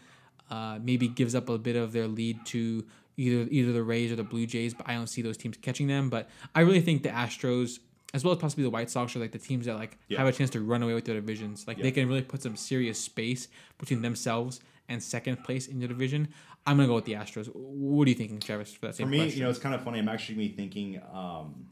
uh, 0.50 0.80
maybe 0.82 1.08
gives 1.08 1.34
up 1.36 1.50
a 1.50 1.58
bit 1.58 1.76
of 1.76 1.92
their 1.94 2.08
lead 2.08 2.46
to 2.48 2.86
either 3.18 3.48
either 3.50 3.72
the 3.74 3.84
Rays 3.84 4.12
or 4.12 4.16
the 4.16 4.24
Blue 4.24 4.46
Jays, 4.46 4.74
but 4.74 4.88
I 4.88 4.94
don't 4.96 5.08
see 5.08 5.22
those 5.22 5.38
teams 5.38 5.58
catching 5.58 5.88
them. 5.88 6.10
But 6.10 6.30
I 6.54 6.62
really 6.62 6.82
think 6.82 7.04
the 7.04 7.10
Astros, 7.10 7.80
as 8.14 8.24
well 8.24 8.34
as 8.34 8.40
possibly 8.40 8.64
the 8.64 8.70
White 8.70 8.90
Sox, 8.90 9.16
are 9.16 9.20
like 9.20 9.32
the 9.32 9.40
teams 9.40 9.66
that 9.66 9.76
like 9.76 9.98
Yeah. 10.10 10.20
have 10.20 10.28
a 10.28 10.32
chance 10.34 10.50
to 10.52 10.62
run 10.62 10.84
away 10.84 10.94
with 10.94 11.06
their 11.06 11.16
divisions. 11.16 11.68
Like 11.68 11.82
they 11.82 11.92
can 11.92 12.08
really 12.08 12.22
put 12.22 12.42
some 12.44 12.56
serious 12.56 13.00
space 13.00 13.48
between 13.78 14.02
themselves 14.02 14.60
and 14.90 15.02
second 15.02 15.44
place 15.44 15.68
in 15.68 15.80
the 15.80 15.88
division. 15.88 16.28
I'm 16.68 16.76
gonna 16.78 16.88
go 16.88 16.96
with 16.96 17.06
the 17.06 17.14
Astros. 17.14 17.48
What 17.54 18.08
are 18.08 18.10
you 18.10 18.16
thinking, 18.16 18.40
Travis? 18.40 18.74
For 18.74 18.88
that 18.88 18.98
For 18.98 19.06
me, 19.06 19.20
question? 19.20 19.38
you 19.40 19.44
know, 19.46 19.50
it's 19.50 19.58
kind 19.60 19.74
of 19.74 19.82
funny. 19.84 20.00
I'm 20.00 20.10
actually 20.10 20.36
gonna 20.36 20.48
be 20.50 20.54
thinking 20.56 21.02
um, 21.14 21.68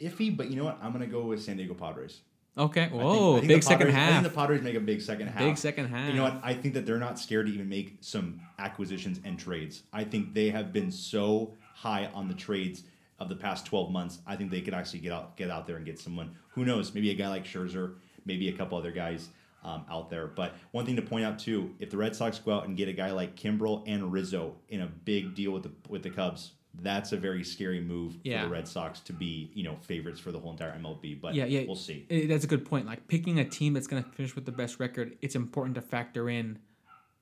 iffy, 0.00 0.34
but 0.34 0.50
you 0.50 0.56
know 0.56 0.64
what? 0.64 0.78
I'm 0.82 0.92
gonna 0.92 1.06
go 1.06 1.26
with 1.26 1.42
San 1.42 1.56
Diego 1.56 1.74
Padres. 1.74 2.20
okay. 2.56 2.84
I 2.84 2.88
think- 2.88 3.02
Whoa, 3.02 3.36
I 3.36 3.38
think 3.40 3.48
big 3.48 3.60
the 3.60 3.66
second 3.66 3.86
Padres- 3.92 4.08
I 4.08 4.12
think 4.12 4.22
the 4.22 4.30
Padres 4.40 4.62
make 4.62 4.74
a 4.74 4.80
big 4.80 5.00
second 5.02 5.26
half. 5.28 5.38
Big 5.38 5.56
second 5.58 5.86
half. 5.88 6.08
You 6.08 6.14
know 6.16 6.24
what? 6.24 6.40
I 6.42 6.54
think 6.54 6.74
that 6.74 6.86
they're 6.86 6.98
not 6.98 7.18
scared 7.18 7.46
to 7.46 7.52
even 7.52 7.68
make 7.68 7.98
some 8.00 8.40
acquisitions 8.58 9.20
and 9.24 9.38
trades. 9.38 9.82
I 9.92 10.04
think 10.04 10.32
they 10.34 10.50
have 10.50 10.72
been 10.72 10.90
so 10.90 11.54
high 11.74 12.06
on 12.14 12.28
the 12.28 12.34
trades 12.34 12.84
of 13.18 13.28
the 13.28 13.36
past 13.36 13.66
12 13.66 13.90
months. 13.90 14.18
I 14.26 14.36
think 14.36 14.50
they 14.50 14.60
could 14.60 14.74
actually 14.74 15.00
get 15.00 15.12
out 15.12 15.36
get 15.36 15.50
out 15.50 15.66
there 15.66 15.76
and 15.76 15.84
get 15.84 15.98
someone. 15.98 16.34
Who 16.50 16.64
knows? 16.64 16.94
Maybe 16.94 17.10
a 17.10 17.14
guy 17.14 17.28
like 17.28 17.44
Scherzer, 17.44 17.94
maybe 18.24 18.48
a 18.48 18.52
couple 18.52 18.78
other 18.78 18.92
guys 18.92 19.28
um, 19.64 19.84
out 19.90 20.10
there. 20.10 20.26
But 20.26 20.54
one 20.72 20.84
thing 20.86 20.96
to 20.96 21.02
point 21.02 21.24
out 21.24 21.38
too, 21.38 21.74
if 21.78 21.90
the 21.90 21.96
Red 21.96 22.14
Sox 22.14 22.38
go 22.38 22.52
out 22.52 22.66
and 22.66 22.76
get 22.76 22.88
a 22.88 22.92
guy 22.92 23.10
like 23.12 23.36
Kimbrel 23.36 23.82
and 23.86 24.12
Rizzo 24.12 24.54
in 24.68 24.82
a 24.82 24.86
big 24.86 25.34
deal 25.34 25.50
with 25.52 25.62
the 25.64 25.72
with 25.88 26.02
the 26.02 26.10
Cubs, 26.10 26.52
that's 26.82 27.12
a 27.12 27.16
very 27.16 27.44
scary 27.44 27.80
move 27.80 28.16
Yeah. 28.24 28.42
for 28.42 28.46
the 28.48 28.52
Red 28.52 28.66
Sox 28.68 29.00
to 29.00 29.12
be, 29.12 29.50
you 29.54 29.62
know, 29.62 29.76
favorites 29.82 30.18
for 30.20 30.32
the 30.32 30.38
whole 30.40 30.50
entire 30.50 30.72
MLB. 30.78 31.20
But 31.20 31.34
Yeah, 31.34 31.44
yeah. 31.44 31.64
we'll 31.66 31.76
see. 31.76 32.04
That's 32.28 32.44
a 32.44 32.48
good 32.48 32.64
point. 32.66 32.86
Like 32.86 33.06
picking 33.08 33.38
a 33.38 33.44
team 33.44 33.72
that's 33.74 33.86
going 33.86 34.02
to 34.02 34.10
finish 34.10 34.34
with 34.34 34.44
the 34.44 34.52
best 34.52 34.80
record, 34.80 35.16
it's 35.22 35.36
important 35.36 35.76
to 35.76 35.80
factor 35.82 36.28
in 36.28 36.58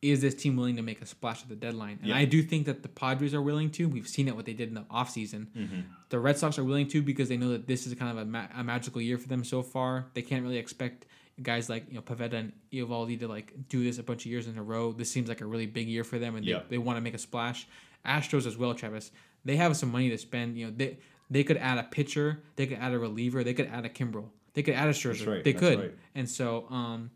is 0.01 0.20
this 0.20 0.35
team 0.35 0.56
willing 0.56 0.74
to 0.74 0.82
make 0.82 1.01
a 1.01 1.06
splash 1.06 1.43
at 1.43 1.48
the 1.48 1.55
deadline? 1.55 1.97
And 2.01 2.09
Yeah. 2.09 2.16
I 2.16 2.24
do 2.24 2.43
think 2.43 2.66
that 2.66 2.82
the 2.82 2.89
Padres 2.89 3.35
are 3.35 3.40
willing 3.43 3.70
to. 3.73 3.89
We've 3.89 4.09
seen 4.09 4.27
it 4.27 4.35
what 4.35 4.47
they 4.47 4.52
did 4.52 4.69
in 4.69 4.74
the 4.74 4.81
offseason. 4.90 5.47
Mm-hmm. 5.56 5.81
The 6.09 6.19
Red 6.19 6.36
Sox 6.39 6.59
are 6.59 6.64
willing 6.64 6.89
to 6.89 7.02
because 7.02 7.28
they 7.28 7.36
know 7.36 7.51
that 7.51 7.69
this 7.69 7.86
is 7.86 7.94
kind 7.94 8.10
of 8.10 8.16
a, 8.19 8.24
ma- 8.24 8.48
a 8.56 8.64
magical 8.64 9.01
year 9.01 9.16
for 9.16 9.28
them 9.28 9.44
so 9.44 9.62
far. 9.62 10.06
They 10.14 10.23
can't 10.23 10.43
really 10.43 10.56
expect 10.59 11.06
guys 11.42 11.68
like 11.68 11.84
you 11.88 11.94
know 11.94 12.02
Pivetta 12.02 12.34
and 12.34 12.52
Eovaldi 12.72 13.18
to 13.20 13.28
like 13.28 13.52
do 13.68 13.82
this 13.84 13.98
a 13.98 14.02
bunch 14.02 14.24
of 14.26 14.30
years 14.30 14.46
in 14.48 14.59
a 14.59 14.62
row. 14.62 14.92
This 14.92 15.10
seems 15.10 15.28
like 15.28 15.40
a 15.40 15.46
really 15.46 15.66
big 15.66 15.88
year 15.88 16.04
for 16.04 16.18
them, 16.18 16.36
and 16.36 16.44
Yeah. 16.44 16.59
they, 16.60 16.70
they 16.70 16.78
want 16.78 16.96
to 16.96 17.00
make 17.00 17.14
a 17.14 17.18
splash. 17.18 17.66
Astros 18.04 18.46
as 18.46 18.56
well, 18.59 18.74
Travis. 18.74 19.10
They 19.44 19.56
have 19.56 19.76
some 19.76 19.90
money 19.92 20.10
to 20.10 20.18
spend. 20.18 20.59
You 20.59 20.66
know, 20.66 20.72
they 20.76 20.98
they 21.30 21.44
could 21.44 21.56
add 21.56 21.78
a 21.78 21.84
pitcher, 21.84 22.42
they 22.56 22.66
could 22.66 22.78
add 22.78 22.92
a 22.92 22.98
reliever, 22.98 23.42
they 23.44 23.54
could 23.54 23.68
add 23.68 23.84
a 23.86 23.88
Kimbrel, 23.88 24.26
they 24.54 24.62
could 24.62 24.74
add 24.74 24.88
a 24.88 24.92
Scherzer. 24.92 25.26
right, 25.26 25.44
They 25.44 25.52
could, 25.54 25.78
right. 25.78 25.94
and 26.14 26.28
so 26.28 26.66
um, 26.68 27.10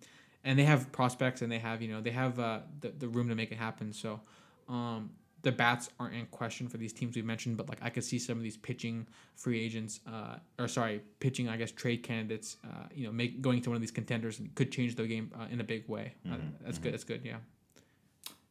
and 0.44 0.58
they 0.58 0.64
have 0.64 0.90
prospects 0.92 1.42
and 1.42 1.50
they 1.52 1.58
have 1.58 1.82
you 1.82 1.88
know 1.88 2.00
they 2.00 2.10
have 2.12 2.38
uh, 2.38 2.60
the 2.80 2.90
the 2.90 3.08
room 3.08 3.28
to 3.28 3.34
make 3.34 3.50
it 3.52 3.58
happen. 3.58 3.92
So 3.92 4.20
um, 4.68 5.10
the 5.46 5.52
bats 5.52 5.90
aren't 6.00 6.14
in 6.14 6.26
question 6.26 6.66
for 6.68 6.76
these 6.76 6.92
teams 6.92 7.14
we 7.14 7.22
mentioned, 7.22 7.56
but 7.56 7.68
like 7.68 7.78
I 7.80 7.88
could 7.88 8.02
see 8.02 8.18
some 8.18 8.36
of 8.36 8.42
these 8.42 8.56
pitching 8.56 9.06
free 9.36 9.60
agents, 9.62 10.00
uh, 10.04 10.38
or 10.58 10.66
sorry, 10.66 11.02
pitching 11.20 11.48
I 11.48 11.56
guess 11.56 11.70
trade 11.70 12.02
candidates, 12.02 12.56
uh, 12.64 12.86
you 12.92 13.06
know, 13.06 13.12
make 13.12 13.40
going 13.40 13.62
to 13.62 13.70
one 13.70 13.76
of 13.76 13.80
these 13.80 13.92
contenders 13.92 14.40
and 14.40 14.52
could 14.56 14.72
change 14.72 14.96
the 14.96 15.06
game 15.06 15.30
uh, 15.38 15.46
in 15.48 15.60
a 15.60 15.64
big 15.64 15.88
way. 15.88 16.14
Uh, 16.28 16.34
Mm-hmm, 16.34 16.64
that's 16.64 16.78
good. 16.78 16.92
That's 16.94 17.04
good. 17.04 17.20
Yeah. 17.24 17.36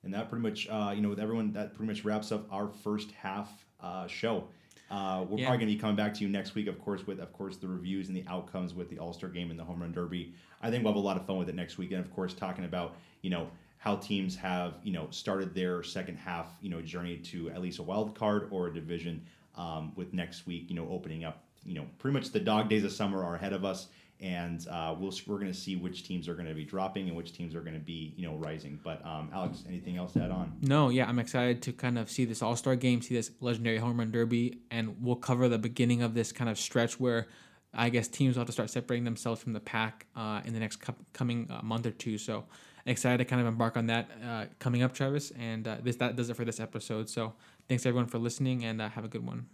And 0.06 0.14
that 0.14 0.30
pretty 0.30 0.44
much, 0.44 0.70
uh, 0.70 0.94
you 0.96 1.02
know, 1.02 1.10
with 1.10 1.20
everyone, 1.20 1.52
that 1.54 1.74
pretty 1.74 1.92
much 1.92 2.06
wraps 2.06 2.32
up 2.32 2.48
our 2.50 2.70
first 2.70 3.12
half 3.12 3.50
uh, 3.82 4.08
show. 4.08 4.46
Uh, 4.90 5.26
we're 5.28 5.40
Yeah. 5.40 5.48
probably 5.48 5.66
going 5.66 5.68
to 5.72 5.76
be 5.76 5.76
coming 5.76 5.96
back 5.98 6.14
to 6.14 6.22
you 6.24 6.30
next 6.30 6.56
week, 6.56 6.68
of 6.68 6.80
course, 6.80 7.06
with 7.06 7.20
of 7.20 7.34
course 7.34 7.58
the 7.58 7.68
reviews 7.68 8.08
and 8.08 8.16
the 8.16 8.24
outcomes 8.28 8.74
with 8.74 8.90
the 8.90 9.00
All 9.00 9.12
Star 9.14 9.30
Game 9.30 9.50
and 9.52 9.60
the 9.60 9.64
Home 9.66 9.82
Run 9.82 9.92
Derby. 9.92 10.34
I 10.62 10.70
think 10.72 10.84
we'll 10.86 10.94
have 10.94 11.02
a 11.04 11.06
lot 11.06 11.18
of 11.18 11.26
fun 11.26 11.38
with 11.38 11.50
it 11.50 11.56
next 11.56 11.78
week, 11.78 11.92
and 11.92 12.00
of 12.00 12.10
course, 12.16 12.34
talking 12.34 12.64
about 12.66 12.96
you 13.22 13.32
know 13.32 13.50
how 13.86 13.96
teams 13.96 14.36
have 14.36 14.74
you 14.84 14.92
know 14.92 15.08
started 15.12 15.54
their 15.54 15.84
second 15.84 16.18
half 16.18 16.58
you 16.60 16.70
know 16.70 16.82
journey 16.82 17.18
to 17.18 17.52
at 17.52 17.62
least 17.62 17.78
a 17.80 17.84
wild 17.84 18.16
card 18.16 18.50
or 18.52 18.68
a 18.68 18.74
division. 18.74 19.24
Um, 19.58 19.94
with 19.96 20.14
next 20.14 20.46
week, 20.46 20.66
you 20.68 20.76
know, 20.76 20.86
opening 20.90 21.24
up, 21.24 21.46
you 21.64 21.76
know, 21.76 21.86
pretty 21.98 22.14
much 22.14 22.32
the 22.32 22.42
dog 22.42 22.68
days 22.68 22.84
of 22.84 22.92
summer 22.92 23.24
are 23.24 23.36
ahead 23.36 23.54
of 23.54 23.64
us, 23.64 23.88
and 24.20 24.68
uh, 24.70 24.94
we'll 25.00 25.14
we're 25.28 25.38
going 25.38 25.50
to 25.50 25.58
see 25.58 25.78
which 25.78 26.06
teams 26.06 26.28
are 26.28 26.34
going 26.34 26.48
to 26.48 26.54
be 26.54 26.66
dropping 26.66 27.08
and 27.08 27.16
which 27.16 27.32
teams 27.32 27.56
are 27.56 27.62
going 27.62 27.74
to 27.74 27.80
be 27.80 28.14
you 28.18 28.28
know 28.28 28.36
rising. 28.36 28.78
But 28.84 29.06
um, 29.06 29.30
Alex, 29.34 29.64
anything 29.66 29.96
else 29.96 30.12
to 30.14 30.24
add 30.24 30.32
on? 30.32 30.58
No, 30.60 30.90
yeah, 30.90 31.08
I'm 31.08 31.20
excited 31.20 31.62
to 31.62 31.72
kind 31.72 31.98
of 31.98 32.10
see 32.10 32.26
this 32.26 32.42
All 32.42 32.58
Star 32.58 32.76
game, 32.76 33.02
see 33.02 33.16
this 33.16 33.32
legendary 33.40 33.78
home 33.78 33.98
run 33.98 34.12
derby, 34.12 34.60
and 34.72 34.98
we'll 35.00 35.16
cover 35.16 35.48
the 35.48 35.58
beginning 35.58 36.02
of 36.02 36.14
this 36.16 36.34
kind 36.34 36.50
of 36.50 36.60
stretch 36.60 37.00
where 37.00 37.28
I 37.74 37.88
guess 37.88 38.10
teams 38.10 38.36
will 38.36 38.42
have 38.42 38.48
to 38.48 38.54
start 38.54 38.70
separating 38.70 39.06
themselves 39.06 39.42
from 39.42 39.54
the 39.54 39.62
pack 39.62 40.06
uh, 40.18 40.42
in 40.44 40.54
the 40.54 40.60
next 40.60 40.78
co- 40.78 40.96
coming 41.14 41.50
uh, 41.50 41.62
month 41.64 41.86
or 41.86 41.92
two. 41.92 42.18
So 42.18 42.44
excited 42.86 43.18
to 43.20 43.26
kind 43.26 43.42
of 43.42 43.48
embark 43.48 43.78
on 43.78 43.88
that 43.88 44.10
uh, 44.24 44.46
coming 44.60 44.84
up, 44.84 44.94
Travis. 44.94 45.32
And 45.32 45.68
uh, 45.68 45.78
this 45.84 45.96
that 45.98 46.16
does 46.16 46.30
it 46.30 46.36
for 46.36 46.46
this 46.46 46.60
episode. 46.60 47.10
So 47.10 47.34
thanks 47.68 47.86
everyone 47.86 48.08
for 48.08 48.20
listening, 48.20 48.66
and 48.66 48.82
uh, 48.82 48.90
have 48.90 49.06
a 49.06 49.08
good 49.10 49.26
one. 49.26 49.48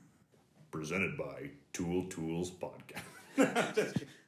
presented 0.71 1.17
by 1.17 1.49
Tool 1.73 2.05
Tools 2.09 2.51
Podcast. 2.51 4.03